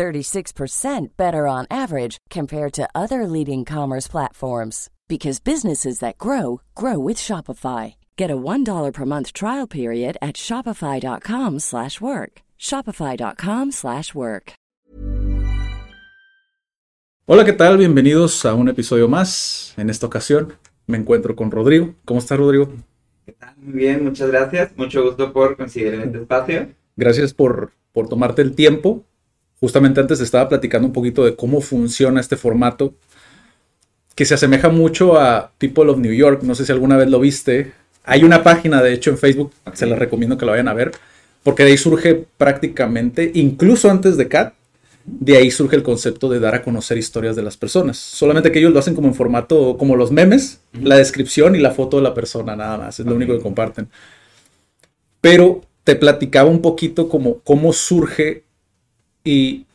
36% 0.00 1.16
better 1.18 1.46
on 1.46 1.66
average 1.70 2.16
compared 2.30 2.72
to 2.72 2.88
other 2.94 3.26
leading 3.26 3.66
commerce 3.66 4.08
platforms 4.08 4.88
because 5.08 5.40
businesses 5.40 5.98
that 5.98 6.16
grow 6.16 6.62
grow 6.74 6.98
with 6.98 7.18
Shopify. 7.18 7.94
Get 8.16 8.30
a 8.30 8.36
$1 8.36 8.92
per 8.94 9.04
month 9.04 9.34
trial 9.34 9.66
period 9.66 10.16
at 10.22 10.36
shopify.com/work. 10.36 12.32
shopify.com/work. 12.58 14.52
Hola, 17.26 17.44
¿qué 17.44 17.52
tal? 17.52 17.76
Bienvenidos 17.76 18.44
a 18.46 18.54
un 18.54 18.68
episodio 18.68 19.06
más. 19.06 19.74
En 19.76 19.90
esta 19.90 20.06
ocasión 20.06 20.54
me 20.86 20.96
encuentro 20.96 21.36
con 21.36 21.50
Rodrigo. 21.50 21.94
¿Cómo 22.06 22.20
está 22.20 22.36
Rodrigo? 22.36 22.72
¿Qué 23.26 23.32
tal? 23.32 23.54
Muy 23.58 23.74
bien, 23.74 24.02
muchas 24.02 24.30
gracias. 24.30 24.76
Mucho 24.76 25.04
gusto 25.04 25.32
por 25.32 25.56
en 25.58 25.66
este 25.66 26.18
espacio. 26.18 26.68
Gracias 26.96 27.34
por, 27.34 27.72
por 27.92 28.08
tomarte 28.08 28.42
el 28.42 28.54
tiempo. 28.54 29.04
Justamente 29.60 30.00
antes 30.00 30.20
estaba 30.20 30.48
platicando 30.48 30.86
un 30.86 30.92
poquito 30.92 31.24
de 31.24 31.36
cómo 31.36 31.60
funciona 31.60 32.20
este 32.20 32.36
formato 32.36 32.94
que 34.14 34.24
se 34.24 34.34
asemeja 34.34 34.68
mucho 34.68 35.18
a 35.20 35.52
People 35.58 35.90
of 35.90 35.98
New 35.98 36.12
York. 36.12 36.42
No 36.42 36.54
sé 36.54 36.64
si 36.64 36.72
alguna 36.72 36.96
vez 36.96 37.08
lo 37.08 37.20
viste. 37.20 37.72
Hay 38.04 38.24
una 38.24 38.42
página, 38.42 38.82
de 38.82 38.92
hecho, 38.92 39.10
en 39.10 39.18
Facebook, 39.18 39.52
se 39.74 39.86
la 39.86 39.96
recomiendo 39.96 40.36
que 40.38 40.46
la 40.46 40.52
vayan 40.52 40.68
a 40.68 40.74
ver, 40.74 40.92
porque 41.42 41.64
de 41.64 41.70
ahí 41.70 41.76
surge 41.76 42.26
prácticamente, 42.36 43.30
incluso 43.34 43.90
antes 43.90 44.16
de 44.16 44.28
Cat, 44.28 44.54
de 45.04 45.36
ahí 45.36 45.50
surge 45.50 45.76
el 45.76 45.82
concepto 45.82 46.28
de 46.28 46.40
dar 46.40 46.54
a 46.54 46.62
conocer 46.62 46.98
historias 46.98 47.36
de 47.36 47.42
las 47.42 47.56
personas. 47.56 47.96
Solamente 47.98 48.52
que 48.52 48.58
ellos 48.58 48.72
lo 48.72 48.78
hacen 48.78 48.94
como 48.94 49.08
en 49.08 49.14
formato, 49.14 49.76
como 49.78 49.96
los 49.96 50.12
memes, 50.12 50.60
la 50.72 50.96
descripción 50.96 51.56
y 51.56 51.58
la 51.58 51.70
foto 51.70 51.96
de 51.96 52.02
la 52.02 52.14
persona, 52.14 52.56
nada 52.56 52.78
más. 52.78 53.00
Es 53.00 53.06
lo 53.06 53.14
único 53.14 53.36
que 53.36 53.42
comparten. 53.42 53.88
Pero 55.20 55.62
te 55.84 55.96
platicaba 55.96 56.50
un 56.50 56.62
poquito 56.62 57.08
como 57.08 57.40
cómo 57.40 57.72
surge 57.72 58.44
y 59.24 59.66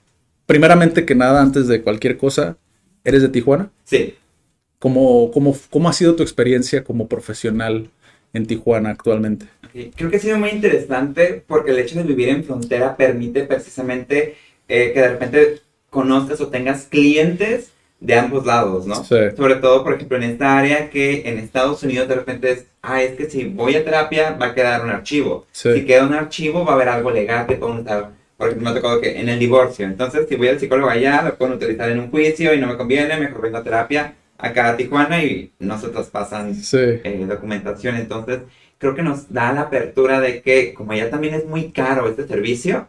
primeramente 0.45 1.05
que 1.05 1.15
nada, 1.15 1.41
antes 1.41 1.67
de 1.67 1.81
cualquier 1.81 2.17
cosa, 2.17 2.57
¿eres 3.03 3.21
de 3.21 3.29
Tijuana? 3.29 3.69
Sí. 3.83 4.15
¿Cómo, 4.79 5.31
cómo, 5.31 5.57
cómo 5.69 5.89
ha 5.89 5.93
sido 5.93 6.15
tu 6.15 6.23
experiencia 6.23 6.83
como 6.83 7.07
profesional 7.07 7.89
en 8.33 8.45
Tijuana 8.45 8.89
actualmente? 8.89 9.47
Creo 9.95 10.09
que 10.09 10.17
ha 10.17 10.19
sido 10.19 10.37
muy 10.37 10.49
interesante 10.49 11.43
porque 11.45 11.71
el 11.71 11.79
hecho 11.79 11.97
de 11.97 12.03
vivir 12.03 12.29
en 12.29 12.43
frontera 12.43 12.95
permite 12.95 13.43
precisamente 13.43 14.35
eh, 14.67 14.91
que 14.93 15.01
de 15.01 15.09
repente 15.09 15.61
conozcas 15.89 16.39
o 16.41 16.47
tengas 16.47 16.85
clientes 16.85 17.71
de 17.99 18.15
ambos 18.15 18.45
lados, 18.45 18.85
¿no? 18.85 19.03
Sí. 19.03 19.15
Sobre 19.35 19.55
todo, 19.55 19.83
por 19.83 19.93
ejemplo, 19.93 20.17
en 20.17 20.23
esta 20.23 20.57
área 20.57 20.89
que 20.89 21.27
en 21.27 21.39
Estados 21.39 21.81
Unidos 21.83 22.07
de 22.07 22.15
repente 22.15 22.51
es, 22.51 22.65
ah, 22.81 23.01
es 23.01 23.15
que 23.15 23.29
si 23.29 23.45
voy 23.45 23.75
a 23.75 23.83
terapia 23.83 24.31
va 24.31 24.47
a 24.47 24.53
quedar 24.55 24.83
un 24.83 24.91
archivo. 24.91 25.45
Sí. 25.51 25.73
Si 25.73 25.85
queda 25.85 26.05
un 26.05 26.13
archivo 26.13 26.65
va 26.65 26.73
a 26.73 26.75
haber 26.75 26.89
algo 26.89 27.11
legal 27.11 27.47
que 27.47 27.55
pueden 27.55 27.79
usar. 27.79 28.11
Por 28.37 28.47
ejemplo, 28.47 28.65
me 28.65 28.71
ha 28.77 28.81
tocado 28.81 29.01
que 29.01 29.19
en 29.19 29.29
el 29.29 29.39
divorcio. 29.39 29.85
Entonces, 29.85 30.27
si 30.27 30.35
voy 30.35 30.49
al 30.49 30.59
psicólogo 30.59 30.89
allá, 30.89 31.21
lo 31.21 31.37
pueden 31.37 31.53
utilizar 31.55 31.89
en 31.89 31.99
un 31.99 32.11
juicio 32.11 32.53
y 32.53 32.59
no 32.59 32.67
me 32.67 32.77
conviene, 32.77 33.17
mejor 33.17 33.41
vengo 33.41 33.57
a 33.57 33.63
terapia 33.63 34.13
acá 34.37 34.69
a 34.69 34.77
Tijuana 34.77 35.23
y 35.23 35.51
no 35.59 35.79
se 35.79 35.87
traspasan 35.89 36.53
Sí. 36.55 36.77
eh, 36.77 37.25
documentación. 37.27 37.95
Entonces, 37.95 38.39
creo 38.77 38.93
que 38.93 39.01
nos 39.03 39.31
da 39.31 39.53
la 39.53 39.61
apertura 39.61 40.19
de 40.19 40.41
que, 40.41 40.73
como 40.73 40.93
ya 40.93 41.09
también 41.09 41.33
es 41.35 41.45
muy 41.45 41.71
caro 41.71 42.09
este 42.09 42.27
servicio, 42.27 42.87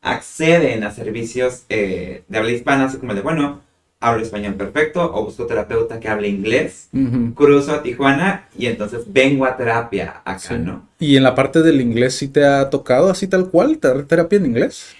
acceden 0.00 0.84
a 0.84 0.90
servicios 0.90 1.64
eh, 1.68 2.22
de 2.28 2.38
habla 2.38 2.50
hispana, 2.52 2.84
así 2.86 2.98
como 2.98 3.12
el 3.12 3.16
de, 3.16 3.22
bueno, 3.22 3.60
hablo 4.08 4.22
español 4.22 4.54
perfecto, 4.54 5.02
o 5.14 5.24
busco 5.24 5.46
terapeuta 5.46 5.98
que 6.00 6.08
hable 6.08 6.28
inglés, 6.28 6.88
cruzo 7.34 7.72
a 7.72 7.82
Tijuana 7.82 8.48
y 8.58 8.66
entonces 8.66 9.02
vengo 9.06 9.44
a 9.46 9.56
terapia 9.56 10.22
acá, 10.24 10.38
Sí. 10.38 10.54
¿no? 10.58 10.86
¿Y 10.98 11.16
en 11.16 11.22
la 11.22 11.34
parte 11.34 11.62
del 11.62 11.80
inglés 11.80 12.14
sí 12.14 12.28
te 12.28 12.44
ha 12.44 12.70
tocado 12.70 13.10
así 13.10 13.26
tal 13.26 13.50
cual, 13.50 13.78
terapia 13.78 14.36
en 14.38 14.46
inglés? 14.46 14.94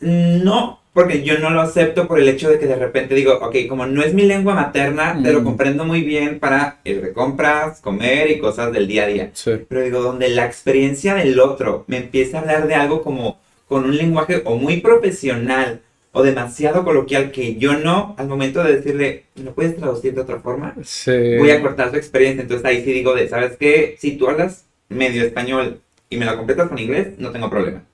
No, 0.00 0.80
porque 0.92 1.22
yo 1.22 1.38
no 1.38 1.50
lo 1.50 1.60
acepto 1.60 2.08
por 2.08 2.18
el 2.18 2.28
hecho 2.28 2.50
de 2.50 2.58
que 2.58 2.66
de 2.66 2.74
repente 2.76 3.14
digo, 3.14 3.34
ok, 3.40 3.54
como 3.68 3.86
no 3.86 4.02
es 4.02 4.14
mi 4.14 4.22
lengua 4.22 4.54
materna, 4.54 5.18
te 5.22 5.32
lo 5.32 5.40
Mm. 5.40 5.44
comprendo 5.44 5.84
muy 5.84 6.02
bien 6.02 6.40
para 6.40 6.78
ir 6.84 7.00
de 7.00 7.12
compras, 7.12 7.80
comer 7.80 8.30
y 8.30 8.38
cosas 8.38 8.72
del 8.72 8.88
día 8.88 9.04
a 9.04 9.06
día. 9.06 9.30
Sí. 9.34 9.52
Pero 9.68 9.82
digo, 9.82 10.00
donde 10.00 10.28
la 10.28 10.44
experiencia 10.46 11.14
del 11.14 11.38
otro 11.38 11.84
me 11.86 11.98
empieza 11.98 12.38
a 12.38 12.40
hablar 12.40 12.66
de 12.66 12.74
algo 12.74 13.02
como 13.02 13.38
con 13.68 13.84
un 13.84 13.96
lenguaje 13.96 14.42
o 14.44 14.56
muy 14.56 14.78
profesional 14.80 15.80
o 16.12 16.22
demasiado 16.22 16.84
coloquial 16.84 17.30
que 17.30 17.56
yo 17.56 17.78
no, 17.78 18.14
al 18.18 18.28
momento 18.28 18.62
de 18.62 18.76
decirle, 18.76 19.24
¿me 19.36 19.44
lo 19.44 19.54
puedes 19.54 19.76
traducir 19.76 20.14
de 20.14 20.22
otra 20.22 20.40
forma? 20.40 20.74
Sí. 20.82 21.36
Voy 21.38 21.50
a 21.50 21.60
cortar 21.60 21.90
su 21.90 21.96
experiencia. 21.96 22.42
Entonces 22.42 22.64
ahí 22.64 22.82
sí 22.82 22.92
digo 22.92 23.14
de, 23.14 23.28
¿sabes 23.28 23.56
qué? 23.56 23.96
Si 23.98 24.16
tú 24.16 24.28
hablas 24.28 24.66
medio 24.88 25.22
español 25.22 25.80
y 26.08 26.16
me 26.16 26.24
lo 26.24 26.36
completas 26.36 26.68
con 26.68 26.78
inglés, 26.78 27.18
no 27.18 27.30
tengo 27.30 27.50
problema. 27.50 27.84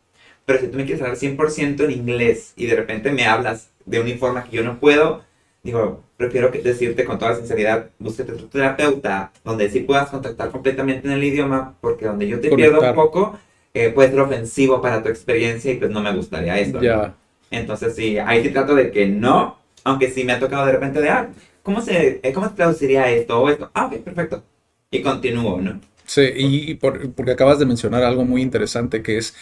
Pero 0.46 0.60
si 0.60 0.68
tú 0.68 0.76
me 0.76 0.84
quieres 0.84 1.02
hablar 1.02 1.16
100% 1.16 1.84
en 1.84 1.90
inglés 1.90 2.52
y 2.56 2.66
de 2.66 2.76
repente 2.76 3.10
me 3.10 3.26
hablas 3.26 3.70
de 3.84 4.00
una 4.00 4.14
forma 4.16 4.44
que 4.44 4.56
yo 4.56 4.62
no 4.62 4.78
puedo, 4.78 5.24
digo, 5.62 6.04
prefiero 6.16 6.50
que 6.50 6.60
decirte 6.60 7.04
con 7.04 7.18
toda 7.18 7.34
sinceridad, 7.34 7.90
búsquete 7.98 8.32
otro 8.32 8.46
terapeuta 8.48 9.32
donde 9.42 9.70
sí 9.70 9.80
puedas 9.80 10.10
contactar 10.10 10.50
completamente 10.50 11.08
en 11.08 11.14
el 11.14 11.24
idioma, 11.24 11.76
porque 11.80 12.06
donde 12.06 12.28
yo 12.28 12.40
te 12.40 12.54
pierdo 12.54 12.78
Conectar. 12.78 12.90
un 12.90 12.96
poco, 12.96 13.38
eh, 13.72 13.90
puede 13.90 14.10
ser 14.10 14.20
ofensivo 14.20 14.80
para 14.80 15.02
tu 15.02 15.08
experiencia 15.08 15.72
y 15.72 15.76
pues 15.76 15.90
no 15.90 16.00
me 16.00 16.14
gustaría 16.14 16.58
eso. 16.58 16.80
¿no? 16.80 17.14
Entonces 17.50 17.94
sí, 17.94 18.18
ahí 18.18 18.42
sí 18.42 18.50
trato 18.50 18.74
de 18.74 18.90
que 18.90 19.06
no, 19.06 19.58
aunque 19.84 20.10
sí 20.10 20.24
me 20.24 20.32
ha 20.32 20.40
tocado 20.40 20.66
de 20.66 20.72
repente 20.72 21.00
de, 21.00 21.08
ah, 21.10 21.30
¿cómo 21.62 21.80
se, 21.82 22.20
eh, 22.22 22.32
cómo 22.32 22.48
se 22.48 22.54
traduciría 22.54 23.08
esto 23.10 23.40
o 23.40 23.48
esto? 23.48 23.70
Ah, 23.74 23.86
ok, 23.86 23.98
perfecto. 24.02 24.42
Y 24.90 25.02
continúo, 25.02 25.60
¿no? 25.60 25.80
Sí, 26.06 26.22
y 26.36 26.74
por- 26.74 27.12
porque 27.12 27.32
acabas 27.32 27.58
de 27.58 27.66
mencionar 27.66 28.02
algo 28.02 28.24
muy 28.24 28.42
interesante 28.42 29.02
que 29.02 29.16
es 29.18 29.34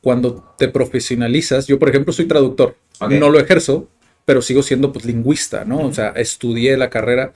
cuando 0.00 0.54
te 0.58 0.68
profesionalizas. 0.68 1.66
Yo, 1.66 1.78
por 1.78 1.88
ejemplo, 1.88 2.12
soy 2.12 2.26
traductor. 2.26 2.76
Ok. 3.00 3.12
No 3.12 3.30
lo 3.30 3.38
ejerzo, 3.38 3.88
pero 4.24 4.42
sigo 4.42 4.62
siendo 4.62 4.92
pues 4.92 5.04
lingüista, 5.04 5.64
¿no? 5.64 5.80
O 5.80 5.92
sea, 5.92 6.08
estudié 6.10 6.76
la 6.76 6.90
carrera 6.90 7.32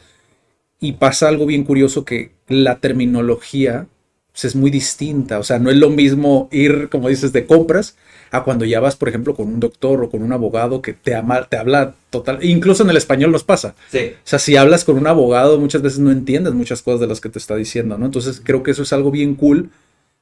y 0.81 0.93
pasa 0.93 1.29
algo 1.29 1.47
bien 1.47 1.65
curioso 1.65 2.05
que 2.05 2.33
la 2.49 2.81
terminología 2.81 3.87
pues, 4.33 4.45
es 4.47 4.57
muy 4.57 4.71
distinta. 4.71 5.39
O 5.39 5.45
sea, 5.45 5.59
no 5.59 5.71
es 5.71 5.77
lo 5.77 5.91
mismo 5.91 6.49
ir, 6.53 6.89
como 6.91 7.09
dices, 7.09 7.33
de 7.33 7.47
compras 7.47 7.97
a 8.33 8.43
cuando 8.45 8.65
ya 8.65 8.81
vas, 8.81 8.97
por 8.97 9.09
ejemplo, 9.09 9.35
con 9.35 9.47
un 9.47 9.61
doctor 9.61 10.03
o 10.03 10.11
con 10.11 10.23
un 10.23 10.33
abogado 10.33 10.83
que 10.83 10.95
te, 10.95 11.15
ama- 11.15 11.45
te 11.49 11.57
habla 11.59 11.95
total. 12.11 12.43
Incluso 12.43 12.83
en 12.83 12.91
el 12.91 12.97
español 12.97 13.31
nos 13.31 13.45
pasa. 13.45 13.75
Sí, 13.91 14.13
O 14.17 14.21
sea, 14.27 14.39
si 14.39 14.57
hablas 14.57 14.85
con 14.85 14.97
un 14.99 15.07
abogado, 15.07 15.61
muchas 15.61 15.83
veces 15.83 15.99
no 16.01 16.11
entiendes 16.11 16.55
muchas 16.55 16.83
cosas 16.83 17.01
de 17.01 17.07
las 17.07 17.21
que 17.21 17.29
te 17.29 17.39
está 17.39 17.55
diciendo, 17.57 17.99
¿no? 17.99 18.07
Entonces 18.07 18.41
creo 18.43 18.63
que 18.63 18.71
eso 18.73 18.83
es 18.83 18.93
algo 18.93 19.11
bien 19.11 19.35
cool. 19.35 19.71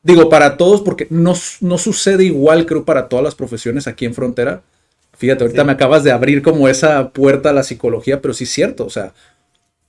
Digo, 0.02 0.28
para 0.28 0.56
todos, 0.56 0.80
porque 0.82 1.06
no, 1.10 1.34
no 1.60 1.78
sucede 1.78 2.24
igual, 2.24 2.66
creo, 2.66 2.84
para 2.84 3.08
todas 3.08 3.24
las 3.24 3.34
profesiones 3.34 3.86
aquí 3.86 4.06
en 4.06 4.14
Frontera. 4.14 4.62
Fíjate, 5.16 5.44
ahorita 5.44 5.62
Sí. 5.62 5.66
me 5.66 5.72
acabas 5.72 6.02
de 6.02 6.10
abrir 6.10 6.42
como 6.42 6.68
esa 6.68 7.10
puerta 7.10 7.50
a 7.50 7.52
la 7.52 7.62
psicología, 7.62 8.20
pero 8.20 8.34
sí 8.34 8.44
es 8.44 8.50
cierto, 8.50 8.86
o 8.86 8.90
sea, 8.90 9.12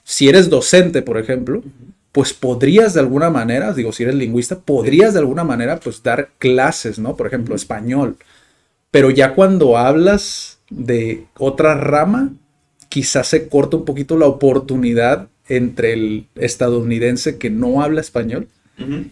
si 0.03 0.27
eres 0.29 0.49
docente, 0.49 1.01
por 1.01 1.17
ejemplo, 1.17 1.63
pues 2.11 2.33
podrías 2.33 2.93
de 2.93 2.99
alguna 2.99 3.29
manera, 3.29 3.73
digo, 3.73 3.91
si 3.91 4.03
eres 4.03 4.15
lingüista, 4.15 4.59
podrías 4.59 5.13
de 5.13 5.19
alguna 5.19 5.43
manera, 5.43 5.79
pues 5.79 6.03
dar 6.03 6.31
clases, 6.39 6.99
¿no? 6.99 7.15
Por 7.15 7.27
ejemplo, 7.27 7.55
español. 7.55 8.17
Pero 8.91 9.09
ya 9.09 9.33
cuando 9.33 9.77
hablas 9.77 10.59
de 10.69 11.25
otra 11.37 11.75
rama, 11.75 12.33
quizás 12.89 13.27
se 13.27 13.47
corta 13.47 13.77
un 13.77 13.85
poquito 13.85 14.17
la 14.17 14.27
oportunidad 14.27 15.29
entre 15.47 15.93
el 15.93 16.27
estadounidense 16.35 17.37
que 17.37 17.49
no 17.49 17.81
habla 17.81 18.01
español 18.01 18.47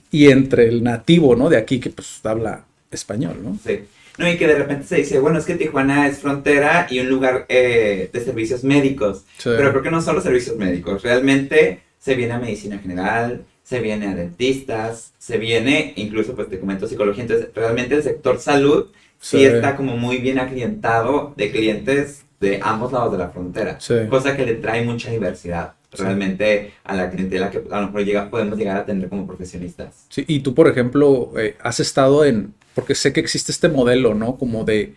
y 0.10 0.30
entre 0.30 0.68
el 0.68 0.84
nativo, 0.84 1.36
¿no? 1.36 1.48
De 1.50 1.58
aquí 1.58 1.80
que 1.80 1.92
pues 1.92 2.20
habla 2.24 2.66
español, 2.92 3.38
¿no? 3.44 3.58
sí. 3.64 3.82
No, 4.18 4.30
y 4.30 4.36
que 4.36 4.48
de 4.48 4.56
repente 4.56 4.86
se 4.86 4.98
dice, 4.98 5.18
bueno, 5.20 5.40
es 5.40 5.46
que 5.46 5.56
Tijuana 5.56 6.06
es 6.06 6.18
frontera 6.18 6.88
y 6.90 7.00
un 7.00 7.08
lugar 7.08 7.46
eh, 7.48 8.10
de 8.12 8.20
servicios 8.20 8.66
médicos. 8.66 9.24
Sí. 9.38 9.50
Pero 9.56 9.70
creo 9.72 9.82
que 9.82 9.92
no 9.92 10.02
solo 10.02 10.20
servicios 10.20 10.58
médicos, 10.58 11.04
realmente 11.04 11.80
se 12.00 12.16
viene 12.16 12.34
a 12.34 12.40
medicina 12.40 12.80
general, 12.80 13.44
se 13.64 13.80
viene 13.82 14.08
a 14.08 14.16
dentistas, 14.16 15.14
se 15.20 15.38
viene 15.38 15.94
incluso, 15.98 16.36
pues 16.36 16.50
te 16.50 16.60
comento 16.60 16.88
psicología. 16.88 17.24
Entonces, 17.24 17.50
realmente 17.54 17.94
el 17.96 18.04
sector 18.04 18.40
salud 18.40 18.88
sí, 19.20 19.38
Sí. 19.38 19.44
está 19.46 19.76
como 19.76 19.96
muy 19.98 20.18
bien 20.18 20.40
aclientado 20.40 21.34
de 21.38 21.52
clientes 21.52 22.24
de 22.40 22.60
ambos 22.64 22.92
lados 22.94 23.12
de 23.12 23.18
la 23.18 23.30
frontera. 23.30 23.80
Sí. 23.80 23.94
Cosa 24.10 24.36
que 24.36 24.46
le 24.46 24.56
trae 24.56 24.84
mucha 24.86 25.12
diversidad 25.12 25.74
Sí. 25.94 26.04
realmente 26.04 26.72
a 26.84 26.96
la 26.96 27.10
clientela 27.10 27.50
que 27.52 27.62
a 27.70 27.82
lo 27.82 27.88
mejor 27.88 28.06
llega, 28.06 28.30
podemos 28.30 28.58
llegar 28.58 28.78
a 28.78 28.86
tener 28.86 29.10
como 29.10 29.26
profesionistas. 29.28 30.06
Sí, 30.10 30.24
y 30.28 30.40
tú, 30.40 30.54
por 30.56 30.68
ejemplo, 30.68 31.32
eh, 31.38 31.58
has 31.62 31.80
estado 31.80 32.24
en, 32.26 32.54
porque 32.76 32.96
sé 32.96 33.12
que 33.12 33.20
existe 33.20 33.52
este 33.52 33.70
modelo, 33.70 34.14
¿no? 34.14 34.38
Como 34.38 34.64
de 34.64 34.94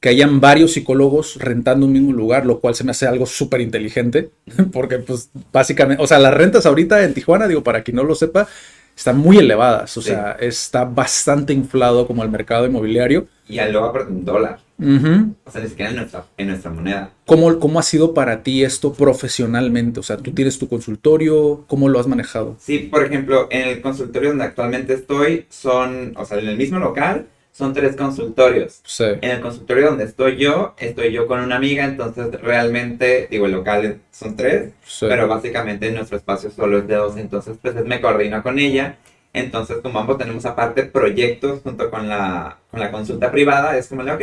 que 0.00 0.08
hayan 0.10 0.40
varios 0.40 0.72
psicólogos 0.72 1.36
rentando 1.36 1.86
un 1.86 1.92
mismo 1.92 2.12
lugar, 2.12 2.44
lo 2.46 2.60
cual 2.60 2.74
se 2.74 2.84
me 2.84 2.90
hace 2.90 3.06
algo 3.06 3.26
súper 3.26 3.60
inteligente, 3.60 4.30
porque 4.72 4.98
pues 4.98 5.30
básicamente, 5.52 6.02
o 6.02 6.06
sea, 6.06 6.18
las 6.18 6.34
rentas 6.34 6.66
ahorita 6.66 7.02
en 7.04 7.14
Tijuana, 7.14 7.48
digo, 7.48 7.62
para 7.62 7.82
quien 7.82 7.96
no 7.96 8.04
lo 8.04 8.14
sepa, 8.14 8.46
están 8.96 9.18
muy 9.18 9.36
elevadas, 9.38 9.94
o 9.96 10.02
Sí. 10.02 10.08
sea, 10.08 10.32
está 10.40 10.84
bastante 10.84 11.52
inflado 11.52 12.06
como 12.06 12.22
el 12.22 12.30
mercado 12.30 12.66
inmobiliario. 12.66 13.26
Y 13.48 13.58
al 13.58 13.72
dólar. 13.72 14.58
Ujú. 14.78 15.34
O 15.44 15.50
sea, 15.50 15.62
ni 15.62 15.68
siquiera 15.68 15.90
en 15.90 15.96
nuestra, 15.96 16.24
en 16.36 16.48
nuestra 16.48 16.70
moneda. 16.70 17.10
¿Cómo, 17.24 17.58
¿Cómo 17.58 17.78
ha 17.78 17.82
sido 17.82 18.12
para 18.14 18.42
ti 18.42 18.64
esto 18.64 18.92
profesionalmente? 18.92 20.00
O 20.00 20.02
sea, 20.02 20.16
tú 20.18 20.32
tienes 20.32 20.58
tu 20.58 20.68
consultorio, 20.68 21.64
¿cómo 21.66 21.88
lo 21.88 21.98
has 22.00 22.06
manejado? 22.06 22.56
Sí, 22.58 22.78
por 22.90 23.04
ejemplo, 23.04 23.48
en 23.50 23.68
el 23.68 23.80
consultorio 23.80 24.30
donde 24.30 24.44
actualmente 24.44 24.94
estoy, 24.94 25.46
son, 25.50 26.12
o 26.16 26.24
sea, 26.24 26.38
en 26.38 26.48
el 26.48 26.56
mismo 26.56 26.78
local, 26.78 27.26
son 27.56 27.72
tres 27.72 27.96
consultorios. 27.96 28.82
Sí, 28.84 29.04
En 29.22 29.30
el 29.30 29.40
consultorio 29.40 29.86
donde 29.86 30.04
estoy 30.04 30.36
yo, 30.36 30.74
estoy 30.78 31.10
yo 31.10 31.26
con 31.26 31.40
una 31.40 31.56
amiga, 31.56 31.84
entonces 31.86 32.30
realmente, 32.42 33.28
digo, 33.30 33.46
el 33.46 33.52
local 33.52 34.00
son 34.10 34.36
tres, 34.36 34.72
sí. 34.84 35.06
pero 35.08 35.26
básicamente 35.26 35.90
nuestro 35.90 36.18
espacio 36.18 36.50
solo 36.50 36.78
es 36.78 36.86
de 36.86 36.96
dos, 36.96 37.16
entonces 37.16 37.56
pues 37.62 37.74
me 37.86 38.02
coordino 38.02 38.42
con 38.42 38.58
ella. 38.58 38.98
Entonces, 39.32 39.78
como 39.82 39.98
ambos 39.98 40.18
tenemos 40.18 40.44
aparte 40.44 40.82
proyectos 40.84 41.60
junto 41.62 41.90
con 41.90 42.08
la, 42.08 42.58
con 42.70 42.80
la 42.80 42.90
consulta 42.90 43.30
privada, 43.30 43.76
es 43.78 43.88
como 43.88 44.04
de, 44.04 44.12
ok, 44.12 44.22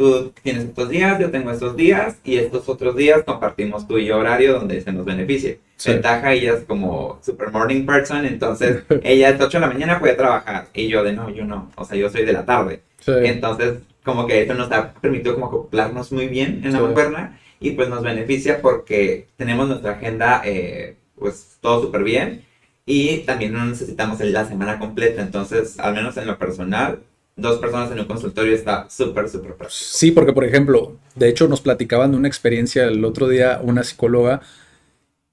tú 0.00 0.32
tienes 0.42 0.64
estos 0.64 0.88
días, 0.88 1.20
yo 1.20 1.30
tengo 1.30 1.50
estos 1.50 1.76
días, 1.76 2.16
y 2.24 2.36
estos 2.38 2.66
otros 2.70 2.96
días 2.96 3.22
compartimos 3.22 3.86
tú 3.86 3.98
y 3.98 4.06
yo 4.06 4.16
horario 4.16 4.54
donde 4.54 4.80
se 4.80 4.92
nos 4.92 5.04
beneficie. 5.04 5.60
Sí. 5.76 5.92
Ventaja, 5.92 6.32
ella 6.32 6.54
es 6.54 6.64
como 6.64 7.18
super 7.22 7.50
morning 7.50 7.84
person, 7.84 8.24
entonces 8.24 8.82
ella 9.02 9.34
de 9.34 9.44
8 9.44 9.58
de 9.58 9.60
la 9.60 9.66
mañana 9.66 10.00
puede 10.00 10.14
trabajar, 10.14 10.68
y 10.72 10.88
yo 10.88 11.04
de 11.04 11.12
no, 11.12 11.28
yo 11.28 11.44
no, 11.44 11.70
o 11.76 11.84
sea, 11.84 11.98
yo 11.98 12.08
soy 12.08 12.24
de 12.24 12.32
la 12.32 12.46
tarde. 12.46 12.80
Sí. 13.00 13.12
Entonces, 13.24 13.74
como 14.02 14.26
que 14.26 14.40
eso 14.40 14.54
nos 14.54 14.72
ha 14.72 14.94
permitido 14.94 15.34
como 15.34 15.48
acoplarnos 15.48 16.10
muy 16.12 16.28
bien 16.28 16.62
en 16.64 16.72
la 16.72 16.78
Sí. 16.78 17.36
y 17.60 17.72
pues 17.72 17.90
nos 17.90 18.02
beneficia 18.02 18.62
porque 18.62 19.26
tenemos 19.36 19.68
nuestra 19.68 19.92
agenda 19.92 20.40
eh, 20.46 20.96
pues 21.14 21.58
todo 21.60 21.82
súper 21.82 22.04
bien 22.04 22.42
y 22.86 23.18
también 23.18 23.52
no 23.52 23.66
necesitamos 23.66 24.18
la 24.20 24.46
semana 24.46 24.78
completa. 24.78 25.20
Entonces, 25.20 25.78
al 25.78 25.92
menos 25.94 26.16
en 26.16 26.26
lo 26.26 26.38
personal, 26.38 27.00
dos 27.40 27.58
personas 27.58 27.90
en 27.92 28.00
un 28.00 28.06
consultorio 28.06 28.54
está 28.54 28.88
súper, 28.90 29.28
súper 29.28 29.54
práctico. 29.54 29.70
Sí, 29.70 30.10
porque 30.12 30.32
por 30.32 30.44
ejemplo, 30.44 30.96
de 31.14 31.28
hecho 31.28 31.48
nos 31.48 31.60
platicaban 31.60 32.12
de 32.12 32.16
una 32.18 32.28
experiencia 32.28 32.84
el 32.84 33.04
otro 33.04 33.28
día 33.28 33.60
una 33.62 33.82
psicóloga 33.82 34.40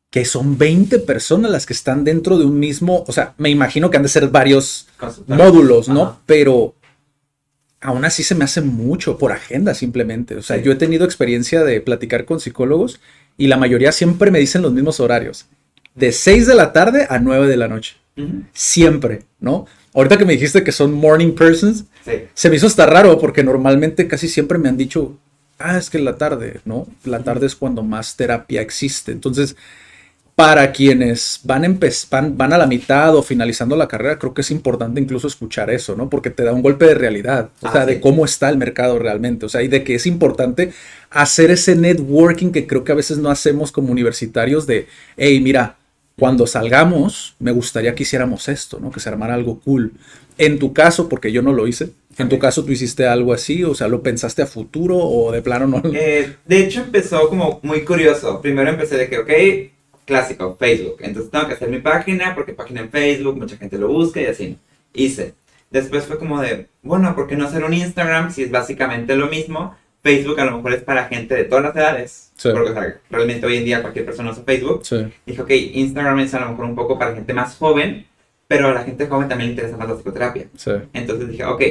que 0.10 0.24
son 0.26 0.58
20 0.58 1.00
personas 1.00 1.52
las 1.52 1.66
que 1.66 1.74
están 1.74 2.04
dentro 2.04 2.38
de 2.38 2.46
un 2.46 2.58
mismo, 2.60 3.04
o 3.08 3.12
sea, 3.12 3.34
me 3.38 3.50
imagino 3.50 3.90
que 3.92 3.98
han 3.98 4.04
de 4.04 4.10
ser 4.10 4.30
varios 4.30 4.88
módulos, 5.28 5.90
¿no? 5.90 6.04
Ajá. 6.04 6.20
Pero 6.26 6.76
aún 7.82 8.06
así 8.06 8.24
se 8.24 8.34
me 8.34 8.46
hace 8.46 8.62
mucho 8.62 9.18
por 9.18 9.32
agenda 9.34 9.74
simplemente. 9.74 10.36
O 10.36 10.42
sea, 10.42 10.58
Sí. 10.58 10.64
yo 10.64 10.72
he 10.72 10.76
tenido 10.76 11.04
experiencia 11.06 11.64
de 11.64 11.82
platicar 11.82 12.26
con 12.26 12.40
psicólogos 12.40 13.00
y 13.38 13.48
la 13.48 13.58
mayoría 13.58 13.92
siempre 13.92 14.32
me 14.32 14.40
dicen 14.40 14.62
los 14.62 14.72
mismos 14.72 15.00
horarios. 15.00 15.46
De 15.94 16.12
6 16.12 16.48
de 16.48 16.56
la 16.56 16.74
tarde 16.74 17.06
a 17.10 17.20
9 17.20 17.48
de 17.48 17.58
la 17.58 17.68
noche. 17.68 17.96
Siempre, 18.54 19.24
¿no? 19.40 19.66
Ahorita 19.98 20.18
que 20.18 20.26
me 20.26 20.34
dijiste 20.34 20.64
que 20.64 20.72
son 20.72 20.94
morning 20.94 21.34
persons, 21.34 21.86
Sí. 22.06 22.12
se 22.34 22.50
me 22.50 22.56
hizo 22.56 22.68
hasta 22.68 22.86
raro 22.86 23.18
porque 23.20 23.44
normalmente 23.44 24.08
casi 24.08 24.28
siempre 24.28 24.58
me 24.60 24.70
han 24.70 24.78
dicho, 24.78 25.18
ah, 25.60 25.78
es 25.78 25.90
que 25.90 25.98
la 26.00 26.18
tarde, 26.18 26.60
¿no? 26.66 26.88
La 27.04 27.24
tarde 27.24 27.48
es 27.48 27.56
cuando 27.56 27.82
más 27.84 28.16
terapia 28.16 28.62
existe. 28.62 29.12
Entonces, 29.12 29.56
para 30.36 30.72
quienes 30.72 31.40
van, 31.46 31.80
van, 32.12 32.38
van 32.38 32.54
a 32.54 32.60
la 32.60 32.68
mitad 32.68 33.16
o 33.16 33.24
finalizando 33.24 33.76
la 33.76 33.88
carrera, 33.88 34.20
creo 34.20 34.36
que 34.36 34.42
es 34.42 34.52
importante 34.52 35.02
incluso 35.02 35.26
escuchar 35.28 35.72
eso, 35.72 35.96
¿no? 35.96 36.12
Porque 36.12 36.30
te 36.30 36.44
da 36.44 36.54
un 36.54 36.62
golpe 36.62 36.86
de 36.86 36.94
realidad, 36.94 37.50
o 37.62 37.68
Ah, 37.68 37.72
sea, 37.72 37.86
sí. 37.86 37.94
de 37.96 38.00
cómo 38.02 38.24
está 38.24 38.48
el 38.50 38.58
mercado 38.58 39.00
realmente, 39.00 39.48
o 39.48 39.50
sea, 39.50 39.64
y 39.64 39.68
de 39.68 39.84
que 39.84 39.96
es 39.96 40.06
importante 40.06 40.74
hacer 41.10 41.50
ese 41.50 41.76
networking 41.76 42.52
que 42.52 42.68
creo 42.68 42.84
que 42.84 42.92
a 42.92 42.96
veces 42.96 43.18
no 43.18 43.32
hacemos 43.32 43.72
como 43.72 43.92
universitarios 43.92 44.68
de, 44.68 44.86
hey, 45.18 45.40
mira, 45.40 45.78
cuando 46.20 46.48
salgamos, 46.48 47.36
me 47.40 47.52
gustaría 47.52 47.94
que 47.96 48.04
hiciéramos 48.04 48.48
esto, 48.50 48.80
¿no? 48.80 48.92
Que 48.92 49.00
se 49.00 49.10
armara 49.10 49.36
algo 49.36 49.60
cool. 49.60 49.94
En 50.38 50.60
tu 50.60 50.74
caso, 50.74 51.10
porque 51.10 51.32
yo 51.32 51.42
no 51.42 51.54
lo 51.54 51.68
hice, 51.68 51.92
en 52.18 52.30
tu 52.30 52.40
caso 52.40 52.66
tú 52.66 52.72
hiciste 52.72 53.08
algo 53.08 53.34
así, 53.34 53.64
o 53.64 53.76
sea, 53.76 53.88
¿lo 53.88 54.02
pensaste 54.02 54.42
a 54.42 54.48
futuro 54.48 54.98
o 54.98 55.32
de 55.32 55.42
plano 55.42 55.68
no? 55.68 55.82
Eh, 55.94 56.36
de 56.46 56.60
hecho, 56.60 56.82
empezó 56.82 57.30
como 57.30 57.60
muy 57.62 57.82
curioso. 57.82 58.42
Primero 58.42 58.70
empecé 58.70 58.98
de 58.98 59.08
que, 59.08 59.20
ok, 59.20 59.32
clásico, 60.06 60.58
Facebook. 60.60 60.98
Entonces 61.02 61.30
tengo 61.30 61.48
que 61.48 61.54
hacer 61.54 61.70
mi 61.70 61.80
página, 61.80 62.34
porque 62.34 62.54
página 62.54 62.82
en 62.82 62.90
Facebook, 62.90 63.38
mucha 63.38 63.58
gente 63.58 63.78
lo 63.78 63.88
busca 63.88 64.20
y 64.20 64.26
así. 64.26 64.58
Hice. 64.94 65.36
Después 65.70 66.06
fue 66.06 66.18
como 66.18 66.42
de, 66.42 66.68
bueno, 66.82 67.14
¿por 67.14 67.28
qué 67.28 67.36
no 67.36 67.46
hacer 67.46 67.64
un 67.64 67.74
Instagram 67.74 68.32
si 68.32 68.44
es 68.44 68.52
básicamente 68.52 69.16
lo 69.16 69.28
mismo? 69.28 69.76
Facebook 70.08 70.40
a 70.40 70.46
lo 70.46 70.58
mejor 70.58 70.74
es 70.74 70.84
para 70.84 71.06
gente 71.06 71.36
de 71.36 71.44
todas 71.46 71.64
las 71.66 71.76
edades. 71.76 72.32
Sí. 72.36 72.50
Porque, 72.54 72.70
o 72.72 72.74
sea, 72.74 73.00
realmente 73.10 73.46
hoy 73.46 73.58
en 73.58 73.66
día 73.66 73.82
cualquier 73.82 74.06
persona 74.06 74.32
usa 74.32 74.44
Facebook. 74.44 74.86
Sí, 74.86 75.08
Dije, 75.26 75.42
ok, 75.42 75.50
Instagram 75.52 76.20
es 76.20 76.34
a 76.34 76.40
lo 76.42 76.50
mejor 76.52 76.66
un 76.66 76.76
poco 76.76 76.98
para 77.00 77.14
gente 77.14 77.34
más 77.34 77.56
joven, 77.58 78.06
pero 78.48 78.70
a 78.70 78.74
la 78.74 78.84
gente 78.84 79.08
joven 79.08 79.28
también 79.28 79.50
le 79.50 79.54
interesa 79.56 79.78
más 79.78 79.88
la 79.90 79.96
psicoterapia. 79.96 80.48
sí, 80.56 80.72
Entonces 80.94 81.30
dije, 81.30 81.44
ok, 81.46 81.62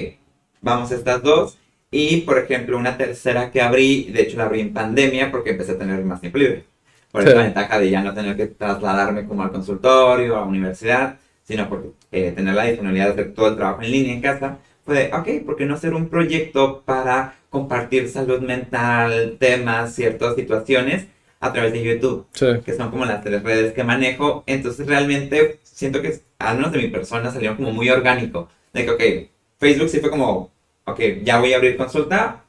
vamos 0.61 0.91
a 0.93 0.95
estas 0.97 1.23
dos. 1.23 1.59
Y 1.91 2.23
por 2.23 2.39
ejemplo, 2.39 2.77
una 2.77 2.97
tercera 2.97 3.51
que 3.51 3.61
abrí, 3.63 4.11
de 4.13 4.23
hecho 4.23 4.37
la 4.37 4.45
abrí 4.47 4.61
en 4.61 4.75
pandemia 4.75 5.31
porque 5.31 5.51
empecé 5.51 5.73
a 5.73 5.79
tener 5.79 6.05
más 6.05 6.21
tiempo 6.21 6.39
libre. 6.39 6.65
Por 7.13 7.23
Sí. 7.23 7.29
esa 7.31 7.43
ventaja 7.43 7.79
de 7.79 7.89
ya 7.91 8.03
no 8.03 8.13
tener 8.13 8.37
que 8.37 8.47
trasladarme 8.47 9.25
como 9.27 9.43
al 9.43 9.51
consultorio, 9.53 10.37
a 10.37 10.41
la 10.41 10.47
universidad, 10.47 11.17
sino 11.45 11.69
por 11.69 11.95
eh, 12.13 12.33
tener 12.33 12.55
la 12.55 12.65
disponibilidad 12.65 13.07
de 13.07 13.13
hacer 13.13 13.35
todo 13.35 13.49
el 13.49 13.57
trabajo 13.57 13.83
en 13.83 13.91
línea 13.93 14.13
en 14.13 14.21
casa. 14.21 14.59
Fue 14.87 15.11
ok, 15.13 15.45
¿por 15.45 15.57
qué 15.57 15.67
no 15.67 15.75
hacer 15.75 15.95
un 15.95 16.09
proyecto 16.09 16.83
para 16.85 17.35
compartir 17.51 18.09
salud 18.09 18.41
mental, 18.41 19.37
temas, 19.41 19.93
ciertas 19.95 20.37
situaciones 20.37 21.07
a 21.41 21.53
través 21.53 21.73
de 21.73 21.83
YouTube? 21.83 22.27
sí, 22.33 22.47
que 22.65 22.73
son 22.73 22.91
como 22.91 23.05
las 23.05 23.23
tres 23.23 23.43
redes 23.43 23.73
que 23.73 23.83
manejo. 23.83 24.45
Entonces 24.47 24.87
realmente 24.87 25.59
siento 25.65 26.01
que, 26.01 26.21
al 26.39 26.57
menos 26.57 26.71
de 26.71 26.79
mi 26.79 26.89
persona, 26.89 27.33
salieron 27.33 27.57
como 27.57 27.73
muy 27.73 27.91
orgánico. 27.91 28.49
De 28.73 28.85
que, 28.85 28.91
ok, 28.93 29.31
Facebook 29.59 29.89
sí 29.89 29.99
fue 29.99 30.11
como, 30.11 30.53
ok, 30.85 31.01
ya 31.25 31.41
voy 31.41 31.53
a 31.53 31.57
abrir 31.57 31.77
consulta, 31.77 32.45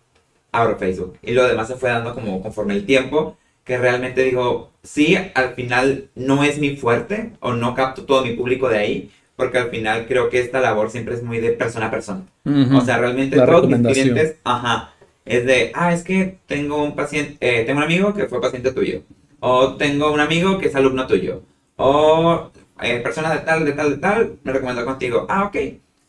abro 0.52 0.78
Facebook. 0.78 1.18
Y 1.24 1.32
lo 1.32 1.48
demás 1.48 1.68
se 1.68 1.76
fue 1.76 1.90
dando 1.90 2.14
como 2.14 2.42
conforme 2.44 2.76
el 2.76 2.86
tiempo, 2.86 3.36
que 3.64 3.80
realmente 3.80 4.24
digo, 4.24 4.72
sí, 4.84 5.18
al 5.34 5.56
final 5.56 6.10
no 6.14 6.44
es 6.44 6.60
mi 6.60 6.78
fuerte 6.78 7.34
o 7.40 7.54
no 7.54 7.74
capto 7.74 8.06
todo 8.06 8.24
mi 8.24 8.34
público 8.34 8.70
de 8.70 8.78
ahí. 8.78 9.12
Porque 9.38 9.60
al 9.60 9.70
final 9.70 10.06
creo 10.08 10.30
que 10.30 10.42
esta 10.42 10.60
labor 10.60 10.90
siempre 10.90 11.14
es 11.14 11.24
muy 11.24 11.40
de 11.40 11.52
persona 11.52 11.86
a 11.86 11.92
persona. 11.92 12.24
O 12.74 12.82
sea, 12.82 12.98
realmente 12.98 13.38
La 13.38 13.46
todos 13.46 13.70
mis 13.70 13.80
clientes, 13.80 14.36
ajá, 14.44 14.94
es 15.26 15.46
de, 15.46 15.72
ah, 15.76 15.94
es 15.94 16.04
que 16.04 16.38
tengo 16.48 16.84
un 16.84 16.96
paciente, 16.96 17.38
eh, 17.40 17.64
tengo 17.64 17.78
un 17.78 17.84
amigo 17.84 18.14
que 18.14 18.26
fue 18.26 18.42
paciente 18.42 18.72
tuyo, 18.72 19.04
o 19.40 19.76
tengo 19.76 20.12
un 20.12 20.20
amigo 20.20 20.58
que 20.58 20.68
es 20.68 20.76
alumno 20.76 21.06
tuyo, 21.06 21.44
o 21.76 22.50
eh, 22.82 23.00
persona 23.02 23.34
de 23.34 23.40
tal, 23.40 23.64
de 23.64 23.74
tal, 23.74 23.92
de 23.92 23.98
tal, 23.98 24.38
me 24.44 24.54
recomendó 24.54 24.86
contigo, 24.86 25.28
ah, 25.30 25.44
ok, 25.44 25.58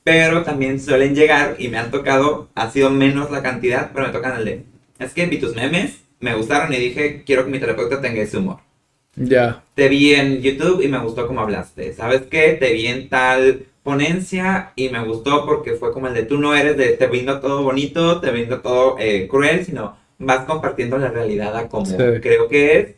pero 0.04 0.42
también 0.42 0.80
suelen 0.80 1.14
llegar 1.14 1.56
y 1.58 1.68
me 1.68 1.78
han 1.78 1.90
tocado, 1.90 2.48
ha 2.54 2.70
sido 2.70 2.90
menos 2.90 3.30
la 3.30 3.42
cantidad, 3.42 3.90
pero 3.92 4.06
me 4.06 4.12
tocan 4.12 4.38
el 4.38 4.44
de, 4.44 4.64
es 4.98 5.12
que 5.12 5.26
vi 5.26 5.38
tus 5.38 5.54
memes, 5.54 5.98
me 6.20 6.34
gustaron 6.34 6.72
y 6.72 6.76
dije, 6.76 7.24
quiero 7.26 7.44
que 7.44 7.50
mi 7.50 7.58
terapeuta 7.58 8.00
tenga 8.00 8.22
ese 8.22 8.38
humor 8.38 8.67
Ya, 9.16 9.64
te 9.74 9.88
vi 9.88 10.14
en 10.14 10.40
YouTube 10.42 10.80
y 10.82 10.88
me 10.88 10.98
gustó 10.98 11.26
como 11.26 11.40
hablaste. 11.40 11.92
¿Sabes 11.92 12.22
qué? 12.30 12.52
Te 12.52 12.72
vi 12.72 12.86
en 12.86 13.08
tal 13.08 13.64
ponencia 13.82 14.72
y 14.76 14.90
me 14.90 15.02
gustó 15.04 15.44
porque 15.46 15.72
fue 15.72 15.92
como 15.92 16.08
el 16.08 16.14
de 16.14 16.22
tú 16.24 16.38
no 16.38 16.54
eres 16.54 16.76
de 16.76 16.90
te 16.90 17.06
brindo 17.06 17.40
todo 17.40 17.62
bonito, 17.62 18.20
te 18.20 18.30
brindo 18.30 18.60
todo 18.60 18.96
eh, 18.98 19.26
cruel, 19.28 19.64
sino 19.64 19.96
vas 20.18 20.44
compartiendo 20.44 20.98
la 20.98 21.08
realidad 21.10 21.56
a 21.56 21.68
como 21.68 21.86
Sí. 21.86 21.96
creo 21.96 22.48
que 22.48 22.78
es. 22.78 22.88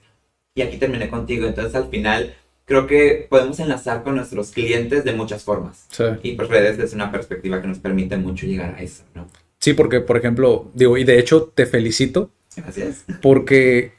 Y 0.54 0.62
aquí 0.62 0.76
terminé 0.78 1.08
contigo. 1.08 1.46
Entonces 1.46 1.74
al 1.74 1.88
final 1.88 2.34
creo 2.66 2.86
que 2.86 3.26
podemos 3.30 3.58
enlazar 3.60 4.02
con 4.02 4.16
nuestros 4.16 4.50
clientes 4.50 5.04
de 5.04 5.12
muchas 5.12 5.42
formas. 5.44 5.86
sí. 5.90 6.04
Y 6.22 6.32
pues 6.32 6.48
redes 6.48 6.78
es 6.78 6.92
una 6.92 7.10
perspectiva 7.10 7.60
que 7.62 7.68
nos 7.68 7.78
permite 7.78 8.16
mucho 8.16 8.46
llegar 8.46 8.74
a 8.76 8.82
eso, 8.82 9.04
¿no? 9.14 9.26
Sí, 9.58 9.74
porque, 9.74 10.00
por 10.00 10.16
ejemplo, 10.16 10.70
digo, 10.74 10.96
y 10.96 11.04
de 11.04 11.18
hecho 11.18 11.44
te 11.54 11.66
felicito 11.66 12.30
Gracias. 12.56 13.04
porque 13.20 13.92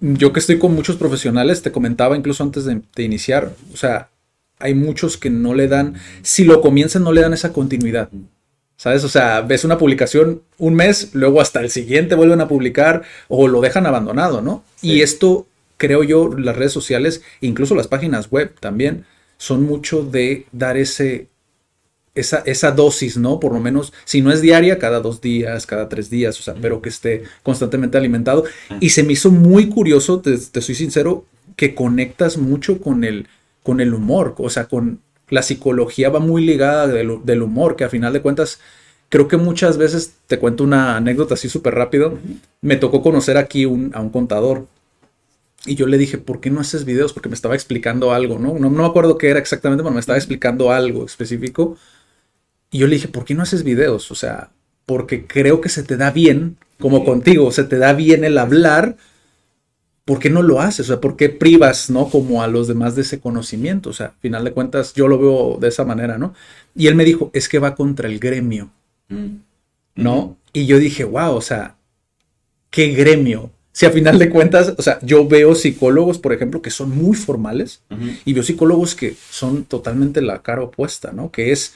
yo 0.00 0.32
que 0.32 0.40
estoy 0.40 0.58
con 0.58 0.74
muchos 0.74 0.96
profesionales, 0.96 1.62
te 1.62 1.72
comentaba 1.72 2.16
incluso 2.16 2.42
antes 2.42 2.64
de, 2.64 2.82
de 2.94 3.02
iniciar, 3.02 3.52
o 3.72 3.76
sea, 3.76 4.08
hay 4.58 4.74
muchos 4.74 5.16
que 5.16 5.30
no 5.30 5.54
le 5.54 5.68
dan, 5.68 5.94
si 6.22 6.44
lo 6.44 6.60
comienzan, 6.60 7.02
no 7.02 7.12
le 7.12 7.22
dan 7.22 7.32
esa 7.32 7.52
continuidad. 7.52 8.10
¿Sabes? 8.76 9.04
O 9.04 9.10
sea, 9.10 9.42
ves 9.42 9.64
una 9.64 9.76
publicación 9.76 10.40
un 10.56 10.74
mes, 10.74 11.10
luego 11.12 11.42
hasta 11.42 11.60
el 11.60 11.68
siguiente 11.68 12.14
vuelven 12.14 12.40
a 12.40 12.48
publicar 12.48 13.02
o 13.28 13.46
lo 13.46 13.60
dejan 13.60 13.84
abandonado, 13.84 14.40
¿no? 14.40 14.64
Sí. 14.76 14.92
Y 14.92 15.02
esto, 15.02 15.46
creo 15.76 16.02
yo, 16.02 16.30
las 16.34 16.56
redes 16.56 16.72
sociales, 16.72 17.20
incluso 17.42 17.74
las 17.74 17.88
páginas 17.88 18.30
web 18.30 18.54
también, 18.58 19.04
son 19.36 19.64
mucho 19.64 20.02
de 20.02 20.46
dar 20.52 20.78
ese, 20.78 21.26
esa, 22.14 22.38
esa 22.46 22.72
dosis, 22.72 23.16
¿no? 23.16 23.40
Por 23.40 23.52
lo 23.52 23.60
menos, 23.60 23.92
si 24.04 24.20
no 24.20 24.32
es 24.32 24.40
diaria, 24.40 24.78
cada 24.78 25.00
dos 25.00 25.20
días, 25.20 25.66
cada 25.66 25.88
tres 25.88 26.10
días, 26.10 26.38
o 26.38 26.42
sea, 26.42 26.54
pero 26.60 26.82
que 26.82 26.88
esté 26.88 27.24
constantemente 27.42 27.98
alimentado. 27.98 28.44
Y 28.80 28.90
se 28.90 29.02
me 29.02 29.12
hizo 29.12 29.30
muy 29.30 29.68
curioso, 29.68 30.20
te, 30.20 30.36
te 30.36 30.60
soy 30.60 30.74
sincero, 30.74 31.24
que 31.56 31.74
conectas 31.74 32.36
mucho 32.38 32.80
con 32.80 33.04
el, 33.04 33.28
con 33.62 33.80
el 33.80 33.94
humor, 33.94 34.34
o 34.38 34.50
sea, 34.50 34.66
con 34.66 35.00
la 35.28 35.42
psicología 35.42 36.10
va 36.10 36.18
muy 36.18 36.44
ligada 36.44 36.86
del, 36.86 37.18
del 37.24 37.42
humor, 37.42 37.76
que 37.76 37.84
a 37.84 37.88
final 37.88 38.12
de 38.12 38.22
cuentas 38.22 38.60
creo 39.08 39.28
que 39.28 39.36
muchas 39.36 39.76
veces, 39.76 40.14
te 40.26 40.38
cuento 40.38 40.64
una 40.64 40.96
anécdota 40.96 41.34
así 41.34 41.48
súper 41.48 41.74
rápido, 41.74 42.18
me 42.60 42.76
tocó 42.76 43.02
conocer 43.02 43.36
aquí 43.36 43.66
un, 43.66 43.90
a 43.94 44.00
un 44.00 44.10
contador. 44.10 44.66
Y 45.66 45.74
yo 45.74 45.86
le 45.86 45.98
dije, 45.98 46.16
¿por 46.16 46.40
qué 46.40 46.48
no 46.48 46.60
haces 46.60 46.86
videos? 46.86 47.12
Porque 47.12 47.28
me 47.28 47.34
estaba 47.34 47.54
explicando 47.54 48.12
algo, 48.12 48.38
¿no? 48.38 48.54
No, 48.54 48.70
no 48.70 48.82
me 48.82 48.86
acuerdo 48.86 49.18
qué 49.18 49.28
era 49.28 49.38
exactamente, 49.38 49.82
pero 49.82 49.92
me 49.92 50.00
estaba 50.00 50.16
explicando 50.16 50.72
algo 50.72 51.04
específico. 51.04 51.76
Y 52.70 52.78
yo 52.78 52.86
le 52.86 52.96
dije, 52.96 53.08
¿por 53.08 53.24
qué 53.24 53.34
no 53.34 53.42
haces 53.42 53.64
videos? 53.64 54.10
O 54.10 54.14
sea, 54.14 54.50
porque 54.86 55.26
creo 55.26 55.60
que 55.60 55.68
se 55.68 55.82
te 55.82 55.96
da 55.96 56.10
bien, 56.10 56.56
como 56.78 57.04
contigo, 57.04 57.52
se 57.52 57.64
te 57.64 57.78
da 57.78 57.92
bien 57.92 58.24
el 58.24 58.38
hablar. 58.38 58.96
¿Por 60.04 60.18
qué 60.18 60.30
no 60.30 60.42
lo 60.42 60.60
haces? 60.60 60.86
O 60.86 60.92
sea, 60.92 61.00
¿por 61.00 61.16
qué 61.16 61.28
privas, 61.28 61.90
no? 61.90 62.08
Como 62.08 62.42
a 62.42 62.48
los 62.48 62.66
demás 62.68 62.96
de 62.96 63.02
ese 63.02 63.20
conocimiento. 63.20 63.90
O 63.90 63.92
sea, 63.92 64.06
al 64.06 64.20
final 64.20 64.44
de 64.44 64.52
cuentas, 64.52 64.94
yo 64.94 65.08
lo 65.08 65.18
veo 65.18 65.58
de 65.60 65.68
esa 65.68 65.84
manera, 65.84 66.18
¿no? 66.18 66.34
Y 66.74 66.86
él 66.88 66.94
me 66.94 67.04
dijo, 67.04 67.30
es 67.34 67.48
que 67.48 67.58
va 67.58 67.74
contra 67.74 68.08
el 68.08 68.18
gremio, 68.18 68.70
Mm. 69.08 69.40
¿no? 69.96 70.36
Y 70.52 70.66
yo 70.66 70.78
dije, 70.78 71.04
wow, 71.04 71.34
o 71.34 71.40
sea, 71.40 71.76
¿qué 72.70 72.88
gremio? 72.88 73.50
Si 73.72 73.86
a 73.86 73.90
final 73.90 74.18
de 74.18 74.30
cuentas, 74.30 74.74
o 74.76 74.82
sea, 74.82 74.98
yo 75.02 75.26
veo 75.26 75.54
psicólogos, 75.54 76.18
por 76.18 76.32
ejemplo, 76.32 76.60
que 76.62 76.70
son 76.70 76.90
muy 76.90 77.16
formales 77.16 77.82
y 78.24 78.32
veo 78.32 78.42
psicólogos 78.42 78.94
que 78.94 79.14
son 79.30 79.64
totalmente 79.64 80.20
la 80.20 80.42
cara 80.42 80.62
opuesta, 80.62 81.12
¿no? 81.12 81.30
Que 81.30 81.52
es, 81.52 81.74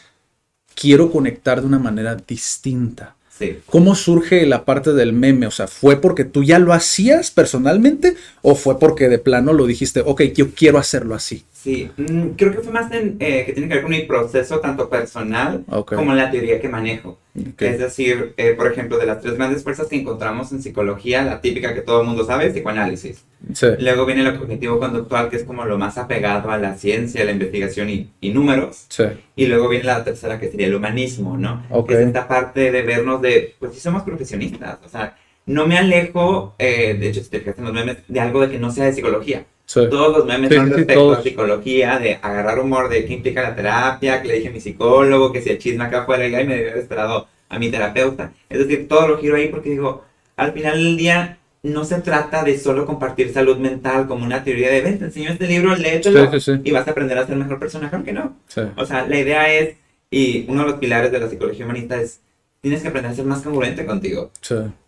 quiero 0.75 1.11
conectar 1.11 1.61
de 1.61 1.67
una 1.67 1.79
manera 1.79 2.17
distinta. 2.17 3.15
Sí. 3.37 3.59
¿Cómo 3.67 3.95
surge 3.95 4.47
la 4.47 4.65
parte 4.65 4.93
del 4.93 5.13
meme? 5.13 5.47
O 5.47 5.51
sea, 5.51 5.67
¿fue 5.67 6.01
porque 6.01 6.25
tú 6.25 6.45
ya 6.45 6.59
lo 6.59 6.73
hacías 6.73 7.31
personalmente 7.31 8.17
o 8.43 8.55
fue 8.55 8.79
porque 8.79 9.09
de 9.09 9.19
plano 9.19 9.53
lo 9.53 9.67
dijiste, 9.67 10.03
ok, 10.05 10.23
yo 10.35 10.53
quiero 10.55 10.79
hacerlo 10.79 11.15
así? 11.15 11.45
Sí, 11.65 11.91
mm, 11.97 12.29
creo 12.37 12.53
que 12.53 12.59
fue 12.59 12.73
más 12.75 12.93
en, 12.93 13.17
eh, 13.21 13.45
que 13.47 13.55
tiene 13.55 13.69
que 13.69 13.75
ver 13.77 13.83
con 13.85 13.91
mi 13.93 14.03
proceso 14.03 14.61
tanto 14.61 14.91
personal 14.91 15.65
Ok. 15.71 15.95
como 15.95 16.13
la 16.13 16.31
teoría 16.31 16.61
que 16.61 16.69
manejo. 16.69 17.19
Ok. 17.35 17.63
Es 17.63 17.79
decir, 17.79 18.35
eh, 18.37 18.53
por 18.53 18.71
ejemplo, 18.71 18.99
de 18.99 19.07
las 19.07 19.23
tres 19.23 19.35
grandes 19.37 19.63
fuerzas 19.65 19.87
que 19.89 19.97
encontramos 19.97 20.53
en 20.53 20.61
psicología, 20.61 21.23
la 21.25 21.41
típica 21.41 21.73
que 21.73 21.81
todo 21.81 22.03
el 22.03 22.07
mundo 22.07 22.27
sabe 22.27 22.47
es 22.49 22.53
psicoanálisis. 22.53 23.25
Sí, 23.55 23.67
Luego 23.79 24.05
viene 24.05 24.23
lo 24.25 24.39
cognitivo-conductual, 24.39 25.31
que 25.31 25.37
es 25.37 25.45
como 25.45 25.65
lo 25.65 25.79
más 25.79 25.97
apegado 25.97 26.51
a 26.51 26.59
la 26.59 26.75
ciencia, 26.77 27.25
la 27.25 27.33
investigación 27.33 27.89
y, 27.89 28.11
y 28.21 28.29
números. 28.31 28.85
sí, 28.91 29.05
Y 29.35 29.47
luego 29.47 29.71
viene 29.71 29.87
la 29.87 30.05
tercera, 30.05 30.39
que 30.39 30.51
sería 30.51 30.67
el 30.67 30.75
humanismo, 30.75 31.39
¿no? 31.39 31.65
Ok. 31.71 31.93
Es 31.93 31.99
esta 32.01 32.29
parte 32.29 32.71
de 32.73 32.83
vernos 32.83 33.23
de, 33.23 33.55
pues 33.59 33.73
sí 33.73 33.81
somos 33.81 34.03
profesionistas, 34.03 34.79
o 34.85 34.89
sea, 34.91 35.17
no 35.47 35.67
me 35.67 35.79
alejo, 35.79 36.55
eh, 36.59 36.95
de 37.01 37.09
hecho, 37.09 37.23
si 37.25 37.31
te 37.31 37.39
fijaste 37.41 37.61
en 37.63 37.67
los 37.67 37.75
memes, 37.75 37.97
de 38.07 38.21
algo 38.21 38.41
de 38.43 38.51
que 38.51 38.59
no 38.59 38.71
sea 38.71 38.85
de 38.85 38.93
psicología. 38.93 39.47
Sí. 39.67 39.81
Todos 39.91 40.17
los 40.17 40.27
memes 40.27 40.49
Sí, 40.51 40.57
son 40.57 40.71
respecto 40.71 40.95
todos. 40.95 41.19
a 41.19 41.23
psicología, 41.23 41.99
de 41.99 42.19
agarrar 42.23 42.59
humor, 42.59 42.89
de 42.89 43.05
qué 43.07 43.15
implica 43.15 43.43
la 43.43 43.55
terapia, 43.57 44.23
que 44.23 44.29
le 44.29 44.35
dije 44.37 44.49
a 44.49 44.53
mi 44.53 44.61
psicólogo, 44.61 45.33
que 45.33 45.43
si 45.43 45.51
el 45.51 45.59
chisme 45.59 45.85
acá 45.85 46.03
afuera, 46.03 46.27
y 46.27 46.47
me 46.47 46.55
debió 46.57 46.71
haber 46.71 46.83
esperado 46.83 47.29
a 47.49 47.59
mi 47.59 47.71
terapeuta. 47.71 48.33
Es 48.49 48.59
decir, 48.59 48.89
todo 48.89 49.09
lo 49.09 49.19
giro 49.19 49.37
ahí 49.37 49.49
porque 49.49 49.71
digo, 49.71 50.05
al 50.37 50.53
final 50.53 50.75
del 50.83 50.97
día 50.97 51.39
no 51.63 51.85
se 51.85 52.01
trata 52.01 52.43
de 52.45 52.59
solo 52.59 52.85
compartir 52.85 53.33
salud 53.33 53.57
mental 53.57 54.07
como 54.07 54.25
una 54.25 54.45
teoría 54.45 54.71
de, 54.71 54.83
ven, 54.83 54.99
te 54.99 55.07
enseño 55.07 55.31
este 55.31 55.47
libro, 55.47 55.75
léetelo 55.75 56.31
Sí, 56.33 56.41
sí, 56.41 56.53
sí. 56.57 56.61
y 56.65 56.71
vas 56.73 56.87
a 56.87 56.91
aprender 56.91 57.17
a 57.17 57.27
ser 57.27 57.37
mejor 57.37 57.59
persona. 57.59 57.89
Claro 57.89 58.05
que 58.05 58.13
no. 58.13 58.37
O 58.77 58.85
sea, 58.85 59.07
la 59.07 59.19
idea 59.19 59.53
es, 59.53 59.77
y 60.11 60.45
uno 60.49 60.63
de 60.65 60.71
los 60.71 60.79
pilares 60.79 61.11
de 61.11 61.19
la 61.21 61.29
psicología 61.29 61.65
humanista 61.65 61.99
es, 62.01 62.21
tienes 62.61 62.83
que 62.83 62.89
aprender 62.89 63.13
a 63.13 63.15
ser 63.15 63.25
más 63.25 63.41
congruente 63.43 63.87
contigo. 63.87 64.31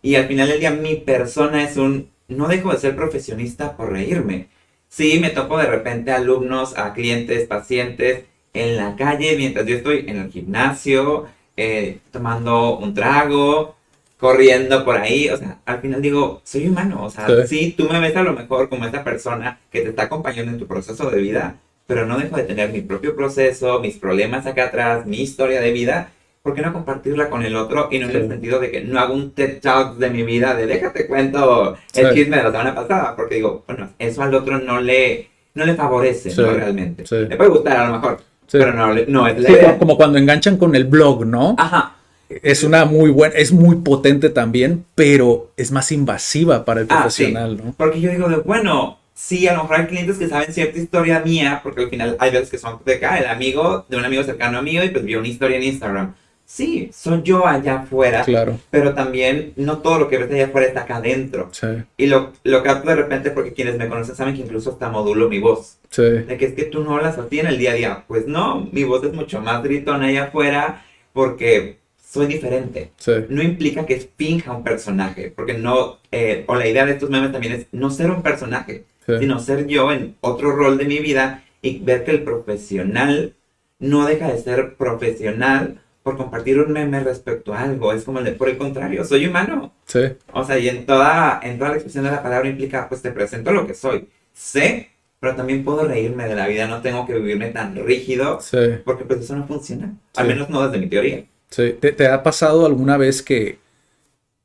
Y 0.03 0.15
al 0.15 0.27
final 0.27 0.47
del 0.49 0.59
día 0.59 0.71
mi 0.71 0.95
persona 0.95 1.63
es 1.63 1.77
un, 1.77 2.09
no 2.27 2.47
dejo 2.47 2.71
de 2.71 2.77
ser 2.79 2.95
profesionista 2.95 3.75
por 3.75 3.91
reírme. 3.91 4.47
Sí, 4.89 5.19
me 5.19 5.29
topo 5.29 5.57
de 5.57 5.67
repente 5.67 6.11
a 6.11 6.15
alumnos, 6.17 6.77
a 6.77 6.93
clientes, 6.93 7.47
pacientes 7.47 8.25
en 8.53 8.77
la 8.77 8.95
calle 8.95 9.35
mientras 9.37 9.65
yo 9.67 9.75
estoy 9.75 10.05
en 10.07 10.17
el 10.17 10.31
gimnasio, 10.31 11.27
eh, 11.55 11.99
tomando 12.11 12.77
un 12.77 12.93
trago, 12.93 13.75
corriendo 14.17 14.83
por 14.83 14.97
ahí. 14.97 15.29
O 15.29 15.37
sea, 15.37 15.59
al 15.65 15.79
final 15.81 16.01
digo, 16.01 16.41
soy 16.43 16.67
humano. 16.67 17.03
O 17.05 17.09
sea, 17.09 17.27
Sí. 17.27 17.47
sí, 17.47 17.75
tú 17.77 17.87
me 17.89 17.99
ves 17.99 18.15
a 18.15 18.23
lo 18.23 18.33
mejor 18.33 18.69
como 18.69 18.85
esta 18.85 19.03
persona 19.03 19.59
que 19.71 19.81
te 19.81 19.89
está 19.89 20.03
acompañando 20.03 20.51
en 20.51 20.57
tu 20.59 20.67
proceso 20.67 21.09
de 21.11 21.21
vida, 21.21 21.57
pero 21.85 22.05
no 22.05 22.17
dejo 22.17 22.37
de 22.37 22.43
tener 22.43 22.71
mi 22.71 22.81
propio 22.81 23.15
proceso, 23.15 23.79
mis 23.79 23.97
problemas 23.97 24.45
acá 24.45 24.65
atrás, 24.65 25.05
mi 25.05 25.21
historia 25.21 25.61
de 25.61 25.71
vida. 25.71 26.11
¿Por 26.47 26.55
qué 26.55 26.61
no 26.61 26.71
compartirla 26.71 27.29
con 27.29 27.43
el 27.43 27.57
otro? 27.57 27.89
Y 27.91 27.99
no 27.99 28.05
en 28.05 28.11
Sí. 28.13 28.17
el 28.19 28.29
sentido 28.29 28.57
de 28.61 28.71
que 28.71 28.79
no 28.81 28.97
hago 29.01 29.13
un 29.13 29.31
TED 29.31 29.59
Talk 29.59 29.97
de 29.97 30.09
mi 30.09 30.23
vida, 30.23 30.55
de 30.55 30.65
déjate 30.65 31.05
cuento 31.05 31.75
el 31.93 32.07
Sí. 32.07 32.15
chisme 32.15 32.37
de 32.37 32.43
la 32.43 32.51
semana 32.51 32.73
pasada, 32.73 33.17
porque 33.17 33.35
digo, 33.35 33.65
bueno, 33.67 33.89
eso 33.99 34.21
al 34.23 34.33
otro 34.33 34.57
no 34.57 34.79
le, 34.79 35.27
no 35.55 35.65
le 35.65 35.75
favorece, 35.75 36.31
Sí. 36.31 36.39
¿no? 36.39 36.51
Realmente. 36.53 37.03
Le 37.27 37.35
puede 37.35 37.49
gustar 37.49 37.75
a 37.75 37.87
lo 37.87 37.95
mejor, 37.95 38.21
pero 38.49 38.71
no, 38.71 38.93
no 39.09 39.27
es 39.27 39.39
la 39.41 39.51
idea. 39.51 39.77
como, 39.77 39.97
cuando 39.97 40.17
enganchan 40.17 40.55
con 40.55 40.73
el 40.73 40.85
blog, 40.85 41.25
¿no? 41.25 41.55
Ajá, 41.59 41.95
Es 42.29 42.63
una 42.63 42.85
muy 42.85 43.09
buena, 43.09 43.35
es 43.35 43.51
muy 43.51 43.75
potente 43.77 44.29
también, 44.29 44.85
pero 44.95 45.51
es 45.57 45.71
más 45.73 45.91
invasiva 45.91 46.63
para 46.63 46.79
el 46.79 46.87
Ah, 46.89 46.95
profesional, 47.01 47.57
¿no? 47.57 47.73
porque 47.75 47.99
yo 47.99 48.09
digo 48.09 48.29
de, 48.29 48.37
bueno, 48.37 48.99
sí, 49.13 49.47
a 49.49 49.53
lo 49.53 49.63
mejor 49.63 49.79
hay 49.81 49.85
clientes 49.87 50.17
que 50.17 50.27
saben 50.29 50.53
cierta 50.53 50.77
historia 50.79 51.19
mía, 51.21 51.59
porque 51.61 51.83
al 51.83 51.89
final 51.89 52.15
hay 52.19 52.31
veces 52.31 52.49
que 52.49 52.57
son 52.57 52.79
de 52.85 52.95
acá, 52.95 53.17
el 53.17 53.27
amigo 53.27 53.85
de 53.89 53.97
un 53.97 54.05
amigo 54.05 54.23
cercano 54.23 54.57
a 54.59 54.61
mío 54.61 54.81
y 54.85 54.89
pues 54.89 55.03
vio 55.03 55.19
una 55.19 55.27
historia 55.27 55.57
en 55.57 55.63
Instagram. 55.63 56.15
Sí, 56.49 56.89
soy 56.93 57.23
yo 57.23 57.45
allá 57.45 57.81
afuera, 57.81 58.23
Claro, 58.23 58.57
pero 58.71 58.93
también 58.93 59.51
no 59.57 59.79
todo 59.79 59.99
lo 59.99 60.07
que 60.07 60.17
ves 60.17 60.31
allá 60.31 60.45
afuera 60.45 60.67
está 60.67 60.81
acá 60.83 60.95
adentro. 60.95 61.49
sí, 61.51 61.67
Y 61.97 62.05
lo, 62.07 62.31
lo 62.45 62.63
capto 62.63 62.89
de 62.89 62.95
repente 62.95 63.31
porque 63.31 63.51
quienes 63.51 63.77
me 63.77 63.89
conocen 63.89 64.15
saben 64.15 64.33
que 64.33 64.43
incluso 64.43 64.71
hasta 64.71 64.89
modulo 64.89 65.27
mi 65.27 65.39
voz. 65.39 65.77
sí, 65.91 66.03
De 66.03 66.37
que 66.37 66.45
es 66.45 66.53
que 66.53 66.63
tú 66.63 66.83
no 66.85 66.95
hablas 66.95 67.17
así 67.17 67.39
en 67.41 67.47
el 67.47 67.57
día 67.57 67.71
a 67.71 67.75
día. 67.75 68.03
Pues 68.07 68.27
no, 68.27 68.65
mi 68.71 68.85
voz 68.85 69.03
es 69.03 69.11
mucho 69.13 69.41
más 69.41 69.61
gritona 69.61 70.07
allá 70.07 70.23
afuera 70.25 70.85
porque 71.11 71.79
soy 72.01 72.27
diferente. 72.27 72.91
sí, 72.95 73.11
No 73.27 73.43
implica 73.43 73.85
que 73.85 73.99
finja 74.15 74.53
un 74.53 74.63
personaje, 74.63 75.33
porque 75.35 75.55
no, 75.55 75.97
eh, 76.13 76.45
o 76.47 76.55
la 76.55 76.65
idea 76.65 76.85
de 76.85 76.93
estos 76.93 77.09
memes 77.09 77.33
también 77.33 77.53
es 77.55 77.67
no 77.73 77.89
ser 77.89 78.09
un 78.09 78.23
personaje, 78.23 78.85
sino 79.19 79.39
ser 79.39 79.67
yo 79.67 79.91
en 79.91 80.15
otro 80.21 80.51
rol 80.51 80.77
de 80.77 80.85
mi 80.85 80.99
vida 80.99 81.43
y 81.61 81.79
ver 81.79 82.05
que 82.05 82.11
el 82.11 82.23
profesional 82.23 83.33
no 83.79 84.05
deja 84.05 84.31
de 84.31 84.37
ser 84.39 84.75
profesional 84.75 85.81
por 86.07 86.15
compartir 86.15 86.57
un 86.57 86.71
meme 86.71 87.01
respecto 87.01 87.53
a 87.53 87.63
algo. 87.63 87.91
Es 87.91 88.05
como 88.05 88.19
el 88.19 88.25
de, 88.25 88.31
por 88.31 88.47
el 88.47 88.57
contrario, 88.57 89.03
soy 89.03 89.27
humano. 89.27 89.73
sí. 89.85 89.99
O 90.31 90.41
sea, 90.45 90.57
y 90.57 90.69
en 90.69 90.85
toda, 90.85 91.41
en 91.43 91.57
toda 91.57 91.71
la 91.71 91.75
expresión 91.75 92.05
de 92.05 92.11
la 92.11 92.23
palabra 92.23 92.47
implica, 92.47 92.87
pues 92.87 93.01
te 93.01 93.11
presento 93.11 93.51
lo 93.51 93.67
que 93.67 93.73
soy. 93.73 94.07
Sé, 94.31 94.89
pero 95.19 95.35
también 95.35 95.65
puedo 95.65 95.83
reírme 95.85 96.25
de 96.29 96.35
la 96.35 96.47
vida, 96.47 96.65
no 96.65 96.81
tengo 96.81 97.05
que 97.05 97.13
vivirme 97.15 97.49
tan 97.49 97.75
rígido, 97.75 98.39
Sí, 98.39 98.57
porque 98.85 99.03
pues 99.03 99.19
eso 99.19 99.35
no 99.35 99.45
funciona. 99.47 99.95
Al 100.15 100.27
Sí. 100.27 100.33
menos 100.33 100.49
no 100.49 100.65
desde 100.65 100.79
mi 100.79 100.87
teoría. 100.87 101.25
sí. 101.49 101.75
¿Te, 101.81 101.91
te 101.91 102.07
ha 102.07 102.23
pasado 102.23 102.65
alguna 102.65 102.95
vez 102.95 103.21
que, 103.21 103.57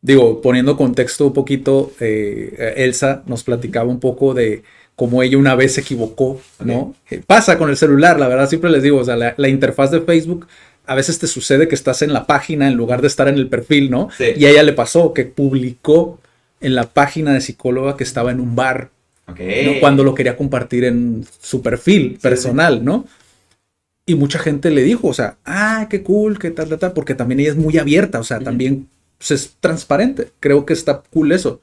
digo, 0.01 0.41
poniendo 0.41 0.77
contexto 0.77 1.27
un 1.29 1.33
poquito, 1.33 1.93
eh, 2.01 2.75
Elsa 2.79 3.23
nos 3.27 3.45
platicaba 3.45 3.89
un 3.89 4.01
poco 4.01 4.35
de 4.35 4.65
cómo 4.97 5.23
ella 5.23 5.39
una 5.39 5.55
vez 5.55 5.75
se 5.75 5.81
equivocó, 5.83 6.41
¿no? 6.65 6.95
Eh, 7.11 7.23
Pasa 7.27 7.57
con 7.59 7.71
el 7.71 7.77
celular, 7.77 8.19
la 8.21 8.29
verdad, 8.29 8.49
siempre 8.49 8.71
les 8.71 8.83
digo, 8.83 8.99
o 8.99 9.05
sea, 9.05 9.17
la, 9.17 9.35
la 9.37 9.49
interfaz 9.49 9.91
de 9.91 10.01
Facebook, 10.01 10.47
a 10.87 10.95
veces 10.95 11.19
te 11.19 11.27
sucede 11.27 11.69
que 11.69 11.75
estás 11.75 12.03
en 12.03 12.13
la 12.13 12.27
página 12.27 12.69
en 12.69 12.75
lugar 12.75 13.01
de 13.01 13.07
estar 13.07 13.29
en 13.29 13.37
el 13.37 13.49
perfil, 13.49 13.91
¿no? 13.91 14.09
Sí. 14.17 14.33
Y 14.37 14.47
a 14.47 14.51
ella 14.51 14.63
le 14.63 14.73
pasó 14.73 15.13
que 15.13 15.25
publicó 15.25 16.19
en 16.61 16.75
la 16.75 16.85
página 16.85 17.33
de 17.33 17.41
psicóloga 17.41 17.97
que 17.97 18.05
estaba 18.05 18.31
en 18.31 18.41
un 18.41 18.57
bar. 18.57 18.91
Cuando 19.81 20.05
lo 20.05 20.15
quería 20.15 20.37
compartir 20.37 20.85
en 20.85 21.25
su 21.41 21.63
perfil 21.63 22.19
personal, 22.21 22.85
¿no? 22.85 23.07
Y 24.05 24.15
mucha 24.15 24.39
gente 24.39 24.71
le 24.71 24.83
dijo, 24.83 25.09
o 25.09 25.15
sea, 25.15 25.39
ah, 25.45 25.87
qué 25.89 26.03
cool, 26.03 26.39
qué 26.39 26.51
tal, 26.51 26.69
tal, 26.69 26.79
tal, 26.79 26.93
porque 26.93 27.15
también 27.15 27.41
ella 27.41 27.51
es 27.51 27.57
muy 27.57 27.79
abierta, 27.79 28.19
o 28.19 28.25
sea, 28.25 28.41
también 28.41 28.89
pues, 29.17 29.31
es 29.31 29.57
transparente. 29.61 30.33
Creo 30.39 30.67
que 30.67 30.75
está 30.75 31.03
cool 31.11 31.33
eso. 31.33 31.61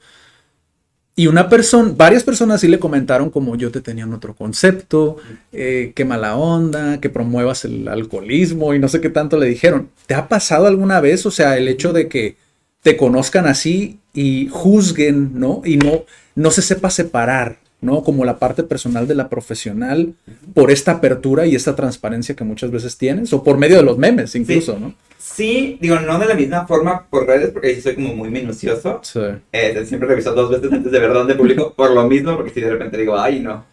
Y 1.20 1.26
una 1.26 1.50
persona, 1.50 1.92
varias 1.94 2.24
personas 2.24 2.62
sí 2.62 2.68
le 2.68 2.78
comentaron 2.78 3.28
como 3.28 3.54
yo 3.54 3.70
te 3.70 3.82
tenía 3.82 4.04
en 4.04 4.14
otro 4.14 4.34
concepto, 4.34 5.18
eh, 5.52 5.92
qué 5.94 6.06
mala 6.06 6.34
onda, 6.34 6.98
que 6.98 7.10
promuevas 7.10 7.66
el 7.66 7.88
alcoholismo 7.88 8.72
y 8.72 8.78
no 8.78 8.88
sé 8.88 9.02
qué 9.02 9.10
tanto 9.10 9.36
le 9.36 9.44
dijeron. 9.44 9.90
¿Te 10.06 10.14
ha 10.14 10.28
pasado 10.28 10.66
alguna 10.66 10.98
vez? 10.98 11.26
O 11.26 11.30
sea, 11.30 11.58
el 11.58 11.68
hecho 11.68 11.92
de 11.92 12.08
que 12.08 12.36
te 12.80 12.96
conozcan 12.96 13.46
así 13.46 13.98
y 14.14 14.48
juzguen, 14.50 15.38
¿no? 15.38 15.60
Y 15.62 15.76
no, 15.76 16.04
no 16.36 16.50
se 16.50 16.62
sepa 16.62 16.88
separar, 16.88 17.58
¿no? 17.80 18.02
Como 18.04 18.24
la 18.24 18.38
parte 18.38 18.62
personal 18.62 19.06
de 19.08 19.14
la 19.14 19.28
profesional 19.28 20.14
por 20.54 20.70
esta 20.70 20.92
apertura 20.92 21.46
y 21.46 21.54
esta 21.54 21.74
transparencia 21.76 22.34
que 22.36 22.44
muchas 22.44 22.70
veces 22.70 22.96
tienes, 22.98 23.32
o 23.32 23.42
por 23.42 23.58
medio 23.58 23.76
de 23.78 23.82
los 23.82 23.98
memes 23.98 24.34
incluso, 24.34 24.78
¿no? 24.78 24.94
Sí, 25.18 25.78
digo, 25.80 25.98
no 26.00 26.18
de 26.18 26.26
la 26.26 26.34
misma 26.34 26.66
forma 26.66 27.06
por 27.08 27.26
redes, 27.26 27.50
porque 27.50 27.74
sí 27.74 27.80
soy 27.82 27.94
como 27.94 28.14
muy 28.14 28.30
minucioso. 28.30 29.00
Sí, 29.02 29.20
Eh, 29.52 29.84
siempre 29.86 30.08
reviso 30.08 30.32
dos 30.34 30.50
veces 30.50 30.72
antes 30.72 30.90
de 30.90 30.98
ver 30.98 31.12
dónde 31.12 31.34
publico, 31.34 31.72
por 31.76 31.90
lo 31.92 32.06
mismo, 32.08 32.36
porque 32.36 32.50
si 32.52 32.60
de 32.60 32.70
repente 32.70 32.96
digo, 32.96 33.18
ay, 33.18 33.40
no. 33.40 33.64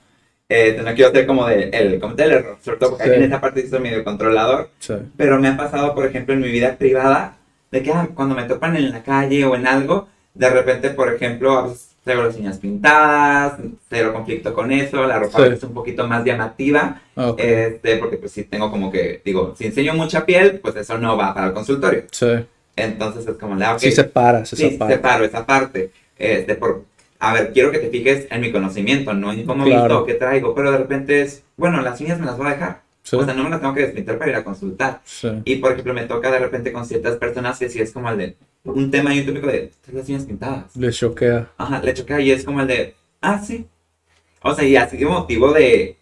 Eh, 0.50 0.80
no 0.84 0.94
quiero 0.96 1.12
ser 1.12 1.26
como 1.28 1.46
de, 1.46 1.70
el 1.70 2.00
del 2.16 2.32
error, 2.32 2.58
sobre 2.64 2.78
todo 2.78 2.92
porque 2.92 3.06
Sí. 3.06 3.12
en 3.16 3.24
esa 3.24 3.42
parte 3.42 3.62
sí 3.64 3.68
soy 3.70 3.80
medio 3.82 4.04
controlador. 4.04 4.70
sí, 4.80 4.94
Pero 5.18 5.40
me 5.40 5.50
ha 5.50 5.58
pasado, 5.58 5.94
por 5.94 6.06
ejemplo, 6.06 6.34
en 6.34 6.40
mi 6.42 6.50
vida 6.50 6.76
privada, 6.78 7.38
de 7.72 7.84
que 7.84 7.92
ah, 7.92 8.08
cuando 8.14 8.34
me 8.36 8.44
topan 8.44 8.78
en 8.78 8.92
la 8.92 9.04
calle 9.04 9.44
o 9.44 9.56
en 9.56 9.68
algo, 9.68 10.08
de 10.34 10.50
repente, 10.50 10.92
por 10.92 11.12
ejemplo, 11.14 11.52
a 11.58 11.64
veces 11.68 11.87
traigo 12.08 12.24
las 12.24 12.36
uñas 12.36 12.58
pintadas, 12.58 13.60
cero 13.90 14.12
conflicto 14.14 14.54
con 14.54 14.72
eso, 14.72 15.06
la 15.06 15.20
ropa 15.20 15.46
Sí. 15.46 15.54
es 15.54 15.64
un 15.64 15.74
poquito 15.74 16.08
más 16.08 16.26
llamativa, 16.26 17.02
este, 17.38 17.98
porque 17.98 18.18
pues 18.18 18.32
sí 18.32 18.44
tengo 18.46 18.72
como 18.72 18.92
que, 18.92 19.22
digo, 19.24 19.54
si 19.58 19.66
enseño 19.68 19.94
mucha 19.94 20.26
piel, 20.26 20.60
pues 20.60 20.76
eso 20.76 20.98
no 20.98 21.16
va 21.16 21.34
para 21.36 21.48
el 21.48 21.54
consultorio. 21.54 22.04
sí, 22.12 22.28
Entonces 22.76 23.28
es 23.28 23.38
como, 23.38 23.56
la, 23.56 23.74
ok, 23.74 23.80
Sí 23.80 23.92
separas 23.92 24.52
esa 24.54 24.70
sí, 24.70 24.76
parte. 24.78 24.96
separo 24.96 25.26
esa 25.26 25.46
parte. 25.46 25.92
Este, 26.18 26.56
por, 26.56 26.84
a 27.20 27.34
ver, 27.34 27.52
quiero 27.54 27.72
que 27.72 27.80
te 27.80 27.90
fijes 27.90 28.28
en 28.32 28.42
mi 28.42 28.52
conocimiento, 28.52 29.14
no 29.14 29.32
en 29.32 29.46
cómo 29.46 29.66
Claro. 29.66 29.82
visto, 29.84 30.06
qué 30.06 30.14
traigo, 30.16 30.54
pero 30.56 30.72
de 30.72 30.78
repente 30.80 31.22
es, 31.22 31.44
bueno, 31.58 31.82
las 31.82 32.00
uñas 32.02 32.20
me 32.20 32.26
las 32.26 32.38
voy 32.38 32.48
a 32.48 32.52
dejar. 32.52 32.82
Sí, 33.10 33.16
O 33.16 33.24
sea, 33.24 33.34
no 33.34 33.46
me 33.46 33.50
las 33.50 33.62
tengo 33.62 33.74
que 33.74 33.84
despintar 33.84 34.18
para 34.18 34.32
ir 34.32 34.36
a 34.36 34.44
consultar. 34.44 35.00
sí. 35.06 35.30
Y 35.46 35.56
por 35.58 35.72
ejemplo, 35.72 35.94
me 35.94 36.04
toca 36.04 36.30
de 36.30 36.40
repente 36.40 36.74
con 36.74 36.86
ciertas 36.86 37.16
personas 37.16 37.58
que 37.58 37.70
sí 37.70 37.80
es 37.80 37.94
como 37.94 38.10
el 38.10 38.18
de 38.18 38.36
un 38.66 38.92
tema 38.92 39.16
y 39.16 39.22
un 39.22 39.28
tópico 39.28 39.48
de 39.48 39.72
"Traes 39.82 39.98
las 39.98 40.10
uñas 40.10 40.26
pintadas. 40.26 40.76
Le 40.76 40.92
choquea. 40.92 41.48
Ajá, 41.58 41.82
le 41.82 41.94
choca 41.94 42.20
y 42.20 42.32
es 42.32 42.44
como 42.44 42.60
el 42.60 42.68
de, 42.68 42.96
ah, 43.22 43.40
sí. 43.42 43.66
O 44.42 44.54
sea, 44.54 44.66
y 44.66 44.76
así 44.76 44.98
de 44.98 45.06
motivo 45.06 45.54
de 45.54 45.96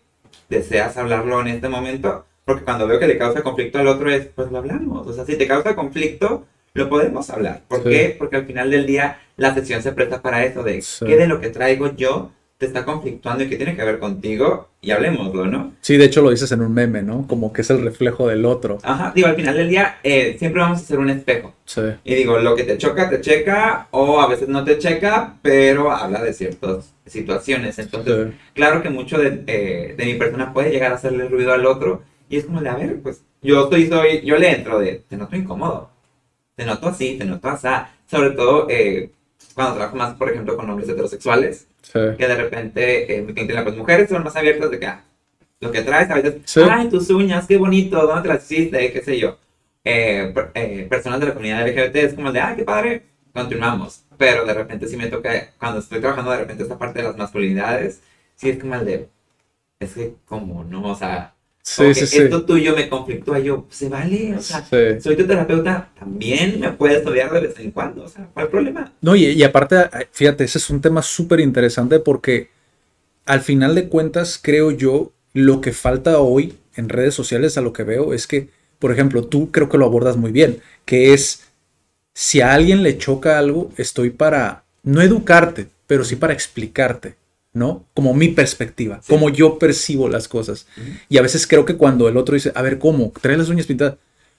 deseas 0.49 0.97
hablarlo 0.97 1.41
en 1.41 1.47
este 1.49 1.69
momento, 1.69 2.25
porque 2.43 2.63
cuando 2.63 2.87
veo 2.87 2.97
que 2.99 3.07
le 3.07 3.19
causa 3.19 3.43
conflicto 3.43 3.77
al 3.77 3.87
otro 3.87 4.09
es, 4.11 4.25
pues 4.27 4.51
lo 4.51 4.57
hablamos. 4.57 5.05
O 5.05 5.13
sea, 5.13 5.25
si 5.25 5.35
te 5.35 5.47
causa 5.47 5.75
conflicto, 5.75 6.45
lo 6.73 6.89
podemos 6.89 7.29
hablar. 7.29 7.61
¿Por 7.67 7.83
qué? 7.83 8.15
Porque 8.17 8.37
al 8.37 8.45
final 8.47 8.71
del 8.71 8.87
día 8.87 9.19
la 9.37 9.53
sesión 9.53 9.83
se 9.83 9.91
presta 9.91 10.23
para 10.23 10.43
eso, 10.43 10.63
de 10.63 10.83
qué 11.05 11.17
de 11.17 11.27
lo 11.27 11.39
que 11.39 11.49
traigo 11.49 11.95
yo 11.95 12.31
te 12.57 12.67
está 12.67 12.85
conflictuando 12.85 13.43
y 13.43 13.49
qué 13.49 13.57
tiene 13.57 13.75
que 13.75 13.83
ver 13.83 13.99
contigo 13.99 14.69
y 14.79 14.91
hablemoslo, 14.91 15.45
¿no? 15.45 15.73
Sí, 15.81 15.97
de 15.97 16.05
hecho 16.05 16.21
lo 16.21 16.29
dices 16.29 16.51
en 16.53 16.61
un 16.61 16.73
meme, 16.73 17.01
¿no? 17.01 17.27
Como 17.27 17.51
que 17.51 17.61
es 17.61 17.69
el 17.69 17.81
reflejo 17.83 18.27
del 18.27 18.45
otro. 18.45 18.77
Ajá, 18.83 19.11
digo, 19.13 19.27
al 19.27 19.35
final 19.35 19.57
del 19.57 19.67
día 19.67 19.97
eh, 20.03 20.37
siempre 20.39 20.61
vamos 20.61 20.79
a 20.79 20.85
ser 20.85 20.99
un 20.99 21.09
espejo. 21.09 21.53
Sí, 21.65 21.81
Y 22.05 22.15
digo, 22.15 22.39
lo 22.39 22.55
que 22.55 22.63
te 22.63 22.77
choca, 22.77 23.09
te 23.09 23.19
checa, 23.19 23.87
o 23.91 24.21
a 24.21 24.27
veces 24.27 24.47
no 24.47 24.63
te 24.63 24.77
checa, 24.77 25.35
pero 25.41 25.91
habla 25.91 26.23
de 26.23 26.31
ciertas 26.31 26.93
situaciones. 27.05 27.77
Entonces, 27.77 28.27
sí. 28.29 28.37
claro 28.53 28.81
que 28.81 28.89
mucho 28.89 29.17
de, 29.17 29.43
eh, 29.47 29.95
de 29.97 30.05
mi 30.05 30.13
persona 30.13 30.53
puede 30.53 30.71
llegar 30.71 30.93
a 30.93 30.95
hacerle 30.95 31.27
ruido 31.27 31.51
al 31.51 31.65
otro, 31.65 32.03
y 32.29 32.37
es 32.37 32.45
como 32.45 32.61
de, 32.61 32.69
a 32.69 32.75
ver, 32.75 33.01
pues, 33.01 33.21
yo 33.41 33.65
estoy, 33.65 33.87
soy, 33.87 34.21
yo 34.23 34.37
le 34.37 34.51
entro 34.51 34.79
de, 34.79 35.03
te 35.07 35.17
noto 35.17 35.35
incómodo, 35.35 35.89
te 36.55 36.65
noto 36.65 36.87
así, 36.87 37.17
te 37.17 37.25
noto 37.25 37.49
así, 37.49 37.67
sobre 38.09 38.31
todo 38.31 38.67
eh, 38.69 39.11
cuando 39.53 39.75
trabajo 39.75 39.95
más, 39.95 40.15
por 40.15 40.29
ejemplo, 40.29 40.55
con 40.57 40.69
hombres 40.69 40.89
heterosexuales, 40.89 41.67
sí. 41.93 41.99
que 42.17 42.27
de 42.27 42.35
repente, 42.35 43.17
eh, 43.17 43.25
cliente, 43.25 43.53
las 43.53 43.75
mujeres 43.77 44.09
son 44.09 44.23
más 44.23 44.35
abiertas 44.35 44.71
de 44.71 44.79
que, 44.79 44.85
ah, 44.87 45.03
lo 45.59 45.71
que 45.71 45.81
traes 45.81 46.09
a 46.09 46.15
veces, 46.15 46.35
Sí. 46.45 46.61
ay, 46.69 46.89
tus 46.89 47.09
uñas, 47.09 47.47
qué 47.47 47.57
bonito, 47.57 48.05
¿dónde 48.05 48.23
te 48.23 48.27
las 48.35 48.51
hiciste? 48.51 48.91
qué 48.91 49.01
sé 49.01 49.17
yo. 49.19 49.37
Eh, 49.83 50.33
eh, 50.55 50.87
personas 50.89 51.19
de 51.19 51.27
la 51.27 51.33
comunidad 51.33 51.61
LGBT 51.67 51.95
es 52.05 52.13
como 52.15 52.31
de, 52.31 52.39
ay, 52.39 52.55
qué 52.57 52.63
padre, 52.63 53.03
continuamos. 53.33 54.03
Pero 54.17 54.45
de 54.45 54.53
repente 54.53 54.87
sí 54.87 54.97
me 54.97 55.07
toca, 55.07 55.29
cuando 55.59 55.79
estoy 55.79 55.99
trabajando 55.99 56.31
de 56.31 56.37
repente 56.39 56.63
esta 56.63 56.77
parte 56.77 56.99
de 57.01 57.07
las 57.07 57.17
masculinidades, 57.17 58.01
sí 58.35 58.49
es 58.49 58.59
como 58.59 58.75
el 58.75 58.85
de, 58.85 59.09
es 59.79 59.93
que 59.93 60.15
como 60.25 60.63
no, 60.63 60.83
o 60.91 60.95
sea, 60.95 61.34
Sí, 61.67 61.95
sí, 61.95 62.05
sí. 62.05 62.17
esto 62.19 62.45
tuyo 62.45 62.75
me 62.75 62.87
conflictúa, 62.87 63.39
yo, 63.39 63.65
se 63.71 63.89
vale, 63.89 64.35
o 64.37 64.41
sea, 64.41 64.63
Sí. 64.63 65.01
soy 65.01 65.15
tu 65.17 65.25
terapeuta, 65.25 65.89
también 65.99 66.59
me 66.59 66.71
puedes 66.71 67.03
odiar 67.03 67.33
de 67.33 67.39
vez 67.39 67.59
en 67.59 67.71
cuando, 67.71 68.03
o 68.03 68.07
sea, 68.07 68.29
¿cuál 68.35 68.49
problema? 68.49 68.93
No, 69.01 69.15
y, 69.15 69.25
y 69.25 69.43
aparte, 69.43 69.77
fíjate, 70.11 70.43
ese 70.43 70.59
es 70.59 70.69
un 70.69 70.79
tema 70.79 71.01
súper 71.01 71.39
interesante 71.39 71.99
porque 71.99 72.49
al 73.25 73.41
final 73.41 73.73
de 73.73 73.89
cuentas, 73.89 74.39
creo 74.39 74.69
yo, 74.69 75.11
lo 75.33 75.59
que 75.59 75.73
falta 75.73 76.19
hoy 76.19 76.53
en 76.75 76.87
redes 76.87 77.15
sociales 77.15 77.57
a 77.57 77.61
lo 77.61 77.73
que 77.73 77.83
veo 77.83 78.13
es 78.13 78.27
que, 78.27 78.49
por 78.77 78.91
ejemplo, 78.91 79.23
tú 79.25 79.49
creo 79.51 79.67
que 79.67 79.79
lo 79.79 79.85
abordas 79.85 80.17
muy 80.17 80.31
bien, 80.31 80.59
que 80.85 81.15
es, 81.15 81.45
si 82.13 82.41
a 82.41 82.53
alguien 82.53 82.83
le 82.83 82.99
choca 82.99 83.39
algo, 83.39 83.71
estoy 83.77 84.11
para, 84.11 84.65
no 84.83 85.01
educarte, 85.01 85.67
pero 85.87 86.03
sí 86.03 86.15
para 86.15 86.33
explicarte, 86.33 87.15
¿no? 87.55 87.85
Como 87.95 88.13
mi 88.13 88.27
perspectiva, 88.27 88.99
Sí. 89.01 89.11
como 89.11 89.29
yo 89.29 89.57
percibo 89.57 90.07
las 90.09 90.27
cosas. 90.27 90.67
Y 91.09 91.17
a 91.17 91.21
veces 91.23 91.47
creo 91.47 91.65
que 91.65 91.77
cuando 91.77 92.07
el 92.07 92.17
otro 92.17 92.35
dice, 92.35 92.51
a 92.53 92.61
ver, 92.61 92.77
¿cómo? 92.77 93.11
¿Trae 93.19 93.37
las 93.37 93.49
uñas 93.49 93.65
pintadas? 93.65 93.95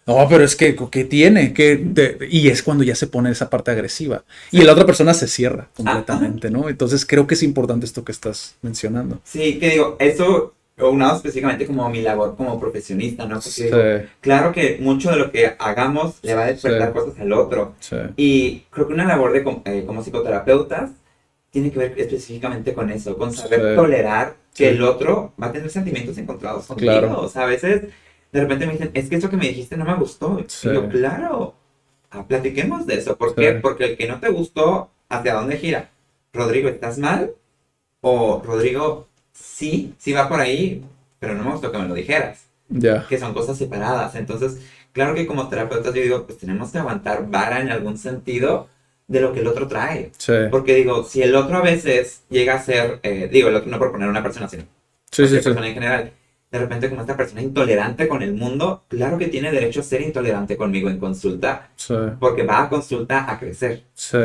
No, 0.07 0.25
pero 0.29 0.45
es 0.45 0.55
que, 0.55 0.77
¿qué 0.93 1.05
tiene? 1.05 1.53
¿Qué 1.53 1.77
te-?" 1.77 2.19
Y 2.31 2.49
es 2.49 2.63
cuando 2.63 2.85
ya 2.85 2.95
se 2.95 3.09
pone 3.09 3.31
esa 3.31 3.51
parte 3.51 3.73
agresiva. 3.73 4.23
Y 4.53 4.63
la 4.63 4.73
otra 4.73 4.87
persona 4.87 5.15
se 5.15 5.27
cierra 5.27 5.69
completamente, 5.75 6.49
¿no? 6.51 6.69
Entonces 6.69 7.05
creo 7.05 7.27
que 7.27 7.35
es 7.35 7.43
importante 7.43 7.87
esto 7.87 8.05
que 8.05 8.13
estás 8.13 8.55
mencionando. 8.63 9.19
Sí, 9.25 9.59
que 9.59 9.71
digo, 9.71 9.97
eso 9.99 10.53
unado 10.79 11.17
específicamente 11.17 11.67
como 11.67 11.89
mi 11.89 12.03
labor 12.03 12.37
como 12.37 12.61
profesionista, 12.61 13.25
¿no? 13.25 13.37
Porque 13.37 13.51
Sí, 13.51 13.63
digo, 13.65 13.79
claro 14.21 14.53
que 14.53 14.77
mucho 14.79 15.11
de 15.11 15.17
lo 15.17 15.33
que 15.33 15.57
hagamos 15.59 16.17
le 16.23 16.35
va 16.35 16.45
a 16.45 16.47
despertar 16.49 16.93
cosas 16.93 17.19
al 17.19 17.33
otro. 17.33 17.75
Y 18.17 18.65
creo 18.71 18.87
que 18.87 18.93
una 18.93 19.07
labor 19.07 19.33
de 19.33 19.43
eh, 19.65 19.85
como 19.87 20.03
psicoterapeutas 20.03 20.91
tiene 21.57 21.71
que 21.73 21.79
ver 21.79 21.95
específicamente 21.97 22.75
con 22.75 22.91
eso, 22.91 23.17
con 23.17 23.33
saber 23.33 23.61
Sí. 23.71 23.77
tolerar 23.77 24.37
que 24.55 24.69
Sí. 24.69 24.77
el 24.77 24.83
otro 24.83 25.33
va 25.43 25.47
a 25.47 25.53
tener 25.53 25.71
sentimientos 25.71 26.19
encontrados 26.19 26.67
contigo. 26.67 26.93
Claro. 26.93 27.21
O 27.23 27.29
sea, 27.31 27.45
a 27.45 27.47
veces 27.47 27.85
de 28.31 28.41
repente 28.43 28.67
me 28.67 28.73
dicen, 28.73 28.91
es 28.93 29.09
que 29.09 29.17
eso 29.17 29.31
que 29.31 29.39
me 29.39 29.49
dijiste 29.49 29.75
no 29.79 29.87
me 29.87 29.95
gustó. 29.95 30.45
Sí. 30.49 30.69
Y 30.69 30.75
yo, 30.75 30.87
claro, 30.91 31.55
ah, 32.11 32.27
platiquemos 32.29 32.87
de 32.87 32.97
eso. 32.97 33.17
¿Por 33.17 33.35
qué? 33.35 33.53
Porque 33.53 33.85
el 33.87 33.97
que 33.97 34.07
no 34.07 34.21
te 34.21 34.29
gustó, 34.29 34.91
¿hacia 35.09 35.33
dónde 35.33 35.57
gira? 35.57 35.89
Rodrigo, 36.35 36.69
¿estás 36.69 36.99
mal? 36.99 37.33
O 38.03 38.43
Rodrigo, 38.45 39.09
sí, 39.33 39.95
sí 39.97 40.13
va 40.13 40.29
por 40.29 40.41
ahí, 40.41 40.85
pero 41.19 41.33
no 41.35 41.43
me 41.45 41.53
gustó 41.53 41.73
que 41.73 41.79
me 41.79 41.89
lo 41.89 41.95
dijeras 41.95 42.45
ya. 42.69 43.07
que 43.09 43.19
son 43.19 43.33
cosas 43.33 43.57
separadas. 43.57 44.15
Entonces, 44.15 44.61
claro 44.93 45.15
que 45.15 45.27
como 45.27 45.49
terapeutas 45.49 45.95
yo 45.95 46.03
digo, 46.03 46.27
pues 46.27 46.37
tenemos 46.37 46.71
que 46.71 46.79
aguantar 46.79 47.31
vara 47.31 47.63
en 47.63 47.71
algún 47.71 47.97
sentido 47.97 48.69
de 49.09 49.21
lo 49.21 49.33
que 49.33 49.41
el 49.41 49.47
otro 49.47 49.69
trae. 49.69 50.11
Sí, 50.17 50.33
Porque 50.51 50.75
digo, 50.75 51.05
si 51.05 51.23
el 51.23 51.35
otro 51.35 51.59
a 51.59 51.63
veces 51.63 52.23
llega 52.29 52.55
a 52.55 52.63
ser, 52.63 52.99
eh, 53.03 53.29
digo, 53.31 53.49
el 53.49 53.57
otro 53.57 53.71
no 53.71 53.79
por 53.79 53.93
poner 53.93 54.09
una 54.09 54.23
persona, 54.23 54.49
sino 54.49 54.65
sí, 55.11 55.27
sí, 55.27 55.35
persona 55.35 55.69
en 55.69 55.75
general, 55.75 56.13
de 56.51 56.59
repente 56.59 56.89
como 56.89 57.01
esta 57.01 57.17
persona 57.17 57.43
intolerante 57.43 58.09
con 58.09 58.23
el 58.23 58.35
mundo, 58.35 58.85
claro 58.89 59.19
que 59.19 59.29
tiene 59.29 59.51
derecho 59.51 59.81
a 59.81 59.85
ser 59.85 60.01
intolerante 60.03 60.57
conmigo 60.57 60.89
en 60.89 60.99
consulta, 60.99 61.71
porque 62.19 62.43
va 62.45 62.63
a 62.63 62.69
consulta 62.69 63.31
a 63.31 63.39
crecer, 63.39 63.83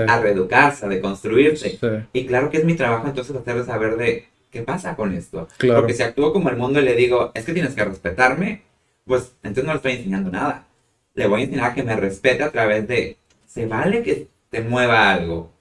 a 0.07 0.19
reeducarse, 0.19 0.85
a 0.85 0.89
deconstruirse. 0.89 1.79
Y 2.13 2.25
claro 2.25 2.49
que 2.49 2.57
es 2.57 2.65
mi 2.65 2.75
trabajo 2.75 3.07
entonces 3.07 3.35
hacerle 3.35 3.65
saber 3.65 3.97
de 3.97 4.27
qué 4.49 4.61
pasa 4.61 4.95
con 4.95 5.13
esto. 5.13 5.47
claro. 5.57 5.81
Porque 5.81 5.93
si 5.93 6.03
actúo 6.03 6.33
como 6.33 6.49
el 6.49 6.57
mundo 6.57 6.79
y 6.79 6.83
le 6.83 6.95
digo, 6.95 7.31
es 7.33 7.45
que 7.45 7.53
tienes 7.53 7.73
que 7.73 7.85
respetarme, 7.85 8.63
pues 9.05 9.33
entonces 9.43 9.65
no 9.65 9.71
le 9.71 9.77
estoy 9.77 9.93
enseñando 9.93 10.29
nada. 10.29 10.67
Le 11.13 11.27
voy 11.27 11.41
a 11.41 11.43
enseñar 11.45 11.71
a 11.71 11.73
que 11.73 11.83
me 11.83 11.95
respete 11.95 12.43
a 12.43 12.51
través 12.51 12.87
de, 12.87 13.17
se 13.47 13.65
vale 13.65 14.03
que 14.03 14.27
te 14.51 14.61
mueva 14.61 15.11
algo, 15.11 15.53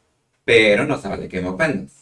pero 0.44 0.86
no 0.86 1.00
se 1.00 1.08
vale 1.08 1.28
que 1.28 1.40
me 1.42 1.48
ofendas. 1.50 1.92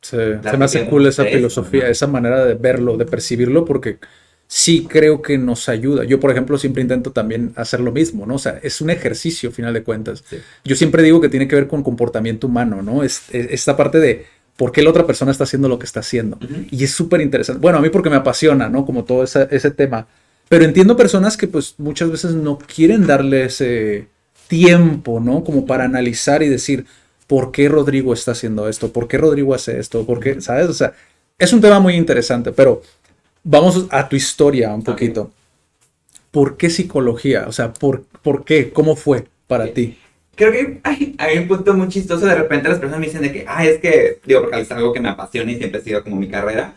Sí, 0.00 0.16
se 0.48 0.56
me 0.56 0.64
hace 0.64 0.86
cool 0.86 1.06
esa 1.06 1.24
de 1.24 1.30
eso, 1.30 1.36
filosofía, 1.38 1.84
¿no? 1.84 1.90
esa 1.90 2.06
manera 2.06 2.44
de 2.44 2.54
verlo, 2.54 2.96
de 2.96 3.04
percibirlo, 3.06 3.64
porque 3.64 3.98
sí 4.46 4.86
creo 4.88 5.22
que 5.22 5.38
nos 5.38 5.68
ayuda. 5.68 6.04
Yo, 6.04 6.20
por 6.20 6.30
ejemplo, 6.30 6.56
siempre 6.56 6.82
intento 6.82 7.12
también 7.12 7.52
hacer 7.56 7.80
lo 7.80 7.92
mismo, 7.92 8.24
¿no? 8.26 8.36
O 8.36 8.38
sea, 8.38 8.60
es 8.62 8.80
un 8.80 8.90
ejercicio, 8.90 9.50
a 9.50 9.52
final 9.52 9.74
de 9.74 9.82
cuentas. 9.82 10.24
Sí. 10.30 10.38
Yo 10.64 10.76
siempre 10.76 11.02
digo 11.02 11.20
que 11.20 11.28
tiene 11.28 11.48
que 11.48 11.56
ver 11.56 11.66
con 11.68 11.82
comportamiento 11.82 12.46
humano, 12.46 12.82
¿no? 12.82 13.02
Es, 13.02 13.22
es- 13.32 13.48
esta 13.50 13.76
parte 13.76 13.98
de 13.98 14.26
por 14.56 14.72
qué 14.72 14.82
la 14.82 14.90
otra 14.90 15.06
persona 15.06 15.32
está 15.32 15.44
haciendo 15.44 15.68
lo 15.68 15.78
que 15.78 15.86
está 15.86 16.00
haciendo. 16.00 16.38
Y 16.70 16.82
es 16.84 16.92
súper 16.92 17.20
interesante. 17.20 17.60
Bueno, 17.60 17.78
a 17.78 17.80
mí 17.80 17.90
porque 17.90 18.10
me 18.10 18.16
apasiona, 18.16 18.68
¿no? 18.68 18.84
Como 18.86 19.04
todo 19.04 19.22
ese 19.24 19.70
tema. 19.72 20.06
Pero 20.48 20.64
entiendo 20.64 20.96
personas 20.96 21.36
que 21.36 21.46
pues 21.46 21.74
muchas 21.78 22.10
veces 22.10 22.34
no 22.34 22.58
quieren 22.58 23.06
darle 23.06 23.44
ese 23.44 24.08
tiempo, 24.48 25.20
¿no? 25.20 25.44
Como 25.44 25.66
para 25.66 25.84
analizar 25.84 26.42
y 26.42 26.48
decir, 26.48 26.86
¿por 27.26 27.52
qué 27.52 27.68
Rodrigo 27.68 28.12
está 28.14 28.32
haciendo 28.32 28.68
esto? 28.68 28.92
¿Por 28.92 29.08
qué 29.08 29.18
Rodrigo 29.18 29.54
hace 29.54 29.78
esto? 29.78 30.06
¿Por 30.06 30.20
qué? 30.20 30.40
¿Sabes? 30.40 30.68
O 30.68 30.74
sea, 30.74 30.94
es 31.38 31.52
un 31.52 31.60
tema 31.60 31.80
muy 31.80 31.94
interesante, 31.96 32.52
pero 32.52 32.82
vamos 33.44 33.86
a 33.90 34.08
tu 34.08 34.16
historia 34.16 34.74
un 34.74 34.84
poquito. 34.84 35.32
¿Por 36.30 36.56
qué 36.56 36.70
psicología? 36.70 37.46
O 37.48 37.52
sea, 37.52 37.72
¿por, 37.74 38.04
por 38.22 38.44
qué? 38.44 38.72
¿Cómo 38.72 38.96
fue 38.96 39.28
para 39.46 39.66
Ok. 39.66 39.74
ti? 39.74 39.98
Creo 40.36 40.52
que 40.52 40.80
hay, 40.84 41.14
hay 41.18 41.38
un 41.38 41.48
punto 41.48 41.74
muy 41.74 41.88
chistoso. 41.88 42.26
De 42.26 42.34
repente 42.34 42.68
las 42.68 42.78
personas 42.78 43.00
me 43.00 43.06
dicen 43.06 43.22
de 43.22 43.32
que, 43.32 43.44
ah, 43.48 43.64
es 43.66 43.80
que, 43.80 44.20
digo, 44.24 44.42
porque 44.42 44.60
es 44.60 44.70
algo 44.70 44.92
que 44.92 45.00
me 45.00 45.08
apasiona 45.08 45.50
y 45.52 45.56
siempre 45.58 45.80
ha 45.80 45.84
sido 45.84 46.02
como 46.04 46.16
mi 46.16 46.28
carrera. 46.30 46.76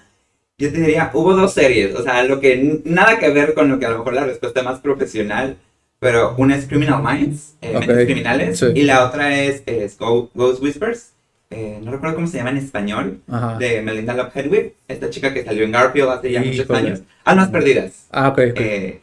Yo 0.58 0.72
te 0.72 0.80
diría, 0.80 1.12
hubo 1.14 1.36
dos 1.36 1.54
series, 1.54 1.96
o 1.96 2.04
sea, 2.04 2.24
lo 2.24 2.40
que 2.40 2.82
nada 2.86 3.20
que 3.20 3.30
ver 3.30 3.54
con 3.56 3.70
lo 3.70 3.80
que 3.80 3.86
a 3.88 3.90
lo 3.92 4.00
mejor 4.00 4.14
la 4.14 4.26
respuesta 4.26 4.64
más 4.64 4.80
profesional, 4.82 5.58
pero 6.02 6.34
una 6.40 6.56
es 6.56 6.66
Criminal 6.66 7.04
Minds, 7.04 7.54
eh, 7.62 7.74
Ok, 7.76 7.82
Mentes 7.86 8.06
Criminales, 8.06 8.58
sí. 8.60 8.66
y 8.74 8.82
la 8.82 9.06
otra 9.06 9.40
es, 9.40 9.64
Ghost 10.00 10.60
Whispers, 10.60 11.12
eh, 11.52 11.80
no 11.84 11.92
recuerdo 11.92 12.16
cómo 12.16 12.26
se 12.26 12.38
llama 12.38 12.50
en 12.50 12.58
español, 12.58 13.22
Ajá. 13.30 13.60
de 13.60 13.84
Melinda 13.84 14.16
Love 14.16 14.36
Hedwig, 14.36 14.74
esta 14.88 15.12
chica 15.12 15.32
que 15.32 15.46
salió 15.46 15.64
en 15.64 15.72
Garfield 15.72 16.10
hace 16.10 16.32
ya 16.32 16.42
muchos 16.42 16.68
años. 16.72 17.02
Almas 17.24 17.50
Perdidas. 17.50 18.08
Ah, 18.12 18.30
ok, 18.30 18.40
ok. 18.52 18.60
Eh, 18.60 19.02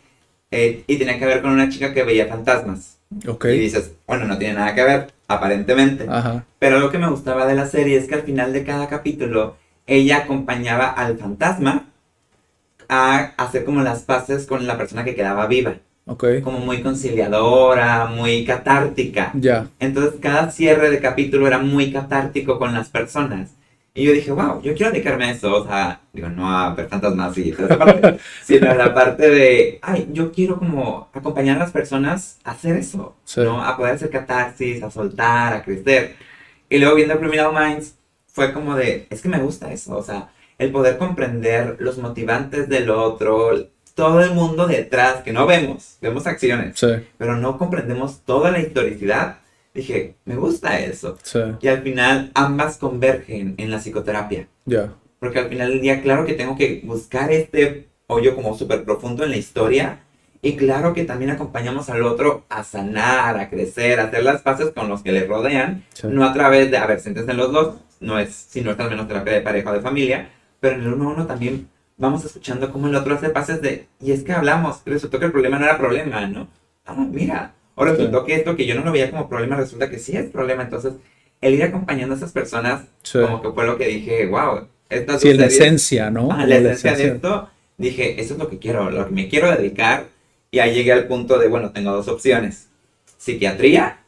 eh, 0.50 0.82
y 0.88 0.96
tenía 0.96 1.20
que 1.20 1.26
ver 1.26 1.40
con 1.40 1.52
una 1.52 1.68
chica 1.68 1.94
que 1.94 2.02
veía 2.02 2.26
fantasmas. 2.26 2.98
ok. 3.28 3.44
Y 3.44 3.58
dices, 3.60 3.92
bueno, 4.04 4.24
no 4.24 4.36
tiene 4.36 4.54
nada 4.54 4.74
que 4.74 4.82
ver, 4.82 5.12
aparentemente. 5.28 6.04
Ajá. 6.08 6.46
Pero 6.58 6.80
lo 6.80 6.90
que 6.90 6.98
me 6.98 7.08
gustaba 7.08 7.46
de 7.46 7.54
la 7.54 7.66
serie 7.66 7.96
es 7.96 8.08
que 8.08 8.16
al 8.16 8.22
final 8.22 8.52
de 8.52 8.64
cada 8.64 8.88
capítulo 8.88 9.56
ella 9.86 10.16
acompañaba 10.16 10.88
al 10.88 11.16
fantasma 11.16 11.86
a 12.88 13.34
hacer 13.36 13.64
como 13.64 13.82
las 13.82 14.00
paces 14.02 14.46
con 14.46 14.66
la 14.66 14.76
persona 14.76 15.04
que 15.04 15.14
quedaba 15.14 15.46
viva. 15.46 15.76
Ok. 16.08 16.24
Como 16.42 16.58
muy 16.58 16.82
conciliadora, 16.82 18.06
muy 18.06 18.44
catártica. 18.44 19.30
Ya. 19.34 19.68
Entonces 19.78 20.14
cada 20.20 20.50
cierre 20.50 20.90
de 20.90 21.00
capítulo 21.00 21.46
era 21.46 21.58
muy 21.58 21.92
catártico 21.92 22.58
con 22.58 22.74
las 22.74 22.88
personas. 22.88 23.50
Y 23.94 24.04
yo 24.04 24.12
dije, 24.12 24.30
wow, 24.30 24.62
yo 24.62 24.74
quiero 24.74 24.92
dedicarme 24.92 25.24
a 25.24 25.30
eso, 25.32 25.52
o 25.56 25.66
sea, 25.66 26.00
digo, 26.12 26.28
no 26.28 26.48
a 26.48 26.72
ver 26.72 26.86
tantas 26.86 27.16
más 27.16 27.36
y 27.36 27.50
esa 27.50 27.76
parte, 27.76 28.18
sino 28.44 28.70
a 28.70 28.74
la 28.74 28.94
parte 28.94 29.28
de, 29.28 29.80
ay, 29.82 30.08
yo 30.12 30.30
quiero 30.30 30.56
como 30.58 31.08
acompañar 31.12 31.56
a 31.56 31.60
las 31.60 31.72
personas 31.72 32.38
a 32.44 32.52
hacer 32.52 32.76
eso, 32.76 33.16
Sí. 33.24 33.40
¿no? 33.40 33.64
A 33.64 33.76
poder 33.76 33.94
hacer 33.94 34.10
catarsis, 34.10 34.82
a 34.84 34.90
soltar, 34.92 35.52
a 35.52 35.62
crecer. 35.64 36.14
Y 36.70 36.78
luego 36.78 36.94
viendo 36.94 37.18
Criminal 37.18 37.52
Minds, 37.52 37.96
fue 38.28 38.52
como 38.52 38.76
de, 38.76 39.08
es 39.10 39.20
que 39.20 39.28
me 39.28 39.40
gusta 39.40 39.72
eso, 39.72 39.96
o 39.96 40.02
sea, 40.02 40.28
el 40.58 40.70
poder 40.70 40.96
comprender 40.96 41.76
los 41.80 41.98
motivantes 41.98 42.68
del 42.68 42.90
otro, 42.90 43.66
todo 43.98 44.20
el 44.20 44.30
mundo 44.30 44.68
detrás, 44.68 45.22
que 45.24 45.32
no 45.32 45.44
vemos, 45.44 45.98
vemos 46.00 46.24
acciones, 46.28 46.78
Sí, 46.78 46.86
pero 47.18 47.36
no 47.36 47.58
comprendemos 47.58 48.20
toda 48.24 48.52
la 48.52 48.60
historicidad. 48.60 49.38
Dije, 49.74 50.14
me 50.24 50.36
gusta 50.36 50.78
eso. 50.78 51.18
sí, 51.24 51.40
Y 51.60 51.66
al 51.66 51.82
final 51.82 52.30
ambas 52.34 52.76
convergen 52.78 53.54
en 53.58 53.70
la 53.72 53.78
psicoterapia. 53.80 54.46
ya. 54.64 54.92
Porque 55.18 55.40
al 55.40 55.48
final 55.48 55.70
del 55.70 55.80
día, 55.80 56.00
claro 56.00 56.24
que 56.24 56.34
tengo 56.34 56.56
que 56.56 56.80
buscar 56.84 57.32
este 57.32 57.88
hoyo 58.06 58.36
como 58.36 58.56
súper 58.56 58.84
profundo 58.84 59.24
en 59.24 59.30
la 59.30 59.36
historia. 59.36 59.98
Y 60.42 60.54
claro 60.54 60.94
que 60.94 61.02
también 61.04 61.32
acompañamos 61.32 61.90
al 61.90 62.04
otro 62.04 62.44
a 62.48 62.62
sanar, 62.62 63.36
a 63.36 63.50
crecer, 63.50 63.98
a 63.98 64.04
hacer 64.04 64.22
las 64.22 64.42
paces 64.42 64.70
con 64.70 64.88
los 64.88 65.02
que 65.02 65.10
le 65.10 65.26
rodean. 65.26 65.84
Sí. 65.92 66.06
No 66.08 66.24
a 66.24 66.32
través 66.32 66.70
de, 66.70 66.76
a 66.76 66.86
ver, 66.86 67.00
siéntense 67.00 67.34
los 67.34 67.50
dos, 67.52 67.74
no 67.98 68.16
es, 68.20 68.32
si 68.32 68.60
no 68.60 68.70
es 68.70 68.78
al 68.78 68.90
menos 68.90 69.08
terapia 69.08 69.32
de 69.32 69.40
pareja 69.40 69.70
o 69.70 69.74
de 69.74 69.80
familia. 69.80 70.30
Pero 70.60 70.76
en 70.76 70.82
el 70.82 70.92
uno 70.94 71.10
a 71.10 71.14
uno 71.14 71.26
también 71.26 71.68
vamos 71.98 72.24
escuchando 72.24 72.72
cómo 72.72 72.86
el 72.88 72.94
otro 72.94 73.14
hace 73.14 73.28
pases 73.28 73.60
de, 73.60 73.86
y 74.00 74.12
es 74.12 74.22
que 74.22 74.32
hablamos, 74.32 74.80
resultó 74.86 75.18
que 75.18 75.26
el 75.26 75.32
problema 75.32 75.58
no 75.58 75.66
era 75.66 75.76
problema, 75.76 76.26
¿no? 76.26 76.48
Ah, 76.86 76.94
mira, 76.96 77.52
o 77.74 77.84
resultó 77.84 78.24
que 78.24 78.36
esto 78.36 78.56
que 78.56 78.66
yo 78.66 78.74
no 78.74 78.84
lo 78.84 78.92
veía 78.92 79.10
como 79.10 79.28
problema, 79.28 79.56
resulta 79.56 79.90
que 79.90 79.98
sí 79.98 80.16
es 80.16 80.30
problema. 80.30 80.62
Entonces, 80.62 80.94
el 81.40 81.54
ir 81.54 81.62
acompañando 81.62 82.14
a 82.14 82.18
esas 82.18 82.32
personas, 82.32 82.82
Sí. 83.02 83.18
como 83.20 83.42
que 83.42 83.50
fue 83.50 83.66
lo 83.66 83.76
que 83.76 83.86
dije, 83.86 84.26
wow, 84.26 84.66
estas 84.88 85.20
Sí, 85.20 85.34
la 85.34 85.46
esencia, 85.46 86.10
¿no? 86.10 86.28
Ah, 86.32 86.36
Como 86.36 86.46
la 86.46 86.56
esencia 86.56 86.94
de 86.96 87.06
esto, 87.14 87.50
dije, 87.76 88.20
eso 88.20 88.34
es 88.34 88.40
lo 88.40 88.48
que 88.48 88.58
quiero, 88.58 88.90
lo 88.90 89.06
que 89.06 89.12
me 89.12 89.28
quiero 89.28 89.50
dedicar. 89.50 90.06
Y 90.50 90.60
ahí 90.60 90.74
llegué 90.74 90.92
al 90.92 91.06
punto 91.06 91.38
de, 91.38 91.46
bueno, 91.48 91.70
tengo 91.72 91.92
dos 91.92 92.08
opciones, 92.08 92.68
psiquiatría 93.18 93.98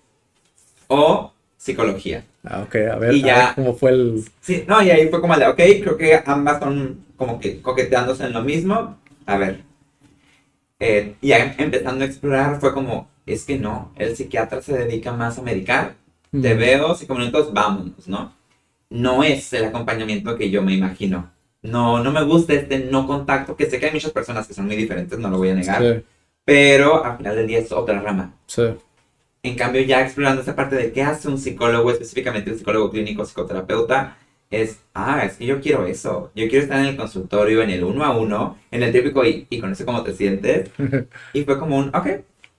o 0.88 1.32
psicología. 1.58 2.24
Ah, 2.44 2.62
ok, 2.66 2.74
a 2.92 2.96
ver, 2.96 3.14
Y 3.14 3.22
a 3.22 3.26
ya- 3.26 3.46
ver 3.46 3.54
cómo 3.54 3.74
fue 3.74 3.90
el... 3.90 4.24
Sí, 4.40 4.64
no, 4.66 4.82
y 4.82 4.90
ahí 4.90 5.08
fue 5.08 5.20
como 5.20 5.36
de, 5.36 5.46
ok, 5.46 5.56
creo 5.56 5.96
que 5.96 6.20
ambas 6.24 6.58
son 6.60 7.04
como 7.16 7.38
que 7.38 7.60
coqueteándose 7.60 8.24
en 8.24 8.32
lo 8.32 8.42
mismo. 8.42 8.98
A 9.26 9.36
ver. 9.36 9.62
Eh, 10.78 11.14
y 11.20 11.28
ya 11.28 11.54
empezando 11.58 12.04
a 12.04 12.06
explorar 12.06 12.58
fue 12.60 12.72
como, 12.72 13.08
es 13.26 13.44
que 13.44 13.58
no, 13.58 13.92
el 13.96 14.16
psiquiatra 14.16 14.62
se 14.62 14.76
dedica 14.76 15.12
más 15.12 15.38
a 15.38 15.42
medicar. 15.42 15.94
Te 16.30 16.54
Mm. 16.54 16.58
veo, 16.58 16.94
cinco 16.94 17.14
minutos, 17.14 17.52
vámonos, 17.52 18.06
¿no? 18.08 18.32
No 18.90 19.24
es 19.24 19.52
el 19.52 19.66
acompañamiento 19.66 20.36
que 20.36 20.50
yo 20.50 20.62
me 20.62 20.74
imagino. 20.74 21.30
No, 21.62 22.02
no 22.02 22.12
me 22.12 22.22
gusta 22.24 22.54
este 22.54 22.78
no 22.80 23.06
contacto, 23.06 23.56
que 23.56 23.68
sé 23.68 23.78
que 23.78 23.86
hay 23.86 23.92
muchas 23.92 24.12
personas 24.12 24.46
que 24.46 24.54
son 24.54 24.66
muy 24.66 24.76
diferentes, 24.76 25.18
no 25.18 25.28
lo 25.28 25.38
voy 25.38 25.50
a 25.50 25.54
negar, 25.54 25.82
Sí, 25.82 26.02
pero 26.44 27.04
al 27.04 27.18
final 27.18 27.36
del 27.36 27.46
día 27.46 27.58
es 27.58 27.70
otra 27.72 28.00
rama. 28.00 28.34
sí, 28.46 28.62
En 29.42 29.56
cambio, 29.56 29.82
ya 29.82 30.02
explorando 30.02 30.42
esa 30.42 30.54
parte 30.54 30.76
de 30.76 30.92
qué 30.92 31.02
hace 31.02 31.28
un 31.28 31.38
psicólogo, 31.38 31.90
específicamente 31.90 32.50
el 32.50 32.58
psicólogo 32.58 32.90
clínico, 32.90 33.24
psicoterapeuta, 33.24 34.18
es, 34.50 34.80
ah, 34.94 35.24
es 35.24 35.36
que 35.36 35.46
yo 35.46 35.60
quiero 35.60 35.86
eso. 35.86 36.30
Yo 36.34 36.48
quiero 36.48 36.64
estar 36.64 36.80
en 36.80 36.86
el 36.86 36.96
consultorio, 36.96 37.62
en 37.62 37.70
el 37.70 37.84
uno 37.84 38.04
a 38.04 38.16
uno, 38.18 38.58
en 38.70 38.82
el 38.82 38.92
típico 38.92 39.24
y, 39.24 39.46
y 39.48 39.60
con 39.60 39.72
eso 39.72 39.86
cómo 39.86 40.02
te 40.02 40.14
sientes. 40.14 40.70
Y 41.32 41.44
fue 41.44 41.58
como 41.58 41.76
un, 41.78 41.88
ok. 41.94 42.06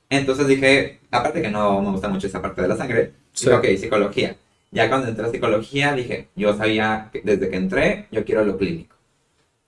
Entonces 0.10 0.48
dije, 0.48 1.00
aparte 1.12 1.42
que 1.42 1.50
no 1.52 1.82
me 1.82 1.92
gusta 1.92 2.10
mucho 2.10 2.28
esa 2.28 2.42
parte 2.42 2.62
de 2.62 2.68
la 2.68 2.78
sangre, 2.78 3.14
Sí. 3.34 3.46
dije, 3.46 3.58
ok, 3.58 3.66
psicología. 3.80 4.36
Ya 4.72 4.90
cuando 4.90 5.08
entré 5.08 5.26
a 5.26 5.30
psicología, 5.32 5.94
dije, 5.94 6.30
yo 6.36 6.56
sabía 6.58 7.10
que 7.14 7.22
desde 7.24 7.50
que 7.50 7.58
entré, 7.58 8.08
yo 8.12 8.26
quiero 8.26 8.44
lo 8.46 8.58
clínico. 8.58 8.96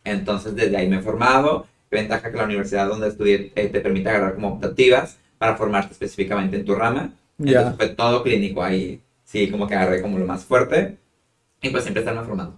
Entonces 0.04 0.56
desde 0.56 0.78
ahí 0.78 0.88
me 0.90 0.98
he 0.98 1.02
formado. 1.02 1.68
Ventaja 1.92 2.32
que 2.32 2.38
la 2.38 2.46
universidad 2.46 2.88
donde 2.88 3.08
estudié 3.08 3.52
eh, 3.56 3.68
te 3.70 3.80
permite 3.82 4.10
agarrar 4.10 4.36
como 4.36 4.54
optativas 4.56 5.20
para 5.44 5.58
formarte 5.58 5.92
específicamente 5.92 6.56
en 6.56 6.64
tu 6.64 6.74
rama. 6.74 7.14
Ya. 7.38 7.60
Entonces 7.60 7.76
fue 7.76 7.96
todo 7.98 8.24
clínico 8.24 8.64
ahí. 8.64 9.02
Sí, 9.26 9.52
como 9.52 9.68
que 9.68 9.76
agarré 9.76 10.02
como 10.02 10.18
lo 10.18 10.26
más 10.26 10.46
fuerte. 10.46 10.98
Y 11.62 11.70
pues 11.70 11.84
siempre 11.84 12.00
estarme 12.00 12.24
formando. 12.24 12.58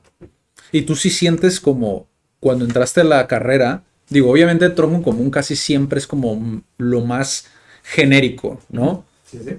Y 0.71 0.83
tú 0.83 0.95
sí 0.95 1.09
sientes 1.09 1.59
como 1.59 2.07
cuando 2.39 2.63
entraste 2.63 3.01
a 3.01 3.05
la 3.05 3.25
carrera, 3.25 3.81
digo, 4.07 4.29
obviamente 4.29 4.65
el 4.65 4.75
tronco 4.75 5.01
común 5.01 5.31
casi 5.31 5.55
siempre 5.55 5.97
es 5.97 6.05
como 6.05 6.61
lo 6.77 7.01
más 7.01 7.47
genérico, 7.81 8.61
¿no? 8.69 9.03
Sí, 9.25 9.39
sí. 9.43 9.57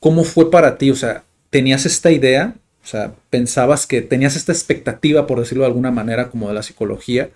¿Cómo 0.00 0.24
fue 0.24 0.50
para 0.50 0.78
ti? 0.78 0.90
O 0.90 0.96
sea, 0.96 1.22
¿tenías 1.48 1.86
esta 1.86 2.10
idea? 2.10 2.56
O 2.82 2.86
sea, 2.88 3.14
¿pensabas 3.30 3.86
que 3.86 4.02
tenías 4.02 4.34
esta 4.34 4.50
expectativa, 4.50 5.28
por 5.28 5.38
decirlo 5.38 5.62
de 5.62 5.68
alguna 5.68 5.92
manera, 5.92 6.28
como 6.28 6.48
de 6.48 6.54
la 6.54 6.64
psicología? 6.64 7.30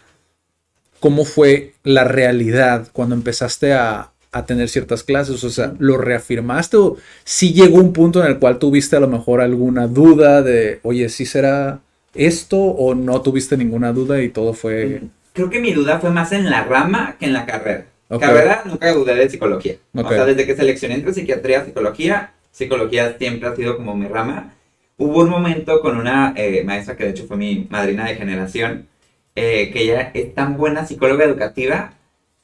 ¿Cómo 0.99 1.25
fue 1.25 1.75
la 1.85 2.03
realidad 2.03 2.89
cuando 2.93 3.15
empezaste 3.15 3.73
a, 3.73 4.11
a 4.33 4.45
tener 4.47 4.69
ciertas 4.69 5.03
clases? 5.03 5.43
O 5.45 5.51
sea, 5.51 5.75
¿lo 5.79 5.99
reafirmaste 5.99 6.77
o 6.77 6.97
sí 7.25 7.53
llegó 7.53 7.79
un 7.79 7.93
punto 7.93 8.23
en 8.23 8.29
el 8.29 8.39
cual 8.39 8.59
tuviste 8.59 8.97
a 8.97 9.01
lo 9.01 9.09
mejor 9.09 9.41
alguna 9.41 9.87
duda 9.87 10.43
de, 10.43 10.81
oye, 10.83 11.09
¿sí 11.09 11.27
será 11.27 11.81
esto 12.15 12.59
o 12.59 12.95
no 12.95 13.21
tuviste 13.23 13.57
ninguna 13.57 13.93
duda 13.93 14.23
y 14.23 14.29
todo 14.29 14.53
fue... 14.53 15.03
Creo 15.33 15.51
que 15.51 15.61
mi 15.61 15.73
duda 15.73 15.99
fue 15.99 16.11
más 16.11 16.33
en 16.33 16.49
la 16.51 16.65
rama 16.65 17.17
que 17.19 17.27
en 17.27 17.33
la 17.33 17.45
carrera. 17.45 17.87
Ok. 18.09 18.21
Carrera 18.21 18.63
nunca 18.65 18.93
dudé 18.93 19.15
de 19.15 19.29
psicología. 19.29 19.77
O 19.95 20.09
sea, 20.09 20.25
desde 20.25 20.47
que 20.47 20.57
seleccioné 20.57 20.95
entre 20.95 21.13
psiquiatría 21.13 21.63
y 21.63 21.67
psicología, 21.67 22.33
psicología 22.51 23.17
siempre 23.19 23.49
ha 23.49 23.57
sido 23.57 23.77
como 23.77 23.95
mi 23.95 24.07
rama. 24.07 24.55
Hubo 24.97 25.21
un 25.21 25.29
momento 25.29 25.81
con 25.81 25.99
una 25.99 26.33
eh, 26.37 26.63
maestra 26.65 26.97
que 26.97 27.05
de 27.05 27.11
hecho 27.11 27.27
fue 27.27 27.37
mi 27.37 27.67
madrina 27.69 28.07
de 28.07 28.15
generación, 28.15 28.87
eh, 29.35 29.71
que 29.71 29.83
ella 29.83 30.11
es 30.15 30.35
tan 30.35 30.57
buena 30.57 30.87
psicóloga 30.87 31.25
educativa 31.25 31.93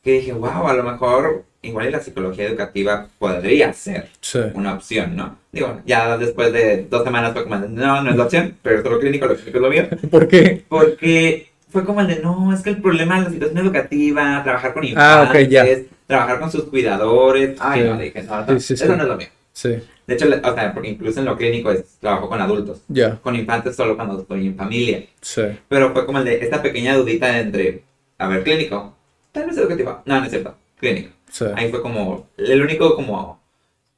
que 0.03 0.13
dije, 0.13 0.33
wow, 0.33 0.69
a 0.69 0.75
lo 0.75 0.83
mejor 0.83 1.45
igual 1.63 1.89
y 1.89 1.91
la 1.91 2.01
psicología 2.01 2.47
educativa 2.47 3.09
podría 3.19 3.73
ser 3.73 4.09
Sí, 4.21 4.41
una 4.55 4.75
opción, 4.75 5.17
¿no? 5.17 5.39
Digo, 5.53 5.81
ya 5.87 6.17
después 6.19 6.53
de 6.53 6.87
dos 6.91 7.05
semanas 7.05 7.33
fue 7.33 7.45
como, 7.45 7.57
no, 7.57 8.03
no 8.03 8.11
es 8.11 8.17
la 8.17 8.25
opción, 8.25 8.57
pero 8.63 8.83
lo 8.91 8.99
clínico, 8.99 9.27
lo 9.27 9.35
clínico 9.37 9.59
es 9.59 9.63
lo 9.63 9.71
mío. 9.71 9.85
¿por 10.11 10.27
qué? 10.29 10.65
Porque 10.69 11.51
fue 11.69 11.85
como 11.85 12.01
el 12.01 12.09
de, 12.09 12.21
no, 12.21 12.53
es 12.53 12.63
que 12.63 12.71
el 12.71 12.83
problema 12.83 13.19
de 13.19 13.25
la 13.25 13.31
situación 13.31 13.59
educativa, 13.59 14.43
trabajar 14.43 14.75
con 14.75 14.85
Ah, 14.97 15.25
infantes, 15.33 15.49
ya. 15.51 15.65
trabajar 16.07 16.41
con 16.41 16.51
sus 16.51 16.65
cuidadores. 16.65 17.57
Ay, 17.61 17.83
Sí. 17.83 17.89
no, 17.89 17.99
dije, 17.99 18.23
no, 18.25 18.45
no, 18.47 18.61
Sí, 18.61 18.75
eso 18.75 18.97
no 18.97 19.03
es 19.03 19.09
lo 19.09 19.17
mío. 19.17 19.29
Sí, 19.55 19.69
De 20.07 20.15
hecho, 20.15 20.27
o 20.43 20.55
sea, 20.55 20.73
porque 20.73 20.89
incluso 20.89 21.21
en 21.21 21.27
lo 21.27 21.37
clínico 21.37 21.71
es 21.71 21.85
trabajo 22.01 22.29
con 22.29 22.41
adultos, 22.41 22.81
ya, 22.89 23.17
con 23.21 23.37
infantes 23.37 23.77
solo 23.77 23.97
cuando 23.97 24.21
estoy 24.21 24.47
en 24.47 24.57
familia. 24.57 25.05
sí, 25.21 25.43
Pero 25.69 25.93
fue 25.93 26.07
como 26.07 26.19
el 26.19 26.25
de 26.25 26.43
esta 26.43 26.61
pequeña 26.63 26.97
dudita 26.97 27.39
entre, 27.39 27.83
a 28.19 28.29
ver, 28.29 28.43
clínico, 28.43 28.97
tal 29.31 29.47
vez 29.47 29.57
educativo, 29.59 30.03
no, 30.07 30.19
no 30.19 30.25
es 30.25 30.31
cierto, 30.31 30.57
clínico. 30.79 31.11
Sí. 31.33 31.45
Ahí 31.57 31.71
fue 31.71 31.83
como 31.83 32.29
el 32.37 32.63
único 32.63 32.95
como 32.95 33.41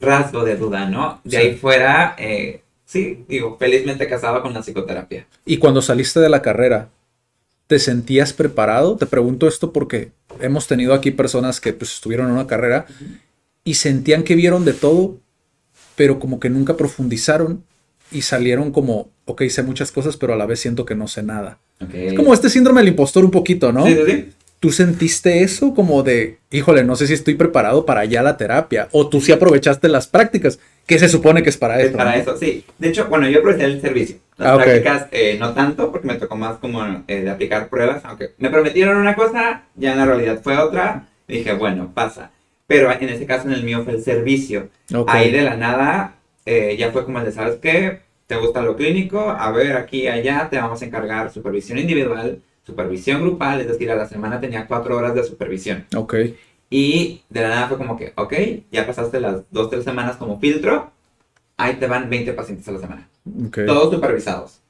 rasgo 0.01 0.45
de 0.45 0.57
duda, 0.57 0.89
¿no? 0.89 1.21
De 1.25 1.31
Sí. 1.31 1.37
ahí 1.37 1.55
fuera, 1.57 2.15
eh, 2.19 2.63
sí, 2.85 3.25
digo, 3.29 3.57
felizmente 3.59 4.09
casado 4.09 4.41
con 4.43 4.55
la 4.55 4.61
psicoterapia. 4.63 5.27
Y 5.45 5.59
cuando 5.59 5.83
saliste 5.83 6.21
de 6.21 6.29
la 6.29 6.41
carrera, 6.43 6.89
¿te 7.67 7.79
sentías 7.79 8.33
preparado? 8.33 8.97
Te 8.97 9.07
pregunto 9.07 9.49
esto 9.49 9.73
porque 9.73 10.13
hemos 10.41 10.67
tenido 10.67 10.95
aquí 10.95 11.11
personas 11.11 11.61
que 11.61 11.73
pues, 11.73 11.93
estuvieron 11.95 12.27
en 12.29 12.33
una 12.33 12.47
carrera 12.47 12.87
y 13.65 13.75
sentían 13.75 14.23
que 14.23 14.35
vieron 14.35 14.65
de 14.65 14.73
todo, 14.75 15.17
pero 15.97 16.19
como 16.19 16.39
que 16.41 16.51
nunca 16.51 16.77
profundizaron 16.77 17.65
y 18.13 18.23
salieron 18.23 18.71
como, 18.71 19.09
ok, 19.25 19.45
sé 19.49 19.63
muchas 19.63 19.91
cosas, 19.91 20.17
pero 20.17 20.35
a 20.35 20.37
la 20.37 20.47
vez 20.47 20.61
siento 20.61 20.85
que 20.85 20.95
no 20.95 21.09
sé 21.09 21.23
nada. 21.23 21.59
Okay. 21.81 22.09
Es 22.09 22.15
como 22.15 22.35
este 22.35 22.51
síndrome 22.51 22.81
del 22.81 22.89
impostor 22.89 23.25
un 23.25 23.31
poquito, 23.31 23.73
¿no? 23.73 23.87
Sí, 23.87 23.95
sí, 23.95 24.03
sí. 24.07 24.33
¿Tú 24.65 24.73
sentiste 24.73 25.43
eso 25.43 25.75
como 25.75 26.03
de, 26.03 26.39
híjole, 26.51 26.85
no 26.85 26.97
sé 26.97 27.07
si 27.07 27.13
estoy 27.13 27.35
preparado 27.35 27.85
para 27.85 28.07
ya 28.07 28.23
la 28.23 28.39
terapia? 28.39 28.89
¿O 28.93 29.11
tú 29.11 29.21
sí 29.21 29.31
aprovechaste 29.31 29.91
las 29.91 30.07
prácticas? 30.07 30.59
Que 30.87 30.99
se 30.99 31.11
supone 31.11 31.43
que 31.43 31.51
es 31.51 31.59
para 31.59 31.79
Es 31.79 31.89
eso. 31.89 31.99
para 31.99 32.17
¿no? 32.17 32.23
eso, 32.23 32.39
sí. 32.39 32.65
De 32.79 32.89
hecho, 32.89 33.05
bueno, 33.11 33.29
yo 33.29 33.41
aproveché 33.41 33.65
el 33.65 33.83
servicio. 33.83 34.17
Las 34.39 34.49
Ah, 34.49 34.57
prácticas 34.57 35.07
eh, 35.13 35.37
no 35.39 35.53
tanto, 35.53 35.93
porque 35.93 36.07
me 36.07 36.15
tocó 36.15 36.37
más 36.37 36.57
como 36.57 36.83
eh, 37.07 37.21
de 37.21 37.29
aplicar 37.29 37.69
pruebas, 37.69 38.07
aunque 38.07 38.31
me 38.39 38.49
prometieron 38.49 38.97
una 38.97 39.15
cosa, 39.15 39.65
ya 39.77 39.93
en 39.93 39.99
la 39.99 40.07
realidad 40.07 40.41
fue 40.43 40.57
otra. 40.57 41.09
Dije, 41.29 41.53
bueno, 41.53 41.91
pasa. 41.93 42.31
Pero 42.67 42.91
en 42.91 43.07
ese 43.11 43.27
caso, 43.27 43.47
en 43.49 43.53
el 43.53 43.65
mío 43.65 43.83
fue 43.85 43.93
el 43.93 44.03
servicio. 44.03 44.71
Ok. 44.95 45.11
Ahí 45.13 45.31
de 45.31 45.43
la 45.43 45.59
nada, 45.59 46.15
eh, 46.47 46.75
ya 46.79 46.91
fue 46.91 47.05
como 47.05 47.19
el 47.19 47.27
de, 47.27 47.33
¿sabes 47.33 47.57
qué? 47.61 48.01
¿Te 48.27 48.37
gusta 48.37 48.63
lo 48.63 48.77
clínico? 48.77 49.29
A 49.29 49.53
ver, 49.53 49.77
aquí, 49.77 50.09
allá, 50.09 50.49
te 50.51 50.57
vamos 50.57 50.81
a 50.81 50.87
encargar 50.87 51.31
supervisión 51.31 51.77
individual, 51.79 52.41
supervisión 52.67 53.23
grupal, 53.23 53.61
es 53.61 53.69
decir, 53.69 53.91
a 53.91 53.95
la 53.97 54.09
semana 54.09 54.41
tenía 54.41 54.67
cuatro 54.67 54.97
horas 54.97 55.15
de 55.15 55.25
supervisión. 55.25 55.85
Ok. 55.97 56.15
Y 56.71 57.23
de 57.29 57.41
la 57.43 57.49
nada 57.51 57.69
fue 57.69 57.79
como 57.79 57.97
que, 57.97 58.13
ok, 58.17 58.35
ya 58.73 58.87
pasaste 58.87 59.21
las 59.21 59.43
dos, 59.51 59.71
tres 59.71 59.85
semanas 59.85 60.17
como 60.17 60.41
filtro, 60.41 60.91
ahí 61.57 61.75
te 61.75 61.87
van 61.87 62.09
20 62.11 62.33
pacientes 62.33 62.67
a 62.69 62.73
la 62.73 62.81
semana, 62.81 63.09
ok. 63.47 63.59
todos 63.67 63.95
supervisados. 63.95 64.61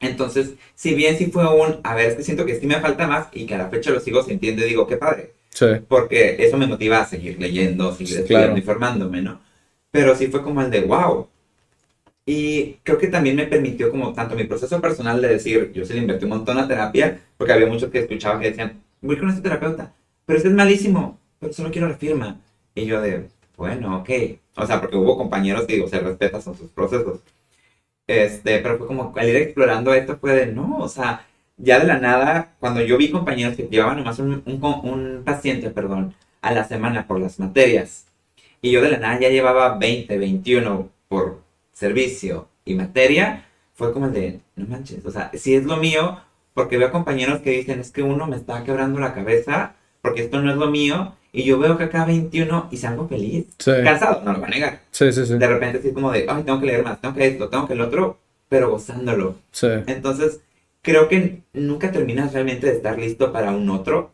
Entonces, 0.00 0.54
si 0.74 0.94
bien 0.94 1.16
sí 1.16 1.26
fue 1.26 1.46
un, 1.48 1.78
a 1.84 1.94
ver, 1.94 2.06
es 2.10 2.16
que 2.16 2.22
siento 2.24 2.44
que 2.44 2.58
sí 2.58 2.66
me 2.66 2.80
falta 2.80 3.06
más 3.06 3.28
y 3.32 3.46
que 3.46 3.54
a 3.54 3.58
la 3.58 3.68
fecha 3.68 3.90
lo 3.90 4.00
sigo 4.00 4.22
sintiendo 4.22 4.64
y 4.64 4.68
digo, 4.68 4.86
qué 4.86 4.96
padre, 4.96 5.32
Sí. 5.50 5.66
porque 5.88 6.36
eso 6.40 6.56
me 6.56 6.66
motiva 6.66 7.00
a 7.00 7.06
seguir 7.06 7.38
leyendo, 7.40 7.92
seguir 7.94 8.18
estudiando 8.20 8.46
claro. 8.48 8.58
y 8.58 8.62
formándome, 8.62 9.22
¿no? 9.22 9.40
Pero 9.90 10.14
sí 10.16 10.26
fue 10.28 10.42
como 10.42 10.60
el 10.62 10.70
de, 10.70 10.80
wow, 10.82 11.28
Y 12.24 12.74
creo 12.84 12.98
que 12.98 13.08
también 13.08 13.36
me 13.36 13.46
permitió 13.46 13.90
como 13.90 14.12
tanto 14.12 14.36
mi 14.36 14.44
proceso 14.44 14.80
personal 14.80 15.20
de 15.20 15.28
decir, 15.28 15.72
yo 15.72 15.84
se 15.84 15.94
le 15.94 16.00
invertí 16.00 16.24
un 16.24 16.30
montón 16.30 16.58
a 16.58 16.68
terapia, 16.68 17.20
porque 17.36 17.52
había 17.52 17.66
muchos 17.66 17.90
que 17.90 18.00
escuchaba 18.00 18.38
que 18.40 18.50
decían, 18.50 18.80
voy 19.00 19.18
con 19.18 19.28
este 19.28 19.42
terapeuta, 19.42 19.92
pero 20.24 20.36
este 20.36 20.48
es 20.48 20.54
malísimo, 20.54 21.18
pero 21.40 21.52
solo 21.52 21.70
quiero 21.70 21.88
la 21.88 21.96
firma. 21.96 22.40
Y 22.74 22.86
yo 22.86 23.00
de, 23.00 23.28
bueno, 23.56 23.98
ok. 23.98 24.10
O 24.56 24.66
sea, 24.66 24.80
porque 24.80 24.96
hubo 24.96 25.16
compañeros 25.18 25.66
que 25.66 25.74
digo, 25.74 25.88
se 25.88 25.98
respetan 26.00 26.42
sus 26.42 26.70
procesos. 26.74 27.20
Este, 28.06 28.58
pero 28.60 28.78
fue 28.78 28.86
como, 28.86 29.12
al 29.16 29.28
ir 29.28 29.36
explorando 29.36 29.94
esto 29.94 30.16
fue 30.18 30.34
de, 30.34 30.46
no, 30.46 30.78
o 30.78 30.88
sea, 30.88 31.26
ya 31.56 31.78
de 31.80 31.86
la 31.86 31.98
nada, 31.98 32.54
cuando 32.60 32.82
yo 32.82 32.98
vi 32.98 33.10
compañeros 33.10 33.56
que 33.56 33.68
llevaban 33.68 33.96
nomás 33.98 34.18
un, 34.18 34.42
un, 34.46 34.62
un 34.64 35.22
paciente, 35.24 35.70
perdón, 35.70 36.14
a 36.42 36.52
la 36.52 36.64
semana 36.64 37.06
por 37.06 37.20
las 37.20 37.38
materias, 37.38 38.06
y 38.60 38.72
yo 38.72 38.82
de 38.82 38.90
la 38.90 38.98
nada 38.98 39.20
ya 39.20 39.28
llevaba 39.30 39.78
20, 39.78 40.18
21 40.18 40.88
por 41.08 41.41
servicio 41.72 42.48
y 42.64 42.74
materia, 42.74 43.46
fue 43.74 43.92
como 43.92 44.06
el 44.06 44.12
de, 44.12 44.40
no 44.56 44.66
manches, 44.66 45.04
o 45.04 45.10
sea, 45.10 45.30
si 45.34 45.54
es 45.54 45.64
lo 45.64 45.76
mío, 45.76 46.20
porque 46.54 46.78
veo 46.78 46.92
compañeros 46.92 47.40
que 47.40 47.50
dicen, 47.50 47.80
es 47.80 47.90
que 47.90 48.02
uno 48.02 48.26
me 48.26 48.36
está 48.36 48.62
quebrando 48.64 49.00
la 49.00 49.14
cabeza, 49.14 49.74
porque 50.00 50.22
esto 50.22 50.40
no 50.40 50.50
es 50.50 50.56
lo 50.56 50.70
mío, 50.70 51.14
y 51.32 51.44
yo 51.44 51.58
veo 51.58 51.78
que 51.78 51.84
acá 51.84 52.04
21 52.04 52.68
y 52.70 52.76
salgo 52.76 53.08
feliz. 53.08 53.46
Cansado, 53.64 54.22
no 54.22 54.34
lo 54.34 54.40
va 54.40 54.46
a 54.46 54.50
negar. 54.50 54.80
Sí, 54.90 55.10
sí, 55.12 55.24
sí. 55.24 55.38
De 55.38 55.46
repente 55.46 55.78
así 55.78 55.92
como 55.92 56.12
de, 56.12 56.26
ay, 56.28 56.42
tengo 56.42 56.60
que 56.60 56.66
leer 56.66 56.84
más, 56.84 57.00
tengo 57.00 57.14
que 57.14 57.26
esto, 57.26 57.48
tengo 57.48 57.66
que 57.66 57.72
el 57.72 57.80
otro, 57.80 58.18
pero 58.48 58.70
gozándolo. 58.70 59.36
Sí. 59.50 59.68
Entonces, 59.86 60.40
creo 60.82 61.08
que 61.08 61.40
nunca 61.54 61.90
terminas 61.90 62.34
realmente 62.34 62.66
de 62.66 62.74
estar 62.74 62.98
listo 62.98 63.32
para 63.32 63.52
un 63.52 63.70
otro, 63.70 64.12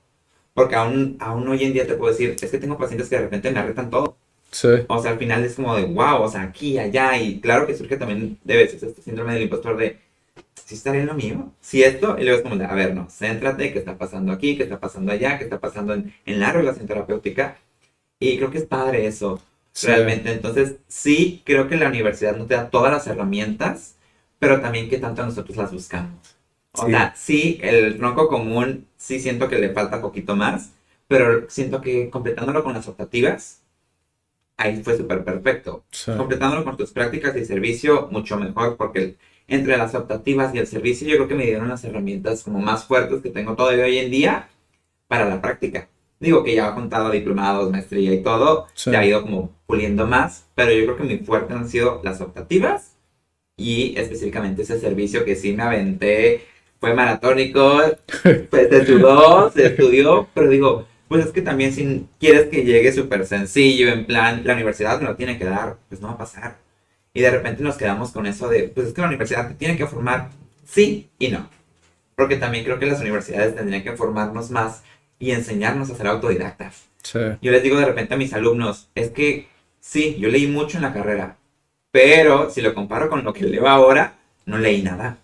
porque 0.55 0.77
aún, 0.77 1.17
aún 1.19 1.49
hoy 1.49 1.65
en 1.65 1.73
día 1.73 1.87
te 1.87 1.95
puedo 1.95 2.13
decir, 2.13 2.37
es 2.41 2.51
que 2.51 2.59
tengo 2.59 2.79
pacientes 2.79 3.09
que 3.09 3.17
de 3.17 3.23
repente 3.23 3.51
me 3.51 3.59
arretan 3.59 3.91
todo. 3.91 4.17
Sí. 4.51 4.69
O 4.89 5.01
sea, 5.03 5.13
al 5.13 5.19
final 5.19 5.45
es 5.45 5.55
como 5.55 5.77
de, 5.77 5.85
wow, 5.85 6.23
o 6.23 6.29
sea, 6.29 6.43
aquí, 6.43 6.79
allá, 6.79 7.19
y 7.19 7.41
claro 7.41 7.67
que 7.67 7.77
surge 7.77 7.97
también 7.97 8.39
de 8.45 8.57
veces 8.57 8.83
este 8.83 9.03
síndrome 9.03 9.35
del 9.35 9.43
impostor 9.43 9.77
de, 9.77 9.99
si 10.65 10.75
estaré 10.75 11.01
en 11.01 11.07
lo 11.07 11.15
mío? 11.15 11.53
Si 11.61 11.83
esto, 11.83 12.17
y 12.19 12.25
luego 12.25 12.39
es 12.39 12.43
como 12.43 12.57
de, 12.57 12.65
a 12.65 12.75
ver, 12.75 12.95
no, 12.95 13.09
céntrate, 13.11 13.73
¿qué 13.73 13.79
está 13.79 13.97
pasando 13.97 14.33
aquí? 14.33 14.57
¿Qué 14.57 14.65
está 14.65 14.79
pasando 14.81 15.13
allá? 15.13 15.39
¿Qué 15.39 15.45
está 15.45 15.61
pasando 15.61 15.95
en, 15.95 16.15
en 16.27 16.41
la 16.41 16.53
relación 16.53 16.87
terapéutica? 16.87 17.57
Y 18.21 18.37
creo 18.37 18.51
que 18.51 18.59
es 18.59 18.67
padre 18.67 19.07
eso, 19.07 19.41
realmente. 19.83 20.33
Entonces, 20.33 20.77
sí, 20.89 21.43
creo 21.45 21.69
que 21.69 21.77
la 21.77 21.89
universidad 21.89 22.37
no 22.37 22.47
te 22.47 22.55
da 22.55 22.71
todas 22.71 22.93
las 22.93 23.07
herramientas, 23.07 23.97
pero 24.39 24.61
también 24.61 24.89
que 24.89 24.99
tanto 24.99 25.25
nosotros 25.25 25.57
las 25.57 25.73
buscamos. 25.73 26.37
O 26.73 26.87
sea, 26.87 27.15
sí, 27.17 27.59
el 27.63 27.97
tronco 27.97 28.29
común, 28.29 28.87
sí 28.97 29.21
siento 29.21 29.49
que 29.49 29.59
le 29.59 29.73
falta 29.73 29.97
un 29.97 30.03
poquito 30.03 30.37
más, 30.37 30.73
pero 31.09 31.49
siento 31.49 31.81
que 31.81 32.11
completándolo 32.11 32.63
con 32.63 32.75
las 32.75 32.87
optativas, 32.89 33.63
ahí 34.59 34.83
fue 34.83 34.97
súper 34.97 35.25
perfecto. 35.25 35.85
Completándolo 36.05 36.65
con 36.65 36.77
tus 36.77 36.93
prácticas 36.93 37.35
y 37.37 37.45
servicio, 37.47 38.09
mucho 38.11 38.37
mejor, 38.37 38.77
porque 38.77 39.17
entre 39.47 39.79
las 39.79 39.95
optativas 39.95 40.55
y 40.55 40.59
el 40.59 40.67
servicio, 40.67 41.09
yo 41.09 41.17
creo 41.17 41.29
que 41.29 41.35
me 41.35 41.47
dieron 41.47 41.69
las 41.69 41.83
herramientas 41.85 42.43
como 42.43 42.59
más 42.59 42.85
fuertes 42.85 43.23
que 43.23 43.31
tengo 43.31 43.55
todavía 43.55 43.85
hoy 43.85 43.99
en 43.99 44.11
día 44.11 44.51
para 45.07 45.27
la 45.27 45.41
práctica. 45.41 45.89
Digo 46.21 46.43
que 46.45 46.55
ya 46.55 46.69
ha 46.69 46.75
contado 46.75 47.11
diplomados, 47.11 47.71
maestría 47.71 48.13
y 48.13 48.23
todo, 48.23 48.67
ya 48.87 48.99
ha 48.99 49.07
ido 49.07 49.23
como 49.23 49.53
puliendo 49.67 50.07
más, 50.07 50.47
pero 50.55 50.73
yo 50.73 50.85
creo 50.85 50.97
que 50.97 51.05
mi 51.05 51.19
fuerte 51.19 51.55
han 51.55 51.69
sido 51.69 52.01
las 52.03 52.21
optativas 52.21 52.97
y 53.57 53.97
específicamente 53.97 54.63
ese 54.63 54.81
servicio 54.81 55.25
que 55.25 55.37
sí 55.37 55.53
me 55.53 55.63
aventé, 55.63 56.43
fue 56.81 56.95
maratónico, 56.95 57.81
pues 58.51 58.69
se 58.69 58.79
estudió, 58.79 59.51
se 59.51 59.67
estudió, 59.67 60.29
pero 60.35 60.51
digo, 60.51 60.87
pues 61.09 61.25
es 61.25 61.33
que 61.33 61.43
también 61.43 61.73
si 61.73 62.07
quieres 62.21 62.49
que 62.49 62.65
llegue 62.65 62.93
súper 62.93 63.27
sencillo, 63.27 63.89
en 63.89 64.07
plan, 64.07 64.43
la 64.45 64.55
universidad 64.55 65.01
me 65.01 65.07
lo 65.07 65.17
tiene 65.17 65.39
que 65.39 65.47
dar, 65.47 65.79
pues 65.89 66.01
no 66.01 66.09
va 66.09 66.15
a 66.15 66.19
pasar. 66.19 66.57
Y 67.15 67.23
de 67.23 67.31
repente 67.31 67.63
nos 67.63 67.77
quedamos 67.77 68.13
con 68.13 68.27
eso 68.27 68.49
de, 68.49 68.65
pues 68.65 68.89
es 68.89 68.93
que 68.93 69.01
la 69.01 69.09
universidad 69.09 69.57
tiene 69.57 69.77
que 69.77 69.87
formar 69.87 70.29
sí 70.65 71.09
y 71.19 71.29
no. 71.29 71.49
Porque 72.15 72.37
también 72.37 72.65
creo 72.65 72.79
que 72.79 72.87
las 72.87 73.01
universidades 73.01 73.57
tendrían 73.57 73.83
que 73.83 73.97
formarnos 73.97 74.51
más 74.51 74.83
y 75.19 75.31
enseñarnos 75.31 75.91
a 75.91 75.97
ser 75.97 76.07
autodidactas. 76.07 76.85
Yo 77.41 77.51
les 77.51 77.63
digo 77.63 77.79
de 77.79 77.87
repente 77.87 78.15
a 78.15 78.19
mis 78.19 78.35
alumnos, 78.35 78.89
es 78.95 79.11
que 79.11 79.49
sí, 79.81 80.17
yo 80.19 80.29
leí 80.29 80.47
mucho 80.47 80.77
en 80.77 80.83
la 80.83 80.93
carrera, 80.93 81.39
pero 81.91 82.51
si 82.51 82.61
lo 82.61 82.75
comparo 82.75 83.09
con 83.09 83.25
lo 83.25 83.33
que 83.33 83.45
leo 83.45 83.67
ahora, 83.67 84.19
no 84.45 84.59
leí 84.59 84.83
nada. 84.83 85.17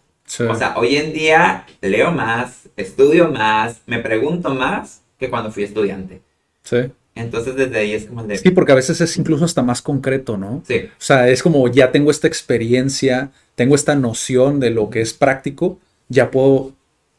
O 0.48 0.54
sea, 0.54 0.74
hoy 0.78 0.96
en 0.96 1.12
día 1.12 1.66
leo 1.82 2.10
más, 2.10 2.70
estudio 2.76 3.30
más, 3.30 3.82
me 3.86 3.98
pregunto 3.98 4.54
más 4.54 5.03
que 5.24 5.30
cuando 5.30 5.50
fui 5.50 5.64
estudiante. 5.64 6.20
Sí. 6.62 6.78
Entonces 7.14 7.54
desde 7.54 7.78
ahí 7.78 7.92
es 7.92 8.06
como 8.06 8.22
el 8.22 8.28
de... 8.28 8.38
Sí, 8.38 8.50
porque 8.50 8.72
a 8.72 8.76
veces 8.76 9.00
es 9.00 9.16
incluso 9.16 9.44
hasta 9.44 9.62
más 9.62 9.82
concreto, 9.82 10.36
¿no? 10.36 10.62
Sí. 10.66 10.80
O 10.86 10.90
sea, 10.98 11.28
es 11.28 11.42
como 11.42 11.68
ya 11.68 11.92
tengo 11.92 12.10
esta 12.10 12.26
experiencia, 12.26 13.30
tengo 13.54 13.74
esta 13.74 13.94
noción 13.94 14.60
de 14.60 14.70
lo 14.70 14.90
que 14.90 15.00
es 15.00 15.12
práctico, 15.12 15.78
ya 16.08 16.30
puedo 16.30 16.72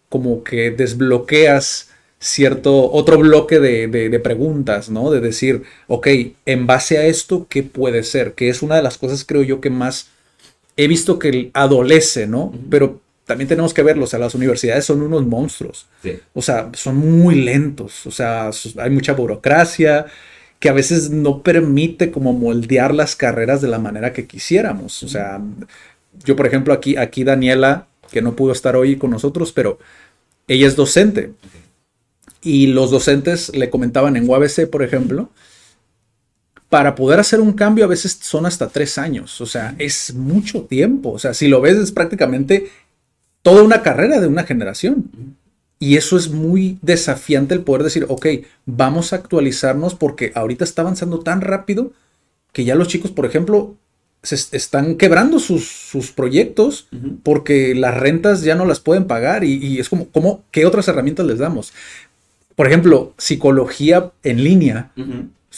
como 0.10 0.44
que 0.44 0.72
desbloqueas 0.72 1.90
cierto, 2.20 2.92
otro 2.92 3.20
bloque 3.20 3.60
de, 3.60 3.88
de, 3.88 4.20
preguntas, 4.20 4.90
¿no? 4.90 5.12
De 5.12 5.20
decir, 5.20 5.64
ok, 5.88 6.08
en 6.46 6.66
base 6.66 6.98
a 6.98 7.06
esto, 7.06 7.46
¿qué 7.50 7.62
puede 7.62 8.04
ser? 8.04 8.34
Que 8.34 8.50
es 8.50 8.62
una 8.62 8.76
de 8.78 8.82
las 8.82 8.98
cosas, 8.98 9.24
creo 9.26 9.44
yo, 9.44 9.62
que 9.62 9.70
más 9.70 10.08
he 10.78 10.88
visto 10.88 11.20
que 11.20 11.52
adolece, 11.54 12.26
¿no? 12.26 12.54
Pero 12.70 13.00
también 13.26 13.48
tenemos 13.48 13.74
que 13.74 13.84
verlo, 13.84 14.06
o 14.06 14.08
sea, 14.08 14.20
las 14.20 14.36
universidades 14.36 14.86
son 14.86 15.02
unos 15.02 15.26
monstruos. 15.26 15.88
O 16.34 16.42
sea, 16.42 16.70
son 16.74 16.96
muy 16.98 17.36
lentos, 17.36 18.06
o 18.06 18.12
sea, 18.12 18.52
hay 18.78 18.90
mucha 18.92 19.14
burocracia 19.14 20.06
que 20.60 20.70
a 20.70 20.74
veces 20.74 21.10
no 21.10 21.42
permite 21.42 22.12
como 22.12 22.34
moldear 22.34 22.94
las 22.94 23.16
carreras 23.16 23.62
de 23.62 23.68
la 23.68 23.80
manera 23.80 24.14
que 24.14 24.28
quisiéramos. 24.28 25.04
O 25.04 25.08
sea, 25.08 25.42
yo 26.24 26.36
por 26.36 26.46
ejemplo 26.46 26.74
aquí, 26.74 26.98
aquí 26.98 27.24
Daniela, 27.24 27.88
que 28.12 28.22
no 28.22 28.36
pudo 28.36 28.52
estar 28.52 28.76
hoy 28.76 28.96
con 28.96 29.10
nosotros, 29.10 29.52
pero 29.52 29.80
ella 30.48 30.68
es 30.68 30.76
docente. 30.76 31.34
Y 32.42 32.68
los 32.68 32.92
docentes 32.92 33.56
le 33.56 33.72
comentaban 33.72 34.16
en 34.18 34.30
UABC, 34.30 34.70
por 34.70 34.84
ejemplo, 34.84 35.30
para 36.70 36.94
poder 36.96 37.20
hacer 37.20 37.40
un 37.40 37.54
cambio 37.54 37.86
a 37.86 37.88
veces 37.88 38.18
son 38.22 38.46
hasta 38.46 38.68
tres 38.68 38.98
años, 38.98 39.40
o 39.40 39.46
sea, 39.46 39.76
es 39.78 40.14
mucho 40.14 40.64
tiempo, 40.64 41.12
o 41.12 41.20
sea, 41.20 41.34
si 41.34 41.48
lo 41.48 41.62
ves 41.62 41.78
es 41.78 41.92
prácticamente 41.92 42.70
toda 43.46 43.62
una 43.62 43.84
carrera 43.84 44.20
de 44.20 44.26
una 44.26 44.44
generación. 44.44 45.12
Y 45.78 45.98
eso 45.98 46.18
es 46.18 46.30
muy 46.32 46.80
desafiante 46.82 47.54
el 47.54 47.62
poder 47.62 47.84
decir, 47.84 48.08
ok, 48.10 48.26
vamos 48.66 49.14
a 49.14 49.18
actualizarnos 49.18 49.94
porque 49.94 50.32
ahorita 50.34 50.64
está 50.64 50.82
avanzando 50.82 51.20
tan 51.20 51.42
rápido 51.42 51.92
que 52.54 52.66
ya 52.66 52.74
los 52.74 52.88
chicos, 52.88 53.12
por 53.12 53.24
ejemplo, 53.28 53.76
se 54.24 54.58
están 54.58 54.96
quebrando 54.96 55.38
sus, 55.38 55.68
sus 55.68 56.12
proyectos 56.12 56.88
porque 57.22 57.76
las 57.76 57.96
rentas 57.96 58.42
ya 58.42 58.56
no 58.56 58.66
las 58.66 58.80
pueden 58.80 59.06
pagar 59.06 59.44
y, 59.44 59.80
es 59.80 59.90
como, 59.90 60.08
¿cómo, 60.08 60.44
¿qué 60.50 60.66
otras 60.66 60.88
herramientas 60.88 61.28
les 61.28 61.38
damos? 61.38 61.72
Por 62.56 62.66
ejemplo, 62.66 63.14
psicología 63.20 64.12
en 64.24 64.44
línea. 64.44 64.92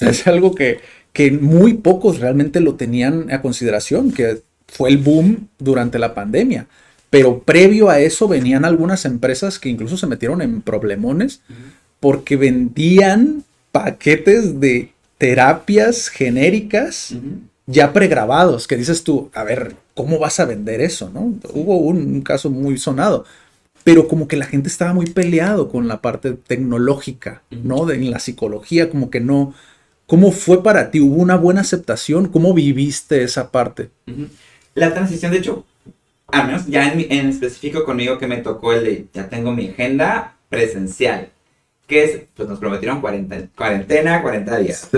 es 0.01 0.27
algo 0.27 0.53
que, 0.53 0.81
que 1.13 1.31
muy 1.31 1.75
pocos 1.75 2.19
realmente 2.19 2.59
lo 2.59 2.75
tenían 2.75 3.31
a 3.31 3.41
consideración, 3.41 4.11
que 4.11 4.41
fue 4.67 4.89
el 4.89 4.97
boom 4.97 5.47
durante 5.57 5.99
la 5.99 6.13
pandemia. 6.13 6.67
Pero 7.09 7.39
previo 7.39 7.89
a 7.89 7.99
eso 7.99 8.27
venían 8.27 8.65
algunas 8.65 9.05
empresas 9.05 9.59
que 9.59 9.69
incluso 9.69 9.97
se 9.97 10.07
metieron 10.07 10.41
en 10.41 10.61
problemones 10.61 11.41
porque 11.99 12.35
vendían 12.35 13.43
paquetes 13.71 14.59
de 14.59 14.91
terapias 15.17 16.09
genéricas 16.09 17.15
ya 17.65 17.91
pregrabados, 17.91 18.65
que 18.65 18.77
dices 18.77 19.03
tú, 19.03 19.29
a 19.33 19.43
ver, 19.43 19.75
¿cómo 19.93 20.19
vas 20.19 20.39
a 20.39 20.45
vender 20.45 20.81
eso? 20.81 21.09
¿no? 21.13 21.33
Hubo 21.53 21.77
un, 21.77 22.21
caso 22.21 22.49
muy 22.49 22.77
sonado, 22.77 23.25
pero 23.83 24.07
como 24.07 24.27
que 24.27 24.37
la 24.37 24.45
gente 24.45 24.69
estaba 24.69 24.93
muy 24.93 25.07
peleado 25.07 25.69
con 25.69 25.87
la 25.87 26.01
parte 26.01 26.31
tecnológica, 26.31 27.43
¿no? 27.51 27.85
De 27.85 27.95
en 27.95 28.09
la 28.09 28.19
psicología, 28.19 28.89
como 28.89 29.09
que 29.09 29.19
no. 29.19 29.53
¿Cómo 30.07 30.31
fue 30.31 30.63
para 30.63 30.89
ti? 30.89 31.01
¿Hubo 31.01 31.21
una 31.21 31.35
buena 31.35 31.61
aceptación? 31.61 32.29
¿Cómo 32.29 32.53
viviste 32.53 33.23
esa 33.23 33.51
parte? 33.51 33.89
La 34.73 34.93
transición, 34.93 35.31
de 35.33 35.39
hecho, 35.39 35.65
al 36.27 36.47
menos 36.47 36.67
ya 36.67 36.91
en, 36.91 37.11
en, 37.11 37.29
específico 37.29 37.85
conmigo 37.85 38.17
que 38.17 38.27
me 38.27 38.37
tocó 38.37 38.73
el 38.73 38.83
de 38.83 39.05
ya 39.13 39.29
tengo 39.29 39.51
mi 39.53 39.69
agenda 39.69 40.35
presencial, 40.49 41.29
que 41.87 42.03
es, 42.03 42.21
pues 42.35 42.49
nos 42.49 42.59
prometieron 42.59 43.01
cuarentena, 43.01 44.21
40 44.21 44.57
días. 44.59 44.89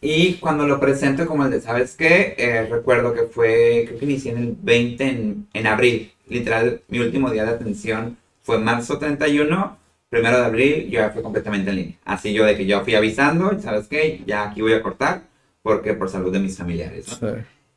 Y 0.00 0.34
cuando 0.34 0.66
lo 0.66 0.78
presento 0.78 1.26
como 1.26 1.44
el 1.44 1.50
de, 1.50 1.60
¿sabes 1.60 1.96
qué? 1.96 2.36
Eh, 2.38 2.66
recuerdo 2.70 3.12
que 3.12 3.22
fue, 3.22 3.84
creo 3.86 3.98
que 3.98 4.04
inicié 4.04 4.32
en 4.32 4.38
el 4.38 4.56
20 4.60 5.04
en, 5.04 5.48
en, 5.52 5.66
abril, 5.66 6.12
literal, 6.28 6.82
mi 6.88 7.00
último 7.00 7.30
día 7.30 7.44
de 7.44 7.50
atención 7.50 8.16
fue 8.42 8.58
marzo 8.58 8.98
31, 8.98 9.76
primero 10.08 10.38
de 10.38 10.44
abril, 10.44 10.84
yo 10.84 11.00
ya 11.00 11.10
fui 11.10 11.22
completamente 11.22 11.70
en 11.70 11.76
línea. 11.76 11.96
Así 12.04 12.32
yo 12.32 12.44
de 12.44 12.56
que 12.56 12.64
yo 12.64 12.84
fui 12.84 12.94
avisando, 12.94 13.58
¿sabes 13.60 13.88
qué? 13.88 14.22
Ya 14.24 14.44
aquí 14.44 14.62
voy 14.62 14.74
a 14.74 14.82
cortar, 14.82 15.22
porque 15.62 15.94
por 15.94 16.08
salud 16.08 16.32
de 16.32 16.38
mis 16.38 16.56
familiares, 16.56 17.20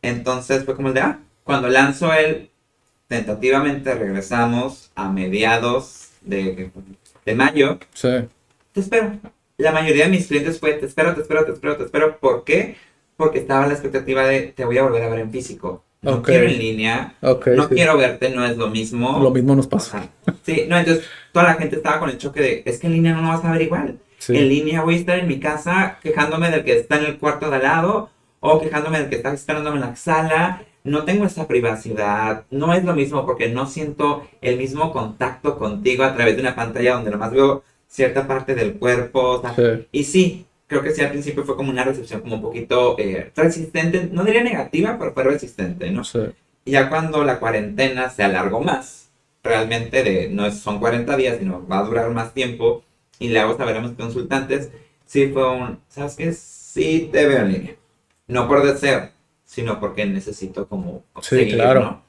Entonces 0.03 0.63
fue 0.63 0.75
como 0.75 0.89
el 0.89 0.93
de, 0.93 1.01
ah, 1.01 1.19
cuando 1.43 1.69
lanzo 1.69 2.13
el 2.13 2.50
tentativamente 3.11 3.93
regresamos 3.93 4.89
a 4.95 5.09
mediados 5.11 6.07
de, 6.21 6.71
de 7.25 7.35
mayo. 7.35 7.77
Sí. 7.93 8.07
Te 8.71 8.79
espero. 8.79 9.11
La 9.57 9.73
mayoría 9.73 10.05
de 10.05 10.11
mis 10.11 10.27
clientes 10.27 10.59
fue, 10.61 10.73
te 10.75 10.85
espero, 10.85 11.13
te 11.13 11.21
espero, 11.21 11.43
te 11.45 11.51
espero, 11.51 11.75
te 11.75 11.83
espero. 11.83 12.17
¿Por 12.19 12.45
qué? 12.45 12.77
Porque 13.17 13.39
estaba 13.39 13.67
la 13.67 13.73
expectativa 13.73 14.25
de, 14.25 14.43
te 14.55 14.63
voy 14.63 14.77
a 14.77 14.83
volver 14.83 15.03
a 15.03 15.09
ver 15.09 15.19
en 15.19 15.29
físico. 15.29 15.83
no 16.01 16.23
quiero 16.23 16.45
en 16.47 16.57
línea, 16.57 17.15
Ok, 17.21 17.47
no 17.47 17.67
sí. 17.67 17.75
quiero 17.75 17.97
verte, 17.97 18.29
no 18.29 18.45
es 18.45 18.55
lo 18.55 18.69
mismo. 18.69 19.19
Lo 19.21 19.29
mismo 19.29 19.55
nos 19.57 19.67
pasa. 19.67 19.97
Ajá. 19.97 20.37
Sí, 20.45 20.65
no, 20.69 20.77
entonces 20.77 21.05
toda 21.33 21.45
la 21.47 21.55
gente 21.55 21.75
estaba 21.75 21.99
con 21.99 22.09
el 22.09 22.17
choque 22.17 22.39
de, 22.41 22.63
es 22.65 22.79
que 22.79 22.87
en 22.87 22.93
línea 22.93 23.13
no 23.13 23.23
lo 23.23 23.27
vas 23.27 23.43
a 23.43 23.51
ver 23.51 23.61
igual. 23.61 23.99
Sí. 24.19 24.37
En 24.37 24.47
línea 24.47 24.83
voy 24.83 24.95
a 24.95 24.99
estar 24.99 25.19
en 25.19 25.27
mi 25.27 25.39
casa 25.41 25.99
quejándome 26.01 26.49
del 26.49 26.63
que 26.63 26.77
está 26.77 26.97
en 26.97 27.05
el 27.07 27.17
cuarto 27.19 27.49
de 27.49 27.57
al 27.57 27.63
lado 27.63 28.09
o 28.39 28.61
quejándome 28.61 28.99
del 28.99 29.09
que 29.09 29.17
está 29.17 29.33
esperándome 29.33 29.75
en 29.75 29.81
la 29.81 29.95
sala. 29.97 30.63
No 30.83 31.05
tengo 31.05 31.25
esa 31.25 31.47
privacidad, 31.47 32.45
no 32.49 32.73
es 32.73 32.83
lo 32.83 32.93
mismo 32.95 33.25
porque 33.25 33.49
no 33.49 33.67
siento 33.67 34.27
el 34.41 34.57
mismo 34.57 34.91
contacto 34.91 35.57
contigo 35.57 36.03
a 36.03 36.15
través 36.15 36.35
de 36.35 36.41
una 36.41 36.55
pantalla 36.55 36.93
donde 36.95 37.11
nomás 37.11 37.31
veo 37.31 37.63
cierta 37.87 38.27
parte 38.27 38.55
del 38.55 38.73
cuerpo. 38.79 39.21
o 39.21 39.41
sea, 39.41 39.53
Sí. 39.55 39.87
Y 39.91 40.03
sí, 40.05 40.45
creo 40.67 40.81
que 40.81 40.91
sí 40.91 41.01
al 41.01 41.11
principio 41.11 41.43
fue 41.43 41.55
como 41.55 41.69
una 41.71 41.83
recepción 41.83 42.21
como 42.21 42.35
un 42.35 42.41
poquito 42.41 42.95
eh, 42.97 43.31
resistente, 43.35 44.09
no 44.11 44.23
diría 44.23 44.43
negativa, 44.43 44.97
pero 44.97 45.13
fue 45.13 45.23
resistente, 45.23 45.91
¿no? 45.91 46.03
Sí. 46.03 46.19
Y 46.65 46.71
ya 46.71 46.89
cuando 46.89 47.23
la 47.23 47.39
cuarentena 47.39 48.09
se 48.09 48.23
alargó 48.23 48.61
más, 48.61 49.09
realmente 49.43 50.03
de, 50.03 50.29
no 50.29 50.45
es- 50.45 50.59
son 50.59 50.79
40 50.79 51.15
días, 51.17 51.37
sino 51.39 51.67
va 51.67 51.79
a 51.79 51.83
durar 51.83 52.09
más 52.11 52.33
tiempo, 52.33 52.83
y 53.19 53.35
a 53.77 53.81
mis 53.81 53.91
consultantes, 53.97 54.71
sí 55.05 55.27
fue 55.27 55.49
un, 55.49 55.79
¿sabes 55.89 56.15
qué? 56.15 56.33
Sí 56.33 57.09
te 57.11 57.25
veo 57.27 57.39
en 57.41 57.51
línea. 57.51 57.75
No 58.27 58.47
por 58.47 58.63
deseo, 58.65 59.09
sino 59.51 59.81
porque 59.81 60.05
necesito 60.05 60.65
como 60.65 61.03
Sí, 61.21 61.49
claro. 61.51 61.79
¿no? 61.81 62.01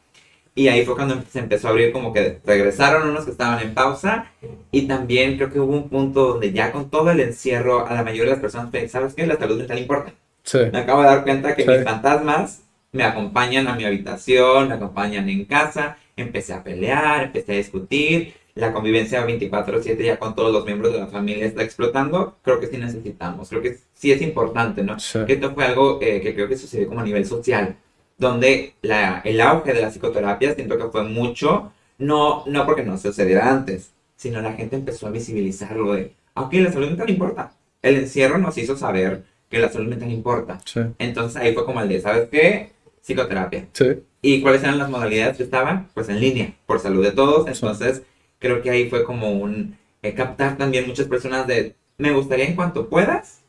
Y 0.55 0.68
ahí 0.68 0.85
fue 0.85 0.94
cuando 0.94 1.20
se 1.28 1.40
empezó 1.40 1.66
a 1.66 1.70
abrir 1.70 1.92
como 1.92 2.12
que 2.12 2.38
regresaron 2.44 3.09
unos 3.09 3.24
que 3.24 3.33
estaban 3.33 3.61
en 3.61 3.74
pausa 3.74 4.31
y 4.70 4.83
también 4.87 5.37
creo 5.37 5.50
que 5.50 5.59
hubo 5.59 5.72
un 5.72 5.88
punto 5.88 6.24
donde 6.35 6.52
ya 6.52 6.70
con 6.70 6.88
todo 6.88 7.11
el 7.11 7.18
encierro 7.20 7.87
a 7.87 7.94
la 7.94 8.05
mayoría 8.05 8.26
de 8.26 8.31
las 8.33 8.40
personas 8.40 8.70
fue, 8.70 8.87
¿sabes 8.88 9.14
qué? 9.14 9.26
La 9.26 9.37
salud 9.38 9.59
mental 9.59 9.78
importa. 9.78 10.12
Sí. 10.44 10.59
Me 10.72 10.78
acabo 10.81 11.02
de 11.02 11.09
dar 11.09 11.24
cuenta 11.24 11.57
que 11.57 11.64
Sí. 11.64 11.68
mis 11.70 11.83
fantasmas 11.83 12.62
me 12.92 13.02
acompañan 13.02 13.66
a 13.66 13.74
mi 13.74 13.85
habitación, 13.87 14.68
me 14.68 14.74
acompañan 14.74 15.28
en 15.28 15.46
casa. 15.46 15.96
Empecé 16.16 16.52
a 16.52 16.62
pelear, 16.62 17.24
empecé 17.24 17.55
a 17.55 17.57
discutir. 17.57 18.35
La 18.54 18.72
convivencia 18.72 19.24
24/7 19.26 20.04
ya 20.04 20.18
con 20.18 20.34
todos 20.34 20.52
los 20.52 20.66
miembros 20.66 20.92
de 20.92 20.98
la 20.98 21.06
familia 21.06 21.46
está 21.46 21.62
explotando. 21.62 22.36
Creo 22.42 22.60
que 22.60 22.66
sí 22.66 22.76
necesitamos, 22.76 23.48
creo 23.48 23.62
que 23.62 23.78
sí 23.94 24.12
es 24.12 24.20
importante, 24.20 24.82
¿no? 24.82 24.98
Sí. 24.98 25.20
Que 25.26 25.34
esto 25.34 25.54
fue 25.54 25.64
algo 25.64 25.98
eh, 26.02 26.20
que 26.20 26.34
creo 26.34 26.48
que 26.48 26.56
sucedió 26.56 26.88
como 26.88 27.00
a 27.00 27.04
nivel 27.04 27.24
social, 27.24 27.76
donde 28.18 28.74
la, 28.82 29.22
el 29.24 29.40
auge 29.40 29.72
de 29.72 29.80
la 29.80 29.90
psicoterapia 29.90 30.54
siento 30.54 30.76
que 30.76 30.84
fue 30.84 31.04
mucho, 31.04 31.72
no, 31.98 32.44
no 32.46 32.66
porque 32.66 32.82
no 32.82 32.98
sucediera 32.98 33.50
antes, 33.50 33.92
sino 34.16 34.40
la 34.42 34.52
gente 34.52 34.76
empezó 34.76 35.06
a 35.06 35.10
visibilizarlo 35.10 35.94
de, 35.94 36.12
ok, 36.34 36.52
la 36.54 36.72
salud 36.72 36.88
mental 36.88 37.10
importa. 37.10 37.52
El 37.80 37.96
encierro 37.96 38.38
nos 38.38 38.56
hizo 38.58 38.76
saber 38.76 39.24
que 39.48 39.58
la 39.58 39.68
salud 39.70 39.88
mental 39.88 40.10
importa. 40.10 40.60
Sí. 40.64 40.80
Entonces 40.98 41.40
ahí 41.40 41.54
fue 41.54 41.64
como 41.64 41.80
el 41.80 41.88
de, 41.88 42.00
¿sabes 42.00 42.28
qué? 42.30 42.70
Psicoterapia. 43.00 43.66
Sí. 43.72 44.02
¿Y 44.20 44.40
cuáles 44.40 44.62
eran 44.62 44.78
las 44.78 44.88
modalidades 44.88 45.36
que 45.36 45.42
estaban? 45.42 45.88
Pues 45.94 46.08
en 46.08 46.20
línea, 46.20 46.54
por 46.66 46.78
salud 46.78 47.02
de 47.02 47.10
todos. 47.10 47.48
Entonces 47.48 48.02
creo 48.42 48.61
que 48.61 48.70
ahí 48.70 48.90
fue 48.90 49.05
como 49.05 49.31
un 49.31 49.78
eh, 50.02 50.14
captar 50.14 50.59
también 50.59 50.87
muchas 50.87 51.07
personas 51.07 51.46
de, 51.46 51.76
me 51.96 52.12
gustaría 52.12 52.44
en 52.46 52.57
cuanto 52.57 52.88
puedas 52.88 53.42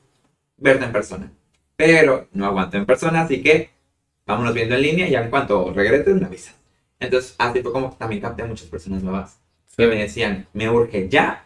verte 0.58 0.86
en 0.86 0.92
persona. 0.94 1.32
Pero 1.76 2.28
no 2.32 2.46
aguanto 2.46 2.78
en 2.78 2.86
persona, 2.86 3.22
así 3.22 3.42
que 3.42 3.72
vámonos 4.26 4.54
viendo 4.54 4.76
en 4.76 4.82
línea 4.84 5.08
y 5.08 5.12
ya 5.12 5.24
en 5.24 5.30
cuanto 5.30 5.74
regreses 5.74 6.16
me 6.16 6.26
avisas. 6.28 6.56
Entonces 7.00 7.36
así 7.40 7.62
fue 7.62 7.74
como 7.74 7.92
también 7.98 8.22
capté 8.22 8.44
a 8.44 8.46
muchas 8.46 8.70
personas 8.70 9.04
nuevas 9.04 9.40
que 9.76 9.88
me 9.88 9.96
decían, 9.96 10.48
me 10.54 10.70
urge 10.70 11.10
ya, 11.10 11.46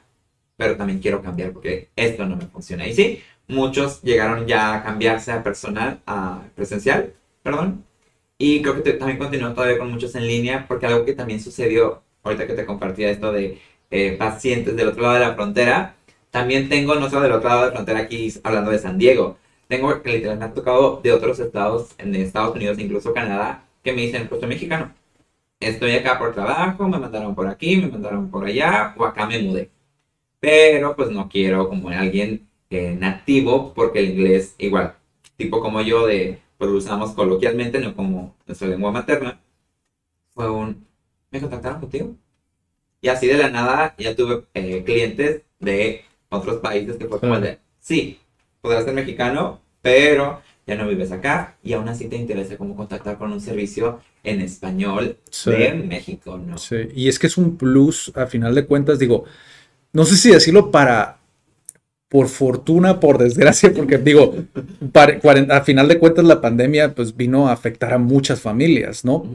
pero 0.58 0.76
también 0.76 1.00
quiero 1.00 1.22
cambiar 1.22 1.52
porque 1.54 1.90
esto 1.96 2.26
no 2.26 2.36
me 2.36 2.46
funciona. 2.48 2.86
Y 2.88 2.94
sí, 2.94 3.24
muchos 3.48 4.02
llegaron 4.02 4.46
ya 4.46 4.76
a 4.76 4.84
cambiarse 4.84 5.32
a 5.32 5.44
personal, 5.44 6.02
a 6.06 6.44
presencial, 6.56 7.14
perdón. 7.44 7.86
Y 8.38 8.62
creo 8.62 8.84
que 8.84 8.94
también 8.94 9.18
continuó 9.18 9.54
todavía 9.54 9.80
con 9.80 9.92
muchos 9.92 10.14
en 10.16 10.28
línea, 10.28 10.66
porque 10.68 10.86
algo 10.86 11.06
que 11.06 11.14
también 11.14 11.40
sucedió, 11.40 12.04
ahorita 12.28 12.48
que 12.48 12.54
te 12.54 12.66
compartía 12.66 13.10
esto 13.10 13.32
de 13.32 13.60
eh, 13.92 14.16
pacientes 14.18 14.76
del 14.76 14.90
otro 14.90 15.04
lado 15.04 15.13
de 15.16 15.20
la 15.22 15.36
frontera, 15.36 15.96
también 16.32 16.70
tengo, 16.70 16.96
no 16.96 17.10
solo 17.10 17.24
del 17.24 17.32
otro 17.34 17.50
lado 17.50 17.62
de 17.62 17.68
la 17.68 17.74
frontera 17.74 18.00
aquí, 18.00 18.34
hablando 18.44 18.72
de 18.72 18.80
San 18.80 18.98
Diego, 18.98 19.38
tengo 19.68 20.02
que 20.02 20.13
literalmente 20.13 20.46
me 20.46 20.52
ha 20.52 20.54
tocado 20.54 21.02
de 21.02 21.12
otros 21.12 21.40
estados, 21.40 21.96
en 21.98 22.16
Estados 22.16 22.56
Unidos, 22.56 22.80
incluso 22.80 23.13
Canadá, 23.13 23.66
que 23.84 23.94
me 23.94 24.02
dicen, 24.02 24.28
pues 24.28 24.40
soy 24.42 24.50
mexicano, 24.50 24.94
estoy 25.60 25.94
acá 25.94 26.20
por 26.20 26.34
trabajo, 26.34 26.88
me 26.88 27.00
mandaron 27.00 27.36
por 27.36 27.48
aquí, 27.48 27.78
me 27.78 27.88
mandaron 27.88 28.30
por 28.32 28.46
allá, 28.46 28.94
o 28.98 29.06
acá 29.06 29.26
me 29.26 29.42
mudé. 29.42 29.72
Pero 30.40 30.96
pues 30.96 31.10
no 31.12 31.30
quiero 31.30 31.70
como 31.70 31.90
alguien 31.90 32.48
eh, 32.70 32.96
nativo, 33.00 33.74
porque 33.74 34.00
el 34.00 34.12
inglés 34.12 34.56
igual, 34.58 34.96
tipo 35.38 35.62
como 35.62 35.82
yo, 35.82 36.08
de, 36.08 36.42
pues 36.58 36.72
usamos 36.72 37.12
coloquialmente, 37.13 37.80
no 37.80 37.96
como 37.96 38.36
nuestra 38.46 38.68
lengua 38.68 38.92
materna, 38.92 39.42
fue 40.34 40.50
un, 40.50 40.87
¿me 41.32 41.40
contactaron 41.42 41.80
contigo? 41.80 42.16
Y 43.02 43.10
así 43.10 43.28
de 43.28 43.38
la 43.38 43.50
nada 43.50 43.96
ya 43.98 44.16
tuve 44.16 44.46
eh, 44.54 44.84
clientes 44.84 45.42
de 45.60 46.02
otros 46.30 46.58
países 46.58 46.98
que 46.98 47.06
fue 47.06 47.20
como 47.20 47.36
el 47.36 47.42
de, 47.42 47.60
sí, 47.80 48.20
podrás 48.62 48.86
ser 48.86 48.94
mexicano, 48.94 49.62
pero 49.82 50.42
ya 50.66 50.76
no 50.76 50.88
vives 50.88 51.12
acá 51.12 51.56
y 51.63 51.74
aún 51.74 51.88
así 51.88 52.08
te 52.08 52.18
interesa 52.18 52.58
cómo 52.58 52.76
contactar 52.76 53.18
con 53.18 53.32
un 53.32 53.40
servicio 53.40 54.02
en 54.24 54.42
español 54.42 55.18
Sí. 55.30 55.52
de 55.52 55.74
México, 55.76 56.38
¿no? 56.38 56.58
Sí, 56.58 56.76
y 56.94 57.08
es 57.08 57.20
que 57.20 57.28
es 57.28 57.38
un 57.38 57.56
plus, 57.58 58.12
a 58.16 58.26
final 58.28 58.54
de 58.56 58.66
cuentas, 58.66 59.00
digo, 59.00 59.24
no 59.94 60.04
sé 60.04 60.18
si 60.18 60.32
decirlo 60.32 60.70
para, 60.72 61.20
por 62.10 62.28
fortuna, 62.28 63.00
por 63.00 63.18
desgracia, 63.18 63.72
porque 63.74 63.98
digo, 63.98 64.36
para- 64.92 65.20
a 65.56 65.62
final 65.62 65.88
de 65.88 66.00
cuentas 66.00 66.26
la 66.26 66.42
pandemia 66.42 66.94
pues 66.96 67.16
vino 67.16 67.48
a 67.48 67.54
afectar 67.54 67.94
a 67.94 67.98
muchas 67.98 68.42
familias, 68.42 69.06
¿no? 69.06 69.26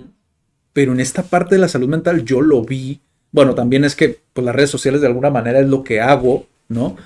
Pero 0.73 0.93
en 0.93 1.01
esta 1.01 1.23
parte 1.25 1.55
de 1.57 1.61
la 1.61 1.69
salud 1.69 1.89
mental 1.89 2.25
yo 2.25 2.41
lo 2.41 2.63
vi, 2.65 3.01
bueno, 3.31 3.55
también 3.55 3.85
es 3.85 3.97
que 3.97 4.21
pues 4.33 4.45
las 4.45 4.55
redes 4.55 4.71
sociales 4.71 5.01
de 5.01 5.07
alguna 5.07 5.31
manera 5.31 5.61
es 5.61 5.69
lo 5.69 5.85
que 5.85 6.01
hago, 6.01 6.47
¿no? 6.69 6.97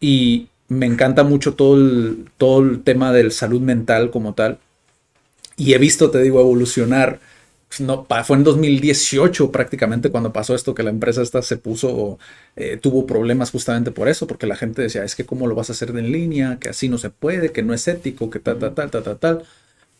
Y 0.00 0.48
me 0.68 0.86
encanta 0.86 1.24
mucho 1.24 1.54
todo 1.54 1.76
el, 1.76 2.30
todo 2.38 2.60
el 2.62 2.82
tema 2.82 3.12
del 3.12 3.32
salud 3.32 3.60
mental 3.60 4.10
como 4.10 4.34
tal. 4.34 4.58
Y 5.56 5.74
he 5.74 5.78
visto, 5.78 6.10
te 6.10 6.22
digo, 6.22 6.40
evolucionar. 6.40 7.20
pues, 7.68 7.80
No, 7.80 8.06
fue 8.24 8.36
en 8.36 8.44
2018 8.44 9.50
prácticamente 9.52 10.10
cuando 10.10 10.32
pasó 10.32 10.54
esto 10.54 10.74
que 10.74 10.82
la 10.82 10.90
empresa 10.90 11.22
esta 11.22 11.42
se 11.42 11.56
puso, 11.58 12.18
eh, 12.56 12.78
tuvo 12.80 13.06
problemas 13.06 13.50
justamente 13.50 13.90
por 13.90 14.08
eso, 14.08 14.26
porque 14.26 14.46
la 14.46 14.56
gente 14.56 14.82
decía, 14.82 15.04
es 15.04 15.14
que 15.16 15.26
cómo 15.26 15.46
lo 15.46 15.54
vas 15.54 15.70
a 15.70 15.72
hacer 15.74 15.90
en 15.90 16.10
línea, 16.12 16.58
que 16.60 16.70
así 16.70 16.88
no 16.88 16.98
se 16.98 17.10
puede, 17.10 17.52
que 17.52 17.62
no 17.62 17.74
es 17.74 17.86
ético, 17.88 18.30
que 18.30 18.38
tal, 18.40 18.58
tal, 18.58 18.74
tal, 18.74 18.90
tal, 18.90 19.02
tal, 19.04 19.18
tal. 19.18 19.44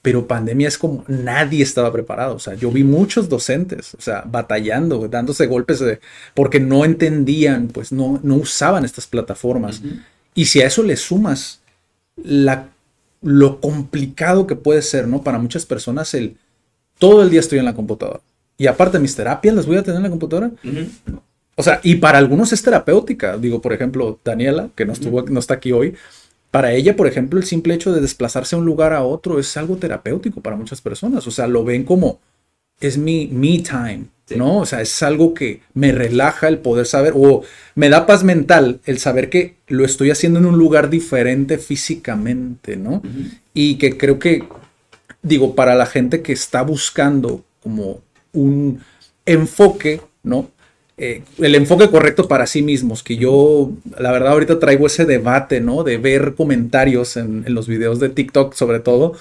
Pero 0.03 0.27
pandemia 0.27 0.69
es 0.69 0.79
como 0.79 1.05
nadie 1.09 1.63
estaba 1.63 1.93
preparado. 1.93 2.35
O 2.37 2.39
sea, 2.39 2.55
yo 2.55 2.71
vi 2.71 2.85
muchos 2.85 3.29
docentes, 3.29 3.95
o 3.95 4.01
sea, 4.01 4.25
batallando, 4.27 5.09
dándose 5.09 5.47
golpes 5.47 5.81
de, 5.81 6.01
porque 6.35 6.59
no 6.59 6.85
entendían, 6.85 7.69
pues 7.69 7.93
no, 7.93 8.19
no 8.23 8.37
usaban 8.37 8.85
estas 8.85 9.07
plataformas. 9.07 9.81
Ujú. 9.81 9.97
Y 10.35 10.47
si 10.47 10.63
a 10.63 10.67
eso 10.67 10.83
le 10.83 10.97
sumas 10.97 11.61
la, 12.17 12.69
lo 13.21 13.61
complicado 13.61 14.47
que 14.47 14.57
puede 14.57 14.81
ser, 14.83 15.07
¿no? 15.07 15.23
Para 15.23 15.39
muchas 15.39 15.67
personas 15.67 16.15
el 16.15 16.37
todo 16.99 17.23
el 17.23 17.31
día 17.31 17.41
estoy 17.41 17.59
en 17.59 17.65
la 17.65 17.75
computadora. 17.75 18.21
Y 18.57 18.67
aparte 18.67 18.99
mis 18.99 19.17
terapias 19.17 19.55
las 19.55 19.67
voy 19.67 19.79
a 19.79 19.83
tener 19.83 19.97
en 19.97 20.03
la 20.05 20.11
computadora. 20.11 20.51
Ujú. 20.63 21.21
O 21.57 21.63
sea, 21.63 21.81
y 21.83 21.97
para 21.97 22.19
algunos 22.19 22.53
es 22.53 22.63
terapéutica. 22.63 23.37
Digo, 23.37 23.61
por 23.61 23.73
ejemplo, 23.73 24.19
Daniela, 24.25 24.69
que 24.75 24.85
no, 24.85 24.93
estuvo, 24.93 25.23
no 25.23 25.41
está 25.41 25.55
aquí 25.55 25.73
hoy, 25.73 25.95
para 26.51 26.73
ella, 26.73 26.97
por 26.97 27.07
ejemplo, 27.07 27.39
el 27.39 27.47
simple 27.47 27.75
hecho 27.75 27.93
de 27.93 28.01
desplazarse 28.01 28.57
de 28.57 28.61
un 28.61 28.67
lugar 28.67 28.93
a 28.93 29.03
otro 29.03 29.39
es 29.39 29.57
algo 29.57 29.77
terapéutico 29.77 30.41
para 30.41 30.57
muchas 30.57 30.81
personas. 30.81 31.27
O 31.27 31.31
sea, 31.31 31.47
lo 31.47 31.65
ven 31.65 31.85
como 31.85 32.21
es 32.81 32.99
mi 32.99 33.29
me 33.29 33.59
time, 33.59 34.07
Sí. 34.27 34.37
¿no? 34.37 34.59
O 34.59 34.67
sea, 34.67 34.81
es 34.81 35.03
algo 35.03 35.35
que 35.35 35.61
me 35.75 35.91
relaja 35.91 36.47
el 36.47 36.59
poder 36.59 36.87
saber 36.87 37.15
o 37.17 37.43
me 37.75 37.89
da 37.89 38.07
paz 38.07 38.23
mental 38.23 38.79
el 38.87 38.99
saber 38.99 39.29
que 39.29 39.57
lo 39.67 39.85
estoy 39.85 40.13
haciendo 40.13 40.39
en 40.39 40.47
un 40.47 40.57
lugar 40.57 40.89
diferente 40.89 41.59
físicamente, 41.59 42.77
¿no? 42.77 43.03
Y 43.55 43.75
que 43.79 43.99
creo 43.99 44.21
que, 44.21 44.45
digo, 45.23 45.57
para 45.57 45.75
la 45.75 45.87
gente 45.87 46.23
que 46.23 46.33
está 46.33 46.63
buscando 46.63 47.43
como 47.61 48.03
un 48.33 48.81
enfoque, 49.27 50.01
¿no? 50.23 50.49
Eh, 51.03 51.23
el 51.39 51.55
enfoque 51.55 51.89
correcto 51.89 52.29
para 52.29 52.47
sí 52.47 52.61
mismos, 52.61 53.03
que 53.03 53.17
yo, 53.17 53.73
la 53.99 54.13
verdad, 54.13 54.33
ahorita 54.33 54.59
traigo 54.59 54.87
ese 54.87 55.07
debate, 55.07 55.63
¿no? 55.63 55.83
De 55.83 55.97
ver 55.97 56.35
comentarios 56.35 57.17
en, 57.17 57.45
en 57.47 57.55
los 57.55 57.67
videos 57.67 58.01
de 58.01 58.11
TikTok, 58.11 58.53
sobre 58.53 58.81
todo, 58.81 59.15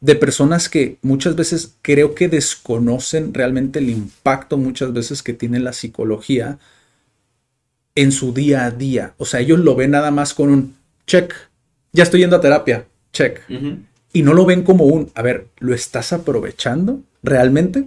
de 0.00 0.16
personas 0.16 0.68
que 0.68 0.98
muchas 1.02 1.36
veces 1.36 1.76
creo 1.82 2.16
que 2.16 2.28
desconocen 2.28 3.32
realmente 3.32 3.78
el 3.78 3.90
impacto 3.90 4.56
muchas 4.56 4.92
veces 4.92 5.22
que 5.22 5.34
tiene 5.34 5.60
la 5.60 5.72
psicología 5.72 6.58
en 7.94 8.10
su 8.10 8.34
día 8.34 8.64
a 8.64 8.72
día. 8.72 9.14
O 9.18 9.24
sea, 9.24 9.38
ellos 9.38 9.60
lo 9.60 9.76
ven 9.76 9.92
nada 9.92 10.10
más 10.10 10.34
con 10.34 10.50
un 10.50 10.76
check, 11.06 11.32
ya 11.92 12.02
estoy 12.02 12.20
yendo 12.20 12.36
a 12.36 12.40
terapia, 12.40 12.86
check. 13.12 13.40
Y 14.12 14.22
no 14.22 14.34
lo 14.34 14.46
ven 14.46 14.62
como 14.62 14.84
un, 14.84 15.12
a 15.14 15.22
ver, 15.22 15.46
¿lo 15.58 15.74
estás 15.74 16.12
aprovechando 16.12 17.02
realmente? 17.22 17.86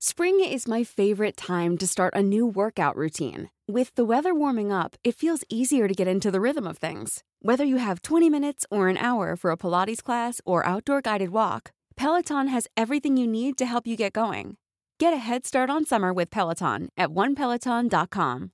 Spring 0.00 0.38
is 0.38 0.68
my 0.68 0.84
favorite 0.84 1.36
time 1.36 1.76
to 1.76 1.84
start 1.84 2.14
a 2.14 2.22
new 2.22 2.46
workout 2.46 2.94
routine. 2.94 3.50
With 3.66 3.92
the 3.96 4.04
weather 4.04 4.32
warming 4.32 4.70
up, 4.70 4.94
it 5.02 5.16
feels 5.16 5.42
easier 5.48 5.88
to 5.88 5.92
get 5.92 6.06
into 6.06 6.30
the 6.30 6.40
rhythm 6.40 6.68
of 6.68 6.78
things. 6.78 7.24
Whether 7.42 7.64
you 7.64 7.78
have 7.78 8.02
20 8.02 8.30
minutes 8.30 8.64
or 8.70 8.86
an 8.86 8.96
hour 8.96 9.34
for 9.34 9.50
a 9.50 9.56
Pilates 9.56 10.00
class 10.00 10.40
or 10.46 10.64
outdoor 10.64 11.00
guided 11.00 11.30
walk, 11.30 11.72
Peloton 11.96 12.46
has 12.46 12.68
everything 12.76 13.16
you 13.16 13.26
need 13.26 13.58
to 13.58 13.66
help 13.66 13.88
you 13.88 13.96
get 13.96 14.12
going. 14.12 14.56
Get 15.00 15.12
a 15.12 15.16
head 15.16 15.44
start 15.44 15.68
on 15.68 15.84
summer 15.84 16.12
with 16.12 16.30
Peloton 16.30 16.90
at 16.96 17.08
onepeloton.com. 17.08 18.52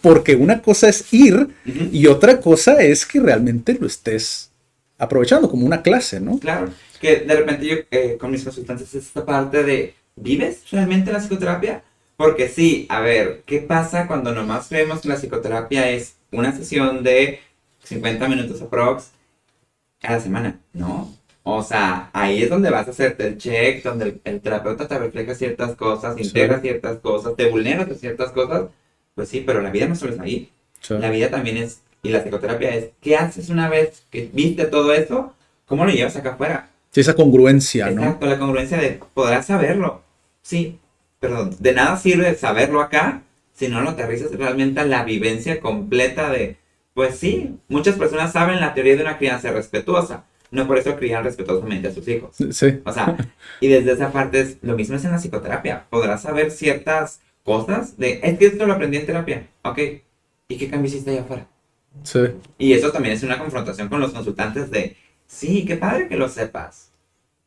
Porque 0.00 0.34
una 0.34 0.62
cosa 0.62 0.88
es 0.88 1.12
ir 1.12 1.54
y 1.66 2.06
otra 2.06 2.40
cosa 2.40 2.82
es 2.82 3.04
que 3.04 3.20
realmente 3.20 3.74
lo 3.78 3.86
estés 3.86 4.50
aprovechando 4.96 5.50
como 5.50 5.66
una 5.66 5.82
clase, 5.82 6.20
¿no? 6.20 6.38
Claro, 6.38 6.70
que 7.04 7.16
de 7.16 7.36
repente 7.36 7.66
yo 7.66 7.76
eh, 7.90 8.16
con 8.18 8.30
mis 8.30 8.42
consultantes 8.42 8.94
es 8.94 9.08
esta 9.08 9.26
parte 9.26 9.62
de, 9.62 9.94
¿vives 10.16 10.62
realmente 10.70 11.12
la 11.12 11.18
psicoterapia? 11.18 11.82
Porque 12.16 12.48
sí, 12.48 12.86
a 12.88 13.00
ver, 13.00 13.42
¿qué 13.44 13.58
pasa 13.58 14.06
cuando 14.06 14.32
nomás 14.32 14.70
vemos 14.70 15.02
que 15.02 15.08
la 15.08 15.16
psicoterapia 15.16 15.90
es 15.90 16.16
una 16.32 16.52
sesión 16.52 17.02
de 17.02 17.40
50 17.82 18.26
minutos 18.26 18.62
aprox 18.62 19.10
cada 20.00 20.18
semana? 20.18 20.58
No. 20.72 21.14
O 21.42 21.62
sea, 21.62 22.08
ahí 22.14 22.42
es 22.42 22.48
donde 22.48 22.70
vas 22.70 22.88
a 22.88 22.92
hacerte 22.92 23.26
el 23.26 23.36
check, 23.36 23.84
donde 23.84 24.04
el, 24.06 24.20
el 24.24 24.40
terapeuta 24.40 24.88
te 24.88 24.98
refleja 24.98 25.34
ciertas 25.34 25.76
cosas, 25.76 26.18
integra 26.18 26.60
ciertas 26.60 27.00
cosas, 27.00 27.36
te 27.36 27.50
vulnera 27.50 27.84
de 27.84 27.96
ciertas 27.96 28.30
cosas. 28.30 28.70
Pues 29.14 29.28
sí, 29.28 29.42
pero 29.44 29.60
la 29.60 29.68
vida 29.68 29.86
no 29.86 29.94
solo 29.94 30.14
es 30.14 30.20
ahí. 30.20 30.50
Sí. 30.80 30.94
La 30.98 31.10
vida 31.10 31.28
también 31.28 31.58
es, 31.58 31.82
y 32.02 32.08
la 32.08 32.22
psicoterapia 32.22 32.74
es, 32.74 32.92
¿qué 33.02 33.16
haces 33.16 33.50
una 33.50 33.68
vez 33.68 34.04
que 34.10 34.30
viste 34.32 34.64
todo 34.64 34.94
eso? 34.94 35.34
¿Cómo 35.66 35.84
lo 35.84 35.92
llevas 35.92 36.16
acá 36.16 36.30
afuera? 36.30 36.70
Sí, 36.94 37.00
esa 37.00 37.14
congruencia, 37.14 37.90
¿no? 37.90 38.02
Exacto, 38.02 38.26
la 38.26 38.38
congruencia 38.38 38.78
de 38.78 39.00
podrás 39.14 39.46
saberlo. 39.46 40.02
Sí, 40.42 40.78
perdón. 41.18 41.50
De 41.58 41.72
nada 41.72 41.96
sirve 41.96 42.36
saberlo 42.36 42.80
acá 42.80 43.22
si 43.52 43.66
no 43.66 43.80
lo 43.80 43.90
aterrizas 43.90 44.30
realmente 44.30 44.78
a 44.78 44.84
la 44.84 45.02
vivencia 45.02 45.58
completa 45.58 46.30
de, 46.30 46.56
pues 46.94 47.16
sí, 47.16 47.56
muchas 47.66 47.96
personas 47.96 48.30
saben 48.30 48.60
la 48.60 48.74
teoría 48.74 48.94
de 48.94 49.02
una 49.02 49.18
crianza 49.18 49.50
respetuosa. 49.50 50.26
No 50.52 50.68
por 50.68 50.78
eso 50.78 50.94
crían 50.94 51.24
respetuosamente 51.24 51.88
a 51.88 51.92
sus 51.92 52.06
hijos. 52.06 52.36
Sí. 52.52 52.80
O 52.84 52.92
sea, 52.92 53.16
y 53.60 53.66
desde 53.66 53.90
esa 53.90 54.12
parte 54.12 54.40
es, 54.40 54.58
lo 54.62 54.76
mismo 54.76 54.94
es 54.94 55.04
en 55.04 55.10
la 55.10 55.18
psicoterapia. 55.18 55.86
Podrás 55.90 56.22
saber 56.22 56.52
ciertas 56.52 57.20
cosas 57.42 57.96
de, 57.98 58.20
es 58.22 58.38
que 58.38 58.46
esto 58.46 58.66
lo 58.66 58.74
aprendí 58.74 58.98
en 58.98 59.06
terapia. 59.06 59.48
Ok. 59.62 59.80
¿Y 60.46 60.56
qué 60.56 60.70
cambio 60.70 60.88
hiciste 60.88 61.10
allá 61.10 61.22
afuera? 61.22 61.48
Sí. 62.04 62.20
Y 62.56 62.72
eso 62.72 62.92
también 62.92 63.14
es 63.16 63.24
una 63.24 63.38
confrontación 63.38 63.88
con 63.88 63.98
los 63.98 64.12
consultantes 64.12 64.70
de, 64.70 64.96
sí, 65.26 65.64
qué 65.64 65.76
padre 65.76 66.08
que 66.08 66.16
lo 66.16 66.28
sepas, 66.28 66.90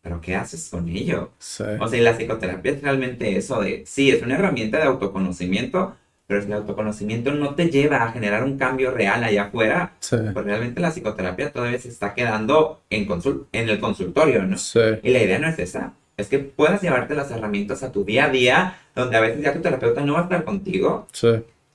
pero 0.02 0.22
¿qué 0.22 0.36
haces 0.36 0.70
con 0.70 0.88
ello? 0.90 1.32
Sí. 1.40 1.64
O 1.80 1.88
sea, 1.88 2.00
y 2.00 2.02
la 2.02 2.14
psicoterapia 2.18 2.72
es 2.72 2.82
realmente 2.82 3.38
eso 3.38 3.62
de, 3.62 3.84
sí, 3.86 4.10
es 4.12 4.22
una 4.22 4.36
herramienta 4.36 4.78
de 4.78 4.84
autoconocimiento, 4.84 5.96
pero 6.28 6.42
si 6.42 6.48
el 6.48 6.54
autoconocimiento 6.54 7.32
no 7.34 7.56
te 7.56 7.70
lleva 7.70 8.04
a 8.04 8.12
generar 8.12 8.44
un 8.44 8.58
cambio 8.58 8.92
real 8.92 9.24
allá 9.24 9.44
afuera, 9.44 9.94
Sí. 10.00 10.18
pues 10.34 10.46
realmente 10.46 10.82
la 10.82 10.92
psicoterapia 10.92 11.52
todavía 11.52 11.80
se 11.80 11.90
está 11.90 12.14
quedando 12.14 12.82
en, 12.90 13.08
consul- 13.08 13.46
en 13.54 13.70
el 13.70 13.80
consultorio, 13.80 14.44
¿no? 14.44 14.58
Sí. 14.58 14.80
Y 15.04 15.10
la 15.12 15.24
idea 15.24 15.40
no 15.40 15.48
es 15.48 15.58
esa, 15.60 15.94
es 16.18 16.28
que 16.28 16.40
puedas 16.40 16.82
llevarte 16.82 17.16
las 17.16 17.32
herramientas 17.32 17.84
a 17.84 17.92
tu 17.92 18.04
día 18.04 18.26
a 18.26 18.30
día, 18.30 18.78
donde 18.96 19.16
a 19.18 19.22
veces 19.22 19.42
ya 19.42 19.54
tu 19.54 19.62
terapeuta 19.62 20.02
no 20.02 20.14
va 20.14 20.20
a 20.22 20.24
estar 20.24 20.44
contigo, 20.44 21.08
Sí. 21.14 21.30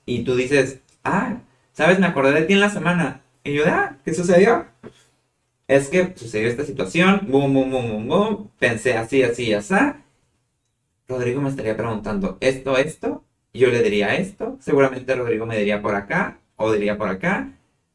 y 0.05 0.25
tú 0.25 0.35
dices, 0.37 0.81
ah, 1.05 1.37
¿sabes? 1.73 1.99
Me 1.99 2.07
acordé 2.07 2.33
de 2.33 2.43
ti 2.43 2.53
en 2.53 2.61
la 2.61 2.69
semana. 2.71 3.21
Y 3.45 3.55
yo, 3.55 3.63
ah, 3.67 3.97
¿qué 4.05 4.13
sucedió? 4.13 4.67
Es 5.73 5.89
que 5.89 6.13
sucedió 6.15 6.49
esta 6.49 6.65
situación, 6.67 7.29
boom, 7.31 7.55
boom, 7.55 7.71
boom, 7.71 7.89
boom, 7.89 8.09
boom, 8.09 8.51
pensé 8.59 8.93
así, 8.93 9.23
así, 9.23 9.55
así. 9.55 9.75
Rodrigo 11.09 11.41
me 11.41 11.49
estaría 11.49 11.77
preguntando 11.77 12.37
esto, 12.41 12.77
esto, 12.77 13.25
yo 13.55 13.69
le 13.69 13.83
diría 13.83 14.15
esto, 14.17 14.59
seguramente 14.61 15.15
Rodrigo 15.15 15.47
me 15.47 15.57
diría 15.57 15.81
por 15.81 15.95
acá, 15.95 16.39
o 16.57 16.71
diría 16.73 16.99
por 16.99 17.09
acá. 17.09 17.53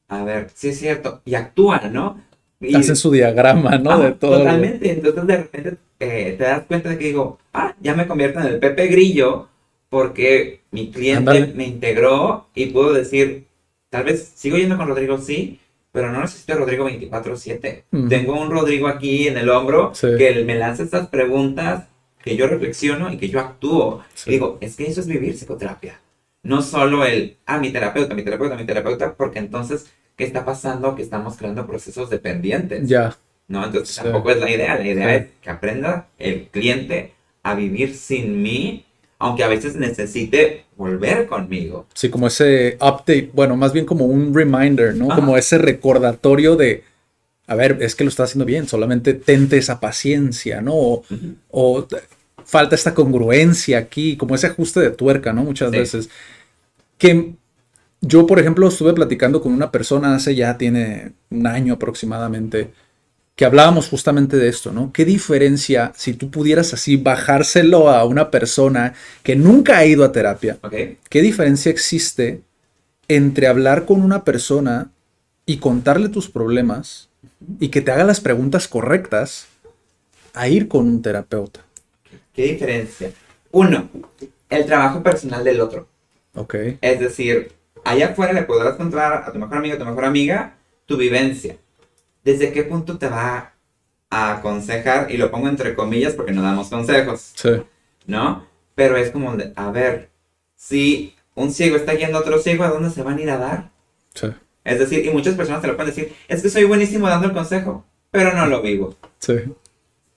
A 0.07 0.23
ver, 0.23 0.49
sí 0.55 0.69
es 0.69 0.79
cierto, 0.79 1.21
y 1.23 1.35
actúa, 1.35 1.81
¿no? 1.91 2.19
Y- 2.59 2.75
Hacen 2.75 2.95
su 2.95 3.11
diagrama, 3.11 3.77
¿no? 3.77 3.91
Ajá, 3.91 4.05
de 4.05 4.11
todo. 4.13 4.37
Totalmente. 4.39 4.91
Entonces 4.91 5.27
de 5.27 5.37
repente 5.37 5.77
eh, 5.99 6.35
te 6.35 6.43
das 6.43 6.63
cuenta 6.65 6.89
de 6.89 6.97
que 6.97 7.05
digo, 7.05 7.37
ah, 7.53 7.75
ya 7.79 7.93
me 7.93 8.07
convierto 8.07 8.39
en 8.39 8.47
el 8.47 8.59
Pepe 8.59 8.87
Grillo 8.87 9.49
porque 9.89 10.61
mi 10.71 10.89
cliente 10.89 11.53
me 11.55 11.65
integró 11.67 12.47
y 12.55 12.67
puedo 12.67 12.93
decir, 12.93 13.45
tal 13.89 14.05
vez 14.05 14.31
sigo 14.35 14.57
yendo 14.57 14.77
con 14.77 14.87
Rodrigo, 14.87 15.19
sí, 15.19 15.59
pero 15.97 16.11
no 16.11 16.21
necesito 16.21 16.53
Rodrigo 16.53 16.85
24/7. 16.85 17.85
Ujú. 17.91 18.07
Tengo 18.07 18.39
un 18.39 18.51
Rodrigo 18.51 18.87
aquí 18.87 19.27
en 19.27 19.35
el 19.37 19.49
hombro 19.49 19.95
Sí. 19.95 20.09
que 20.15 20.43
me 20.43 20.53
lanza 20.53 20.83
estas 20.83 21.07
preguntas 21.07 21.85
que 22.23 22.35
yo 22.35 22.45
reflexiono 22.45 23.11
y 23.11 23.17
que 23.17 23.29
yo 23.29 23.39
actúo. 23.39 24.03
Sí. 24.13 24.29
Y 24.29 24.33
digo, 24.33 24.59
es 24.61 24.75
que 24.75 24.85
eso 24.85 25.01
es 25.01 25.07
vivir 25.07 25.33
psicoterapia. 25.35 25.99
No 26.43 26.61
solo 26.61 27.03
el, 27.03 27.37
ah, 27.47 27.57
mi 27.57 27.71
terapeuta, 27.71 28.13
mi 28.13 28.21
terapeuta, 28.21 28.55
mi 28.55 28.65
terapeuta, 28.65 29.15
porque 29.15 29.39
entonces, 29.39 29.91
¿qué 30.15 30.23
está 30.23 30.45
pasando? 30.45 30.93
Que 30.95 31.01
estamos 31.01 31.35
creando 31.35 31.65
procesos 31.65 32.09
dependientes. 32.11 32.87
Ya. 32.87 33.17
¿no? 33.47 33.65
Entonces 33.65 33.95
Sí. 33.95 34.03
tampoco 34.03 34.29
es 34.29 34.37
la 34.39 34.51
idea. 34.51 34.77
La 34.77 34.85
idea 34.87 35.15
es 35.15 35.27
que 35.41 35.49
aprenda 35.49 36.09
el 36.19 36.47
cliente 36.51 37.13
a 37.43 37.55
vivir 37.55 37.95
sin 37.95 38.41
mí, 38.41 38.85
aunque 39.19 39.43
a 39.43 39.47
veces 39.47 39.75
necesite 39.75 40.65
volver 40.75 41.25
conmigo. 41.27 41.87
Sí, 41.93 42.09
como 42.09 42.27
ese 42.27 42.75
update, 42.75 43.31
bueno, 43.33 43.55
más 43.55 43.73
bien 43.73 43.85
como 43.85 44.05
un 44.05 44.33
reminder, 44.33 44.95
¿no? 44.95 45.07
Ajá. 45.07 45.15
Como 45.15 45.37
ese 45.37 45.57
recordatorio 45.57 46.55
de, 46.55 46.83
a 47.47 47.55
ver, 47.55 47.77
es 47.81 47.95
que 47.95 48.03
lo 48.03 48.09
estás 48.09 48.29
haciendo 48.29 48.45
bien, 48.45 48.67
solamente 48.67 49.13
tente 49.13 49.57
esa 49.57 49.79
paciencia, 49.79 50.61
¿no? 50.61 51.01
O, 51.49 51.87
falta 52.45 52.75
esta 52.75 52.93
congruencia 52.93 53.77
aquí, 53.77 54.15
como 54.15 54.35
ese 54.35 54.47
ajuste 54.47 54.79
de 54.79 54.91
tuerca, 54.91 55.33
¿no? 55.33 55.43
Muchas 55.43 55.71
Sí. 55.71 55.77
veces. 55.77 56.09
Que 56.97 57.33
yo, 58.01 58.27
por 58.27 58.39
ejemplo, 58.39 58.67
estuve 58.67 58.93
platicando 58.93 59.41
con 59.41 59.51
una 59.51 59.71
persona 59.71 60.15
hace 60.15 60.35
ya 60.35 60.57
tiene 60.57 61.13
un 61.31 61.47
año 61.47 61.73
aproximadamente, 61.73 62.69
que 63.37 63.45
hablábamos 63.45 63.87
justamente 63.87 64.35
de 64.35 64.49
esto, 64.49 64.71
¿no? 64.71 64.91
¿Qué 64.91 65.05
diferencia 65.05 65.93
si 65.95 66.13
tú 66.13 66.31
pudieras 66.31 66.73
así 66.73 66.97
bajárselo 66.97 67.91
a 67.91 68.03
una 68.03 68.31
persona 68.31 68.95
que 69.21 69.35
nunca 69.35 69.77
ha 69.77 69.85
ido 69.85 70.03
a 70.03 70.11
terapia? 70.11 70.57
¿Qué 71.07 71.21
diferencia 71.21 71.69
existe 71.71 72.41
entre 73.07 73.45
hablar 73.45 73.85
con 73.85 74.01
una 74.01 74.23
persona 74.23 74.89
y 75.45 75.57
contarle 75.57 76.09
tus 76.09 76.27
problemas 76.31 77.09
y 77.59 77.69
que 77.69 77.81
te 77.81 77.91
haga 77.91 78.05
las 78.05 78.21
preguntas 78.21 78.67
correctas 78.67 79.45
a 80.33 80.47
ir 80.47 80.67
con 80.67 80.87
un 80.87 81.03
terapeuta? 81.03 81.59
¿Qué 82.33 82.43
diferencia? 82.53 83.11
Uno, 83.51 83.87
el 84.49 84.65
trabajo 84.65 85.03
personal 85.03 85.43
del 85.43 85.61
otro. 85.61 85.87
Ok. 86.33 86.55
Es 86.81 86.99
decir, 86.99 87.51
allá 87.83 88.07
afuera 88.07 88.33
le 88.33 88.41
podrás 88.41 88.73
encontrar 88.73 89.25
a 89.27 89.31
tu 89.31 89.37
mejor 89.37 89.57
amigo, 89.57 89.75
a 89.75 89.77
tu 89.77 89.85
mejor 89.85 90.05
amiga, 90.05 90.55
tu 90.87 90.97
vivencia. 90.97 91.55
¿Desde 92.27 92.51
qué 92.51 92.63
punto 92.63 92.97
te 92.97 93.07
va 93.07 93.53
a 94.09 94.37
aconsejar? 94.37 95.09
Y 95.09 95.17
lo 95.17 95.31
pongo 95.31 95.47
entre 95.47 95.75
comillas 95.75 96.13
porque 96.13 96.33
no 96.33 96.41
damos 96.41 96.69
consejos. 96.69 97.31
Sí. 97.35 97.51
¿no? 98.07 98.47
Pero 98.73 98.97
es 98.97 99.11
como, 99.11 99.35
de, 99.35 99.53
a 99.55 99.69
ver, 99.69 100.09
si 100.55 101.13
un 101.35 101.51
ciego 101.51 101.75
está 101.75 101.93
guiando 101.93 102.17
a 102.17 102.21
otro 102.21 102.39
ciego, 102.39 102.63
¿a 102.63 102.69
dónde 102.69 102.89
se 102.89 103.03
van 103.03 103.17
a 103.17 103.21
ir 103.21 103.29
a 103.29 103.37
dar? 103.37 103.69
Sí. 104.15 104.27
Es 104.63 104.79
decir, 104.79 105.05
y 105.05 105.09
muchas 105.09 105.35
personas 105.35 105.61
te 105.61 105.67
lo 105.67 105.75
pueden 105.75 105.93
decir, 105.93 106.13
es 106.27 106.41
que 106.41 106.49
soy 106.49 106.63
buenísimo 106.63 107.07
dando 107.07 107.27
el 107.27 107.33
consejo, 107.33 107.85
pero 108.11 108.33
no 108.33 108.47
lo 108.47 108.61
vivo. 108.61 108.95
Sí. 109.19 109.35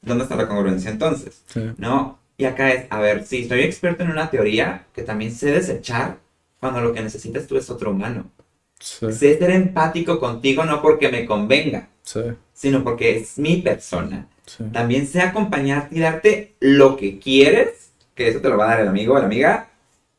¿Dónde 0.02 0.24
está 0.24 0.36
la 0.36 0.48
congruencia 0.48 0.90
entonces? 0.90 1.42
Sí. 1.46 1.72
¿No? 1.76 2.18
Y 2.36 2.46
acá 2.46 2.72
es, 2.72 2.86
a 2.90 2.98
ver, 3.00 3.26
sí, 3.26 3.46
soy 3.46 3.60
experto 3.60 4.02
en 4.02 4.10
una 4.10 4.30
teoría 4.30 4.86
que 4.94 5.02
también 5.02 5.32
sé 5.32 5.50
desechar 5.52 6.18
cuando 6.58 6.80
lo 6.80 6.92
que 6.92 7.02
necesitas 7.02 7.46
tú 7.46 7.56
es 7.56 7.68
otro 7.68 7.90
humano. 7.90 8.30
Sí. 8.78 9.12
Sé 9.12 9.38
ser 9.38 9.50
empático 9.50 10.18
contigo 10.18 10.64
no 10.64 10.80
porque 10.80 11.10
me 11.10 11.26
convenga, 11.26 11.90
Sí. 12.12 12.20
sino 12.52 12.82
porque 12.82 13.16
es 13.16 13.38
mi 13.38 13.62
persona. 13.62 14.26
Sí. 14.44 14.64
También 14.72 15.06
sé 15.06 15.20
acompañarte 15.20 15.94
y 15.94 16.00
darte 16.00 16.54
lo 16.58 16.96
que 16.96 17.20
quieres, 17.20 17.92
que 18.16 18.28
eso 18.28 18.40
te 18.40 18.48
lo 18.48 18.56
va 18.56 18.64
a 18.64 18.70
dar 18.70 18.80
el 18.80 18.88
amigo 18.88 19.14
o 19.14 19.18
la 19.18 19.26
amiga, 19.26 19.68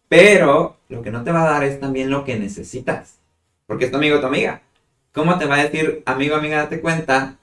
pero 0.07 0.77
lo 0.87 1.01
que 1.01 1.11
no 1.11 1.23
te 1.23 1.31
va 1.31 1.43
a 1.43 1.51
dar 1.51 1.63
es 1.65 1.81
también 1.81 2.09
lo 2.09 2.23
que 2.23 2.39
necesitas, 2.39 3.17
porque 3.67 3.85
es 3.85 3.91
tu 3.91 3.97
amigo 3.97 4.17
o 4.17 4.21
tu 4.21 4.27
amiga. 4.27 4.61
¿Cómo 5.11 5.37
te 5.37 5.45
va 5.45 5.55
a 5.55 5.63
decir, 5.63 6.01
amigo, 6.05 6.35
amiga, 6.35 6.57
date 6.59 6.79
cuenta? 6.79 7.37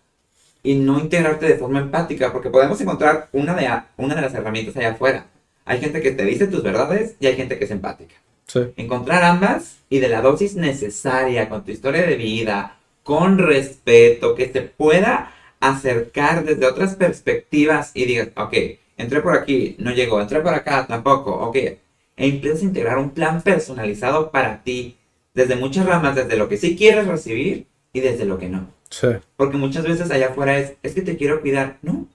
Y 0.62 0.76
no 0.76 0.98
integrarte 0.98 1.46
de 1.46 1.56
forma 1.56 1.80
empática, 1.80 2.32
porque 2.32 2.48
podemos 2.48 2.80
encontrar 2.80 3.28
una 3.32 3.54
de, 3.54 3.68
una 3.98 4.14
de 4.14 4.22
las 4.22 4.34
herramientas 4.34 4.76
allá 4.76 4.92
afuera. 4.92 5.26
Hay 5.66 5.80
gente 5.80 6.00
que 6.00 6.12
te 6.12 6.24
dice 6.24 6.46
tus 6.46 6.62
verdades 6.62 7.16
y 7.20 7.26
hay 7.26 7.36
gente 7.36 7.58
que 7.58 7.66
es 7.66 7.70
empática. 7.70 8.14
Sí. 8.46 8.60
Encontrar 8.76 9.22
ambas 9.24 9.76
y 9.90 9.98
de 9.98 10.08
la 10.08 10.22
dosis 10.22 10.56
necesaria 10.56 11.50
con 11.50 11.64
tu 11.64 11.70
historia 11.70 12.06
de 12.06 12.16
vida, 12.16 12.77
con 13.08 13.38
respeto, 13.38 14.34
que 14.34 14.52
se 14.52 14.60
pueda 14.60 15.32
acercar 15.60 16.44
desde 16.44 16.66
otras 16.66 16.94
perspectivas 16.94 17.90
y 17.94 18.04
digas, 18.04 18.28
ok, 18.36 18.54
entré 18.98 19.22
por 19.22 19.34
aquí, 19.34 19.76
no 19.78 19.92
llegó, 19.92 20.20
entré 20.20 20.40
por 20.40 20.52
acá, 20.52 20.86
tampoco, 20.86 21.34
ok. 21.34 21.56
E 21.56 21.78
empiezas 22.18 22.60
a 22.60 22.64
integrar 22.66 22.98
un 22.98 23.12
plan 23.12 23.40
personalizado 23.40 24.30
para 24.30 24.62
ti, 24.62 24.98
desde 25.32 25.56
muchas 25.56 25.86
ramas, 25.86 26.16
desde 26.16 26.36
lo 26.36 26.50
que 26.50 26.58
sí 26.58 26.76
quieres 26.76 27.06
recibir 27.06 27.66
y 27.94 28.00
desde 28.00 28.26
lo 28.26 28.38
que 28.38 28.50
no. 28.50 28.68
Sí. 28.90 29.08
Porque 29.38 29.56
muchas 29.56 29.84
veces 29.84 30.10
allá 30.10 30.28
afuera 30.28 30.58
es, 30.58 30.74
es 30.82 30.92
que 30.92 31.00
te 31.00 31.16
quiero 31.16 31.40
cuidar. 31.40 31.78
No, 31.80 32.06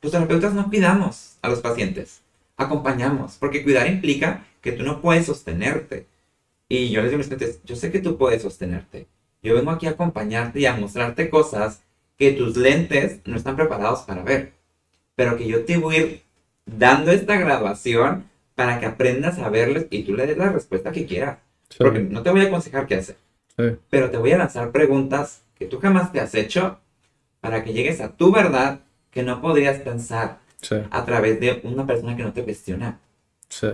los 0.00 0.12
terapeutas 0.12 0.54
no 0.54 0.70
cuidamos 0.70 1.36
a 1.42 1.50
los 1.50 1.60
pacientes, 1.60 2.22
acompañamos, 2.56 3.36
porque 3.38 3.62
cuidar 3.62 3.86
implica 3.86 4.46
que 4.62 4.72
tú 4.72 4.82
no 4.82 5.02
puedes 5.02 5.26
sostenerte. 5.26 6.06
Y 6.70 6.88
yo 6.88 7.02
les 7.02 7.10
digo 7.10 7.16
a 7.16 7.24
mis 7.26 7.28
pacientes, 7.28 7.60
yo 7.66 7.76
sé 7.76 7.92
que 7.92 8.00
tú 8.00 8.16
puedes 8.16 8.40
sostenerte. 8.40 9.08
Yo 9.42 9.54
vengo 9.54 9.70
aquí 9.70 9.86
a 9.86 9.90
acompañarte 9.90 10.60
y 10.60 10.66
a 10.66 10.74
mostrarte 10.76 11.30
cosas 11.30 11.82
que 12.16 12.32
tus 12.32 12.56
lentes 12.56 13.20
no 13.24 13.36
están 13.36 13.56
preparados 13.56 14.00
para 14.00 14.22
ver. 14.22 14.52
Pero 15.14 15.36
que 15.36 15.46
yo 15.46 15.64
te 15.64 15.76
voy 15.76 15.94
a 15.96 15.98
ir 16.00 16.22
dando 16.66 17.10
esta 17.12 17.36
graduación 17.36 18.24
para 18.54 18.80
que 18.80 18.86
aprendas 18.86 19.38
a 19.38 19.48
verles 19.48 19.86
y 19.90 20.02
tú 20.02 20.14
le 20.14 20.26
des 20.26 20.36
la 20.36 20.50
respuesta 20.50 20.90
que 20.92 21.06
quieras. 21.06 21.38
Sí. 21.70 21.76
Porque 21.78 22.00
no 22.00 22.22
te 22.22 22.30
voy 22.30 22.40
a 22.40 22.44
aconsejar 22.48 22.86
qué 22.86 22.96
hacer, 22.96 23.16
Sí. 23.56 23.76
pero 23.90 24.10
te 24.10 24.16
voy 24.16 24.32
a 24.32 24.38
lanzar 24.38 24.70
preguntas 24.72 25.42
que 25.56 25.66
tú 25.66 25.78
jamás 25.80 26.12
te 26.12 26.20
has 26.20 26.34
hecho 26.34 26.78
para 27.40 27.62
que 27.62 27.72
llegues 27.72 28.00
a 28.00 28.10
tu 28.16 28.32
verdad 28.32 28.80
que 29.10 29.22
no 29.22 29.40
podrías 29.40 29.78
pensar 29.80 30.38
Sí. 30.60 30.76
a 30.90 31.04
través 31.04 31.38
de 31.40 31.60
una 31.64 31.86
persona 31.86 32.16
que 32.16 32.22
no 32.24 32.32
te 32.32 32.42
cuestiona. 32.42 32.98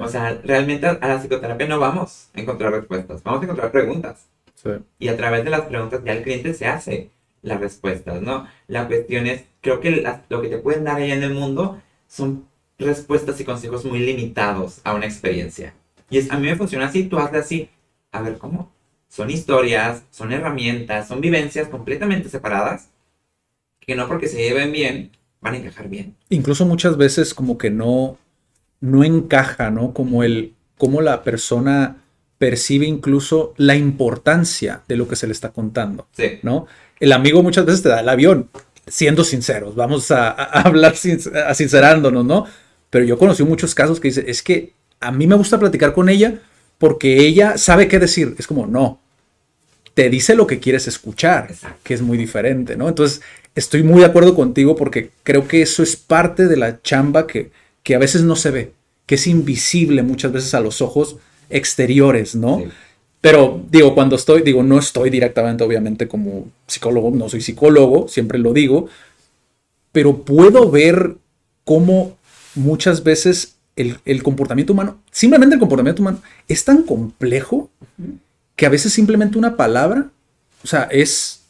O 0.01 0.09
sea, 0.09 0.39
realmente 0.45 0.87
a 0.87 0.99
la 1.09 1.19
psicoterapia 1.19 1.67
no 1.67 1.79
vamos 1.81 2.29
a 2.35 2.41
encontrar 2.41 2.73
respuestas, 2.73 3.23
vamos 3.23 3.41
a 3.41 3.45
encontrar 3.45 3.73
preguntas. 3.73 4.27
Sí. 4.65 4.71
Y 4.99 5.09
a 5.09 5.17
través 5.17 5.45
de 5.45 5.51
las 5.51 5.63
preguntas 5.63 6.01
ya 6.05 6.13
el 6.13 6.23
cliente 6.23 6.55
se 6.55 6.67
hace 6.67 7.11
las 7.43 7.61
respuestas, 7.61 8.23
¿no? 8.23 8.47
La 8.67 8.87
cuestión 8.87 9.27
es, 9.27 9.45
creo 9.61 9.81
que 9.81 10.05
lo 10.29 10.43
que 10.43 10.49
te 10.49 10.59
pueden 10.59 10.85
dar 10.85 10.97
allá 10.97 11.15
en 11.15 11.23
el 11.23 11.35
mundo 11.35 11.81
son 12.09 12.47
respuestas 12.79 13.41
y 13.41 13.45
consejos 13.45 13.85
muy 13.85 14.01
limitados 14.01 14.81
a 14.85 14.95
una 14.95 15.07
experiencia. 15.07 15.75
Y 16.11 16.19
es, 16.19 16.31
a 16.31 16.39
mí 16.39 16.47
me 16.47 16.57
funciona 16.57 16.87
así, 16.87 17.05
tú 17.05 17.19
hazle 17.19 17.39
así. 17.39 17.69
A 18.13 18.23
ver, 18.23 18.39
¿cómo? 18.39 18.73
Son 19.09 19.31
historias, 19.31 20.05
son 20.11 20.33
herramientas, 20.33 21.07
son 21.07 21.21
vivencias 21.21 21.69
completamente 21.69 22.29
separadas 22.29 22.89
que 23.81 23.95
no 23.95 24.09
porque 24.09 24.29
se 24.29 24.39
lleven 24.39 24.73
bien 24.73 25.11
van 25.41 25.55
a 25.55 25.57
encajar 25.59 25.89
bien. 25.89 26.17
incluso 26.31 26.65
muchas 26.65 26.97
veces 26.97 27.35
como 27.35 27.59
que 27.59 27.71
no, 27.71 28.17
no 28.81 29.05
encaja, 29.05 29.71
¿no? 29.71 29.93
Como 29.93 30.25
el, 30.25 30.55
cómo 30.79 31.03
la 31.03 31.23
persona 31.23 32.03
percibe 32.45 32.85
incluso 32.85 33.55
la 33.57 33.75
importancia 33.75 34.83
de 34.87 34.97
lo 34.99 35.09
que 35.09 35.17
se 35.17 35.27
le 35.27 35.33
está 35.33 35.49
contando, 35.49 36.07
Sí. 36.15 36.41
¿no? 36.43 36.67
El 37.01 37.13
amigo 37.13 37.43
muchas 37.43 37.65
veces 37.65 37.83
te 37.83 37.89
da 37.89 38.01
el 38.01 38.09
avión, 38.11 38.51
siendo 38.87 39.25
sinceros, 39.25 39.75
vamos 39.75 40.11
a, 40.11 40.29
a 40.29 40.61
hablar 40.61 40.95
sin, 40.95 41.19
a 41.35 41.55
sincerándonos, 41.55 42.23
¿no? 42.23 42.45
Pero 42.91 43.07
yo 43.07 43.17
conocí 43.17 43.43
muchos 43.45 43.75
casos 43.75 43.99
que 43.99 44.09
dice, 44.09 44.27
es 44.29 44.43
que 44.43 44.75
a 45.01 45.11
mí 45.11 45.27
me 45.27 45.37
gusta 45.37 45.59
platicar 45.59 45.95
con 45.95 46.11
ella 46.11 46.43
porque 46.77 47.17
ella 47.27 47.57
sabe 47.57 47.89
qué 47.89 47.99
decir. 47.99 48.35
Es 48.37 48.47
como, 48.47 48.67
no, 48.67 49.01
te 49.95 50.11
dice 50.11 50.35
lo 50.35 50.47
que 50.47 50.61
quieres 50.61 50.87
escuchar, 50.87 51.47
Exacto. 51.49 51.79
que 51.83 51.95
es 51.95 52.03
muy 52.03 52.19
diferente, 52.19 52.77
¿no? 52.77 52.91
Entonces, 52.91 53.23
estoy 53.55 53.83
muy 53.85 54.01
de 54.01 54.07
acuerdo 54.07 54.35
contigo 54.35 54.77
porque 54.77 55.13
creo 55.23 55.49
que 55.49 55.63
eso 55.63 55.83
es 55.83 55.97
parte 55.97 56.47
de 56.47 56.59
la 56.59 56.83
chamba 56.83 57.27
que, 57.27 57.53
que 57.83 57.95
a 57.95 57.99
veces 57.99 58.21
no 58.23 58.37
se 58.37 58.51
ve, 58.51 58.73
que 59.07 59.15
es 59.15 59.27
invisible 59.27 60.03
muchas 60.03 60.31
veces 60.31 60.53
a 60.53 60.61
los 60.61 60.83
ojos 60.83 61.17
exteriores, 61.55 62.35
¿no? 62.35 62.59
Sí. 62.59 62.65
Pero 63.21 63.63
digo, 63.71 63.95
cuando 63.95 64.17
estoy, 64.17 64.43
digo, 64.43 64.63
no 64.63 64.79
estoy 64.79 65.09
directamente, 65.09 65.65
obviamente, 65.65 66.07
como 66.09 66.47
psicólogo, 66.67 67.11
no 67.11 67.29
soy 67.31 67.41
psicólogo, 67.41 68.07
siempre 68.09 68.39
lo 68.39 68.53
digo, 68.53 68.89
pero 69.93 70.25
puedo 70.25 70.71
ver 70.71 71.17
cómo 71.65 72.19
muchas 72.55 73.03
veces 73.03 73.55
el, 73.77 73.97
el 74.05 74.23
comportamiento 74.23 74.75
humano, 74.75 74.99
simplemente 75.11 75.55
el 75.55 75.61
comportamiento 75.61 76.03
humano, 76.03 76.21
es 76.49 76.65
tan 76.65 76.83
complejo 76.83 77.71
que 78.57 78.67
a 78.67 78.69
veces 78.69 78.93
simplemente 78.93 79.39
una 79.39 79.57
palabra, 79.57 80.11
o 80.63 80.67
sea, 80.67 80.83
es 80.91 81.41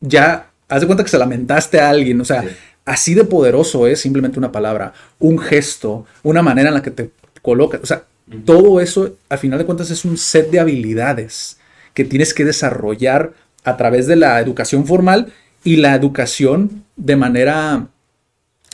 ya, 0.00 0.50
haz 0.68 0.80
de 0.80 0.86
cuenta 0.86 1.04
que 1.04 1.10
se 1.10 1.18
lamentaste 1.18 1.80
a 1.80 1.90
alguien, 1.90 2.20
o 2.20 2.24
sea, 2.24 2.42
Sí. 2.42 2.48
así 2.86 3.14
de 3.14 3.24
poderoso 3.24 3.86
es 3.86 4.00
simplemente 4.00 4.38
una 4.38 4.50
palabra, 4.52 4.94
un 5.18 5.38
gesto, 5.38 6.06
una 6.22 6.40
manera 6.42 6.68
en 6.68 6.74
la 6.74 6.82
que 6.82 6.90
te 6.90 7.10
colocas, 7.42 7.80
o 7.82 7.86
sea, 7.86 8.04
todo 8.44 8.80
eso, 8.80 9.16
al 9.28 9.38
final 9.38 9.58
de 9.58 9.66
cuentas, 9.66 9.90
es 9.90 10.04
un 10.04 10.16
set 10.16 10.50
de 10.50 10.60
habilidades 10.60 11.58
que 11.94 12.04
tienes 12.04 12.32
que 12.32 12.44
desarrollar 12.44 13.34
a 13.64 13.76
través 13.76 14.06
de 14.06 14.16
la 14.16 14.40
educación 14.40 14.86
formal 14.86 15.32
y 15.64 15.76
la 15.76 15.94
educación 15.94 16.84
de 16.96 17.16
manera 17.16 17.88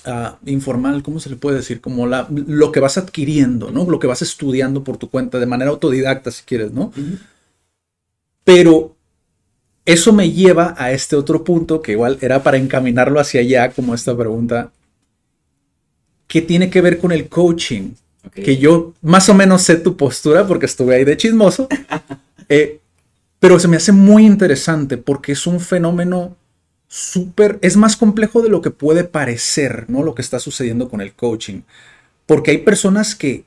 ah, 0.04 0.38
informal, 0.46 1.02
¿cómo 1.02 1.20
se 1.20 1.30
le 1.30 1.36
puede 1.36 1.56
decir? 1.56 1.80
Como 1.80 2.06
la, 2.06 2.28
lo 2.30 2.70
que 2.70 2.80
vas 2.80 2.98
adquiriendo, 2.98 3.70
¿no? 3.70 3.88
Lo 3.88 3.98
que 3.98 4.06
vas 4.06 4.22
estudiando 4.22 4.84
por 4.84 4.98
tu 4.98 5.10
cuenta, 5.10 5.38
de 5.38 5.46
manera 5.46 5.70
autodidacta, 5.70 6.30
si 6.30 6.44
quieres, 6.44 6.72
¿no? 6.72 6.92
Pero 8.44 8.94
eso 9.84 10.12
me 10.12 10.30
lleva 10.30 10.74
a 10.78 10.92
este 10.92 11.16
otro 11.16 11.44
punto 11.44 11.80
que 11.80 11.92
igual 11.92 12.18
era 12.20 12.42
para 12.42 12.56
encaminarlo 12.56 13.20
hacia 13.20 13.40
allá, 13.40 13.70
como 13.70 13.94
esta 13.94 14.16
pregunta, 14.16 14.72
que 16.26 16.42
tiene 16.42 16.70
que 16.70 16.80
ver 16.80 16.98
con 16.98 17.12
el 17.12 17.28
coaching. 17.28 17.92
Que 18.32 18.56
yo 18.56 18.94
más 19.02 19.28
o 19.28 19.34
menos 19.34 19.62
sé 19.62 19.76
tu 19.76 19.96
postura 19.96 20.46
porque 20.46 20.66
estuve 20.66 20.96
ahí 20.96 21.04
de 21.04 21.16
chismoso, 21.16 21.68
eh, 22.48 22.80
pero 23.38 23.58
se 23.58 23.68
me 23.68 23.76
hace 23.76 23.92
muy 23.92 24.26
interesante 24.26 24.96
porque 24.96 25.32
es 25.32 25.46
un 25.46 25.60
fenómeno 25.60 26.36
súper, 26.88 27.58
es 27.62 27.76
más 27.76 27.96
complejo 27.96 28.42
de 28.42 28.48
lo 28.48 28.62
que 28.62 28.70
puede 28.70 29.04
parecer, 29.04 29.86
¿no? 29.88 30.02
Lo 30.02 30.14
que 30.14 30.22
está 30.22 30.38
sucediendo 30.38 30.88
con 30.88 31.00
el 31.00 31.12
coaching. 31.12 31.62
Porque 32.26 32.52
hay 32.52 32.58
personas 32.58 33.14
que 33.14 33.44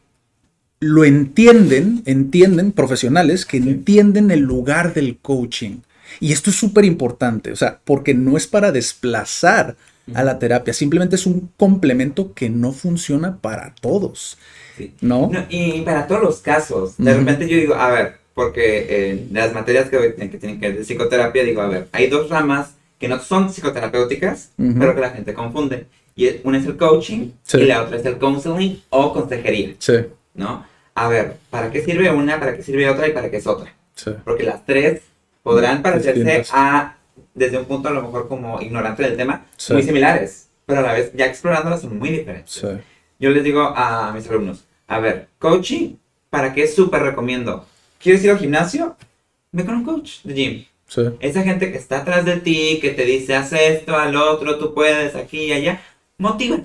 lo 0.80 1.04
entienden, 1.04 2.04
entienden, 2.06 2.72
profesionales 2.72 3.46
que 3.46 3.58
entienden 3.58 4.32
el 4.32 4.40
lugar 4.42 4.94
del 4.94 5.18
coaching. 5.18 5.80
Y 6.20 6.32
esto 6.32 6.50
es 6.50 6.56
súper 6.56 6.86
importante, 6.86 7.52
o 7.52 7.56
sea, 7.56 7.82
porque 7.84 8.14
no 8.14 8.38
es 8.38 8.48
para 8.48 8.72
desplazar 8.72 9.76
a 10.14 10.24
la 10.24 10.40
terapia, 10.40 10.74
simplemente 10.74 11.16
es 11.16 11.28
un 11.28 11.52
complemento 11.56 12.34
que 12.34 12.50
no 12.50 12.72
funciona 12.72 13.38
para 13.38 13.76
todos, 13.80 14.40
Sí. 14.80 14.94
¿no? 15.02 15.30
No, 15.32 15.46
y 15.50 15.82
para 15.82 16.08
todos 16.08 16.22
los 16.24 16.40
casos, 16.40 16.96
de 16.98 17.12
Ujú. 17.12 17.20
repente 17.20 17.48
yo 17.48 17.58
digo, 17.58 17.76
a 17.76 17.92
ver, 17.92 18.16
porque 18.34 18.86
eh, 18.90 19.28
de 19.30 19.40
las 19.40 19.54
materias 19.54 19.90
que, 19.90 19.98
que 20.16 20.38
tienen 20.38 20.60
que 20.60 20.70
ver 20.70 20.78
de 20.78 20.84
psicoterapia, 20.86 21.44
digo, 21.44 21.62
a 21.62 21.68
ver, 21.68 21.88
hay 21.92 22.08
dos 22.08 22.30
ramas 22.30 22.76
que 22.98 23.08
no 23.08 23.20
son 23.20 23.50
psicoterapéuticas, 23.50 24.52
pero 24.58 24.96
que 24.96 25.02
la 25.02 25.10
gente 25.12 25.34
confunde. 25.34 25.86
Y 26.16 26.30
una 26.44 26.58
es 26.58 26.66
el 26.66 26.76
coaching 26.78 27.32
Sí. 27.44 27.60
y 27.60 27.66
la 27.66 27.84
otra 27.84 27.98
es 27.98 28.06
el 28.06 28.18
counseling 28.18 28.82
o 28.90 29.14
consejería, 29.14 29.76
Sí, 29.80 29.94
¿no? 30.34 30.66
A 30.96 31.08
ver, 31.08 31.36
¿para 31.50 31.72
qué 31.72 31.82
sirve 31.82 32.12
una, 32.12 32.40
para 32.40 32.56
qué 32.58 32.62
sirve 32.64 32.90
otra 32.90 33.08
y 33.08 33.12
para 33.12 33.30
qué 33.32 33.38
es 33.38 33.48
otra? 33.48 33.74
sí, 33.96 34.12
Porque 34.26 34.44
las 34.44 34.66
tres 34.66 35.02
podrán 35.44 35.82
parecerse 35.82 36.20
Distintas. 36.24 36.50
a, 36.54 36.98
desde 37.34 37.58
un 37.58 37.66
punto 37.66 37.88
a 37.90 37.92
lo 37.94 38.02
mejor 38.02 38.28
como 38.28 38.62
ignorante 38.62 39.04
del 39.04 39.16
tema, 39.16 39.46
muy 39.70 39.84
similares, 39.84 40.48
pero 40.66 40.80
a 40.80 40.84
la 40.84 40.94
vez 40.94 41.12
ya 41.16 41.26
explorándolas 41.26 41.82
son 41.82 41.98
muy 41.98 42.10
diferentes. 42.10 42.62
Yo 43.18 43.30
les 43.30 43.44
digo 43.44 43.62
a 43.62 44.12
mis 44.14 44.28
alumnos, 44.30 44.66
a 44.90 45.00
ver, 45.00 45.28
coaching, 45.40 45.96
¿para 46.30 46.54
qué 46.54 46.68
súper 46.68 47.02
recomiendo? 47.04 47.66
¿Quieres 48.02 48.24
ir 48.24 48.32
al 48.32 48.40
gimnasio? 48.40 48.96
Ve 49.52 49.64
con 49.66 49.76
un 49.76 49.84
coach 49.86 50.22
de 50.24 50.34
gym. 50.34 50.66
sí, 50.88 51.02
Esa 51.22 51.44
gente 51.44 51.72
que 51.72 51.78
está 51.78 52.00
atrás 52.00 52.26
de 52.26 52.38
ti, 52.38 52.80
que 52.82 52.92
te 52.92 53.06
dice, 53.06 53.36
haz 53.36 53.54
esto, 53.54 53.96
al 53.96 54.16
otro, 54.16 54.58
tú 54.58 54.74
puedes, 54.74 55.16
aquí 55.16 55.46
y 55.46 55.52
allá, 55.54 55.82
motiva. 56.18 56.58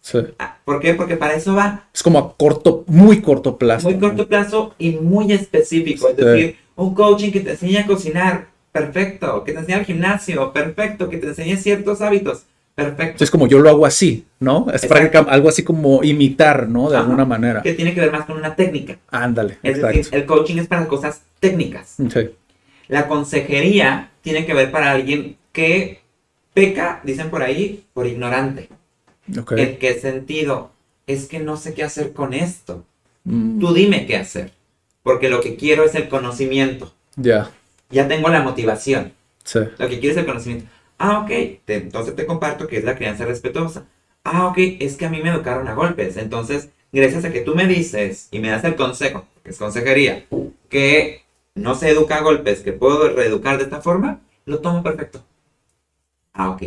sí. 0.00 0.18
Ah, 0.38 0.58
¿Por 0.64 0.80
qué? 0.80 0.94
Porque 0.94 1.16
para 1.16 1.34
eso 1.34 1.54
va. 1.54 1.88
Es 1.94 2.02
como 2.02 2.18
a 2.18 2.36
corto, 2.36 2.84
muy 2.86 3.20
corto 3.20 3.56
plazo. 3.58 3.90
Muy 3.90 3.98
corto 4.00 4.26
plazo 4.26 4.74
y 4.78 4.92
muy 4.92 5.32
específico. 5.32 6.08
Es 6.08 6.16
Sí. 6.16 6.22
decir, 6.24 6.56
un 6.76 6.94
coaching 6.94 7.30
que 7.32 7.40
te 7.40 7.50
enseña 7.50 7.80
a 7.82 7.86
cocinar, 7.86 8.46
perfecto. 8.72 9.44
Que 9.44 9.52
te 9.52 9.58
enseña 9.58 9.78
al 9.78 9.84
gimnasio, 9.84 10.52
perfecto. 10.52 11.08
Que 11.10 11.18
te 11.18 11.28
enseñe 11.28 11.56
ciertos 11.56 12.00
hábitos, 12.00 12.44
perfecto. 12.74 13.22
Es 13.24 13.30
como 13.30 13.46
yo 13.46 13.58
lo 13.58 13.68
hago 13.68 13.86
así, 13.86 14.24
¿no? 14.40 14.66
Es 14.72 14.84
Exacto. 14.84 15.26
algo 15.28 15.48
así 15.48 15.62
como 15.62 16.02
imitar, 16.02 16.68
¿no? 16.68 16.88
De 16.90 16.96
Ajá. 16.96 17.04
alguna 17.04 17.24
manera. 17.24 17.62
Que 17.62 17.74
tiene 17.74 17.94
que 17.94 18.00
ver 18.00 18.12
más 18.12 18.24
con 18.26 18.36
una 18.36 18.54
técnica. 18.56 18.98
Ándale, 19.10 19.58
Es 19.62 19.76
exacto. 19.76 19.96
decir, 19.98 20.14
el 20.14 20.26
coaching 20.26 20.56
es 20.58 20.66
para 20.68 20.86
cosas 20.88 21.22
técnicas. 21.40 21.96
Sí, 21.96 22.30
La 22.88 23.08
consejería 23.08 24.10
tiene 24.22 24.46
que 24.46 24.54
ver 24.54 24.70
para 24.70 24.90
alguien 24.92 25.36
que 25.52 26.00
peca, 26.54 27.00
dicen 27.04 27.30
por 27.30 27.42
ahí, 27.42 27.84
por 27.94 28.06
ignorante. 28.06 28.68
ok. 29.38 29.52
¿En 29.52 29.78
qué 29.78 29.94
sentido? 30.00 30.70
Es 31.06 31.26
que 31.26 31.38
no 31.40 31.56
sé 31.56 31.74
qué 31.74 31.82
hacer 31.82 32.12
con 32.12 32.32
esto. 32.34 32.84
Mm, 33.24 33.58
Tú 33.60 33.72
dime 33.74 34.06
qué 34.06 34.16
hacer. 34.16 34.52
Porque 35.02 35.28
lo 35.28 35.40
que 35.40 35.56
quiero 35.56 35.84
es 35.84 35.94
el 35.94 36.08
conocimiento. 36.08 36.92
Ya, 37.16 37.50
Ya 37.90 38.06
tengo 38.08 38.28
la 38.28 38.42
motivación. 38.42 39.12
sí, 39.44 39.58
Lo 39.78 39.88
que 39.88 39.98
quiero 40.00 40.12
es 40.12 40.16
el 40.18 40.26
conocimiento. 40.26 40.66
Ah, 41.04 41.18
ok. 41.18 41.28
te- 41.64 41.74
entonces 41.76 42.14
te 42.14 42.26
comparto 42.26 42.68
que 42.68 42.76
es 42.78 42.84
la 42.84 42.94
crianza 42.96 43.24
respetuosa. 43.24 43.86
Ah, 44.24 44.46
ok. 44.46 44.58
Es 44.78 44.96
que 44.96 45.06
a 45.06 45.10
mí 45.10 45.20
me 45.20 45.30
educaron 45.30 45.66
a 45.66 45.74
golpes. 45.74 46.16
Entonces, 46.16 46.68
gracias 46.92 47.24
a 47.24 47.32
que 47.32 47.40
tú 47.40 47.56
me 47.56 47.66
dices 47.66 48.28
y 48.30 48.38
me 48.38 48.50
das 48.50 48.62
el 48.64 48.76
consejo, 48.76 49.26
que 49.42 49.50
es 49.50 49.58
consejería, 49.58 50.26
que 50.68 51.22
no 51.56 51.74
se 51.74 51.88
educa 51.90 52.18
a 52.18 52.22
golpes, 52.22 52.60
que 52.60 52.72
puedo 52.72 53.08
reeducar 53.14 53.58
de 53.58 53.64
esta 53.64 53.82
forma, 53.82 54.20
lo 54.44 54.60
tomo 54.60 54.82
perfecto. 54.84 55.24
Ah, 56.32 56.50
ok. 56.50 56.62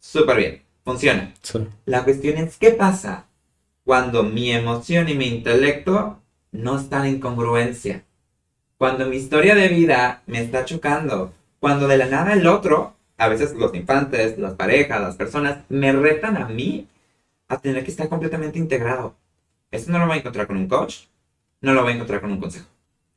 Súper 0.00 0.36
bien. 0.36 0.62
Funciona. 0.84 1.32
Sí. 1.42 1.60
La 1.86 2.02
cuestión 2.04 2.38
es, 2.38 2.56
¿qué 2.56 2.70
pasa 2.70 3.26
cuando 3.84 4.22
mi 4.24 4.50
emoción 4.50 5.08
y 5.08 5.14
mi 5.14 5.26
intelecto 5.28 6.20
no 6.52 6.76
están 6.78 7.06
en 7.06 7.20
congruencia? 7.20 8.02
Cuando 8.78 9.06
mi 9.06 9.16
historia 9.16 9.54
de 9.54 9.68
vida 9.68 10.22
me 10.26 10.40
está 10.42 10.64
chocando. 10.64 11.32
Cuando 11.60 11.86
de 11.86 11.98
la 11.98 12.06
nada 12.06 12.32
el 12.32 12.46
otro, 12.46 12.96
a 13.20 13.28
veces 13.28 13.54
los 13.54 13.74
infantes, 13.74 14.38
las 14.38 14.54
parejas, 14.54 15.00
las 15.00 15.16
personas, 15.16 15.58
me 15.68 15.92
retan 15.92 16.38
a 16.38 16.48
mí 16.48 16.88
a 17.48 17.58
tener 17.58 17.84
que 17.84 17.90
estar 17.90 18.08
completamente 18.08 18.58
integrado. 18.58 19.14
Esto 19.70 19.92
no 19.92 19.98
lo 19.98 20.06
voy 20.06 20.16
a 20.16 20.20
encontrar 20.20 20.46
con 20.46 20.56
un 20.56 20.68
coach, 20.68 21.04
no 21.60 21.74
lo 21.74 21.82
voy 21.82 21.92
a 21.92 21.94
encontrar 21.96 22.22
con 22.22 22.32
un 22.32 22.40
consejo. 22.40 22.66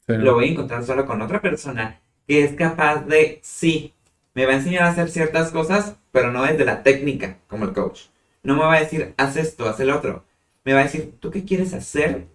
Sí. 0.06 0.14
Lo 0.18 0.34
voy 0.34 0.50
a 0.50 0.52
encontrar 0.52 0.84
solo 0.84 1.06
con 1.06 1.22
otra 1.22 1.42
persona 1.42 2.02
que 2.28 2.44
es 2.44 2.54
capaz 2.54 3.06
de, 3.06 3.40
sí, 3.42 3.94
me 4.34 4.46
va 4.46 4.52
a 4.52 4.56
enseñar 4.58 4.84
a 4.84 4.90
hacer 4.90 5.10
ciertas 5.10 5.52
cosas, 5.52 5.96
pero 6.12 6.32
no 6.32 6.44
desde 6.44 6.66
la 6.66 6.84
técnica, 6.84 7.38
como 7.48 7.64
el 7.64 7.74
coach. 7.74 8.08
No 8.44 8.56
me 8.56 8.64
va 8.64 8.74
a 8.74 8.80
decir, 8.80 9.14
haz 9.16 9.38
esto, 9.38 9.70
haz 9.70 9.80
el 9.80 9.90
otro. 9.90 10.26
Me 10.66 10.74
va 10.74 10.82
a 10.82 10.84
decir, 10.84 11.14
¿tú 11.22 11.32
qué 11.32 11.46
quieres 11.46 11.74
hacer? 11.74 12.28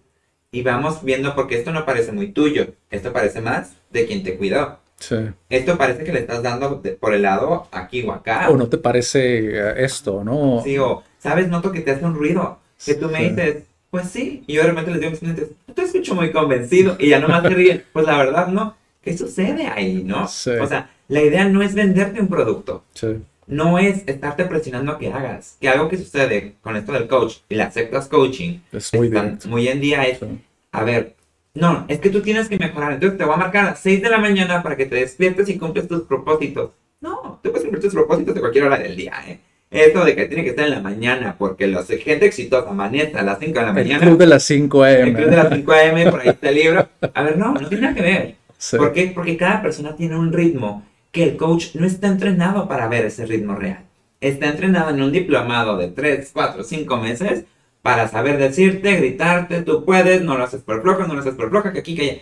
Y 0.51 0.63
vamos 0.63 1.03
viendo, 1.03 1.35
porque 1.35 1.57
esto 1.57 1.71
no 1.71 1.85
parece 1.85 2.11
muy 2.11 2.31
tuyo. 2.31 2.73
Esto 2.89 3.13
parece 3.13 3.41
más 3.41 3.75
de 3.91 4.07
quien 4.07 4.23
te 4.23 4.37
cuidó. 4.37 4.79
Sí. 4.99 5.15
Esto 5.49 5.77
parece 5.77 6.03
que 6.03 6.11
le 6.11 6.19
estás 6.19 6.43
dando 6.43 6.81
por 6.99 7.13
el 7.13 7.21
lado 7.21 7.67
aquí 7.71 8.03
o 8.03 8.11
acá. 8.11 8.49
O 8.49 8.57
no 8.57 8.67
te 8.67 8.77
parece 8.77 9.57
eh, 9.57 9.73
esto, 9.77 10.23
¿no? 10.23 10.61
Sí, 10.63 10.77
o, 10.77 11.03
¿sabes? 11.19 11.47
Noto 11.47 11.71
que 11.71 11.81
te 11.81 11.91
hace 11.91 12.05
un 12.05 12.15
ruido. 12.15 12.59
Que 12.85 12.93
tú 12.95 13.09
me 13.09 13.29
dices, 13.29 13.63
pues 13.89 14.09
sí. 14.09 14.43
Y 14.47 14.53
yo 14.53 14.61
de 14.63 14.69
repente 14.69 14.91
les 14.91 14.99
digo 14.99 15.07
a 15.07 15.11
mis 15.11 15.19
clientes, 15.19 15.47
no 15.67 15.73
te 15.73 15.81
escucho 15.83 16.15
muy 16.15 16.31
convencido. 16.31 16.95
Y 16.99 17.09
ya 17.09 17.19
nomás 17.19 17.43
se 17.43 17.49
ríen. 17.49 17.83
Pues 17.93 18.05
la 18.05 18.17
verdad, 18.17 18.47
no. 18.47 18.75
¿Qué 19.01 19.17
sucede 19.17 19.67
ahí, 19.67 20.03
no? 20.05 20.27
Sí. 20.27 20.51
O 20.51 20.67
sea, 20.67 20.89
la 21.07 21.21
idea 21.21 21.45
no 21.47 21.61
es 21.61 21.73
venderte 21.73 22.19
un 22.19 22.27
producto. 22.27 22.83
Sí. 22.93 23.17
No 23.47 23.79
es 23.79 24.03
estarte 24.05 24.45
presionando 24.45 24.91
a 24.91 24.99
que 24.99 25.11
hagas. 25.11 25.57
Que 25.59 25.69
algo 25.69 25.89
que 25.89 25.97
sucede 25.97 26.55
con 26.61 26.75
esto 26.75 26.91
del 26.91 27.07
coach 27.07 27.37
y 27.49 27.55
las 27.55 27.73
sectas 27.73 28.07
coaching 28.07 28.59
Es 28.71 28.93
muy 28.93 29.07
están 29.07 29.25
directo. 29.25 29.49
muy 29.49 29.67
en 29.67 29.81
día 29.81 30.03
es, 30.03 30.19
a 30.71 30.83
ver, 30.83 31.15
no, 31.59 31.85
es 31.87 31.99
que 31.99 32.09
tú 32.09 32.21
tienes 32.21 32.47
que 32.49 32.57
mejorar. 32.57 32.93
Entonces 32.93 33.17
te 33.17 33.23
voy 33.25 33.33
a 33.33 33.37
marcar 33.37 33.65
a 33.65 33.69
las 33.71 33.79
6 33.79 34.01
de 34.01 34.09
la 34.09 34.17
mañana 34.17 34.63
para 34.63 34.75
que 34.77 34.85
te 34.85 34.95
despiertes 34.95 35.49
y 35.49 35.57
cumples 35.57 35.87
tus 35.87 36.03
propósitos. 36.03 36.71
No, 37.01 37.39
tú 37.43 37.49
puedes 37.51 37.61
cumplir 37.63 37.81
tus 37.83 37.93
propósitos 37.93 38.33
de 38.35 38.41
cualquier 38.41 38.65
hora 38.65 38.77
del 38.77 38.95
día, 38.95 39.13
¿eh? 39.27 39.39
Eso 39.71 40.03
de 40.03 40.15
que 40.15 40.25
tiene 40.25 40.43
que 40.43 40.49
estar 40.49 40.65
en 40.65 40.71
la 40.71 40.79
mañana 40.79 41.35
porque 41.37 41.67
la 41.67 41.83
gente 41.83 42.25
exitosa 42.25 42.69
amanece 42.71 43.15
a 43.17 43.21
las 43.21 43.37
5 43.39 43.53
de 43.53 43.61
la 43.61 43.67
El 43.69 43.73
mañana. 43.75 43.99
club 44.05 44.17
de 44.17 44.25
las 44.25 44.43
5 44.43 44.85
El 44.85 45.01
AM. 45.09 45.13
club 45.15 45.29
de 45.29 45.35
las 45.35 45.49
5 45.53 45.71
AM, 45.73 46.09
por 46.11 46.19
ahí 46.21 46.29
está 46.29 46.49
el 46.49 46.55
libro. 46.55 46.89
A 47.13 47.23
ver, 47.23 47.37
no, 47.37 47.53
no 47.53 47.67
tiene 47.69 47.81
nada 47.83 47.93
que 47.95 48.01
ver. 48.01 48.35
Sí. 48.57 48.77
¿Por 48.77 48.91
qué? 48.93 49.11
Porque 49.13 49.37
cada 49.37 49.61
persona 49.61 49.95
tiene 49.95 50.17
un 50.17 50.33
ritmo 50.33 50.83
que 51.11 51.23
el 51.23 51.37
coach 51.37 51.75
no 51.75 51.85
está 51.85 52.07
entrenado 52.07 52.67
para 52.67 52.87
ver 52.87 53.05
ese 53.05 53.25
ritmo 53.27 53.55
real. 53.55 53.81
Está 54.21 54.47
entrenado 54.49 54.89
en 54.89 55.01
un 55.03 55.11
diplomado 55.11 55.77
de 55.77 55.87
3, 55.89 56.31
4, 56.33 56.63
5 56.63 56.97
meses 56.97 57.45
para 57.81 58.07
saber 58.07 58.37
decirte, 58.37 58.95
gritarte, 58.97 59.61
tú 59.63 59.85
puedes, 59.85 60.21
no 60.21 60.37
lo 60.37 60.43
haces 60.43 60.61
por 60.61 60.81
floja, 60.81 61.07
no 61.07 61.13
lo 61.13 61.21
haces 61.21 61.35
por 61.35 61.49
floja, 61.49 61.71
que 61.73 61.79
aquí, 61.79 61.95
que 61.95 62.01
allá. 62.11 62.21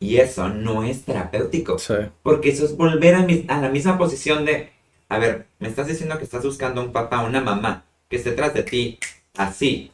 Y 0.00 0.16
eso 0.18 0.48
no 0.48 0.84
es 0.84 1.04
terapéutico. 1.04 1.78
Sí. 1.78 1.94
Porque 2.22 2.50
eso 2.50 2.64
es 2.64 2.76
volver 2.76 3.14
a, 3.16 3.22
mi- 3.22 3.44
a 3.48 3.60
la 3.60 3.68
misma 3.70 3.98
posición 3.98 4.44
de, 4.44 4.70
a 5.08 5.18
ver, 5.18 5.46
me 5.58 5.68
estás 5.68 5.88
diciendo 5.88 6.18
que 6.18 6.24
estás 6.24 6.44
buscando 6.44 6.82
un 6.82 6.92
papá, 6.92 7.24
una 7.24 7.40
mamá, 7.40 7.84
que 8.08 8.16
esté 8.16 8.32
tras 8.32 8.54
de 8.54 8.62
ti, 8.62 8.98
así. 9.36 9.90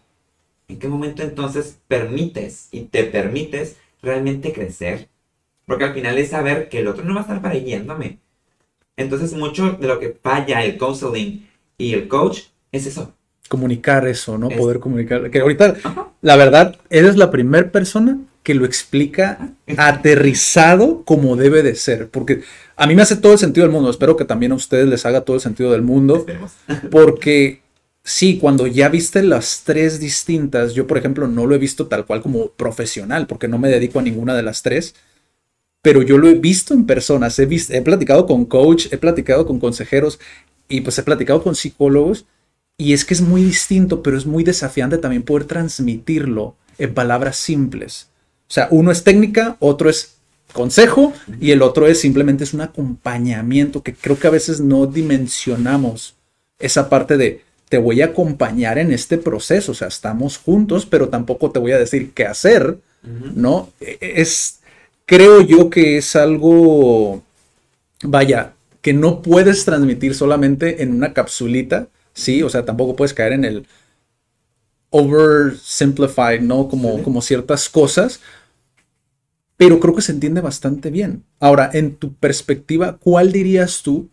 ¿En 0.69 0.79
qué 0.79 0.89
momento 0.89 1.23
entonces 1.23 1.79
permites 1.89 2.69
y 2.73 2.83
te 2.83 3.05
permites 3.05 3.77
realmente 4.03 4.53
crecer? 4.53 5.09
Porque 5.67 5.85
al 5.85 5.95
final 5.95 6.19
es 6.19 6.31
saber 6.31 6.69
que 6.69 6.81
el 6.81 6.89
otro 6.89 7.05
no 7.05 7.15
va 7.15 7.21
a 7.21 7.25
estar 7.25 7.43
para 7.43 7.57
guiándome. 7.57 8.19
Entonces 8.97 9.33
mucho 9.35 9.73
de 9.73 9.89
lo 9.89 9.99
que 10.01 10.19
falla 10.23 10.65
el 10.65 10.79
counseling 10.79 11.49
y 11.79 11.95
el 11.95 12.09
coach 12.09 12.45
es 12.73 12.87
eso. 12.87 13.15
Comunicar 13.55 14.07
eso, 14.09 14.37
¿no? 14.39 14.49
Es- 14.51 14.57
Poder 14.59 14.81
comunicar. 14.81 15.31
Que 15.31 15.41
ahorita, 15.41 15.77
Ajá. 15.83 16.09
la 16.23 16.37
verdad, 16.37 16.77
eres 16.91 17.17
la 17.17 17.31
primera 17.31 17.71
persona 17.71 18.19
que 18.43 18.55
lo 18.55 18.65
explica 18.67 19.51
aterrizado 19.77 21.03
como 21.05 21.37
debe 21.37 21.63
de 21.63 21.75
ser. 21.75 22.09
Porque 22.09 22.43
a 22.77 22.87
mí 22.87 22.95
me 22.95 23.03
hace 23.03 23.17
todo 23.17 23.33
el 23.33 23.39
sentido 23.39 23.65
del 23.67 23.73
mundo. 23.73 23.91
Espero 23.91 24.17
que 24.17 24.25
también 24.25 24.53
a 24.53 24.57
ustedes 24.57 24.87
les 24.89 25.07
haga 25.07 25.23
todo 25.23 25.37
el 25.37 25.43
sentido 25.43 25.73
del 25.73 25.83
mundo. 25.83 26.17
Esperemos. 26.17 26.53
Porque 26.91 27.61
sí, 28.03 28.39
cuando 28.39 28.67
ya 28.67 28.89
viste 28.89 29.23
las 29.23 29.63
tres 29.65 29.99
distintas, 30.01 30.75
yo 30.75 30.87
por 30.87 30.99
ejemplo 30.99 31.27
no 31.27 31.47
lo 31.47 31.55
he 31.55 31.59
visto 31.59 31.87
tal 31.87 32.05
cual 32.05 32.21
como 32.21 32.49
profesional, 32.51 33.27
porque 33.27 33.49
no 33.49 33.57
me 33.59 33.69
dedico 33.71 33.99
a 33.99 34.03
ninguna 34.03 34.35
de 34.35 34.43
las 34.43 34.61
tres, 34.63 34.95
pero 35.81 36.03
yo 36.03 36.19
lo 36.19 36.29
he 36.29 36.35
visto 36.35 36.75
en 36.75 36.85
personas, 36.85 37.39
he, 37.39 37.47
vis- 37.47 37.71
he 37.71 37.81
platicado 37.81 38.27
con 38.27 38.45
coach, 38.45 38.89
he 38.91 38.99
platicado 38.99 39.47
con 39.47 39.59
consejeros 39.59 40.19
y 40.69 40.83
pues 40.83 40.99
he 40.99 41.03
platicado 41.03 41.43
con 41.43 41.55
psicólogos 41.55 42.27
y 42.77 42.93
es 42.93 43.05
que 43.05 43.15
es 43.15 43.21
muy 43.21 43.43
distinto, 43.45 44.03
pero 44.03 44.17
es 44.19 44.27
muy 44.27 44.45
desafiante 44.45 44.99
también 44.99 45.23
poder 45.23 45.45
transmitirlo 45.47 46.57
en 46.79 46.93
palabras 46.95 47.37
simples. 47.37 48.09
O 48.49 48.53
sea, 48.53 48.69
uno 48.71 48.91
es 48.91 49.05
técnica, 49.05 49.57
otro 49.61 49.89
es 49.89 50.17
consejo 50.53 51.13
y 51.41 51.51
el 51.51 51.63
otro 51.63 51.87
es 51.87 52.01
simplemente 52.01 52.45
es 52.45 52.55
un 52.55 52.61
acompañamiento 52.61 53.83
que 53.83 53.95
creo 53.95 54.19
que 54.19 54.27
a 54.27 54.31
veces 54.31 54.61
no 54.61 54.87
dimensionamos 54.87 56.15
esa 56.59 56.89
parte 56.89 57.17
de 57.17 57.43
te 57.69 57.79
voy 57.79 58.03
a 58.03 58.07
acompañar 58.07 58.79
en 58.79 58.93
este 58.93 59.19
proceso, 59.19 59.73
o 59.73 59.75
sea, 59.75 59.89
estamos 59.89 60.37
juntos, 60.39 60.87
pero 60.87 61.09
tampoco 61.09 61.51
te 61.51 61.59
voy 61.59 61.73
a 61.73 61.79
decir 61.79 62.13
qué 62.13 62.27
hacer, 62.27 62.79
¿no? 63.35 63.71
E- 63.81 63.99
Es, 64.01 64.61
creo 65.07 65.41
yo 65.41 65.71
que 65.71 65.97
es 65.99 66.15
algo, 66.15 67.23
vaya, 68.03 68.55
que 68.83 68.93
no 68.93 69.23
puedes 69.23 69.65
transmitir 69.65 70.15
solamente 70.15 70.83
en 70.83 70.95
una 70.95 71.13
capsulita, 71.13 71.89
¿sí? 72.15 72.43
O 72.43 72.49
sea, 72.51 72.65
tampoco 72.65 72.97
puedes 72.97 73.15
caer 73.15 73.33
en 73.35 73.45
el 73.45 73.67
oversimplified, 74.91 76.41
¿no? 76.41 76.69
Como, 76.69 77.03
como 77.03 77.21
ciertas 77.21 77.69
cosas, 77.69 78.21
pero 79.57 79.79
creo 79.81 79.95
que 79.95 80.03
se 80.03 80.13
entiende 80.13 80.41
bastante 80.41 80.91
bien. 80.91 81.25
Ahora, 81.41 81.71
en 81.73 81.95
tu 81.97 82.15
perspectiva, 82.15 82.97
¿cuál 82.99 83.33
dirías 83.33 83.83
tú 83.83 84.11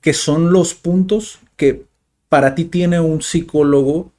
que 0.00 0.12
son 0.12 0.52
los 0.52 0.74
puntos 0.74 1.38
que 1.56 1.84
para 2.28 2.54
ti 2.54 2.64
tiene 2.64 3.00
un 3.00 3.22
psicólogo? 3.22 4.12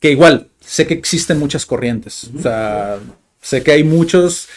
Que 0.00 0.12
igual, 0.12 0.48
sé 0.60 0.86
que 0.86 0.94
existen 0.94 1.38
muchas 1.38 1.66
corrientes, 1.66 2.30
o 2.38 2.40
sea, 2.40 2.98
sé 3.42 3.64
que 3.64 3.72
hay 3.72 3.82
muchos, 3.82 4.48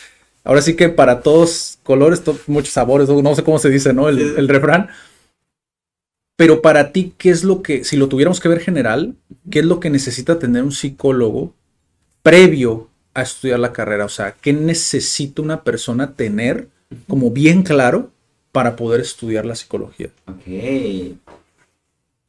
ahora 0.44 0.62
sí 0.62 0.76
que 0.76 0.90
para 0.90 1.22
todos 1.22 1.80
colores, 1.82 2.24
to- 2.24 2.38
muchos 2.46 2.74
sabores, 2.74 3.10
no 3.10 3.36
sé 3.36 3.44
cómo 3.44 3.58
se 3.58 3.70
dice, 3.70 3.92
¿no? 3.92 4.08
El, 4.10 4.48
refrán. 4.48 4.90
Pero 6.42 6.60
para 6.64 6.92
ti, 6.92 7.14
¿qué 7.20 7.30
es 7.30 7.44
lo 7.44 7.62
que, 7.62 7.84
si 7.84 7.98
lo 7.98 8.08
tuviéramos 8.10 8.40
que 8.40 8.50
ver 8.50 8.62
general, 8.62 9.14
qué 9.52 9.60
es 9.60 9.66
lo 9.66 9.80
que 9.80 9.92
necesita 9.92 10.40
tener 10.40 10.64
un 10.64 10.72
psicólogo 10.72 11.54
previo 12.24 12.90
a 13.14 13.22
estudiar 13.22 13.60
la 13.60 13.72
carrera? 13.72 14.06
O 14.06 14.10
sea, 14.10 14.34
¿qué 14.42 14.52
necesita 14.52 15.44
una 15.44 15.64
persona 15.64 16.16
tener 16.16 16.68
como 17.08 17.30
bien 17.30 17.62
claro 17.62 18.10
para 18.52 18.76
poder 18.76 19.02
estudiar 19.02 19.46
la 19.46 19.54
psicología? 19.54 20.10
Ok. 20.26 20.48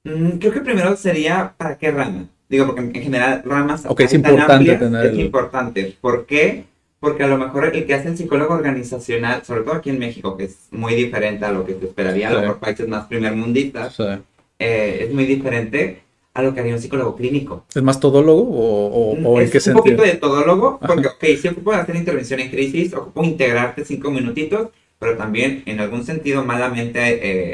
Mm, 0.04 0.30
creo 0.38 0.52
que 0.52 0.60
primero 0.60 0.94
sería 0.94 1.54
para 1.56 1.78
qué 1.78 1.90
rama. 1.90 2.28
Digo, 2.50 2.66
porque 2.66 2.82
en 2.82 2.94
en 2.94 3.02
general 3.04 3.42
ramas 3.46 3.86
Ok, 3.86 4.00
es 4.00 4.10
tan 4.10 4.18
importante 4.18 4.52
amplias, 4.52 4.78
tener 4.78 5.06
es 5.06 5.12
el- 5.12 5.20
importante. 5.20 5.96
¿Por 6.02 6.26
qué? 6.26 6.66
Porque 7.02 7.24
a 7.24 7.26
lo 7.26 7.36
mejor 7.36 7.64
el 7.74 7.84
que 7.84 7.94
hace 7.94 8.10
el 8.10 8.16
psicólogo 8.16 8.54
organizacional, 8.54 9.44
sobre 9.44 9.62
todo 9.62 9.74
aquí 9.74 9.90
en 9.90 9.98
México, 9.98 10.36
que 10.36 10.44
es 10.44 10.68
muy 10.70 10.94
diferente 10.94 11.44
a 11.44 11.50
lo 11.50 11.66
que 11.66 11.74
se 11.74 11.86
esperaría, 11.86 12.28
a 12.28 12.30
lo 12.30 12.36
Sí. 12.38 12.42
mejor 12.42 12.60
países 12.60 12.86
más 12.86 13.06
primermundistas, 13.08 13.96
sea, 13.96 14.20
eh, 14.60 15.00
es 15.08 15.12
muy 15.12 15.24
diferente 15.24 16.00
a 16.32 16.42
lo 16.42 16.54
que 16.54 16.60
haría 16.60 16.74
un 16.74 16.80
psicólogo 16.80 17.16
clínico. 17.16 17.64
¿Es 17.74 17.82
más 17.82 17.98
todólogo 17.98 18.42
o, 18.42 19.14
o- 19.14 19.28
o 19.32 19.38
en 19.40 19.46
es 19.46 19.50
qué 19.50 19.58
un 19.58 19.62
sentido? 19.64 19.82
poquito 19.82 20.02
de 20.04 20.14
todólogo, 20.14 20.78
Ajá. 20.80 20.94
porque, 20.94 21.08
ok, 21.08 21.40
sí 21.40 21.48
ocupo 21.48 21.72
hacer 21.72 21.96
intervención 21.96 22.38
en 22.38 22.50
crisis, 22.50 22.94
ocupo 22.94 23.24
integrarte 23.24 23.84
cinco 23.84 24.12
minutitos, 24.12 24.68
pero 25.00 25.16
también 25.16 25.64
en 25.66 25.80
algún 25.80 26.04
sentido 26.04 26.44
malamente, 26.44 27.00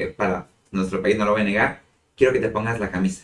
eh, 0.02 0.08
para 0.14 0.46
nuestro 0.72 1.00
país 1.00 1.16
no 1.16 1.24
lo 1.24 1.32
voy 1.32 1.40
a 1.40 1.44
negar, 1.44 1.80
quiero 2.18 2.34
que 2.34 2.40
te 2.40 2.50
pongas 2.50 2.78
la 2.78 2.90
camisa. 2.90 3.22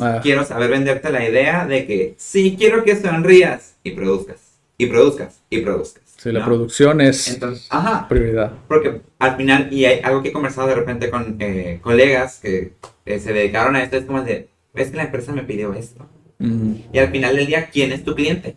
Ah, 0.00 0.20
Quiero 0.22 0.46
saber 0.46 0.70
venderte 0.70 1.10
la 1.10 1.28
idea 1.28 1.66
de 1.66 1.86
que 1.86 2.14
sí 2.16 2.54
quiero 2.58 2.84
que 2.84 2.96
sonrías 2.96 3.74
y 3.84 3.90
produzcas, 3.90 4.38
y 4.78 4.86
produzcas, 4.86 5.40
y 5.50 5.60
produzcas. 5.60 6.04
sí, 6.16 6.30
la 6.32 6.44
producción 6.44 7.00
es 7.00 7.28
Entonces, 7.34 7.66
ajá, 7.70 8.06
prioridad. 8.08 8.52
porque 8.68 9.02
al 9.18 9.36
final, 9.36 9.72
y 9.72 9.84
hay 9.84 10.00
algo 10.02 10.22
que 10.22 10.28
he 10.28 10.32
conversado 10.32 10.68
de 10.68 10.74
repente 10.76 11.10
con 11.10 11.36
eh, 11.40 11.80
colegas 11.82 12.38
que 12.40 12.72
eh, 13.04 13.18
se 13.18 13.32
dedicaron 13.32 13.74
a 13.76 13.82
esto, 13.82 13.96
es 13.96 14.04
como 14.04 14.22
de, 14.22 14.48
es 14.74 14.90
que 14.90 14.96
la 14.96 15.04
empresa 15.04 15.32
me 15.32 15.42
pidió 15.42 15.74
esto. 15.74 16.06
Mm, 16.38 16.72
Y 16.92 16.98
al 16.98 17.10
final 17.10 17.34
del 17.36 17.46
día, 17.48 17.68
¿quién 17.70 17.90
es 17.92 18.04
tu 18.04 18.14
cliente? 18.14 18.56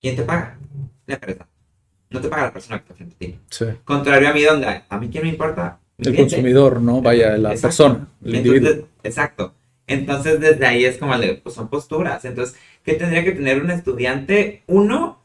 ¿Quién 0.00 0.16
te 0.16 0.22
paga? 0.22 0.58
La 1.06 1.14
empresa. 1.16 1.46
No 2.08 2.20
te 2.20 2.28
paga 2.28 2.44
la 2.44 2.52
persona 2.52 2.78
que 2.78 2.84
está 2.84 2.94
frente 2.94 3.14
a 3.16 3.18
ti. 3.18 3.38
sí. 3.50 3.66
Contrario 3.84 4.30
a 4.30 4.32
mí, 4.32 4.42
donde 4.42 4.82
a 4.88 4.98
mí 4.98 5.08
quién 5.10 5.24
me 5.24 5.30
importa. 5.30 5.78
El 5.98 6.04
cliente. 6.06 6.22
consumidor, 6.36 6.80
¿no? 6.80 7.02
Vaya, 7.02 7.36
la 7.36 7.50
Exacto. 7.52 7.66
persona, 7.68 8.08
el 8.24 8.34
individuo. 8.36 8.88
Exacto. 9.02 9.54
Entonces, 9.90 10.38
desde 10.40 10.66
ahí 10.66 10.84
es 10.84 10.98
como 10.98 11.18
de, 11.18 11.34
pues 11.34 11.54
son 11.54 11.68
posturas. 11.68 12.24
Entonces, 12.24 12.56
¿qué 12.84 12.94
tendría 12.94 13.24
que 13.24 13.32
tener 13.32 13.60
un 13.62 13.70
estudiante? 13.70 14.62
Uno, 14.68 15.20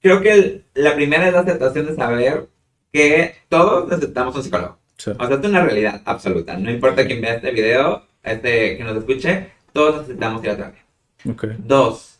creo 0.00 0.20
que 0.20 0.32
el- 0.32 0.64
la 0.74 0.94
primera 0.94 1.26
es 1.26 1.32
la 1.32 1.40
aceptación 1.40 1.86
de 1.86 1.94
saber 1.96 2.48
que 2.92 3.34
todos 3.48 3.88
necesitamos 3.88 4.36
un 4.36 4.42
psicólogo. 4.42 4.78
Sí. 4.98 5.10
O 5.18 5.26
sea, 5.26 5.36
es 5.36 5.44
una 5.46 5.64
realidad 5.64 6.02
absoluta. 6.04 6.56
No 6.56 6.70
importa 6.70 7.06
quién 7.06 7.20
vea 7.20 7.34
este 7.34 7.50
video, 7.50 8.04
este, 8.22 8.76
que 8.76 8.84
nos 8.84 8.96
escuche, 8.96 9.48
todos 9.72 10.00
necesitamos 10.02 10.42
ir 10.44 10.50
a 10.50 10.56
terapia. 10.56 10.84
Ok. 11.28 11.44
Dos, 11.58 12.18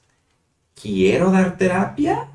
¿quiero 0.81 1.31
dar 1.31 1.57
terapia? 1.57 2.29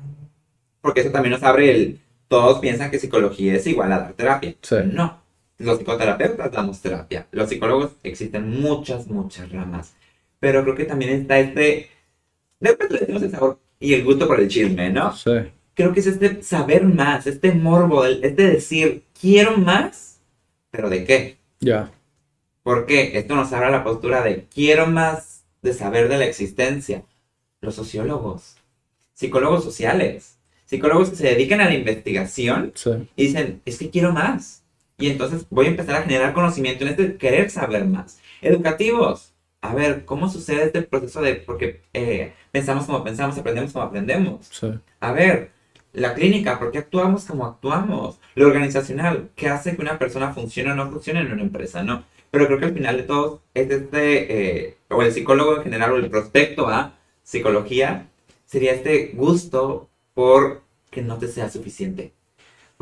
Porque 0.80 1.00
eso 1.00 1.10
también 1.10 1.32
nos 1.32 1.42
abre 1.42 1.70
el... 1.70 2.00
Todos 2.28 2.60
piensan 2.60 2.90
que 2.90 2.98
psicología 2.98 3.54
es 3.54 3.66
igual 3.66 3.92
a 3.92 3.98
dar 3.98 4.12
terapia. 4.14 4.54
Sí. 4.62 4.76
No. 4.86 5.21
Los 5.62 5.78
psicoterapeutas 5.78 6.50
damos 6.50 6.80
terapia. 6.80 7.26
Los 7.32 7.48
psicólogos 7.48 7.92
existen 8.02 8.60
muchas, 8.60 9.06
muchas 9.08 9.50
ramas. 9.50 9.94
Pero 10.40 10.62
creo 10.62 10.74
que 10.74 10.84
también 10.84 11.12
está 11.12 11.38
este... 11.38 11.88
De 12.60 12.70
repente 12.70 12.94
le 12.94 13.00
decimos 13.00 13.22
el 13.22 13.30
sabor 13.30 13.58
y 13.80 13.94
el 13.94 14.04
gusto 14.04 14.26
por 14.26 14.40
el 14.40 14.48
chisme, 14.48 14.90
¿no? 14.90 15.14
Sí. 15.16 15.30
Creo 15.74 15.92
que 15.92 16.00
es 16.00 16.06
este 16.06 16.42
saber 16.42 16.84
más, 16.84 17.26
este 17.26 17.52
morbo, 17.52 18.04
este 18.04 18.30
decir, 18.42 19.02
quiero 19.18 19.56
más, 19.56 20.20
pero 20.70 20.88
¿de 20.90 21.04
qué? 21.04 21.38
Ya. 21.60 21.90
Porque 22.62 23.18
esto 23.18 23.34
nos 23.34 23.52
abre 23.52 23.70
la 23.70 23.82
postura 23.82 24.22
de 24.22 24.46
quiero 24.52 24.86
más 24.86 25.44
de 25.62 25.72
saber 25.72 26.08
de 26.08 26.18
la 26.18 26.26
existencia. 26.26 27.04
Los 27.60 27.74
sociólogos, 27.74 28.56
psicólogos 29.14 29.64
sociales, 29.64 30.36
psicólogos 30.66 31.10
que 31.10 31.16
se 31.16 31.28
dedican 31.28 31.60
a 31.60 31.66
la 31.66 31.74
investigación 31.74 32.72
Sí. 32.74 32.90
y 33.16 33.26
dicen, 33.26 33.62
es 33.64 33.78
que 33.78 33.90
quiero 33.90 34.12
más. 34.12 34.61
Y 35.02 35.08
entonces 35.08 35.46
voy 35.50 35.66
a 35.66 35.70
empezar 35.70 35.96
a 35.96 36.02
generar 36.02 36.32
conocimiento 36.32 36.84
en 36.84 36.90
este 36.90 37.16
querer 37.16 37.50
saber 37.50 37.86
más. 37.86 38.20
Educativos, 38.40 39.34
a 39.60 39.74
ver, 39.74 40.04
¿cómo 40.04 40.28
sucede 40.28 40.62
este 40.62 40.82
proceso 40.82 41.20
de, 41.20 41.34
porque 41.34 41.82
eh, 41.92 42.34
pensamos 42.52 42.84
como 42.86 43.02
pensamos, 43.02 43.36
aprendemos 43.36 43.72
como 43.72 43.84
aprendemos? 43.84 44.46
Sí. 44.48 44.68
A 45.00 45.10
ver, 45.10 45.50
la 45.92 46.14
clínica, 46.14 46.60
¿por 46.60 46.70
qué 46.70 46.78
actuamos 46.78 47.24
como 47.24 47.44
actuamos? 47.46 48.20
Lo 48.36 48.46
organizacional, 48.46 49.30
¿qué 49.34 49.48
hace 49.48 49.74
que 49.74 49.82
una 49.82 49.98
persona 49.98 50.32
funcione 50.32 50.70
o 50.70 50.76
no 50.76 50.88
funcione 50.88 51.18
en 51.18 51.32
una 51.32 51.42
empresa? 51.42 51.82
No. 51.82 52.04
Pero 52.30 52.46
creo 52.46 52.60
que 52.60 52.66
al 52.66 52.74
final 52.74 52.96
de 52.96 53.02
todo, 53.02 53.42
es 53.54 53.68
este, 53.70 54.66
eh, 54.68 54.76
o 54.88 55.02
el 55.02 55.10
psicólogo 55.10 55.56
en 55.56 55.64
general, 55.64 55.90
o 55.90 55.96
el 55.96 56.10
prospecto 56.10 56.68
a 56.68 56.94
psicología, 57.24 58.06
sería 58.44 58.72
este 58.72 59.10
gusto 59.14 59.90
por 60.14 60.62
que 60.92 61.02
no 61.02 61.18
te 61.18 61.26
sea 61.26 61.50
suficiente. 61.50 62.12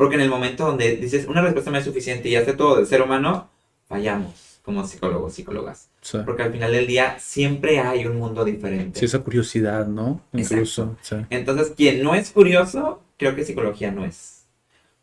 Porque 0.01 0.15
en 0.15 0.21
el 0.21 0.29
momento 0.31 0.65
donde 0.65 0.95
dices, 0.97 1.27
una 1.27 1.43
respuesta 1.43 1.69
me 1.69 1.77
es 1.77 1.85
suficiente 1.85 2.27
y 2.27 2.35
hace 2.35 2.53
todo 2.53 2.77
del 2.77 2.87
ser 2.87 3.03
humano, 3.03 3.51
fallamos 3.85 4.59
como 4.63 4.83
psicólogos, 4.87 5.33
psicólogas. 5.33 5.89
Sí. 6.01 6.17
Porque 6.25 6.41
al 6.41 6.51
final 6.51 6.71
del 6.71 6.87
día 6.87 7.17
siempre 7.19 7.77
hay 7.79 8.07
un 8.07 8.17
mundo 8.17 8.43
diferente. 8.43 8.97
Sí, 8.99 9.05
esa 9.05 9.19
curiosidad, 9.19 9.85
¿no? 9.85 10.19
Incluso. 10.33 10.97
Sí. 11.03 11.17
Entonces, 11.29 11.73
quien 11.77 12.01
no 12.01 12.15
es 12.15 12.31
curioso, 12.31 13.03
creo 13.15 13.35
que 13.35 13.45
psicología 13.45 13.91
no 13.91 14.03
es. 14.03 14.47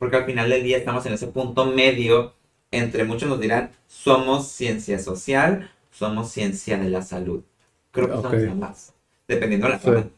Porque 0.01 0.17
al 0.17 0.25
final 0.27 0.51
del 0.51 0.65
día 0.65 0.79
estamos 0.79 1.07
en 1.07 1.13
ese 1.13 1.29
punto 1.29 1.67
medio 1.67 2.35
entre 2.73 3.05
muchos 3.05 3.29
nos 3.29 3.39
dirán, 3.39 3.71
somos 3.87 4.49
ciencia 4.49 4.99
social, 4.99 5.71
somos 5.93 6.29
ciencia 6.33 6.77
de 6.77 6.91
la 6.91 7.03
salud. 7.03 7.43
Creo 7.93 8.09
que 8.09 8.15
Ok. 8.15 8.23
somos 8.33 8.49
ambas, 8.49 8.95
dependiendo 9.29 9.69
de 9.69 9.75
la 9.75 9.79
Sí. 9.79 9.85
forma. 9.85 10.09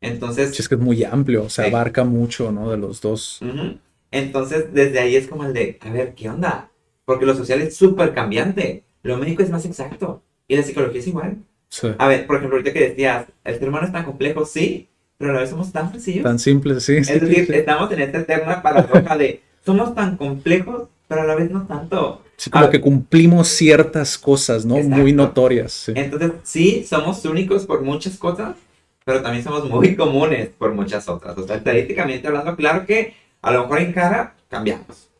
Entonces, 0.00 0.50
Sí, 0.56 0.62
es 0.62 0.68
que 0.68 0.74
es 0.74 0.80
muy 0.80 1.04
amplio, 1.04 1.44
o 1.44 1.48
sea, 1.50 1.66
Sí. 1.66 1.70
abarca 1.70 2.02
mucho, 2.02 2.50
¿no? 2.50 2.68
De 2.70 2.76
los 2.76 3.00
dos. 3.00 3.40
ujú. 3.40 3.78
Entonces 4.12 4.72
desde 4.72 5.00
ahí 5.00 5.16
es 5.16 5.26
como 5.26 5.44
el 5.44 5.52
de, 5.52 5.78
a 5.80 5.90
ver, 5.90 6.14
¿qué 6.14 6.28
onda? 6.30 6.70
Porque 7.04 7.26
lo 7.26 7.34
social 7.34 7.60
es 7.60 7.76
súper 7.76 8.14
cambiante, 8.14 8.84
lo 9.02 9.16
médico 9.18 9.42
es 9.42 9.50
más 9.50 9.64
exacto 9.64 10.22
y 10.46 10.56
la 10.56 10.62
psicología 10.62 11.00
es 11.00 11.06
igual. 11.08 11.38
Sí. 11.68 11.88
A 11.98 12.06
ver, 12.08 12.26
por 12.26 12.36
ejemplo, 12.36 12.58
ahorita 12.58 12.72
que 12.72 12.88
decías, 12.90 13.26
el 13.44 13.58
ser 13.58 13.68
humano 13.68 13.86
es 13.86 13.92
tan 13.92 14.04
complejo, 14.04 14.44
sí, 14.46 14.88
pero 15.18 15.30
a 15.32 15.34
la 15.34 15.40
vez 15.40 15.50
somos 15.50 15.72
tan 15.72 15.90
sencillos. 15.90 16.22
Tan 16.22 16.38
simple, 16.38 16.78
sí. 16.80 17.02
sí, 17.04 17.12
Es 17.14 17.20
decir, 17.20 17.46
sí. 17.46 17.52
estamos 17.54 17.90
en 17.92 18.00
esta 18.02 18.18
eterna 18.18 18.62
paradoja 18.62 19.16
de 19.16 19.42
somos 19.64 19.94
tan 19.94 20.16
complejos, 20.16 20.88
pero 21.08 21.22
a 21.22 21.24
la 21.24 21.34
vez 21.34 21.50
no 21.50 21.66
tanto. 21.66 22.22
Sí, 22.36 22.50
como 22.50 22.66
Ah, 22.66 22.70
que 22.70 22.80
cumplimos 22.80 23.48
ciertas 23.48 24.18
cosas, 24.18 24.64
¿no? 24.64 24.74
Muy 24.74 25.10
Exacto. 25.10 25.12
notorias. 25.14 25.72
Sí. 25.72 25.92
Entonces, 25.94 26.32
sí, 26.42 26.84
somos 26.88 27.24
únicos 27.24 27.66
por 27.66 27.82
muchas 27.82 28.18
cosas, 28.18 28.56
pero 29.04 29.22
también 29.22 29.44
somos 29.44 29.68
muy 29.68 29.94
comunes 29.96 30.48
por 30.50 30.72
muchas 30.74 31.08
otras. 31.08 31.36
O 31.38 31.46
sea, 31.46 31.56
estadísticamente 31.56 32.26
hablando, 32.26 32.56
claro 32.56 32.84
que 32.86 33.14
a 33.42 33.50
lo 33.50 33.62
mejor 33.62 33.80
en 33.80 33.92
cara 33.92 34.34
cambiamos. 34.48 35.10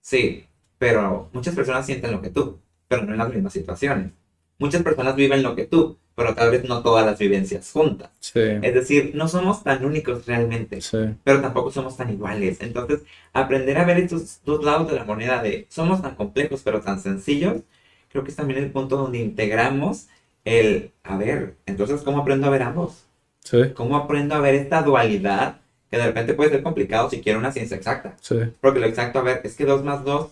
Sí, 0.00 0.46
pero 0.78 1.28
muchas 1.32 1.54
personas 1.54 1.84
sienten 1.84 2.12
lo 2.12 2.22
que 2.22 2.30
tú, 2.30 2.60
pero 2.86 3.04
no 3.04 3.12
en 3.12 3.18
las 3.18 3.28
mismas 3.28 3.52
situaciones. 3.52 4.12
Muchas 4.58 4.82
personas 4.82 5.14
viven 5.16 5.42
lo 5.42 5.54
que 5.54 5.66
tú, 5.66 5.98
pero 6.14 6.34
tal 6.34 6.50
vez 6.50 6.64
no 6.64 6.82
todas 6.82 7.04
las 7.04 7.18
vivencias 7.18 7.70
juntas. 7.70 8.10
Sí. 8.20 8.40
Es 8.62 8.74
decir, 8.74 9.12
no 9.14 9.28
somos 9.28 9.62
tan 9.62 9.84
únicos 9.84 10.26
realmente. 10.26 10.80
Sí. 10.80 10.98
pero 11.22 11.40
tampoco 11.40 11.70
somos 11.70 11.96
tan 11.96 12.10
iguales. 12.10 12.58
Entonces, 12.60 13.02
aprender 13.32 13.78
a 13.78 13.84
ver 13.84 13.98
estos 13.98 14.40
dos 14.44 14.64
lados 14.64 14.88
de 14.88 14.96
la 14.96 15.04
moneda 15.04 15.42
de 15.42 15.66
somos 15.68 16.00
tan 16.02 16.14
complejos 16.14 16.62
pero 16.64 16.80
tan 16.80 17.00
sencillos, 17.00 17.62
creo 18.08 18.24
que 18.24 18.30
es 18.30 18.36
también 18.36 18.62
el 18.62 18.70
punto 18.72 18.96
donde 18.96 19.18
integramos 19.18 20.08
el, 20.44 20.92
a 21.02 21.16
ver, 21.16 21.56
entonces, 21.66 22.00
¿cómo 22.02 22.18
aprendo 22.20 22.46
a 22.46 22.50
ver 22.50 22.62
ambos? 22.62 23.04
Sí. 23.44 23.58
¿Cómo 23.74 23.96
aprendo 23.96 24.34
a 24.34 24.40
ver 24.40 24.54
esta 24.54 24.82
dualidad 24.82 25.60
que 25.90 25.96
de 25.96 26.06
repente 26.06 26.34
puede 26.34 26.50
ser 26.50 26.62
complicado 26.62 27.08
si 27.10 27.20
quiero 27.20 27.38
una 27.38 27.52
ciencia 27.52 27.76
exacta? 27.76 28.16
Sí. 28.20 28.36
Porque 28.60 28.80
lo 28.80 28.86
exacto, 28.86 29.18
a 29.18 29.22
ver, 29.22 29.40
es 29.44 29.54
que 29.56 29.64
2 29.64 29.82
más 29.84 30.04
2 30.04 30.30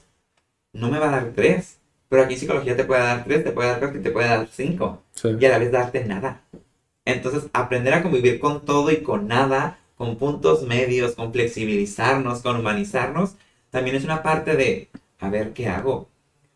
no 0.73 0.91
me 0.91 0.99
va 0.99 1.09
a 1.09 1.13
dar 1.13 1.33
3. 1.35 1.79
Pero 2.09 2.23
aquí 2.23 2.35
en 2.35 2.41
psicología 2.41 2.77
te 2.77 2.85
puede 2.85 3.01
dar 3.03 3.25
3, 3.25 3.43
te 3.43 3.51
puede 3.51 3.69
dar 3.71 3.79
4 3.81 3.99
y 3.99 4.03
te 4.03 4.11
puede 4.11 4.29
dar 4.29 4.47
5 4.53 5.03
Sí. 5.13 5.29
y 5.41 5.45
a 5.45 5.49
la 5.49 5.59
vez 5.59 5.73
darte 5.73 6.05
nada. 6.05 6.41
Entonces, 7.05 7.45
aprender 7.53 7.95
a 7.95 8.03
convivir 8.03 8.39
con 8.39 8.65
todo 8.65 8.91
y 8.93 8.99
con 8.99 9.27
nada, 9.29 9.79
con 9.97 10.17
puntos 10.17 10.63
medios, 10.63 11.15
con 11.15 11.33
flexibilizarnos, 11.33 12.43
con 12.43 12.57
humanizarnos, 12.61 13.35
también 13.71 13.97
es 13.97 14.05
una 14.05 14.23
parte 14.23 14.57
de, 14.57 14.89
a 15.21 15.31
ver, 15.31 15.53
¿qué 15.53 15.69
hago? 15.69 16.09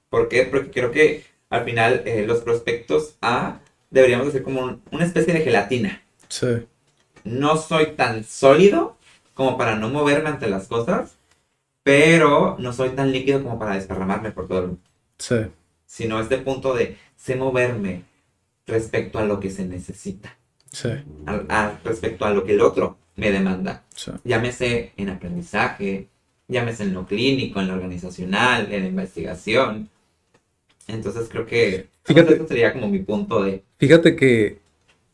¿Por 0.09 0.28
qué? 0.28 0.44
Porque 0.44 0.70
creo 0.70 0.90
que 0.90 1.24
al 1.51 1.64
final 1.64 2.03
eh, 2.05 2.24
los 2.26 2.40
prospectos 2.40 3.16
A 3.20 3.59
deberíamos 3.90 4.28
hacer 4.28 4.42
como 4.44 4.61
un- 4.62 4.82
una 4.92 5.05
especie 5.05 5.32
de 5.34 5.40
gelatina. 5.40 6.03
Sí. 6.28 6.46
No 7.25 7.57
soy 7.57 7.93
tan 7.97 8.25
sólido 8.25 8.97
como 9.35 9.57
para 9.57 9.77
no 9.77 9.89
moverme 9.89 10.29
ante 10.31 10.49
las 10.49 10.66
cosas, 10.66 11.14
pero 11.83 12.57
no 12.59 12.73
soy 12.73 12.91
tan 12.91 13.11
líquido 13.12 13.43
como 13.43 13.59
para 13.59 13.75
desparramarme 13.75 14.33
por 14.33 14.47
todo 14.49 14.59
el 14.61 14.66
mundo 14.68 14.83
Sí. 15.18 15.37
sino 15.87 16.21
este 16.21 16.39
punto 16.39 16.75
de 16.75 16.97
sé 17.16 17.37
moverme 17.37 18.03
respecto 18.66 19.18
a 19.18 19.25
lo 19.25 19.41
que 19.41 19.51
se 19.51 19.64
necesita, 19.66 20.37
Sí. 20.73 20.89
a- 21.27 21.43
a- 21.49 21.79
respecto 21.85 22.25
a 22.25 22.31
lo 22.31 22.45
que 22.45 22.53
el 22.53 22.61
otro 22.61 22.97
me 23.16 23.31
demanda. 23.31 23.83
Sí. 23.95 24.12
Llámese 24.25 24.93
en 24.97 25.11
aprendizaje, 25.11 26.09
llámese 26.49 26.85
en 26.85 26.95
lo 26.95 27.07
clínico, 27.07 27.61
en 27.61 27.68
lo 27.68 27.75
organizacional, 27.75 28.73
en 28.73 28.83
la 28.83 28.89
investigación. 28.89 29.89
Entonces 30.87 31.29
creo 31.31 31.47
que 31.47 31.89
Fíjate- 32.05 32.47
sería 32.49 32.73
como 32.73 32.89
mi 32.89 33.01
punto 33.01 33.43
de... 33.43 33.62
Fíjate 33.79 34.16
que 34.16 34.59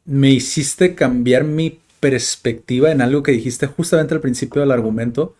me 0.04 0.30
hiciste 0.30 0.94
cambiar 0.94 1.44
mi 1.44 1.80
perspectiva 2.06 2.92
en 2.92 3.00
algo 3.00 3.24
que 3.24 3.32
dijiste 3.32 3.66
justamente 3.66 4.14
al 4.14 4.20
principio 4.20 4.60
del 4.60 4.70
argumento, 4.70 5.34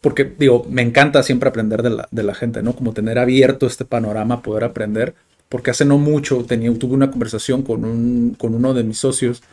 porque 0.00 0.24
digo, 0.24 0.66
me 0.68 0.82
encanta 0.82 1.22
siempre 1.22 1.48
aprender 1.48 1.82
de 1.82 1.90
la, 1.90 2.08
de 2.10 2.24
la 2.24 2.34
gente, 2.34 2.64
¿no? 2.64 2.74
Como 2.74 2.92
tener 2.92 3.16
abierto 3.16 3.68
este 3.68 3.84
panorama, 3.84 4.42
poder 4.42 4.64
aprender, 4.64 5.14
porque 5.48 5.70
hace 5.70 5.84
no 5.84 5.98
mucho 5.98 6.44
tenía, 6.44 6.76
tuve 6.76 6.94
una 6.94 7.12
conversación 7.12 7.62
con, 7.62 7.84
un, 7.84 8.34
con 8.36 8.56
uno 8.56 8.74
de 8.74 8.82
mis 8.82 8.98
socios 8.98 9.44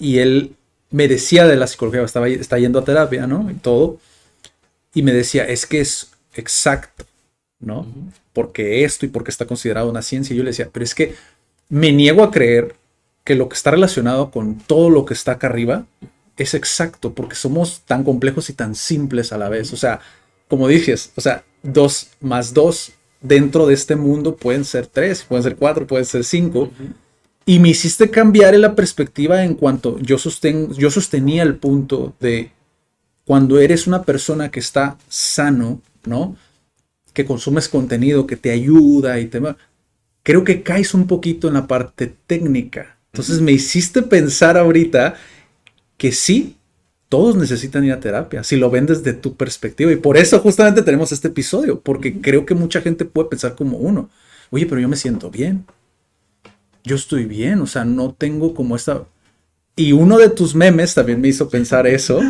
y 0.00 0.18
él 0.18 0.56
me 0.90 1.06
decía 1.06 1.46
de 1.46 1.54
la 1.54 1.68
psicología, 1.68 2.02
estaba, 2.02 2.28
está 2.28 2.58
yendo 2.58 2.80
a 2.80 2.84
terapia, 2.84 3.28
¿no? 3.28 3.48
Y 3.48 3.54
todo, 3.54 4.00
y 4.94 5.02
me 5.02 5.12
decía, 5.12 5.44
es 5.46 5.64
que 5.64 5.80
es 5.80 6.10
exacto, 6.34 7.04
¿no? 7.60 7.86
Porque 8.32 8.82
esto 8.82 9.06
y 9.06 9.10
porque 9.10 9.30
está 9.30 9.46
considerado 9.46 9.88
una 9.88 10.02
ciencia. 10.02 10.34
Y 10.34 10.38
yo 10.38 10.42
le 10.42 10.50
decía, 10.50 10.70
pero 10.72 10.82
es 10.82 10.94
que 10.94 11.14
me 11.68 11.92
niego 11.92 12.24
a 12.24 12.32
creer 12.32 12.74
que 13.28 13.34
lo 13.34 13.50
que 13.50 13.56
está 13.56 13.72
relacionado 13.72 14.30
con 14.30 14.56
todo 14.56 14.88
lo 14.88 15.04
que 15.04 15.12
está 15.12 15.32
acá 15.32 15.48
arriba 15.48 15.84
es 16.38 16.54
exacto, 16.54 17.12
porque 17.12 17.34
somos 17.34 17.82
tan 17.82 18.02
complejos 18.02 18.48
y 18.48 18.54
tan 18.54 18.74
simples 18.74 19.34
a 19.34 19.36
la 19.36 19.50
vez. 19.50 19.70
O 19.74 19.76
sea, 19.76 20.00
como 20.48 20.66
dices, 20.66 21.12
o 21.14 21.20
sea, 21.20 21.44
dos 21.62 22.08
más 22.22 22.54
dos 22.54 22.92
dentro 23.20 23.66
de 23.66 23.74
este 23.74 23.96
mundo 23.96 24.34
pueden 24.34 24.64
ser 24.64 24.86
tres, 24.86 25.24
pueden 25.24 25.42
ser 25.42 25.56
cuatro, 25.56 25.86
pueden 25.86 26.06
ser 26.06 26.24
cinco. 26.24 26.70
Y 27.44 27.58
me 27.58 27.68
hiciste 27.68 28.08
cambiar 28.08 28.54
en 28.54 28.62
la 28.62 28.74
perspectiva 28.74 29.44
en 29.44 29.52
cuanto 29.52 29.98
yo, 29.98 30.16
sosten, 30.16 30.72
yo 30.72 30.90
sostenía 30.90 31.42
el 31.42 31.56
punto 31.56 32.14
de 32.20 32.52
cuando 33.26 33.60
eres 33.60 33.86
una 33.86 34.04
persona 34.04 34.50
que 34.50 34.60
está 34.60 34.96
sano, 35.06 35.82
¿no? 36.06 36.34
Que 37.12 37.26
consumes 37.26 37.68
contenido 37.68 38.26
que 38.26 38.36
te 38.36 38.52
ayuda 38.52 39.20
y 39.20 39.26
te. 39.26 39.38
Creo 40.22 40.44
que 40.44 40.62
caes 40.62 40.94
un 40.94 41.06
poquito 41.06 41.48
en 41.48 41.54
la 41.54 41.66
parte 41.66 42.06
técnica. 42.26 42.97
Entonces 43.12 43.40
me 43.40 43.52
hiciste 43.52 44.02
pensar 44.02 44.56
ahorita 44.56 45.14
que 45.96 46.12
sí, 46.12 46.56
todos 47.08 47.36
necesitan 47.36 47.84
ir 47.84 47.92
a 47.92 48.00
terapia, 48.00 48.44
si 48.44 48.56
lo 48.56 48.70
ven 48.70 48.86
desde 48.86 49.14
tu 49.14 49.34
perspectiva. 49.36 49.90
Y 49.90 49.96
por 49.96 50.16
eso 50.16 50.38
justamente 50.40 50.82
tenemos 50.82 51.10
este 51.12 51.28
episodio, 51.28 51.80
porque 51.80 52.20
creo 52.20 52.44
que 52.44 52.54
mucha 52.54 52.80
gente 52.80 53.04
puede 53.04 53.30
pensar 53.30 53.54
como 53.54 53.78
uno. 53.78 54.10
Oye, 54.50 54.66
pero 54.66 54.80
yo 54.80 54.88
me 54.88 54.96
siento 54.96 55.30
bien. 55.30 55.64
Yo 56.84 56.96
estoy 56.96 57.24
bien, 57.24 57.60
o 57.60 57.66
sea, 57.66 57.84
no 57.84 58.12
tengo 58.12 58.54
como 58.54 58.76
esta... 58.76 59.04
Y 59.74 59.92
uno 59.92 60.18
de 60.18 60.28
tus 60.28 60.54
memes 60.54 60.94
también 60.94 61.20
me 61.20 61.28
hizo 61.28 61.48
pensar 61.48 61.86
eso, 61.86 62.20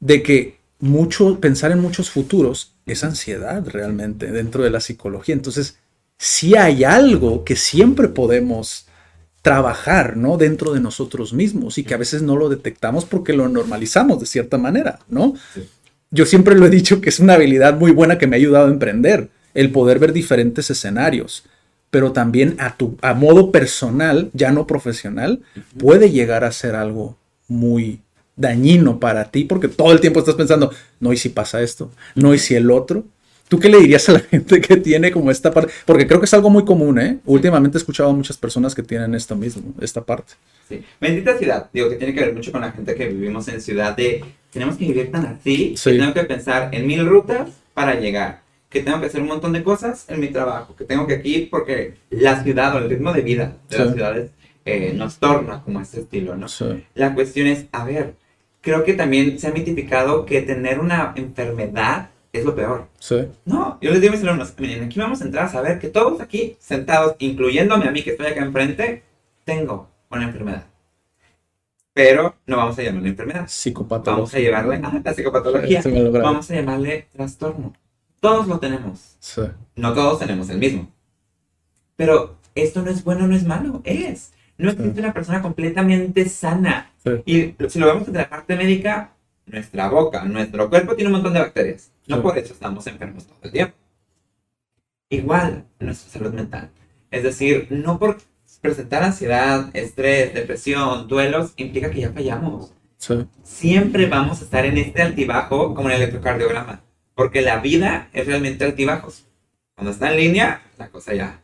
de 0.00 0.22
que 0.22 0.58
mucho, 0.80 1.38
pensar 1.40 1.70
en 1.70 1.80
muchos 1.80 2.10
futuros 2.10 2.74
es 2.86 3.04
ansiedad 3.04 3.66
realmente 3.66 4.32
dentro 4.32 4.64
de 4.64 4.70
la 4.70 4.80
psicología. 4.80 5.34
Entonces, 5.34 5.78
si 6.16 6.56
hay 6.56 6.84
algo 6.84 7.44
que 7.44 7.56
siempre 7.56 8.08
podemos 8.08 8.87
trabajar, 9.42 10.16
¿no? 10.16 10.36
Dentro 10.36 10.72
de 10.72 10.80
nosotros 10.80 11.32
mismos 11.32 11.78
y 11.78 11.84
que 11.84 11.94
a 11.94 11.98
veces 11.98 12.22
no 12.22 12.36
lo 12.36 12.48
detectamos 12.48 13.04
porque 13.04 13.32
lo 13.32 13.48
normalizamos 13.48 14.20
de 14.20 14.26
cierta 14.26 14.58
manera, 14.58 15.00
¿no? 15.08 15.34
Yo 16.10 16.26
siempre 16.26 16.54
lo 16.54 16.66
he 16.66 16.70
dicho 16.70 17.00
que 17.00 17.10
es 17.10 17.20
una 17.20 17.34
habilidad 17.34 17.78
muy 17.78 17.92
buena 17.92 18.18
que 18.18 18.26
me 18.26 18.36
ha 18.36 18.38
ayudado 18.38 18.66
a 18.66 18.70
emprender, 18.70 19.28
el 19.54 19.70
poder 19.70 19.98
ver 19.98 20.12
diferentes 20.12 20.70
escenarios, 20.70 21.44
pero 21.90 22.12
también 22.12 22.56
a 22.58 22.76
tu 22.76 22.96
a 23.00 23.14
modo 23.14 23.50
personal, 23.50 24.30
ya 24.32 24.52
no 24.52 24.66
profesional, 24.66 25.42
puede 25.78 26.10
llegar 26.10 26.44
a 26.44 26.52
ser 26.52 26.74
algo 26.74 27.16
muy 27.46 28.00
dañino 28.36 29.00
para 29.00 29.30
ti 29.30 29.44
porque 29.44 29.68
todo 29.68 29.92
el 29.92 30.00
tiempo 30.00 30.20
estás 30.20 30.36
pensando, 30.36 30.72
no, 31.00 31.12
y 31.12 31.16
si 31.16 31.28
pasa 31.28 31.60
esto, 31.60 31.90
no, 32.14 32.34
y 32.34 32.38
si 32.38 32.54
el 32.54 32.70
otro. 32.70 33.04
¿Tú 33.48 33.58
qué 33.58 33.68
le 33.68 33.78
dirías 33.78 34.08
a 34.08 34.12
la 34.12 34.20
gente 34.20 34.60
que 34.60 34.76
tiene 34.76 35.10
como 35.10 35.30
esta 35.30 35.50
parte? 35.52 35.72
Porque 35.86 36.06
creo 36.06 36.20
que 36.20 36.26
es 36.26 36.34
algo 36.34 36.50
muy 36.50 36.64
común, 36.64 36.98
¿eh? 36.98 37.18
Últimamente 37.24 37.78
he 37.78 37.80
escuchado 37.80 38.10
a 38.10 38.12
muchas 38.12 38.36
personas 38.36 38.74
que 38.74 38.82
tienen 38.82 39.14
esto 39.14 39.34
mismo, 39.36 39.72
esta 39.80 40.02
parte. 40.02 40.34
Sí. 40.68 40.82
Bendita 41.00 41.36
ciudad, 41.38 41.70
digo 41.72 41.88
que 41.88 41.96
tiene 41.96 42.12
que 42.14 42.20
ver 42.20 42.34
mucho 42.34 42.52
con 42.52 42.60
la 42.60 42.72
gente 42.72 42.94
que 42.94 43.08
vivimos 43.08 43.48
en 43.48 43.60
ciudad 43.60 43.96
de 43.96 44.22
tenemos 44.50 44.76
que 44.76 44.84
vivir 44.86 45.10
tan 45.10 45.24
así, 45.26 45.74
Sí. 45.76 45.92
que 45.92 45.98
tengo 45.98 46.12
que 46.14 46.24
pensar 46.24 46.68
en 46.74 46.86
mil 46.86 47.06
rutas 47.06 47.48
para 47.74 47.94
llegar, 47.94 48.42
que 48.68 48.80
tengo 48.82 49.00
que 49.00 49.06
hacer 49.06 49.22
un 49.22 49.28
montón 49.28 49.52
de 49.54 49.62
cosas 49.62 50.04
en 50.08 50.20
mi 50.20 50.28
trabajo, 50.28 50.76
que 50.76 50.84
tengo 50.84 51.06
que 51.06 51.14
aquí 51.14 51.48
porque 51.50 51.94
la 52.10 52.42
ciudad 52.42 52.74
o 52.74 52.78
el 52.78 52.90
ritmo 52.90 53.12
de 53.14 53.22
vida 53.22 53.56
de 53.70 53.76
Sí. 53.76 53.82
las 53.82 53.94
ciudades 53.94 54.30
eh, 54.66 54.92
nos 54.94 55.16
torna 55.18 55.62
como 55.62 55.80
este 55.80 56.00
estilo, 56.00 56.36
¿no? 56.36 56.48
Sí. 56.48 56.84
La 56.94 57.14
cuestión 57.14 57.46
es, 57.46 57.64
a 57.72 57.84
ver, 57.84 58.14
creo 58.60 58.84
que 58.84 58.92
también 58.92 59.38
se 59.38 59.46
ha 59.46 59.52
mitificado 59.52 60.26
que 60.26 60.42
tener 60.42 60.80
una 60.80 61.14
enfermedad 61.16 62.10
es 62.32 62.44
lo 62.44 62.54
peor. 62.54 62.88
Sí. 62.98 63.28
No, 63.44 63.78
yo 63.80 63.90
les 63.90 64.00
digo 64.00 64.12
a 64.12 64.16
mis 64.16 64.24
alumnos, 64.24 64.54
miren, 64.58 64.84
aquí 64.84 64.98
vamos 64.98 65.20
a 65.20 65.24
entrar 65.24 65.46
a 65.46 65.48
saber 65.48 65.78
que 65.78 65.88
todos 65.88 66.20
aquí 66.20 66.56
sentados, 66.58 67.16
incluyéndome 67.18 67.86
a 67.86 67.90
mí 67.90 68.02
que 68.02 68.10
estoy 68.10 68.26
acá 68.26 68.44
enfrente, 68.44 69.02
tengo 69.44 69.88
una 70.10 70.24
enfermedad. 70.24 70.64
Pero 71.94 72.36
no 72.46 72.56
vamos 72.56 72.78
a 72.78 72.82
llamarle 72.82 73.08
enfermedad. 73.08 73.46
Psicopata. 73.48 74.12
Vamos 74.12 74.32
a 74.32 74.38
llevarle 74.38 74.76
a 74.76 75.00
la 75.02 75.14
psicopatología. 75.14 75.82
Sí. 75.82 75.90
Vamos 76.12 76.50
a 76.50 76.54
llamarle 76.54 77.08
trastorno. 77.12 77.74
Todos 78.20 78.46
lo 78.46 78.60
tenemos. 78.60 79.16
Sí. 79.18 79.42
No 79.74 79.94
todos 79.94 80.20
tenemos 80.20 80.48
el 80.50 80.58
mismo. 80.58 80.88
Pero 81.96 82.36
esto 82.54 82.82
no 82.82 82.90
es 82.90 83.02
bueno, 83.02 83.26
no 83.26 83.34
es 83.34 83.44
malo, 83.44 83.80
es. 83.84 84.32
No 84.58 84.70
existe 84.70 85.00
una 85.00 85.12
persona 85.12 85.42
completamente 85.42 86.28
sana. 86.28 86.92
Sí. 87.02 87.56
Y 87.58 87.68
si 87.68 87.78
lo 87.80 87.86
vemos 87.86 88.06
desde 88.06 88.18
la 88.18 88.28
parte 88.28 88.54
médica, 88.54 89.12
nuestra 89.46 89.88
boca, 89.88 90.24
nuestro 90.24 90.68
cuerpo 90.68 90.94
tiene 90.94 91.08
un 91.08 91.14
montón 91.14 91.32
de 91.32 91.40
bacterias. 91.40 91.90
No 92.08 92.16
Sí. 92.16 92.22
por 92.22 92.38
eso 92.38 92.52
estamos 92.54 92.86
enfermos 92.86 93.26
todo 93.26 93.38
el 93.42 93.52
tiempo. 93.52 93.74
Igual 95.10 95.66
nuestra 95.78 96.10
salud 96.10 96.32
mental. 96.34 96.70
Es 97.10 97.22
decir, 97.22 97.68
no 97.70 97.98
por 97.98 98.18
presentar 98.60 99.02
ansiedad, 99.02 99.70
estrés, 99.74 100.34
depresión, 100.34 101.08
duelos, 101.08 101.52
implica 101.56 101.90
que 101.90 102.00
ya 102.00 102.12
fallamos. 102.12 102.72
Sí. 102.98 103.14
Siempre 103.42 104.06
vamos 104.06 104.40
a 104.40 104.44
estar 104.44 104.66
en 104.66 104.76
este 104.76 105.02
altibajo 105.02 105.74
como 105.74 105.88
en 105.88 105.96
el 105.96 106.02
electrocardiograma. 106.02 106.82
Porque 107.14 107.40
la 107.40 107.58
vida 107.60 108.08
es 108.12 108.26
realmente 108.26 108.64
altibajos. 108.64 109.26
Cuando 109.74 109.92
está 109.92 110.10
en 110.10 110.18
línea, 110.18 110.62
la 110.76 110.88
cosa 110.88 111.14
ya 111.14 111.40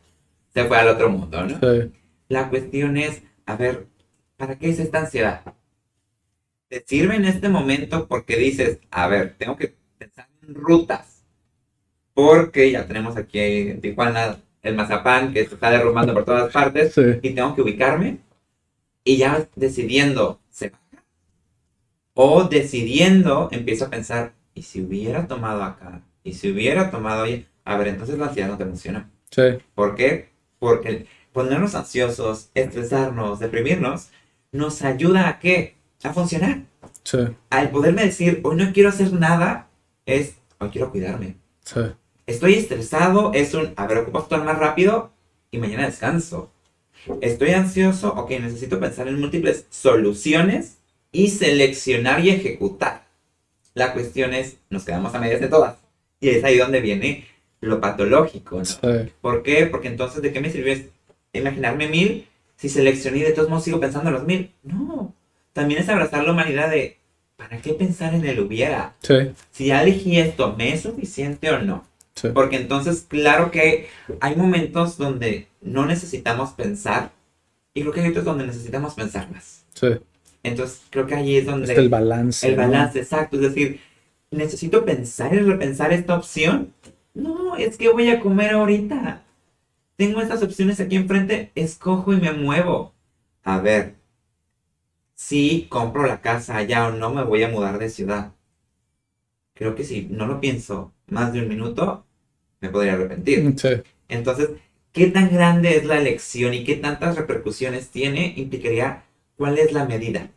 se 0.53 0.65
fue 0.65 0.77
al 0.79 0.89
otro 0.89 1.09
mundo, 1.11 1.45
¿no? 1.45 1.59
Sí. 1.61 1.93
La 2.29 2.49
cuestión 2.49 2.97
es, 2.97 3.23
a 3.47 3.57
ver, 3.57 3.87
¿para 4.37 4.59
qué 4.59 4.69
es 4.71 4.79
esta 4.79 5.01
ansiedad? 5.01 5.43
¿Te 6.69 6.85
sirve 6.87 7.17
en 7.17 7.25
este 7.25 7.49
momento 7.49 8.07
porque 8.09 8.37
dices, 8.37 8.79
a 8.91 9.07
ver, 9.09 9.37
tengo 9.39 9.57
que 9.57 9.75
pensar 9.99 10.29
en 10.33 10.34
rutas? 10.49 11.23
Porque 12.15 12.71
ya 12.71 12.87
tenemos 12.87 13.17
aquí 13.17 13.39
en 13.41 13.81
Tijuana 13.81 14.39
el 14.63 14.75
mazapán 14.77 15.33
que 15.33 15.45
se 15.47 15.55
está 15.55 15.71
derrumbando 15.71 16.15
por 16.15 16.25
todas 16.25 16.53
partes 16.53 16.95
Sí. 16.95 17.03
y 17.23 17.31
tengo 17.35 17.55
que 17.55 17.63
ubicarme 17.63 18.19
y 19.05 19.17
ya 19.19 19.47
decidiendo 19.57 20.41
se 20.49 20.71
baja 20.71 21.05
o 22.15 22.45
decidiendo 22.45 23.49
empiezo 23.53 23.85
a 23.87 23.91
pensar 23.91 24.33
y 24.55 24.63
si 24.63 24.81
hubiera 24.83 25.27
tomado 25.27 25.63
acá 25.63 26.01
y 26.23 26.33
si 26.35 26.51
hubiera 26.51 26.91
tomado 26.91 27.25
ahí 27.25 27.47
a 27.65 27.77
ver 27.77 27.89
entonces 27.89 28.17
la 28.19 28.27
ansiedad 28.27 28.49
no 28.49 28.57
te 28.57 28.65
funciona 28.65 29.11
Sí. 29.31 29.43
¿por 29.75 29.95
qué? 29.97 30.31
porque 30.59 31.07
ponernos 31.33 31.75
ansiosos 31.75 32.49
estresarnos 32.55 33.41
deprimirnos 33.41 34.09
nos 34.53 34.81
ayuda 34.83 35.29
a 35.29 35.39
qué 35.41 35.75
a 36.05 36.13
funcionar 36.15 36.63
Sí. 37.03 37.19
al 37.51 37.71
poderme 37.71 38.05
decir 38.05 38.41
hoy 38.45 38.57
no 38.57 38.73
quiero 38.73 38.89
hacer 38.89 39.13
nada 39.13 39.69
es 40.07 40.37
hoy 40.59 40.71
quiero 40.71 40.91
cuidarme 40.91 41.37
Sí. 41.65 41.81
Estoy 42.27 42.55
estresado, 42.55 43.33
es 43.35 43.55
un, 43.55 43.73
a 43.77 43.87
ver, 43.87 43.99
ocupo 43.99 44.19
actuar 44.19 44.45
más 44.45 44.59
rápido 44.59 45.13
y 45.51 45.59
mañana 45.59 45.87
descanso. 45.87 46.51
Estoy 47.21 47.51
ansioso, 47.51 48.15
ok, 48.15 48.31
necesito 48.31 48.81
pensar 48.81 49.09
en 49.09 49.21
múltiples 49.21 49.67
soluciones 49.71 50.79
y 51.13 51.29
seleccionar 51.29 52.21
y 52.21 52.31
ejecutar. 52.31 53.07
La 53.75 53.93
cuestión 53.93 54.33
es, 54.35 54.57
nos 54.71 54.85
quedamos 54.85 55.15
a 55.15 55.21
medias 55.21 55.41
de 55.41 55.49
todas. 55.49 55.77
Y 56.21 56.31
es 56.31 56.45
ahí 56.45 56.59
donde 56.59 56.81
viene 56.81 57.27
lo 57.61 57.81
patológico, 57.81 58.59
¿no? 58.59 58.65
Sí. 58.65 59.13
¿Por 59.21 59.43
qué? 59.43 59.67
Porque 59.67 59.89
entonces, 59.89 60.23
¿de 60.23 60.33
qué 60.33 60.41
me 60.41 60.51
sirvió 60.51 60.77
imaginarme 61.33 61.89
mil 61.89 62.29
si 62.57 62.69
seleccioné 62.69 63.19
y 63.19 63.23
de 63.23 63.33
todos 63.33 63.49
modos 63.49 63.65
sigo 63.65 63.81
pensando 63.81 64.09
en 64.09 64.15
los 64.15 64.25
mil? 64.25 64.53
No. 64.63 65.15
También 65.53 65.81
es 65.81 65.89
abrazar 65.89 66.25
la 66.25 66.33
humanidad 66.33 66.71
de, 66.71 66.99
¿para 67.37 67.61
qué 67.61 67.74
pensar 67.74 68.14
en 68.14 68.24
el 68.24 68.41
hubiera? 68.41 68.95
Sí. 69.03 69.32
Si 69.51 69.66
ya 69.66 69.82
elegí 69.82 70.18
esto, 70.18 70.55
¿me 70.57 70.72
es 70.72 70.82
suficiente 70.82 71.51
o 71.51 71.61
no? 71.61 71.85
Sí. 72.14 72.28
Porque 72.32 72.57
entonces, 72.57 73.07
claro 73.09 73.51
que 73.51 73.89
hay 74.20 74.37
momentos 74.37 74.97
donde 74.97 75.49
no 75.61 75.87
necesitamos 75.87 76.51
pensar 76.53 77.11
y 77.74 77.80
creo 77.80 77.93
que 77.93 78.01
hay 78.01 78.11
otros 78.11 78.24
donde 78.24 78.47
necesitamos 78.47 78.95
pensar 78.95 79.30
más. 79.30 79.64
Sí. 79.74 79.89
Entonces, 80.45 80.82
creo 80.91 81.07
que 81.07 81.14
ahí 81.14 81.37
es 81.37 81.47
donde 81.47 81.66
Este 81.66 81.80
el 81.80 81.89
balance. 81.89 82.47
el 82.47 82.57
¿no? 82.57 82.62
balance, 82.62 82.99
exacto. 83.01 83.37
Es 83.37 83.43
decir, 83.43 83.80
¿necesito 84.30 84.85
pensar 84.85 85.35
y 85.35 85.39
repensar 85.41 85.93
esta 85.93 86.14
opción? 86.16 86.72
No, 87.14 87.57
es 87.57 87.76
que 87.76 87.89
voy 87.89 88.11
a 88.11 88.20
comer 88.20 88.53
ahorita. 88.53 89.22
Tengo 89.97 90.20
estas 90.20 90.43
opciones 90.43 90.80
aquí 90.80 90.97
enfrente, 90.97 91.51
escojo 91.55 92.12
y 92.12 92.20
me 92.20 92.32
muevo. 92.32 92.93
A 93.43 93.59
ver, 93.59 93.95
si 95.15 95.67
compro 95.69 96.07
la 96.07 96.21
casa 96.21 96.57
allá 96.57 96.89
o 96.89 96.93
no, 96.93 97.12
me 97.12 97.23
voy 97.23 97.43
a 97.43 97.49
mudar 97.49 97.79
de 97.79 97.89
ciudad. 97.89 98.33
Creo 99.55 99.75
que 99.75 99.85
si 99.85 100.07
no 100.11 100.27
lo 100.27 100.41
pienso 100.41 100.93
más 101.07 101.33
de 101.33 101.41
un 101.41 101.49
minuto, 101.49 102.05
me 102.61 102.69
podría 102.69 102.95
arrepentir. 102.95 103.55
Sí. 103.57 103.83
Entonces, 104.09 104.51
¿qué 104.93 105.07
tan 105.09 105.31
grande 105.31 105.77
es 105.77 105.85
la 105.85 105.99
elección 105.99 106.55
y 106.55 106.65
qué 106.65 106.77
tantas 106.77 107.17
repercusiones 107.17 107.91
tiene? 107.91 108.35
Implicaría 108.37 109.05
cuál 109.37 109.59
es 109.59 109.73
la 109.73 109.85
medida. 109.85 110.31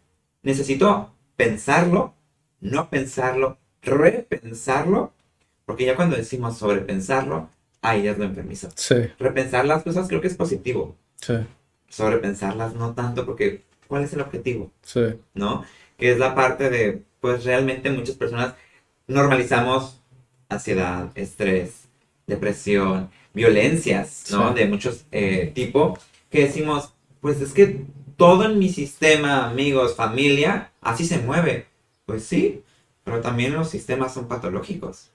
Necesito 0.43 1.13
pensarlo, 1.35 2.13
no 2.59 2.89
pensarlo, 2.89 3.57
repensarlo, 3.81 5.13
porque 5.65 5.85
ya 5.85 5.95
cuando 5.95 6.15
decimos 6.15 6.57
sobrepensarlo, 6.57 7.49
ahí 7.81 8.03
ya 8.03 8.11
es 8.11 8.17
lo 8.17 8.25
enfermizo. 8.25 8.69
Sí. 8.75 8.95
Repensar 9.19 9.65
las 9.65 9.83
cosas 9.83 10.07
creo 10.07 10.21
que 10.21 10.27
es 10.27 10.35
positivo. 10.35 10.95
Sí. 11.15 11.33
Sobrepensarlas 11.89 12.75
no 12.75 12.93
tanto, 12.93 13.25
porque 13.25 13.63
¿cuál 13.87 14.03
es 14.03 14.13
el 14.13 14.21
objetivo? 14.21 14.71
Sí. 14.81 15.15
¿no? 15.33 15.63
Que 15.97 16.11
es 16.11 16.19
la 16.19 16.35
parte 16.35 16.69
de, 16.69 17.03
pues 17.19 17.43
realmente 17.43 17.89
muchas 17.89 18.15
personas 18.15 18.53
normalizamos 19.07 20.01
ansiedad, 20.49 21.11
estrés, 21.15 21.87
depresión, 22.25 23.09
violencias, 23.33 24.25
¿no? 24.31 24.49
Sí. 24.49 24.55
De 24.55 24.65
muchos 24.67 25.05
eh, 25.11 25.51
tipos, 25.53 25.99
que 26.29 26.41
decimos, 26.41 26.93
pues 27.21 27.41
es 27.41 27.53
que 27.53 27.85
todo 28.17 28.45
en 28.45 28.59
mi 28.59 28.69
sistema, 28.69 29.47
amigos, 29.47 29.95
familia, 29.95 30.71
así 30.81 31.05
se 31.05 31.19
mueve. 31.19 31.67
Pues 32.05 32.23
sí, 32.23 32.63
pero 33.03 33.21
también 33.21 33.53
los 33.53 33.69
sistemas 33.69 34.13
son 34.13 34.27
patológicos. 34.27 35.09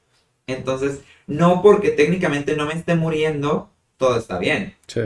Entonces, 0.46 1.00
no 1.26 1.62
porque 1.62 1.90
técnicamente 1.90 2.56
no 2.56 2.66
me 2.66 2.74
esté 2.74 2.94
muriendo, 2.94 3.70
todo 3.96 4.16
está 4.16 4.38
bien. 4.38 4.74
Sí. 4.86 5.02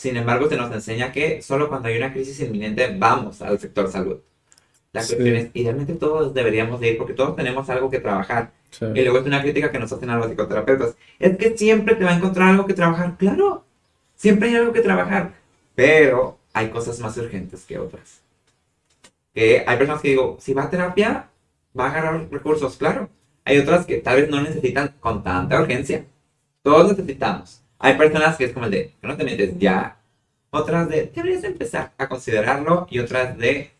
Sin 0.00 0.16
embargo, 0.16 0.48
se 0.48 0.56
nos 0.56 0.72
enseña 0.72 1.12
que 1.12 1.42
solo 1.42 1.68
cuando 1.68 1.88
hay 1.88 1.98
una 1.98 2.10
crisis 2.10 2.40
inminente 2.40 2.96
vamos 2.98 3.42
al 3.42 3.58
sector 3.58 3.92
salud. 3.92 4.16
La 4.94 5.02
Sí. 5.02 5.14
cuestión 5.14 5.36
es, 5.36 5.50
idealmente 5.52 5.92
todos 5.92 6.32
deberíamos 6.32 6.80
de 6.80 6.92
ir 6.92 6.96
porque 6.96 7.12
todos 7.12 7.36
tenemos 7.36 7.68
algo 7.68 7.90
que 7.90 8.00
trabajar. 8.00 8.50
Sí. 8.70 8.86
Y 8.94 9.02
luego 9.02 9.18
es 9.18 9.26
una 9.26 9.42
crítica 9.42 9.70
que 9.70 9.78
nos 9.78 9.92
hacen 9.92 10.08
a 10.08 10.16
los 10.16 10.28
psicoterapeutas. 10.28 10.96
Es 11.18 11.36
que 11.36 11.54
siempre 11.54 11.96
te 11.96 12.04
va 12.04 12.12
a 12.12 12.16
encontrar 12.16 12.48
algo 12.48 12.66
que 12.66 12.72
trabajar. 12.72 13.18
Claro, 13.18 13.66
siempre 14.16 14.48
hay 14.48 14.54
algo 14.54 14.72
que 14.72 14.80
trabajar. 14.80 15.34
Pero 15.74 16.38
hay 16.54 16.70
cosas 16.70 16.98
más 17.00 17.14
urgentes 17.18 17.66
que 17.66 17.78
otras. 17.78 18.22
Que 19.34 19.64
hay 19.66 19.76
personas 19.76 20.00
que 20.00 20.08
digo, 20.08 20.38
si 20.40 20.54
va 20.54 20.62
a 20.62 20.70
terapia, 20.70 21.28
va 21.78 21.88
a 21.88 21.90
agarrar 21.90 22.26
recursos, 22.30 22.74
claro. 22.78 23.10
Hay 23.44 23.58
otras 23.58 23.84
que 23.84 23.98
tal 23.98 24.16
vez 24.22 24.30
no 24.30 24.40
necesitan 24.40 24.94
con 24.98 25.22
tanta 25.22 25.60
urgencia. 25.60 26.06
Todos 26.62 26.88
necesitamos. 26.96 27.59
Hay 27.80 27.94
personas 27.94 28.36
que 28.36 28.44
es 28.44 28.52
como 28.52 28.66
el 28.66 28.72
de, 28.72 28.92
no 29.02 29.16
te 29.16 29.24
metes 29.24 29.58
ya. 29.58 29.96
Otras 30.50 30.88
de, 30.88 31.10
deberías 31.14 31.44
empezar 31.44 31.92
a 31.96 32.08
considerarlo. 32.08 32.86
Y 32.90 32.98
otras 32.98 33.36
de, 33.38 33.70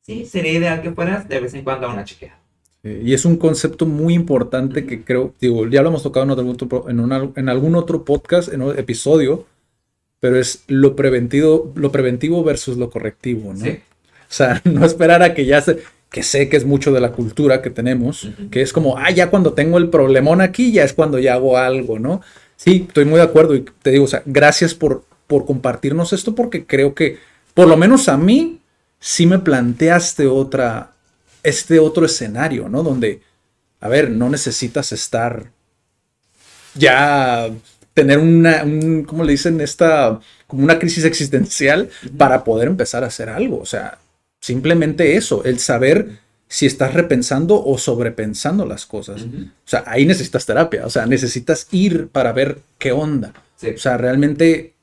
sí, 0.00 0.24
sería 0.24 0.52
ideal 0.52 0.82
que 0.82 0.90
fueras 0.90 1.28
de 1.28 1.38
vez 1.38 1.54
en 1.54 1.62
cuando 1.62 1.86
a 1.86 1.92
una 1.92 2.04
chequeada. 2.04 2.38
Eh, 2.82 3.02
y 3.04 3.12
es 3.12 3.26
un 3.26 3.36
concepto 3.36 3.84
muy 3.84 4.14
importante 4.14 4.86
que 4.86 5.04
creo, 5.04 5.34
digo, 5.38 5.68
ya 5.68 5.82
lo 5.82 5.90
hemos 5.90 6.02
tocado 6.02 6.24
en, 6.24 6.48
otro, 6.48 6.88
en, 6.88 7.32
en 7.36 7.48
algún 7.50 7.74
otro 7.74 8.04
podcast, 8.06 8.50
en 8.52 8.62
un 8.62 8.78
episodio, 8.78 9.44
pero 10.18 10.38
es 10.38 10.64
lo 10.66 10.96
preventivo, 10.96 11.72
lo 11.74 11.92
preventivo 11.92 12.42
versus 12.42 12.78
lo 12.78 12.88
correctivo, 12.88 13.52
¿no? 13.52 13.66
O 13.66 14.32
sea, 14.32 14.62
no 14.64 14.86
esperar 14.86 15.22
a 15.22 15.34
que 15.34 15.44
ya 15.44 15.60
se, 15.60 15.80
que 16.10 16.22
sé 16.22 16.48
que 16.48 16.56
es 16.56 16.64
mucho 16.64 16.90
de 16.92 17.00
la 17.00 17.12
cultura 17.12 17.60
que 17.60 17.70
tenemos, 17.70 18.28
que 18.50 18.62
es 18.62 18.72
como, 18.72 18.96
ah, 18.96 19.10
ya 19.10 19.28
cuando 19.28 19.52
tengo 19.52 19.76
el 19.76 19.90
problemón 19.90 20.40
aquí, 20.40 20.72
ya 20.72 20.84
es 20.84 20.94
cuando 20.94 21.18
ya 21.18 21.34
hago 21.34 21.58
algo, 21.58 21.98
¿no? 21.98 22.22
Sí, 22.62 22.84
estoy 22.86 23.06
muy 23.06 23.16
de 23.16 23.22
acuerdo 23.22 23.54
y 23.54 23.64
te 23.80 23.90
digo, 23.90 24.04
o 24.04 24.06
sea, 24.06 24.22
gracias 24.26 24.74
por, 24.74 25.06
por 25.26 25.46
compartirnos 25.46 26.12
esto 26.12 26.34
porque 26.34 26.66
creo 26.66 26.94
que, 26.94 27.18
por 27.54 27.66
lo 27.66 27.78
menos 27.78 28.06
a 28.10 28.18
mí, 28.18 28.60
sí 28.98 29.24
me 29.24 29.38
planteaste 29.38 30.26
otra, 30.26 30.92
este 31.42 31.78
otro 31.78 32.04
escenario, 32.04 32.68
¿no? 32.68 32.82
Donde, 32.82 33.22
a 33.80 33.88
ver, 33.88 34.10
no 34.10 34.28
necesitas 34.28 34.92
estar 34.92 35.50
ya 36.74 37.48
tener 37.94 38.18
una, 38.18 38.62
un, 38.62 39.04
¿cómo 39.04 39.24
le 39.24 39.32
dicen? 39.32 39.58
Esta, 39.62 40.20
como 40.46 40.62
una 40.62 40.78
crisis 40.78 41.06
existencial 41.06 41.88
para 42.18 42.44
poder 42.44 42.68
empezar 42.68 43.04
a 43.04 43.06
hacer 43.06 43.30
algo. 43.30 43.58
O 43.58 43.66
sea, 43.66 43.96
simplemente 44.38 45.16
eso, 45.16 45.44
el 45.44 45.60
saber 45.60 46.18
si 46.52 46.66
estás 46.66 46.94
repensando 46.94 47.64
o 47.64 47.78
sobrepensando 47.78 48.66
las 48.66 48.84
cosas. 48.84 49.22
O 49.22 49.68
sea, 49.68 49.84
ahí 49.86 50.04
necesitas 50.04 50.46
terapia, 50.46 50.84
o 50.84 50.90
sea, 50.90 51.06
necesitas 51.06 51.68
ir 51.70 52.08
para 52.08 52.32
ver 52.32 52.58
qué 52.76 52.90
onda. 52.90 53.32
O 53.62 53.78
sea, 53.78 53.96
realmente 53.96 54.74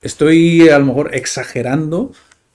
estoy 0.00 0.68
a 0.68 0.80
lo 0.80 0.86
mejor 0.86 1.14
exagerando 1.14 2.10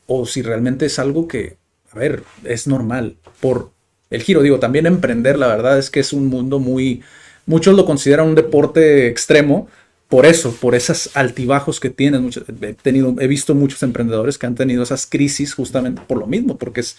o 0.06 0.26
si 0.26 0.42
realmente 0.42 0.86
es 0.86 1.00
algo 1.00 1.30
que, 1.30 1.56
a 1.94 1.98
ver, 1.98 2.24
es 2.44 2.68
normal 2.68 3.16
por 3.40 3.72
el 4.10 4.22
giro. 4.22 4.42
Digo, 4.42 4.60
también 4.60 4.86
emprender, 4.86 5.40
la 5.40 5.48
verdad 5.48 5.80
es 5.80 5.90
que 5.90 6.02
es 6.02 6.12
un 6.12 6.28
mundo 6.28 6.60
muy, 6.60 7.02
muchos 7.46 7.74
lo 7.74 7.86
consideran 7.86 8.28
un 8.28 8.36
deporte 8.36 9.08
extremo, 9.08 9.70
por 10.10 10.26
eso, 10.26 10.54
por 10.54 10.76
esos 10.76 11.16
altibajos 11.16 11.80
que 11.80 11.90
tienen. 11.90 12.30
he, 12.62 12.74
tenido, 12.74 13.16
he 13.18 13.28
visto 13.28 13.56
muchos 13.56 13.82
emprendedores 13.82 14.38
que 14.38 14.46
han 14.46 14.56
tenido 14.56 14.84
esas 14.84 15.06
crisis 15.06 15.54
justamente 15.54 16.02
por 16.06 16.18
lo 16.18 16.28
mismo, 16.28 16.58
porque 16.58 16.82
es, 16.82 16.98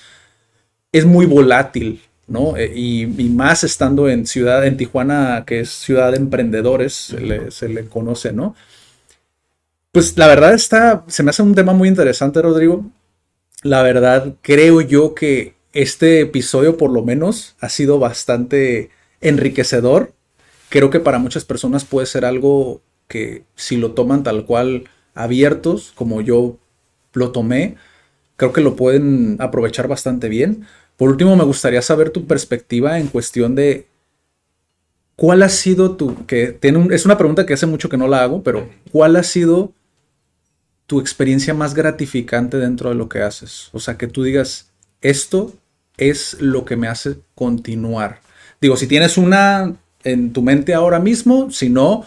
es 0.92 1.04
muy 1.04 1.26
volátil, 1.26 2.02
¿no? 2.26 2.56
Eh, 2.56 2.72
y, 2.74 3.06
más 3.06 3.64
estando 3.64 4.08
en 4.08 4.26
ciudad, 4.26 4.66
en 4.66 4.76
Tijuana, 4.76 5.44
que 5.46 5.60
es 5.60 5.70
ciudad 5.70 6.12
de 6.12 6.18
emprendedores, 6.18 6.94
se 7.50 7.68
le, 7.68 7.86
conoce, 7.86 8.32
¿no? 8.32 8.54
Pues 9.92 10.16
la 10.16 10.26
verdad 10.26 10.54
está, 10.54 11.04
se 11.08 11.22
me 11.22 11.30
hace 11.30 11.42
un 11.42 11.54
tema 11.54 11.72
muy 11.72 11.88
interesante, 11.88 12.42
Rodrigo. 12.42 12.84
La 13.62 13.82
verdad, 13.82 14.34
creo 14.42 14.80
yo 14.80 15.14
que 15.14 15.54
este 15.72 16.20
episodio 16.20 16.76
por 16.76 16.90
lo 16.90 17.02
menos 17.02 17.56
ha 17.60 17.68
sido 17.68 17.98
bastante 17.98 18.90
enriquecedor. 19.20 20.12
Creo 20.68 20.90
que 20.90 21.00
para 21.00 21.18
muchas 21.18 21.44
personas 21.44 21.84
puede 21.84 22.06
ser 22.06 22.24
algo 22.24 22.82
que 23.08 23.44
si 23.56 23.76
lo 23.76 23.92
toman 23.92 24.22
tal 24.22 24.44
cual 24.44 24.84
abiertos, 25.14 25.92
como 25.94 26.20
yo 26.20 26.58
lo 27.14 27.32
tomé, 27.32 27.76
creo 28.36 28.52
que 28.52 28.60
lo 28.60 28.76
pueden 28.76 29.36
aprovechar 29.40 29.88
bastante 29.88 30.28
bien. 30.28 30.66
Por 30.98 31.10
último, 31.10 31.36
me 31.36 31.44
gustaría 31.44 31.80
saber 31.80 32.10
tu 32.10 32.26
perspectiva 32.26 32.98
en 32.98 33.06
cuestión 33.06 33.54
de 33.54 33.86
cuál 35.14 35.44
ha 35.44 35.48
sido 35.48 35.96
tu, 35.96 36.26
que 36.26 36.48
tiene 36.48 36.94
es 36.94 37.06
una 37.06 37.16
pregunta 37.16 37.46
que 37.46 37.54
hace 37.54 37.66
mucho 37.66 37.88
que 37.88 37.96
no 37.96 38.08
la 38.08 38.22
hago, 38.22 38.42
pero 38.42 38.68
cuál 38.90 39.16
ha 39.16 39.22
sido 39.22 39.72
tu 40.88 41.00
experiencia 41.00 41.54
más 41.54 41.74
gratificante 41.74 42.56
dentro 42.56 42.88
de 42.88 42.96
lo 42.96 43.08
que 43.08 43.22
haces. 43.22 43.68
O 43.72 43.78
sea, 43.78 43.96
que 43.96 44.08
tú 44.08 44.24
digas, 44.24 44.72
esto 45.00 45.52
es 45.98 46.36
lo 46.40 46.64
que 46.64 46.76
me 46.76 46.88
hace 46.88 47.16
continuar. 47.36 48.20
Digo, 48.60 48.76
si 48.76 48.88
tienes 48.88 49.18
una 49.18 49.76
en 50.02 50.32
tu 50.32 50.42
mente 50.42 50.74
ahora 50.74 50.98
mismo, 50.98 51.50
si 51.52 51.68
no, 51.68 52.04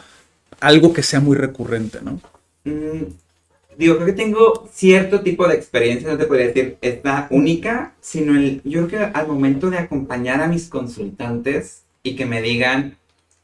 algo 0.60 0.92
que 0.92 1.04
sea 1.04 1.22
muy 1.22 1.38
recurrente, 1.38 2.00
¿no? 2.02 2.20
Mm, 2.66 3.14
digo, 3.78 3.96
creo 3.96 4.08
que 4.08 4.14
tengo 4.14 4.68
cierto 4.72 5.22
tipo 5.22 5.48
de 5.48 5.56
experiencia, 5.56 6.10
no 6.10 6.18
te 6.18 6.26
podría 6.26 6.48
decir 6.48 6.78
esta 6.82 7.28
única, 7.32 7.94
sino 8.00 8.38
el, 8.38 8.62
yo 8.64 8.88
creo 8.88 9.12
que 9.12 9.18
al 9.18 9.28
momento 9.28 9.70
de 9.70 9.78
acompañar 9.78 10.42
a 10.42 10.48
mis 10.48 10.70
consultantes 10.70 11.84
y 12.04 12.16
que 12.16 12.26
me 12.26 12.42
digan, 12.42 12.98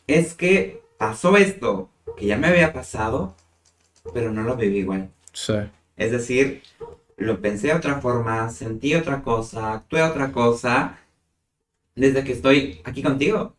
es 0.07 0.33
que 0.33 0.81
pasó 0.97 1.37
esto, 1.37 1.89
que 2.17 2.25
ya 2.25 2.37
me 2.37 2.47
había 2.47 2.73
pasado, 2.73 3.35
pero 4.13 4.31
no 4.31 4.43
lo 4.43 4.55
viví 4.55 4.79
igual. 4.79 5.09
Sí. 5.33 5.53
Es 5.95 6.11
decir, 6.11 6.61
lo 7.17 7.41
pensé 7.41 7.67
de 7.67 7.73
otra 7.73 7.99
forma, 7.99 8.49
sentí 8.49 8.95
otra 8.95 9.21
cosa, 9.21 9.73
actué 9.73 10.03
otra 10.03 10.31
cosa, 10.31 10.99
desde 11.95 12.23
que 12.23 12.33
estoy 12.33 12.81
aquí 12.83 13.01
contigo. 13.01 13.55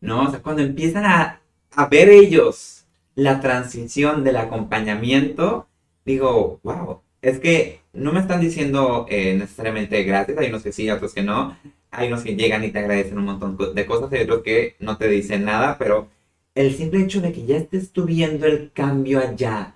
¿No? 0.00 0.24
O 0.24 0.30
sea, 0.30 0.40
cuando 0.40 0.62
empiezan 0.62 1.04
a, 1.06 1.40
a 1.72 1.86
ver 1.86 2.08
ellos 2.08 2.84
la 3.14 3.40
transición 3.40 4.22
del 4.22 4.36
acompañamiento, 4.36 5.67
digo, 6.08 6.60
wow, 6.62 7.02
es 7.22 7.38
que 7.38 7.80
no 7.92 8.12
me 8.12 8.20
están 8.20 8.40
diciendo 8.40 9.06
eh, 9.08 9.34
necesariamente 9.34 10.02
gracias, 10.04 10.38
hay 10.38 10.48
unos 10.48 10.62
que 10.62 10.72
sí, 10.72 10.90
otros 10.90 11.14
que 11.14 11.22
no, 11.22 11.56
hay 11.90 12.08
unos 12.08 12.22
que 12.22 12.34
llegan 12.34 12.64
y 12.64 12.70
te 12.70 12.78
agradecen 12.78 13.18
un 13.18 13.26
montón 13.26 13.56
de 13.74 13.86
cosas, 13.86 14.10
hay 14.12 14.22
otros 14.22 14.42
que 14.42 14.74
no 14.80 14.96
te 14.96 15.08
dicen 15.08 15.44
nada, 15.44 15.76
pero 15.78 16.08
el 16.54 16.74
simple 16.74 17.02
hecho 17.02 17.20
de 17.20 17.32
que 17.32 17.44
ya 17.46 17.56
estés 17.56 17.92
tú 17.92 18.04
viendo 18.04 18.46
el 18.46 18.72
cambio 18.72 19.20
allá 19.20 19.74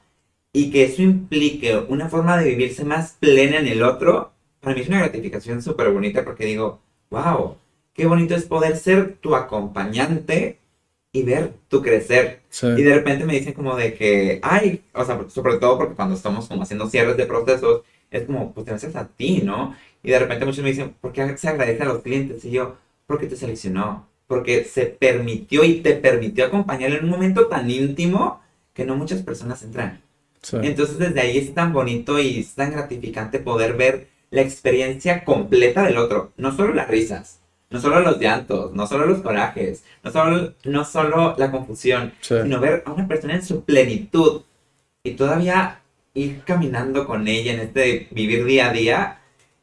y 0.53 0.71
que 0.71 0.85
eso 0.85 1.03
implique 1.03 1.77
una 1.77 2.09
forma 2.09 2.37
de 2.39 2.49
vivirse 2.49 2.85
más 2.85 3.17
plena 3.21 3.59
en 3.59 3.67
el 3.67 3.83
otro, 3.83 4.33
para 4.61 4.75
mí 4.75 4.81
es 4.81 4.89
una 4.89 5.01
gratificación 5.01 5.63
súper 5.63 5.91
bonita 5.91 6.25
porque 6.25 6.47
digo, 6.47 6.81
wow, 7.11 7.57
qué 7.93 8.07
bonito 8.07 8.35
es 8.35 8.45
poder 8.45 8.77
ser 8.77 9.17
tu 9.21 9.37
acompañante 9.37 10.59
y 11.13 11.23
ver 11.23 11.53
tu 11.69 11.83
crecer. 11.83 12.41
Y 12.77 12.83
de 12.83 12.95
repente 12.95 13.25
me 13.25 13.35
dicen 13.35 13.53
como 13.53 13.77
de 13.77 13.95
que, 13.95 14.41
ay, 14.43 14.83
o 14.95 15.05
sea, 15.05 15.25
sobre 15.29 15.59
todo 15.59 15.79
porque 15.79 15.95
cuando 15.95 16.15
estamos 16.15 16.49
como 16.49 16.63
haciendo 16.63 16.89
cierres 16.89 17.17
de 17.17 17.27
procesos, 17.27 17.83
es 18.11 18.25
como, 18.25 18.53
pues 18.53 18.67
gracias 18.67 18.97
a 18.97 19.07
ti, 19.09 19.43
¿no? 19.45 19.77
Y 20.03 20.11
de 20.11 20.19
repente 20.19 20.45
muchos 20.47 20.65
me 20.65 20.71
dicen, 20.71 20.95
¿por 21.01 21.13
qué 21.13 21.37
se 21.37 21.49
agradece 21.49 21.83
a 21.83 21.87
los 21.87 22.03
clientes? 22.03 22.45
Y 22.45 22.51
yo, 22.51 22.77
porque 23.07 23.27
te 23.27 23.37
seleccionó, 23.37 24.09
porque 24.27 24.65
se 24.65 24.87
permitió 24.87 25.65
y 25.65 25.81
te 25.81 25.95
permitió 25.95 26.47
acompañar 26.47 26.93
en 26.93 27.05
un 27.05 27.11
momento 27.11 27.47
tan 27.47 27.71
íntimo 27.71 28.41
que 28.73 28.85
no 28.87 28.97
muchas 28.97 29.23
personas 29.23 29.63
entran. 29.63 30.01
Entonces 30.63 30.99
desde 30.99 31.21
ahí 31.21 31.39
es 31.39 31.55
tan 31.55 31.73
bonito 31.73 32.19
y 32.19 32.41
es 32.41 32.55
tan 32.55 32.73
gratificante 32.73 33.39
poder 33.39 33.75
ver 33.75 34.09
la 34.31 34.41
experiencia 34.43 35.25
completa 35.25 35.85
del 35.85 35.99
otro, 35.99 36.33
no 36.37 36.57
solo 36.57 36.75
las 36.75 36.89
risas, 36.89 37.42
no 37.73 37.81
solo 37.81 38.01
los 38.01 38.21
llantos, 38.21 38.73
no 38.75 38.87
solo 38.87 39.07
los 39.07 39.23
corajes, 39.23 39.83
no 40.05 40.13
solo, 40.13 40.55
no 40.65 40.85
solo 40.85 41.35
la 41.39 41.51
confusión, 41.51 42.13
sino 42.21 42.61
ver 42.61 42.83
a 42.85 42.93
una 42.93 43.09
persona 43.09 43.35
en 43.35 43.45
su 43.45 43.65
plenitud 43.65 44.43
y 45.03 45.13
todavía 45.13 45.81
ir 46.15 46.43
caminando 46.45 47.07
con 47.07 47.27
ella 47.27 47.55
en 47.55 47.61
este 47.61 48.09
vivir 48.11 48.45
día 48.45 48.69
a 48.69 48.73
día, 48.73 49.21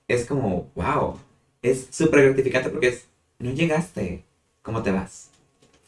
es 0.08 0.26
como, 0.26 0.72
wow, 0.76 1.20
es 1.62 1.88
súper 1.92 2.24
gratificante 2.24 2.70
porque 2.70 2.88
es, 2.88 3.08
no 3.38 3.52
llegaste, 3.52 4.24
¿cómo 4.64 4.82
te 4.82 4.92
vas? 4.92 5.30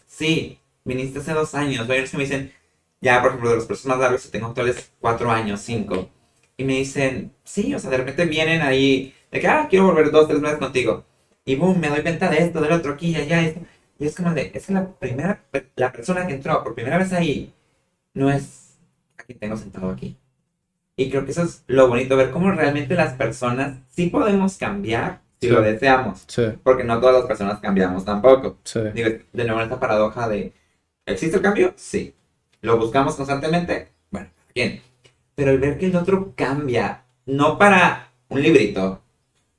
Sí, 0.05 0.59
viniste 0.85 1.19
hace 1.19 1.33
dos 1.33 1.55
años, 1.55 1.89
hay 1.89 2.03
que 2.03 2.17
me 2.17 2.23
dicen, 2.23 2.53
ya 3.01 3.19
por 3.19 3.31
ejemplo 3.31 3.49
de 3.49 3.55
los 3.55 3.65
procesos 3.65 3.89
más 3.89 3.99
largos, 3.99 4.29
tengo 4.29 4.47
actuales 4.47 4.91
cuatro 4.99 5.31
años, 5.31 5.59
cinco, 5.61 6.07
y 6.55 6.63
me 6.65 6.73
dicen, 6.73 7.31
sí, 7.43 7.73
o 7.73 7.79
sea, 7.79 7.89
de 7.89 7.97
repente 7.97 8.25
vienen 8.25 8.61
ahí, 8.61 9.15
de 9.31 9.39
que, 9.39 9.47
ah, 9.47 9.67
quiero 9.67 9.87
volver 9.87 10.11
dos, 10.11 10.27
tres 10.27 10.39
meses 10.39 10.59
contigo 10.59 11.03
y 11.45 11.55
boom, 11.55 11.79
me 11.79 11.89
doy 11.89 12.01
cuenta 12.01 12.29
de 12.29 12.37
esto, 12.39 12.61
del 12.61 12.71
otro, 12.71 12.93
aquí 12.93 13.15
allá. 13.15 13.41
Esto. 13.41 13.61
Y 13.99 14.07
es 14.07 14.15
como 14.15 14.33
de, 14.33 14.51
es 14.53 14.69
la 14.69 14.87
primera, 14.87 15.43
la 15.75 15.91
persona 15.91 16.25
que 16.25 16.33
entró 16.33 16.63
por 16.63 16.73
primera 16.73 16.97
vez 16.97 17.13
ahí, 17.13 17.53
no 18.13 18.31
es 18.31 18.77
aquí 19.17 19.33
tengo 19.35 19.57
sentado 19.57 19.89
aquí. 19.89 20.17
Y 20.95 21.09
creo 21.09 21.25
que 21.25 21.31
eso 21.31 21.43
es 21.43 21.63
lo 21.67 21.87
bonito, 21.87 22.17
ver 22.17 22.31
cómo 22.31 22.51
realmente 22.51 22.95
las 22.95 23.13
personas 23.13 23.77
sí 23.89 24.07
podemos 24.07 24.57
cambiar 24.57 25.21
si 25.39 25.49
lo 25.49 25.61
deseamos. 25.61 26.25
Porque 26.63 26.83
no 26.83 26.99
todas 26.99 27.15
las 27.15 27.25
personas 27.25 27.59
cambiamos 27.59 28.05
tampoco. 28.05 28.57
Digo, 28.93 29.09
de 29.31 29.45
nuevo 29.45 29.61
esta 29.61 29.79
paradoja 29.79 30.27
de, 30.27 30.53
¿existe 31.05 31.37
el 31.37 31.43
cambio? 31.43 31.73
Sí. 31.75 32.13
¿Lo 32.61 32.77
buscamos 32.77 33.15
constantemente? 33.15 33.89
Bueno, 34.11 34.29
¿quién? 34.53 34.81
Pero 35.33 35.51
el 35.51 35.59
ver 35.59 35.79
que 35.79 35.87
el 35.87 35.95
otro 35.95 36.33
cambia, 36.35 37.05
no 37.25 37.57
para 37.57 38.11
un 38.29 38.41
librito, 38.41 39.00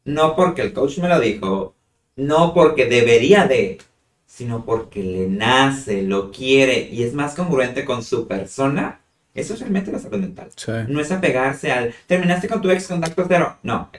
no 0.05 0.37
porque 0.37 0.63
el 0.63 0.73
coach 0.73 0.99
me 0.99 1.09
lo 1.09 1.21
dijo, 1.21 1.75
no 2.17 2.55
porque 2.55 2.87
debería 2.87 3.47
de, 3.47 3.79
sino 4.27 4.65
porque 4.65 5.03
le 5.03 5.29
nace, 5.29 6.03
lo 6.03 6.31
quiere 6.31 6.89
y 6.91 7.03
es 7.03 7.15
más 7.15 7.35
congruente 7.35 7.85
con 7.85 8.03
su 8.03 8.27
persona, 8.27 9.01
eso 9.35 9.55
es 9.55 9.61
realmente 9.61 9.93
la 9.93 9.99
salud 9.99 10.19
mental. 10.19 10.51
No 10.89 11.01
es 11.01 11.11
apegarse 11.11 11.73
al, 11.73 11.95
terminaste 12.07 12.49
con 12.49 12.61
tu 12.61 12.71
ex 12.71 12.87
contacto 12.87 13.25
cero. 13.27 13.57
No, 13.63 13.91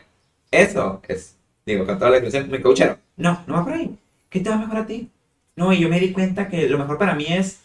eso 0.51 1.01
es, 1.07 1.35
digo, 1.65 1.85
con 1.85 1.97
toda 1.97 2.11
la 2.11 2.17
expresión, 2.17 2.49
me 2.49 2.61
coachero. 2.61 2.97
No, 3.17 3.43
no 3.47 3.55
va 3.55 3.63
por 3.63 3.73
ahí. 3.73 3.97
¿Qué 4.29 4.39
te 4.39 4.49
va 4.49 4.57
mejor 4.57 4.77
a 4.77 4.85
ti? 4.85 5.09
No, 5.55 5.71
y 5.71 5.79
yo 5.79 5.89
me 5.89 5.99
di 5.99 6.11
cuenta 6.11 6.47
que 6.47 6.67
lo 6.67 6.77
mejor 6.77 6.97
para 6.97 7.15
mí 7.15 7.25
es 7.29 7.59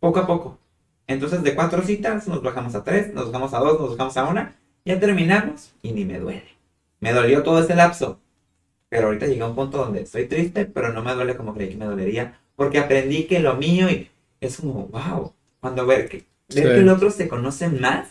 poco 0.00 0.20
a 0.20 0.26
poco. 0.26 0.58
Entonces, 1.06 1.42
de 1.42 1.54
cuatro 1.54 1.82
citas, 1.82 2.26
nos 2.26 2.42
bajamos 2.42 2.74
a 2.74 2.82
tres, 2.82 3.14
nos 3.14 3.26
bajamos 3.26 3.54
a 3.54 3.58
dos, 3.58 3.80
nos 3.80 3.90
bajamos 3.90 4.16
a 4.16 4.24
una, 4.24 4.56
ya 4.84 4.98
terminamos 4.98 5.72
y 5.82 5.92
ni 5.92 6.04
me 6.04 6.18
duele. 6.18 6.55
Me 7.00 7.12
dolió 7.12 7.42
todo 7.42 7.60
ese 7.60 7.74
lapso, 7.74 8.20
pero 8.88 9.06
ahorita 9.08 9.26
llegué 9.26 9.42
a 9.42 9.46
un 9.48 9.54
punto 9.54 9.78
donde 9.78 10.02
estoy 10.02 10.26
triste, 10.26 10.64
pero 10.64 10.92
no 10.92 11.02
me 11.02 11.14
duele 11.14 11.36
como 11.36 11.54
creí 11.54 11.70
que 11.70 11.76
me 11.76 11.84
dolería, 11.86 12.40
porque 12.56 12.78
aprendí 12.78 13.24
que 13.24 13.40
lo 13.40 13.54
mío 13.56 13.88
y 13.90 14.10
es 14.40 14.56
como, 14.58 14.86
wow, 14.88 15.32
cuando 15.60 15.86
ver 15.86 16.08
que, 16.08 16.18
ver 16.18 16.24
Sí. 16.48 16.62
que 16.62 16.78
el 16.80 16.88
otro 16.88 17.10
se 17.10 17.28
conoce 17.28 17.68
más, 17.68 18.08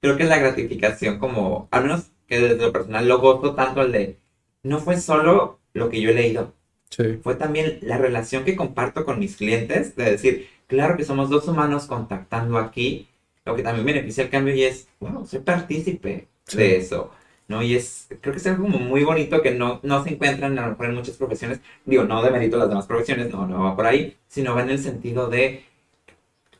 creo 0.00 0.16
que 0.16 0.24
es 0.24 0.28
la 0.28 0.38
gratificación 0.38 1.18
como, 1.18 1.68
al 1.70 1.82
menos 1.84 2.10
que 2.26 2.40
desde 2.40 2.56
lo 2.66 2.72
personal 2.72 3.06
lo 3.06 3.18
gozo 3.20 3.54
tanto 3.54 3.82
el 3.82 3.92
de, 3.92 4.18
no 4.62 4.78
fue 4.78 4.96
solo 4.98 5.58
lo 5.74 5.88
que 5.88 6.00
yo 6.00 6.10
he 6.10 6.14
leído, 6.14 6.52
Sí. 6.90 7.18
fue 7.22 7.36
también 7.36 7.78
la 7.82 7.98
relación 7.98 8.44
que 8.44 8.56
comparto 8.56 9.04
con 9.04 9.20
mis 9.20 9.36
clientes, 9.36 9.94
de 9.94 10.10
decir, 10.12 10.48
claro 10.66 10.96
que 10.96 11.04
somos 11.04 11.30
dos 11.30 11.46
humanos 11.46 11.86
contactando 11.86 12.58
aquí, 12.58 13.08
lo 13.44 13.54
que 13.54 13.62
también 13.62 13.86
beneficia 13.86 14.24
el 14.24 14.30
cambio 14.30 14.54
y 14.54 14.64
es, 14.64 14.88
wow, 14.98 15.24
soy 15.26 15.40
partícipe 15.40 16.26
Sí. 16.46 16.56
de 16.56 16.76
eso, 16.78 17.12
¿no? 17.50 17.62
Y 17.62 17.74
es, 17.76 18.08
creo 18.22 18.32
que 18.34 18.38
es 18.40 18.46
algo 18.48 18.64
como 18.64 18.78
muy 18.78 19.04
bonito 19.04 19.42
que 19.42 19.52
no, 19.52 19.80
no 19.82 20.04
se 20.04 20.10
encuentran 20.14 20.58
a 20.58 20.62
lo 20.64 20.70
mejor 20.72 20.86
en 20.86 20.96
muchas 20.96 21.16
profesiones, 21.18 21.60
digo, 21.86 22.04
no 22.04 22.22
de 22.22 22.30
mérito 22.32 22.58
las 22.58 22.68
demás 22.70 22.86
profesiones, 22.86 23.30
no, 23.32 23.46
no 23.46 23.64
va 23.64 23.76
por 23.76 23.86
ahí, 23.86 24.16
sino 24.28 24.54
va 24.54 24.62
en 24.62 24.70
el 24.70 24.78
sentido 24.78 25.28
de, 25.28 25.64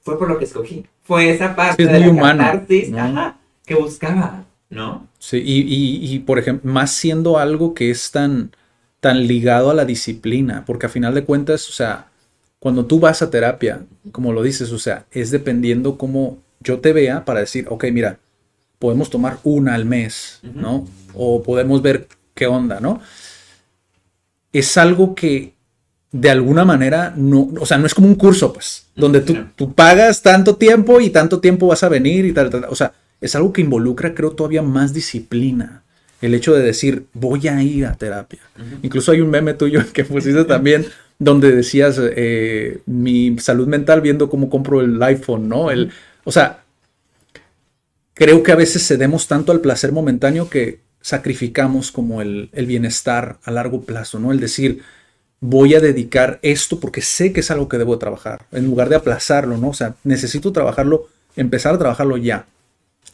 fue 0.03 0.19
por 0.19 0.29
lo 0.29 0.39
que 0.39 0.45
escogí, 0.45 0.87
fue 1.03 1.31
esa 1.31 1.57
parte 1.57 1.85
es 1.85 1.93
de 1.93 2.01
la 2.01 2.07
humano, 2.11 2.43
catarsis, 2.43 2.91
¿no? 2.91 3.01
ajá, 3.01 3.41
que 3.65 3.75
buscaba, 3.75 4.45
¿no? 4.71 5.09
Sí, 5.19 5.39
y, 5.45 5.61
y- 5.63 6.15
y, 6.15 6.19
por 6.21 6.39
ejemplo, 6.39 6.71
más 6.73 6.93
siendo 6.93 7.39
algo 7.39 7.75
que 7.75 7.91
es 7.91 8.11
tan, 8.11 8.53
tan 9.01 9.27
ligado 9.27 9.71
a 9.71 9.75
la 9.75 9.85
disciplina, 9.85 10.65
porque 10.67 10.87
a 10.87 10.89
final 10.89 11.15
de 11.15 11.25
cuentas, 11.25 11.69
o 11.69 11.73
sea, 11.73 12.07
cuando 12.59 12.87
tú 12.87 13.01
vas 13.01 13.21
a 13.23 13.31
terapia, 13.31 13.85
como 14.13 14.33
lo 14.33 14.43
dices, 14.43 14.73
o 14.73 14.79
sea, 14.79 15.07
es 15.11 15.31
dependiendo 15.31 15.99
cómo 15.99 16.39
yo 16.61 16.81
te 16.81 16.93
vea 16.93 17.25
para 17.25 17.41
decir, 17.41 17.67
ok, 17.69 17.85
mira, 17.93 18.19
podemos 18.81 19.11
tomar 19.11 19.39
una 19.45 19.75
al 19.75 19.85
mes. 19.85 20.41
¿no? 20.43 20.89
O 21.15 21.45
podemos 21.45 21.81
ver 21.83 22.09
qué 22.35 22.49
onda, 22.49 22.81
¿no? 22.81 23.01
Es 24.53 24.77
algo 24.77 25.15
que 25.15 25.55
de 26.11 26.31
alguna 26.31 26.65
manera 26.65 27.15
no, 27.17 27.51
o 27.61 27.67
sea, 27.67 27.79
no 27.79 27.87
es 27.87 27.95
como 27.95 28.09
un 28.09 28.17
curso, 28.17 28.53
pues, 28.53 28.87
donde 28.97 29.21
tú, 29.21 29.73
pagas 29.75 30.23
tanto 30.23 30.57
tiempo 30.57 31.01
y 31.01 31.11
tanto 31.11 31.39
tiempo 31.39 31.69
vas 31.69 31.85
a 31.85 31.89
venir 31.89 32.25
y 32.25 32.33
tal, 32.33 32.51
tal, 32.51 32.63
tal. 32.63 32.71
O 32.71 32.75
sea, 32.75 32.93
es 33.21 33.37
algo 33.37 33.53
que 33.53 33.61
involucra, 33.61 34.15
creo, 34.15 34.33
todavía 34.33 34.63
más 34.63 34.93
disciplina. 34.93 35.85
El 36.21 36.35
hecho 36.35 36.53
de 36.53 36.63
decir, 36.63 37.05
voy 37.13 37.47
a 37.49 37.63
ir 37.63 37.87
a 37.87 37.95
terapia. 37.95 38.41
Incluso 38.83 39.13
hay 39.13 39.21
un 39.21 39.31
meme 39.31 39.55
tuyo 39.55 39.81
que 39.93 40.05
pusiste 40.05 40.45
también 40.45 40.87
donde 41.19 41.53
decías 41.53 42.01
eh, 42.01 42.81
mi 42.87 43.39
salud 43.39 43.69
mental 43.69 44.01
viendo 44.01 44.31
cómo 44.31 44.49
compro 44.49 44.81
el 44.81 45.01
iPhone, 45.03 45.49
¿no? 45.49 45.71
El, 45.71 45.93
o 46.25 46.33
sea, 46.33 46.65
creo 48.21 48.43
que 48.43 48.53
a 48.53 48.57
veces 48.57 48.87
cedemos 48.87 49.29
tanto 49.29 49.51
al 49.51 49.63
placer 49.63 49.93
momentáneo 49.93 50.51
que 50.51 50.81
sacrificamos 51.01 51.91
como 51.91 52.21
el, 52.21 52.51
el 52.53 52.67
bienestar 52.67 53.39
a 53.45 53.51
largo 53.51 53.81
plazo, 53.81 54.21
¿no? 54.21 54.31
El 54.31 54.41
decir, 54.41 54.83
voy 55.41 55.75
a 55.75 55.81
dedicar 55.81 56.39
esto 56.43 56.81
porque 56.81 57.01
sé 57.01 57.33
que 57.33 57.41
es 57.41 57.51
algo 57.51 57.67
que 57.67 57.79
debo 57.79 57.97
trabajar, 57.97 58.45
en 58.53 58.67
lugar 58.67 58.91
de 58.91 58.97
aplazarlo, 58.97 59.57
¿no? 59.57 59.71
O 59.71 59.73
sea, 59.73 59.95
necesito 60.05 60.53
trabajarlo, 60.53 61.09
empezar 61.35 61.75
a 61.75 61.79
trabajarlo 61.79 62.19
ya. 62.19 62.45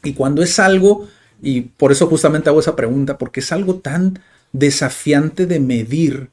Y 0.03 0.15
cuando 0.15 0.43
es 0.43 0.59
algo, 0.59 1.07
y 1.41 1.61
por 1.61 1.93
eso 1.93 2.09
justamente 2.09 2.49
hago 2.49 2.59
esa 2.59 2.75
pregunta, 2.75 3.17
porque 3.17 3.39
es 3.39 3.53
algo 3.53 3.77
tan 3.77 4.19
desafiante 4.51 5.47
de 5.47 5.61
medir 5.61 6.31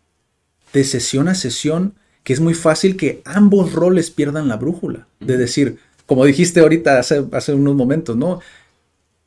de 0.73 0.83
sesión 0.83 1.27
a 1.27 1.35
sesión, 1.35 1.93
que 2.23 2.33
es 2.33 2.39
muy 2.39 2.55
fácil 2.55 2.97
que 2.97 3.21
ambos 3.23 3.73
roles 3.73 4.09
pierdan 4.09 4.47
la 4.47 4.57
brújula. 4.57 5.05
De 5.19 5.37
decir, 5.37 5.77
como 6.07 6.25
dijiste 6.25 6.61
ahorita 6.61 6.97
hace, 6.97 7.23
hace 7.33 7.53
unos 7.53 7.75
momentos, 7.75 8.17
¿no? 8.17 8.39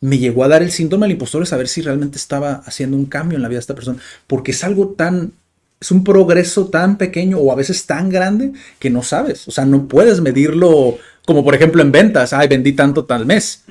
Me 0.01 0.19
llegó 0.19 0.45
a 0.45 0.49
dar 0.49 0.63
el 0.63 0.71
síndrome 0.71 1.07
del 1.07 1.13
impostor 1.13 1.43
de 1.43 1.47
saber 1.47 1.69
si 1.69 1.83
realmente 1.83 2.19
estaba 2.19 2.63
haciendo 2.67 2.97
un 2.97 3.07
cambio 3.07 3.37
en 3.37 3.43
la 3.43 3.49
vida 3.49 3.57
de 3.57 3.61
esta 3.61 3.75
persona, 3.75 3.99
porque 4.27 4.51
es 4.51 4.63
algo 4.63 4.89
tan, 4.89 5.33
es 5.81 5.91
un 5.91 6.05
progreso 6.05 6.67
tan 6.67 6.99
pequeño 6.99 7.39
o 7.39 7.51
a 7.51 7.57
veces 7.57 7.87
tan 7.87 8.11
grande 8.11 8.53
que 8.79 8.91
no 8.91 9.03
sabes, 9.03 9.49
o 9.49 9.51
sea, 9.51 9.65
no 9.65 9.89
puedes 9.89 10.21
medirlo 10.21 10.99
como 11.27 11.45
por 11.45 11.55
ejemplo 11.55 11.83
en 11.83 11.93
ventas, 11.93 12.33
ay, 12.33 12.49
vendí 12.49 12.73
tanto 12.73 13.05
tal 13.05 13.27
mes. 13.27 13.65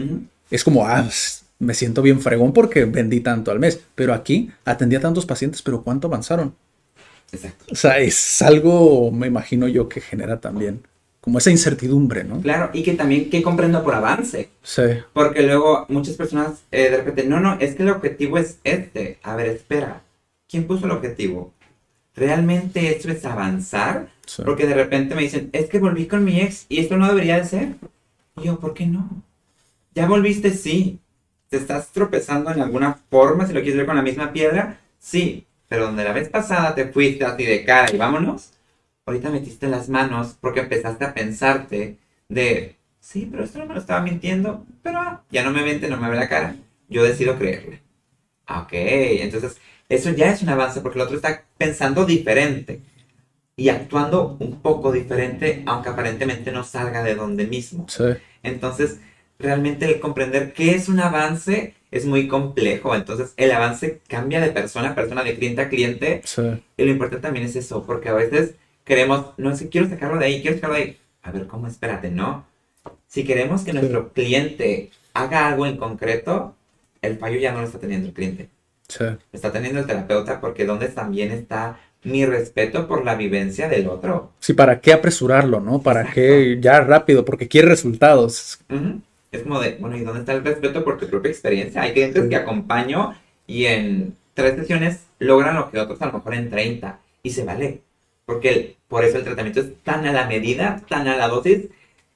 Es 0.51 0.63
como, 0.63 0.85
ah, 0.85 1.07
me 1.59 1.73
siento 1.73 2.01
bien 2.01 2.19
fregón 2.21 2.53
porque 2.53 2.85
vendí 2.85 3.21
tanto 3.21 3.49
al 3.49 3.59
mes, 3.59 3.79
pero 3.95 4.13
aquí 4.13 4.51
atendí 4.65 4.95
a 4.97 4.99
tantos 4.99 5.25
pacientes, 5.25 5.61
pero 5.61 5.81
¿cuánto 5.81 6.07
avanzaron? 6.07 6.53
Exacto. 7.31 7.65
O 7.71 7.75
sea, 7.75 7.99
es 7.99 8.41
algo, 8.41 9.11
me 9.11 9.27
imagino 9.27 9.67
yo, 9.67 9.87
que 9.87 10.01
genera 10.01 10.39
también 10.39 10.81
como 11.25 11.39
esa 11.39 11.49
incertidumbre, 11.49 12.23
¿no? 12.23 12.39
Claro, 12.39 12.69
y 12.71 12.83
que 12.83 12.93
también, 12.93 13.31
que 13.31 13.41
comprendo 13.41 13.83
por 13.83 13.95
avance? 13.95 14.51
Sí, 14.61 14.83
Porque 15.11 15.41
luego 15.41 15.87
muchas 15.89 16.15
personas 16.15 16.61
eh, 16.71 16.91
de 16.91 16.97
repente, 16.97 17.25
no, 17.25 17.39
no, 17.39 17.57
es 17.59 17.73
que 17.73 17.81
el 17.81 17.89
objetivo 17.89 18.37
es 18.37 18.59
este. 18.63 19.17
A 19.23 19.35
ver, 19.35 19.47
espera. 19.47 20.03
¿Quién 20.47 20.67
puso 20.67 20.85
el 20.85 20.91
objetivo? 20.91 21.51
¿Realmente 22.15 22.95
esto 22.95 23.11
es 23.11 23.25
avanzar? 23.25 24.07
sí. 24.27 24.43
Porque 24.45 24.67
de 24.67 24.75
repente 24.75 25.15
me 25.15 25.23
dicen, 25.23 25.49
es 25.51 25.67
que 25.67 25.79
volví 25.79 26.05
con 26.05 26.23
mi 26.23 26.39
ex 26.41 26.67
y 26.69 26.79
esto 26.79 26.95
no 26.95 27.07
debería 27.07 27.37
de 27.37 27.45
ser. 27.45 27.69
Y 28.37 28.45
yo, 28.45 28.59
¿por 28.59 28.75
qué 28.75 28.85
no? 28.85 29.09
Ya 29.95 30.05
volviste, 30.07 30.51
sí. 30.51 30.99
¿Te 31.49 31.57
estás 31.57 31.87
tropezando 31.87 32.51
en 32.51 32.61
alguna 32.61 32.99
forma, 33.09 33.47
si 33.47 33.53
lo 33.53 33.61
quieres 33.61 33.77
ver 33.77 33.87
con 33.87 33.95
la 33.95 34.01
misma 34.03 34.31
piedra? 34.31 34.77
Sí. 34.99 35.47
Pero 35.67 35.85
donde 35.85 36.03
la 36.03 36.13
vez 36.13 36.29
pasada 36.29 36.75
te 36.75 36.85
fuiste 36.89 37.25
así 37.25 37.43
de 37.43 37.65
cara 37.65 37.91
y 37.91 37.97
vámonos, 37.97 38.51
ahorita 39.05 39.29
metiste 39.29 39.67
las 39.67 39.87
manos 39.89 40.35
porque 40.39 40.61
empezaste 40.61 41.05
a 41.05 41.13
pensarte 41.13 41.97
de, 42.27 42.75
sí, 42.99 43.27
pero 43.29 43.43
esto 43.43 43.59
no 43.59 43.67
me 43.67 43.75
lo 43.75 43.79
estaba 43.79 44.01
mintiendo, 44.01 44.65
pero 44.81 44.99
ah, 44.99 45.23
ya 45.29 45.43
no 45.43 45.51
me 45.51 45.63
mente, 45.63 45.87
no 45.87 45.97
me 45.97 46.09
ve 46.09 46.15
la 46.15 46.29
cara, 46.29 46.55
yo 46.89 47.03
decido 47.03 47.37
creerle. 47.37 47.81
Ok, 48.47 48.69
entonces 48.73 49.57
eso 49.89 50.09
ya 50.11 50.31
es 50.31 50.41
un 50.41 50.49
avance 50.49 50.81
porque 50.81 50.97
el 50.99 51.05
otro 51.05 51.15
está 51.15 51.43
pensando 51.57 52.05
diferente 52.05 52.81
y 53.55 53.69
actuando 53.69 54.37
un 54.39 54.59
poco 54.61 54.91
diferente, 54.91 55.63
aunque 55.65 55.89
aparentemente 55.89 56.51
no 56.51 56.63
salga 56.63 57.03
de 57.03 57.15
donde 57.15 57.45
mismo. 57.45 57.85
Sí, 57.87 58.03
Entonces, 58.43 58.99
realmente 59.39 59.85
el 59.85 59.99
comprender 59.99 60.53
qué 60.53 60.75
es 60.75 60.89
un 60.89 60.99
avance 60.99 61.73
es 61.89 62.05
muy 62.05 62.27
complejo. 62.27 62.93
Entonces, 62.95 63.33
el 63.37 63.51
avance 63.51 64.01
cambia 64.09 64.41
de 64.41 64.51
persona 64.51 64.89
a 64.89 64.95
persona, 64.95 65.23
de 65.23 65.35
cliente 65.35 65.61
a 65.61 65.69
cliente. 65.69 66.21
sí, 66.25 66.41
Y 66.75 66.83
lo 66.83 66.91
importante 66.91 67.21
también 67.21 67.45
es 67.45 67.55
eso, 67.55 67.85
porque 67.85 68.09
a 68.09 68.13
veces 68.13 68.55
queremos, 68.85 69.25
no 69.37 69.57
que 69.57 69.67
quiero 69.69 69.89
sacarlo 69.89 70.17
de 70.19 70.25
ahí, 70.25 70.41
quiero 70.41 70.55
sacarlo 70.55 70.75
de 70.77 70.81
ahí. 70.83 70.97
A 71.23 71.31
ver, 71.31 71.47
¿cómo? 71.47 71.67
Espérate, 71.67 72.09
¿no? 72.11 72.45
Si 73.07 73.23
queremos 73.25 73.63
que 73.63 73.73
nuestro 73.73 74.13
cliente 74.13 74.91
haga 75.13 75.47
algo 75.47 75.65
en 75.65 75.77
concreto, 75.77 76.55
el 77.01 77.17
fallo 77.17 77.37
ya 77.39 77.51
no 77.51 77.59
lo 77.61 77.65
está 77.67 77.79
teniendo 77.79 78.07
el 78.07 78.13
cliente. 78.13 78.49
sí. 78.87 79.03
Lo 79.03 79.17
está 79.33 79.51
teniendo 79.51 79.79
el 79.79 79.87
terapeuta 79.87 80.39
porque 80.39 80.65
donde 80.65 80.87
también 80.89 81.31
está 81.31 81.79
mi 82.03 82.23
respeto 82.25 82.87
por 82.87 83.03
la 83.03 83.15
vivencia 83.15 83.67
del 83.67 83.87
otro. 83.87 84.31
Sí, 84.39 84.53
¿para 84.53 84.79
qué 84.79 84.93
apresurarlo, 84.93 85.59
no? 85.59 85.81
¿Para 85.81 86.11
qué 86.11 86.59
ya 86.61 86.79
rápido? 86.81 87.25
Porque 87.25 87.47
quiere 87.47 87.67
resultados. 87.69 88.59
Ujú. 88.69 89.01
Es 89.31 89.41
como 89.41 89.59
de, 89.59 89.77
bueno, 89.79 89.97
¿y 89.97 90.01
dónde 90.01 90.19
está 90.19 90.33
el 90.33 90.43
respeto 90.43 90.83
por 90.83 90.99
tu 90.99 91.07
propia 91.07 91.31
experiencia? 91.31 91.81
Hay 91.81 91.93
clientes 91.93 92.23
Sí. 92.23 92.29
que 92.29 92.35
acompaño 92.35 93.15
y 93.47 93.65
en 93.65 94.15
tres 94.35 94.55
sesiones 94.55 94.99
logran 95.19 95.55
lo 95.55 95.71
que 95.71 95.79
otros 95.79 95.99
a 96.01 96.05
lo 96.07 96.13
mejor 96.13 96.35
en 96.35 96.49
30 96.51 96.99
y 97.23 97.31
se 97.31 97.43
vale. 97.43 97.81
Porque 98.25 98.49
el- 98.49 98.75
por 98.87 99.03
eso 99.03 99.17
el 99.17 99.23
tratamiento 99.23 99.61
es 99.61 99.67
tan 99.83 100.05
a 100.05 100.13
la 100.13 100.27
medida, 100.27 100.81
tan 100.87 101.07
a 101.07 101.17
la 101.17 101.27
dosis, 101.27 101.65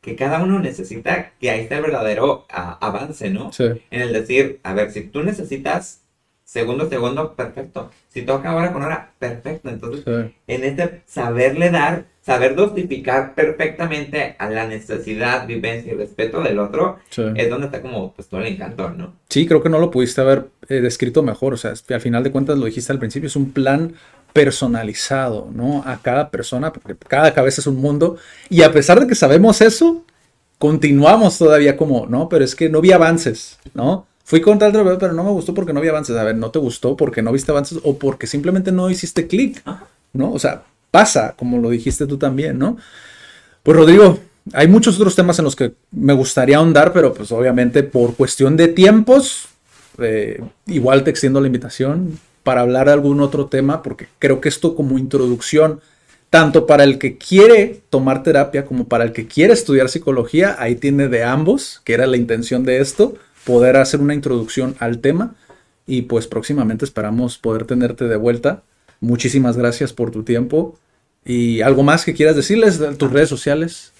que 0.01 0.15
cada 0.15 0.41
uno 0.41 0.59
necesita 0.59 1.31
que 1.39 1.49
ahí 1.49 1.61
está 1.61 1.75
el 1.77 1.81
verdadero 1.83 2.45
ah, 2.49 2.77
avance, 2.81 3.29
¿no? 3.29 3.51
Sí, 3.51 3.65
En 3.91 4.01
el 4.01 4.13
decir, 4.13 4.59
a 4.63 4.73
ver, 4.73 4.91
si 4.91 5.01
tú 5.01 5.23
necesitas 5.23 6.01
segundo 6.45 6.85
a 6.85 6.89
segundo, 6.89 7.33
perfecto. 7.35 7.91
Si 8.07 8.23
toca 8.23 8.55
hora 8.55 8.71
con 8.73 8.81
hora, 8.81 9.11
perfecto. 9.19 9.69
Entonces, 9.69 10.03
sí. 10.03 10.33
en 10.47 10.63
este 10.63 11.01
saberle 11.05 11.69
dar, 11.69 12.05
saber 12.21 12.55
dosificar 12.55 13.35
perfectamente 13.35 14.35
a 14.39 14.49
la 14.49 14.65
necesidad, 14.65 15.45
vivencia 15.45 15.93
y 15.93 15.95
respeto 15.95 16.41
del 16.41 16.57
otro, 16.59 16.97
sí. 17.09 17.23
es 17.35 17.49
donde 17.49 17.67
está 17.67 17.81
como 17.81 18.13
pues 18.13 18.29
todo 18.29 18.39
el 18.41 18.47
encanto, 18.47 18.89
¿no? 18.89 19.13
Sí, 19.29 19.45
creo 19.45 19.61
que 19.61 19.69
no 19.69 19.77
lo 19.79 19.91
pudiste 19.91 20.21
haber 20.21 20.47
eh, 20.69 20.75
descrito 20.81 21.21
mejor. 21.21 21.53
O 21.53 21.57
sea, 21.57 21.73
al 21.89 22.01
final 22.01 22.23
de 22.23 22.31
cuentas 22.31 22.57
lo 22.57 22.65
dijiste 22.65 22.91
al 22.91 22.99
principio, 22.99 23.27
es 23.27 23.35
un 23.35 23.51
plan 23.51 23.93
personalizado, 24.33 25.49
¿no? 25.53 25.83
A 25.85 26.01
cada 26.01 26.29
persona, 26.29 26.71
porque 26.71 26.95
cada 27.07 27.33
cabeza 27.33 27.61
es 27.61 27.67
un 27.67 27.77
mundo. 27.77 28.17
Y 28.49 28.61
a 28.61 28.71
pesar 28.71 28.99
de 28.99 29.07
que 29.07 29.15
sabemos 29.15 29.61
eso, 29.61 30.03
continuamos 30.57 31.37
todavía 31.37 31.77
como, 31.77 32.05
no, 32.05 32.29
pero 32.29 32.45
es 32.45 32.55
que 32.55 32.69
no 32.69 32.81
vi 32.81 32.91
avances, 32.91 33.57
¿no? 33.73 34.05
Fui 34.23 34.41
con 34.41 34.59
tal, 34.59 34.71
tal, 34.71 34.97
pero 34.99 35.13
no 35.13 35.23
me 35.23 35.31
gustó 35.31 35.53
porque 35.53 35.73
no 35.73 35.81
vi 35.81 35.87
avances. 35.87 36.15
A 36.15 36.23
ver, 36.23 36.35
no 36.35 36.51
te 36.51 36.59
gustó 36.59 36.95
porque 36.95 37.21
no 37.21 37.31
viste 37.31 37.51
avances 37.51 37.79
o 37.83 37.97
porque 37.97 38.27
simplemente 38.27 38.71
no 38.71 38.89
hiciste 38.89 39.27
clic, 39.27 39.63
¿no? 40.13 40.31
O 40.31 40.37
sea, 40.37 40.63
pasa, 40.91 41.33
como 41.35 41.57
lo 41.57 41.71
dijiste 41.71 42.05
tú 42.05 42.17
también, 42.17 42.59
¿no? 42.59 42.77
Pues 43.63 43.75
Rodrigo, 43.75 44.19
hay 44.53 44.67
muchos 44.67 44.97
otros 44.97 45.15
temas 45.15 45.39
en 45.39 45.45
los 45.45 45.55
que 45.55 45.73
me 45.91 46.13
gustaría 46.13 46.57
ahondar, 46.57 46.93
pero 46.93 47.13
pues 47.13 47.31
obviamente 47.31 47.81
por 47.81 48.15
cuestión 48.15 48.55
de 48.55 48.67
tiempos, 48.67 49.47
eh, 49.97 50.41
igual 50.67 51.03
te 51.03 51.09
extiendo 51.09 51.41
la 51.41 51.47
invitación 51.47 52.19
para 52.43 52.61
hablar 52.61 52.87
de 52.87 52.93
algún 52.93 53.21
otro 53.21 53.47
tema, 53.47 53.81
porque 53.83 54.07
creo 54.19 54.41
que 54.41 54.49
esto 54.49 54.75
como 54.75 54.97
introducción, 54.97 55.81
tanto 56.29 56.67
para 56.67 56.83
el 56.83 56.99
que 56.99 57.17
quiere 57.17 57.81
tomar 57.89 58.23
terapia 58.23 58.65
como 58.65 58.87
para 58.87 59.03
el 59.03 59.11
que 59.11 59.27
quiere 59.27 59.53
estudiar 59.53 59.89
psicología, 59.89 60.55
ahí 60.59 60.75
tiene 60.75 61.07
de 61.07 61.23
ambos, 61.23 61.81
que 61.83 61.93
era 61.93 62.07
la 62.07 62.17
intención 62.17 62.63
de 62.63 62.79
esto, 62.79 63.15
poder 63.45 63.77
hacer 63.77 63.99
una 63.99 64.13
introducción 64.13 64.75
al 64.79 64.99
tema 64.99 65.35
y 65.87 66.03
pues 66.03 66.27
próximamente 66.27 66.85
esperamos 66.85 67.37
poder 67.37 67.65
tenerte 67.65 68.07
de 68.07 68.15
vuelta 68.15 68.63
muchísimas 68.99 69.57
gracias 69.57 69.93
por 69.93 70.11
tu 70.11 70.23
tiempo. 70.23 70.77
¿Y 71.25 71.61
algo 71.61 71.83
más 71.83 72.05
que 72.05 72.13
quieras 72.13 72.35
decirles 72.35 72.79
de 72.79 72.95
tus 72.95 73.11
redes 73.11 73.29
sociales? 73.29 73.91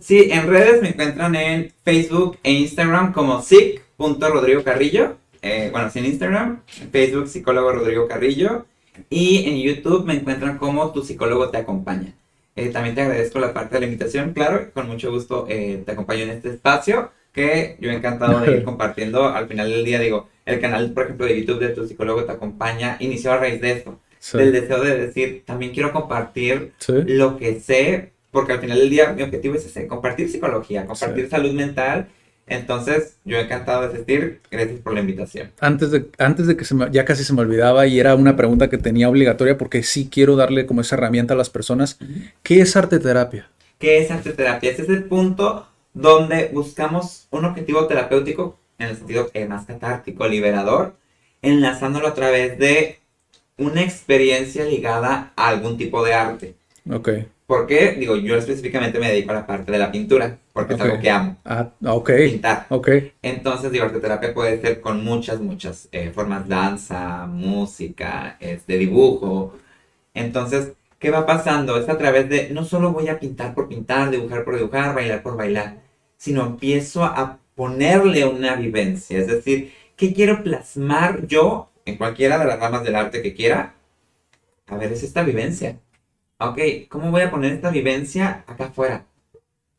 Sí, 0.00 0.28
en 0.30 0.46
redes 0.46 0.82
me 0.82 0.90
encuentran 0.90 1.34
en 1.34 1.72
Facebook 1.84 2.38
e 2.42 2.52
Instagram 2.52 3.12
como 3.12 3.42
sic.rodrigo 3.42 4.62
Carrillo. 4.62 5.16
Eh, 5.42 5.68
bueno, 5.72 5.90
sí 5.90 5.98
en 5.98 6.06
Instagram, 6.06 6.62
en 6.80 6.90
Facebook 6.90 7.28
psicólogo 7.28 7.72
Rodrigo 7.72 8.08
Carrillo. 8.08 8.66
Y 9.08 9.48
en 9.48 9.56
YouTube 9.56 10.04
me 10.04 10.14
encuentran 10.14 10.58
como 10.58 10.92
tu 10.92 11.02
psicólogo 11.02 11.48
te 11.50 11.58
acompaña. 11.58 12.12
Eh, 12.56 12.68
también 12.68 12.94
te 12.94 13.02
agradezco 13.02 13.38
la 13.38 13.54
parte 13.54 13.74
de 13.76 13.80
la 13.80 13.86
invitación, 13.86 14.32
claro, 14.32 14.70
con 14.74 14.86
mucho 14.86 15.10
gusto 15.10 15.46
eh, 15.48 15.82
te 15.86 15.92
acompaño 15.92 16.24
en 16.24 16.30
este 16.30 16.50
espacio 16.50 17.10
que 17.32 17.76
yo 17.80 17.90
he 17.90 17.94
encantado 17.94 18.40
de 18.40 18.58
ir 18.58 18.64
compartiendo. 18.64 19.28
Al 19.28 19.46
final 19.46 19.70
del 19.70 19.84
día, 19.84 20.00
digo, 20.00 20.28
el 20.44 20.60
canal, 20.60 20.92
por 20.92 21.04
ejemplo, 21.04 21.26
de 21.26 21.40
YouTube 21.40 21.60
de 21.60 21.68
tu 21.70 21.86
psicólogo 21.86 22.24
te 22.24 22.32
acompaña, 22.32 22.96
inició 23.00 23.32
a 23.32 23.38
raíz 23.38 23.60
de 23.60 23.72
esto, 23.72 23.98
del 24.34 24.52
deseo 24.52 24.82
de 24.82 24.98
decir, 24.98 25.44
también 25.46 25.72
quiero 25.72 25.92
compartir 25.92 26.72
lo 26.88 27.36
que 27.36 27.60
sé, 27.60 28.12
porque 28.30 28.52
al 28.52 28.60
final 28.60 28.78
del 28.78 28.90
día 28.90 29.12
mi 29.12 29.22
objetivo 29.22 29.54
es 29.54 29.64
ese, 29.64 29.86
compartir 29.86 30.30
psicología, 30.30 30.86
compartir 30.86 31.28
salud 31.28 31.52
mental. 31.52 32.08
Entonces, 32.50 33.16
yo 33.24 33.38
he 33.38 33.42
encantado 33.42 33.82
de 33.82 33.94
asistir. 33.94 34.40
Gracias 34.50 34.80
por 34.80 34.92
la 34.92 35.00
invitación. 35.00 35.52
Antes 35.60 35.92
de, 35.92 36.06
antes 36.18 36.48
de 36.48 36.56
que 36.56 36.64
se 36.64 36.74
me, 36.74 36.90
ya 36.90 37.04
casi 37.04 37.22
se 37.22 37.32
me 37.32 37.42
olvidaba 37.42 37.86
y 37.86 38.00
era 38.00 38.16
una 38.16 38.36
pregunta 38.36 38.68
que 38.68 38.76
tenía 38.76 39.08
obligatoria 39.08 39.56
porque 39.56 39.84
sí 39.84 40.08
quiero 40.10 40.34
darle 40.34 40.66
como 40.66 40.80
esa 40.80 40.96
herramienta 40.96 41.34
a 41.34 41.36
las 41.36 41.48
personas. 41.48 41.98
¿Qué 42.42 42.60
es 42.60 42.76
arte 42.76 42.98
terapia? 42.98 43.48
¿Qué 43.78 43.98
es 43.98 44.10
arte 44.10 44.32
terapia? 44.32 44.72
Ese 44.72 44.82
es 44.82 44.88
el 44.88 45.04
punto 45.04 45.68
donde 45.94 46.50
buscamos 46.52 47.28
un 47.30 47.44
objetivo 47.44 47.86
terapéutico 47.86 48.58
en 48.78 48.88
el 48.88 48.96
sentido 48.96 49.30
más 49.48 49.66
catártico, 49.66 50.26
liberador, 50.26 50.96
enlazándolo 51.42 52.08
a 52.08 52.14
través 52.14 52.58
de 52.58 52.98
una 53.58 53.82
experiencia 53.82 54.64
ligada 54.64 55.32
a 55.36 55.48
algún 55.48 55.78
tipo 55.78 56.04
de 56.04 56.14
arte. 56.14 56.54
Ok. 56.90 57.10
¿Por 57.50 57.66
qué? 57.66 57.96
Digo, 57.98 58.14
yo 58.14 58.36
específicamente 58.36 59.00
me 59.00 59.08
dedico 59.10 59.32
a 59.32 59.34
la 59.34 59.44
parte 59.44 59.72
de 59.72 59.78
la 59.78 59.90
pintura, 59.90 60.38
porque 60.52 60.74
es 60.74 60.80
algo 60.80 61.00
que 61.00 61.10
amo. 61.10 61.36
Ah, 61.44 61.68
ok. 61.84 62.10
Pintar. 62.30 62.66
Ok. 62.68 62.88
Entonces, 63.22 63.72
digo, 63.72 63.88
terapia 63.88 64.32
puede 64.32 64.60
ser 64.60 64.80
con 64.80 65.02
muchas, 65.04 65.40
muchas 65.40 65.88
eh, 65.90 66.12
formas, 66.14 66.46
danza, 66.46 67.26
música, 67.26 68.36
este, 68.38 68.78
dibujo. 68.78 69.58
Entonces, 70.14 70.74
¿qué 71.00 71.10
va 71.10 71.26
pasando? 71.26 71.76
Es 71.76 71.88
a 71.88 71.98
través 71.98 72.28
de, 72.28 72.50
no 72.50 72.64
solo 72.64 72.92
voy 72.92 73.08
a 73.08 73.18
pintar 73.18 73.52
por 73.52 73.66
pintar, 73.66 74.12
dibujar 74.12 74.44
por 74.44 74.54
dibujar, 74.54 74.94
bailar 74.94 75.20
por 75.20 75.36
bailar, 75.36 75.78
sino 76.18 76.46
empiezo 76.46 77.02
a 77.02 77.40
ponerle 77.56 78.26
una 78.26 78.54
vivencia. 78.54 79.18
Es 79.18 79.26
decir, 79.26 79.72
¿qué 79.96 80.14
quiero 80.14 80.44
plasmar 80.44 81.26
yo 81.26 81.68
en 81.84 81.96
cualquiera 81.96 82.38
de 82.38 82.44
las 82.44 82.60
ramas 82.60 82.84
del 82.84 82.94
arte 82.94 83.22
que 83.22 83.34
quiera? 83.34 83.74
A 84.68 84.76
ver, 84.76 84.92
es 84.92 85.02
esta 85.02 85.24
vivencia. 85.24 85.80
Ok, 86.42 86.58
¿cómo 86.88 87.10
voy 87.10 87.20
a 87.20 87.30
poner 87.30 87.52
esta 87.52 87.68
vivencia 87.68 88.44
acá 88.46 88.64
afuera? 88.64 89.04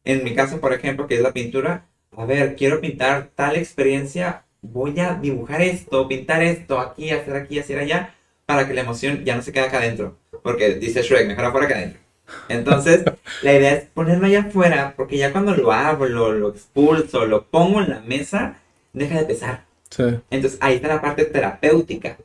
En 0.03 0.23
mi 0.23 0.35
caso, 0.35 0.61
por 0.61 0.73
ejemplo, 0.73 1.07
que 1.07 1.15
es 1.15 1.21
la 1.21 1.33
pintura, 1.33 1.87
a 2.15 2.25
ver, 2.25 2.55
quiero 2.55 2.79
pintar 2.79 3.31
tal 3.33 3.55
experiencia, 3.55 4.45
voy 4.61 4.99
a 4.99 5.15
dibujar 5.15 5.63
esto, 5.63 6.07
pintar 6.07 6.43
esto, 6.43 6.79
aquí, 6.79 7.09
hacer 7.09 7.35
aquí, 7.35 7.57
hacer 7.57 7.79
allá, 7.79 8.13
para 8.45 8.67
que 8.67 8.75
la 8.75 8.81
emoción 8.81 9.25
ya 9.25 9.35
no 9.35 9.41
se 9.41 9.51
quede 9.51 9.63
acá 9.63 9.79
adentro. 9.79 10.19
Porque 10.43 10.75
dice 10.75 11.01
Shrek, 11.01 11.27
mejor 11.27 11.45
afuera 11.45 11.67
que 11.67 11.73
adentro. 11.73 11.99
Entonces, 12.47 13.05
la 13.41 13.53
idea 13.53 13.73
es 13.73 13.85
ponerlo 13.85 14.27
allá 14.27 14.41
afuera, 14.41 14.93
porque 14.95 15.17
ya 15.17 15.31
cuando 15.31 15.55
lo 15.55 15.71
hablo, 15.71 16.31
lo 16.31 16.49
expulso, 16.49 17.25
lo 17.25 17.47
pongo 17.47 17.81
en 17.81 17.89
la 17.89 18.01
mesa, 18.01 18.59
deja 18.93 19.17
de 19.17 19.25
pesar. 19.25 19.65
Sí. 19.89 20.03
Entonces, 20.29 20.59
ahí 20.61 20.75
está 20.75 20.89
la 20.89 21.01
parte 21.01 21.25
terapéutica. 21.25 22.17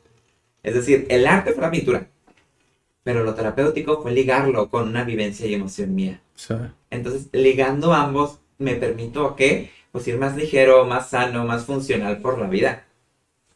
Es 0.61 0.75
decir, 0.75 1.07
el 1.09 1.25
arte 1.25 1.53
fue 1.53 1.63
la 1.63 1.71
pintura, 1.71 2.07
pero 3.07 3.23
lo 3.23 3.35
terapéutico 3.35 4.01
fue 4.01 4.11
ligarlo 4.11 4.69
con 4.69 4.89
una 4.89 5.05
vivencia 5.05 5.47
y 5.47 5.53
emoción 5.53 5.95
mía. 5.95 6.19
Sí. 6.35 6.55
Entonces, 6.89 7.29
ligando 7.31 7.93
ambos, 7.93 8.39
me 8.57 8.75
permito 8.75 9.33
que 9.37 9.71
pues 9.93 10.05
ir 10.09 10.17
más 10.17 10.35
ligero, 10.35 10.83
más 10.83 11.11
sano, 11.11 11.45
más 11.45 11.63
funcional 11.63 12.17
por 12.17 12.37
la 12.37 12.47
vida. 12.47 12.85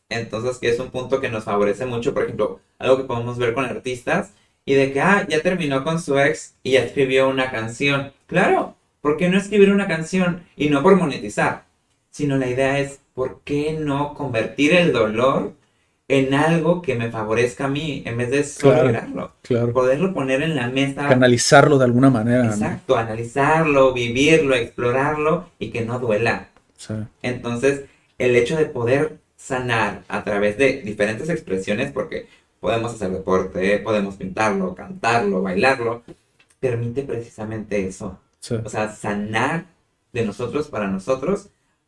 Entonces, 0.08 0.58
que 0.58 0.70
es 0.70 0.80
un 0.80 0.90
punto 0.90 1.20
que 1.20 1.28
nos 1.28 1.44
favorece 1.44 1.86
mucho, 1.86 2.14
por 2.14 2.24
ejemplo, 2.24 2.62
algo 2.80 2.96
que 2.96 3.04
podemos 3.04 3.38
ver 3.38 3.54
con 3.54 3.66
artistas, 3.66 4.32
y 4.64 4.76
de 4.76 4.94
que, 4.94 5.02
ah, 5.02 5.28
ya 5.28 5.42
terminó 5.42 5.84
con 5.84 6.00
su 6.00 6.18
ex 6.18 6.56
y 6.64 6.72
ya 6.72 6.86
escribió 6.86 7.28
una 7.28 7.52
canción. 7.52 8.14
Claro, 8.28 8.78
¿por 9.02 9.18
qué 9.18 9.28
no 9.28 9.38
escribir 9.38 9.74
una 9.74 9.90
canción? 9.90 10.46
Y 10.56 10.70
no 10.70 10.82
por 10.82 10.96
monetizar, 10.96 11.66
sino 12.10 12.38
la 12.38 12.48
idea 12.48 12.80
es, 12.80 13.02
¿por 13.14 13.42
qué 13.44 13.74
no 13.74 14.14
convertir 14.14 14.74
el 14.74 14.94
dolor 14.94 15.56
en 16.12 16.34
algo 16.34 16.82
que 16.82 16.96
me 16.96 17.10
favorezca 17.10 17.66
a 17.66 17.68
mí 17.70 18.04
en 18.06 18.18
vez 18.18 18.30
de 18.32 18.44
solo 18.44 18.90
claro, 18.90 19.32
claro. 19.42 19.72
Poderlo 19.72 20.14
poner 20.14 20.42
en 20.42 20.58
la 20.58 20.68
mesa. 20.68 21.08
Canalizarlo 21.08 21.78
de 21.78 21.86
alguna 21.86 22.10
manera. 22.10 22.48
Exacto, 22.48 22.98
analizarlo, 22.98 23.94
vivirlo, 23.94 24.54
explorarlo 24.56 25.50
y 25.58 25.70
que 25.70 25.86
no 25.86 26.00
duela. 26.00 26.50
Sí. 26.76 26.96
Entonces, 27.22 27.84
el 28.18 28.36
hecho 28.36 28.58
de 28.58 28.66
poder 28.66 29.20
sanar 29.38 30.04
a 30.10 30.26
través 30.26 30.58
de 30.58 30.82
diferentes 30.82 31.30
expresiones, 31.30 31.94
porque 31.94 32.28
podemos 32.60 32.94
hacer 32.94 33.10
deporte, 33.12 33.80
podemos 33.80 34.16
pintarlo, 34.16 34.76
cantarlo, 34.76 35.42
bailarlo, 35.42 36.04
permite 36.60 37.04
precisamente 37.04 37.88
eso. 37.88 38.20
O 38.66 38.70
sea, 38.70 38.92
sanar 38.92 39.66
de 40.12 40.26
nosotros 40.26 40.68
para 40.68 40.88
nosotros 40.88 41.48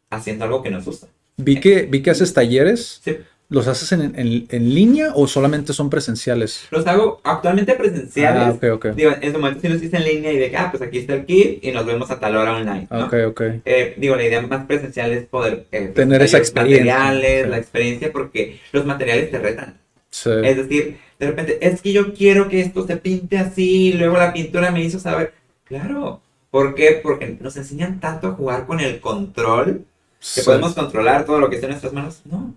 haciendo 0.10 0.46
algo 0.46 0.64
que 0.64 0.72
nos 0.72 0.86
gusta. 0.86 1.08
Vi 1.36 1.60
que, 1.60 1.84
vi 1.84 2.02
que 2.02 2.12
haces 2.12 2.34
talleres. 2.34 3.02
Sí. 3.04 3.18
¿Los 3.54 3.68
haces 3.68 3.92
en, 3.92 4.16
en, 4.16 4.74
línea 4.74 5.12
o 5.14 5.28
solamente 5.28 5.74
son 5.74 5.88
presenciales? 5.88 6.66
Los 6.72 6.88
hago 6.88 7.22
actualmente 7.24 7.76
presenciales. 7.76 8.42
Ah, 8.42 8.52
ok, 8.52 8.64
ok. 8.74 8.86
Digo, 8.96 9.12
en 9.12 9.22
ese 9.22 9.38
momento 9.38 9.62
sí 9.62 9.68
los 9.68 9.84
hice 9.84 9.98
en 9.98 10.06
línea 10.06 10.32
y 10.32 10.38
de 10.38 10.50
que, 10.50 10.58
ah, 10.58 10.70
pues 10.72 10.82
aquí 10.82 10.98
está 10.98 11.14
el 11.14 11.26
kit 11.26 11.64
y 11.64 11.72
nos 11.72 11.86
vemos 11.86 12.10
a 12.10 12.20
tal 12.20 12.36
hora 12.36 12.56
online. 12.56 12.88
¿no? 12.90 13.06
Ok, 13.06 13.14
ok. 13.28 13.42
Eh, 13.64 13.94
digo, 13.98 14.16
la 14.16 14.26
idea 14.26 14.42
más 14.42 14.66
presencial 14.66 15.12
es 15.12 15.26
poder 15.26 15.68
eh, 15.72 15.92
tener 15.94 16.24
esa 16.24 16.40
experiencia. 16.40 16.96
materiales, 16.96 17.48
la 17.48 17.58
experiencia, 17.60 18.12
porque 18.12 18.60
los 18.72 18.88
materiales 18.88 19.30
te 19.30 19.38
retan. 19.38 19.78
Sí. 20.10 20.32
Es 20.44 20.58
decir, 20.58 20.98
de 21.20 21.28
repente, 21.28 21.60
es 21.62 21.80
que 21.80 21.94
yo 21.94 22.12
quiero 22.16 22.50
que 22.50 22.60
esto 22.60 22.88
se 22.88 22.98
pinte 22.98 23.38
así, 23.38 23.90
y 23.90 23.94
luego 23.94 24.18
la 24.18 24.34
pintura 24.34 24.72
me 24.72 24.84
hizo 24.84 24.98
saber. 24.98 25.32
Claro. 25.66 26.22
¿Por 26.50 26.74
qué? 26.74 27.00
Porque 27.04 27.38
nos 27.40 27.56
enseñan 27.56 28.00
tanto 28.00 28.30
a 28.30 28.32
jugar 28.32 28.66
con 28.66 28.80
el 28.80 29.00
control, 29.00 29.86
que 30.34 30.42
podemos 30.42 30.74
controlar 30.74 31.24
todo 31.26 31.40
lo 31.40 31.52
que 31.52 31.58
está 31.58 31.68
en 31.68 31.74
nuestras 31.74 31.94
manos. 31.94 32.22
No. 32.26 32.56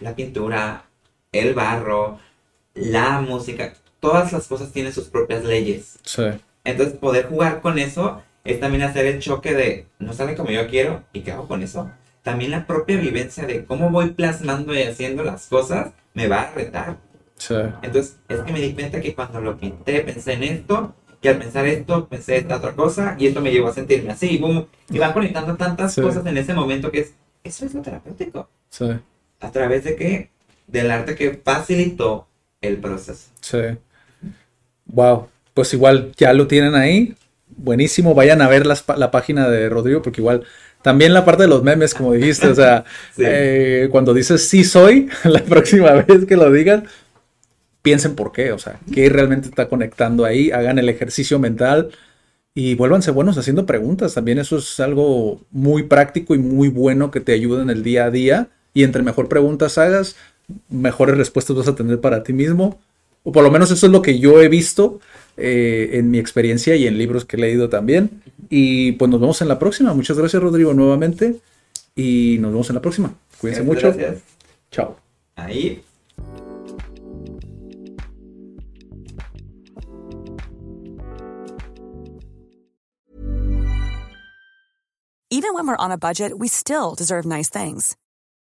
La 0.00 0.14
pintura, 0.14 0.84
el 1.32 1.54
barro, 1.54 2.18
la 2.74 3.20
música, 3.20 3.74
todas 4.00 4.32
las 4.32 4.46
cosas 4.46 4.72
tienen 4.72 4.92
sus 4.92 5.08
propias 5.08 5.44
leyes. 5.44 5.98
Sí. 6.04 6.24
Entonces, 6.64 6.96
poder 6.96 7.26
jugar 7.26 7.60
con 7.60 7.78
eso 7.78 8.22
es 8.44 8.60
también 8.60 8.82
hacer 8.82 9.06
el 9.06 9.20
choque 9.20 9.54
de 9.54 9.86
no 9.98 10.12
sale 10.12 10.34
como 10.34 10.50
yo 10.50 10.68
quiero 10.68 11.02
y 11.12 11.20
qué 11.20 11.32
hago 11.32 11.48
con 11.48 11.62
eso. 11.62 11.90
También 12.22 12.50
la 12.50 12.66
propia 12.66 12.96
vivencia 12.98 13.46
de 13.46 13.64
cómo 13.64 13.90
voy 13.90 14.10
plasmando 14.10 14.74
y 14.74 14.82
haciendo 14.82 15.22
las 15.22 15.46
cosas 15.46 15.92
me 16.14 16.28
va 16.28 16.42
a 16.42 16.52
retar. 16.52 16.96
Sí. 17.36 17.54
Entonces, 17.82 18.16
es 18.28 18.40
que 18.40 18.52
me 18.52 18.60
di 18.60 18.74
cuenta 18.74 19.00
que 19.00 19.14
cuando 19.14 19.40
lo 19.40 19.56
pinté 19.56 20.00
pensé 20.00 20.34
en 20.34 20.42
esto, 20.42 20.94
y 21.20 21.28
al 21.28 21.38
pensar 21.38 21.66
esto 21.66 22.08
pensé 22.08 22.36
esta 22.36 22.56
otra 22.56 22.74
cosa, 22.74 23.16
y 23.18 23.26
esto 23.26 23.40
me 23.40 23.50
llevó 23.50 23.68
a 23.68 23.74
sentirme 23.74 24.10
así, 24.10 24.30
y 24.30 24.38
boom, 24.38 24.66
y 24.88 24.98
van 24.98 25.12
conectando 25.12 25.56
tantas 25.56 25.94
cosas 25.96 26.24
en 26.26 26.36
ese 26.38 26.54
momento 26.54 26.90
que 26.90 27.00
es, 27.00 27.14
eso 27.42 27.66
es 27.66 27.74
lo 27.74 27.82
terapéutico. 27.82 28.48
Sí. 28.68 28.86
¿A 29.40 29.50
través 29.50 29.84
de 29.84 29.96
qué? 29.96 30.30
Del 30.66 30.90
arte 30.90 31.14
que 31.14 31.40
facilitó 31.42 32.26
el 32.60 32.78
proceso. 32.78 33.28
Sí. 33.40 33.58
Wow. 34.86 35.28
Pues 35.54 35.72
igual 35.74 36.12
ya 36.16 36.32
lo 36.32 36.46
tienen 36.46 36.74
ahí. 36.74 37.14
Buenísimo. 37.48 38.14
Vayan 38.14 38.42
a 38.42 38.48
ver 38.48 38.66
la 38.66 39.10
página 39.10 39.48
de 39.48 39.68
Rodrigo 39.68 40.02
porque 40.02 40.20
igual 40.20 40.44
también 40.82 41.12
la 41.12 41.24
parte 41.24 41.42
de 41.42 41.48
los 41.48 41.62
memes, 41.62 41.94
como 41.94 42.12
dijiste, 42.12 42.48
o 42.48 42.54
sea, 42.54 42.84
eh, 43.18 43.88
cuando 43.90 44.14
dices 44.14 44.48
sí 44.48 44.64
soy, 44.64 45.08
la 45.24 45.42
próxima 45.42 45.92
vez 45.92 46.24
que 46.24 46.36
lo 46.36 46.50
digan, 46.52 46.86
piensen 47.82 48.14
por 48.14 48.32
qué, 48.32 48.52
o 48.52 48.58
sea, 48.58 48.78
qué 48.92 49.08
realmente 49.08 49.48
está 49.48 49.68
conectando 49.68 50.24
ahí, 50.24 50.50
hagan 50.50 50.78
el 50.78 50.88
ejercicio 50.88 51.38
mental 51.38 51.90
y 52.54 52.74
vuélvanse 52.74 53.10
buenos 53.10 53.38
haciendo 53.38 53.66
preguntas. 53.66 54.14
También 54.14 54.38
eso 54.38 54.58
es 54.58 54.80
algo 54.80 55.40
muy 55.50 55.84
práctico 55.84 56.34
y 56.34 56.38
muy 56.38 56.68
bueno 56.68 57.10
que 57.10 57.20
te 57.20 57.32
ayuda 57.32 57.62
en 57.62 57.70
el 57.70 57.82
día 57.82 58.06
a 58.06 58.10
día. 58.10 58.48
Y 58.74 58.84
entre 58.84 59.02
mejor 59.02 59.28
preguntas 59.28 59.78
hagas, 59.78 60.16
mejores 60.68 61.16
respuestas 61.16 61.56
vas 61.56 61.68
a 61.68 61.74
tener 61.74 62.00
para 62.00 62.22
ti 62.22 62.32
mismo. 62.32 62.78
O 63.24 63.32
por 63.32 63.42
lo 63.42 63.50
menos 63.50 63.70
eso 63.70 63.86
es 63.86 63.92
lo 63.92 64.02
que 64.02 64.18
yo 64.18 64.40
he 64.40 64.48
visto 64.48 65.00
eh, 65.36 65.90
en 65.94 66.10
mi 66.10 66.18
experiencia 66.18 66.76
y 66.76 66.86
en 66.86 66.98
libros 66.98 67.24
que 67.24 67.36
he 67.36 67.40
leído 67.40 67.68
también. 67.68 68.22
Y 68.48 68.92
pues 68.92 69.10
nos 69.10 69.20
vemos 69.20 69.42
en 69.42 69.48
la 69.48 69.58
próxima. 69.58 69.92
Muchas 69.94 70.16
gracias, 70.16 70.42
Rodrigo, 70.42 70.72
nuevamente. 70.74 71.36
Y 71.94 72.38
nos 72.40 72.52
vemos 72.52 72.68
en 72.70 72.76
la 72.76 72.82
próxima. 72.82 73.14
Cuídense 73.40 73.62
mucho. 73.62 73.92
Gracias. 73.92 74.22
Chao. 74.70 74.96
Ahí. 75.36 75.82
Even 85.30 85.52
when 85.52 85.66
we're 85.66 85.76
on 85.76 85.92
a 85.92 85.98
budget, 85.98 86.38
we 86.38 86.48
still 86.48 86.94
deserve 86.96 87.26
nice 87.26 87.50
things. 87.50 87.96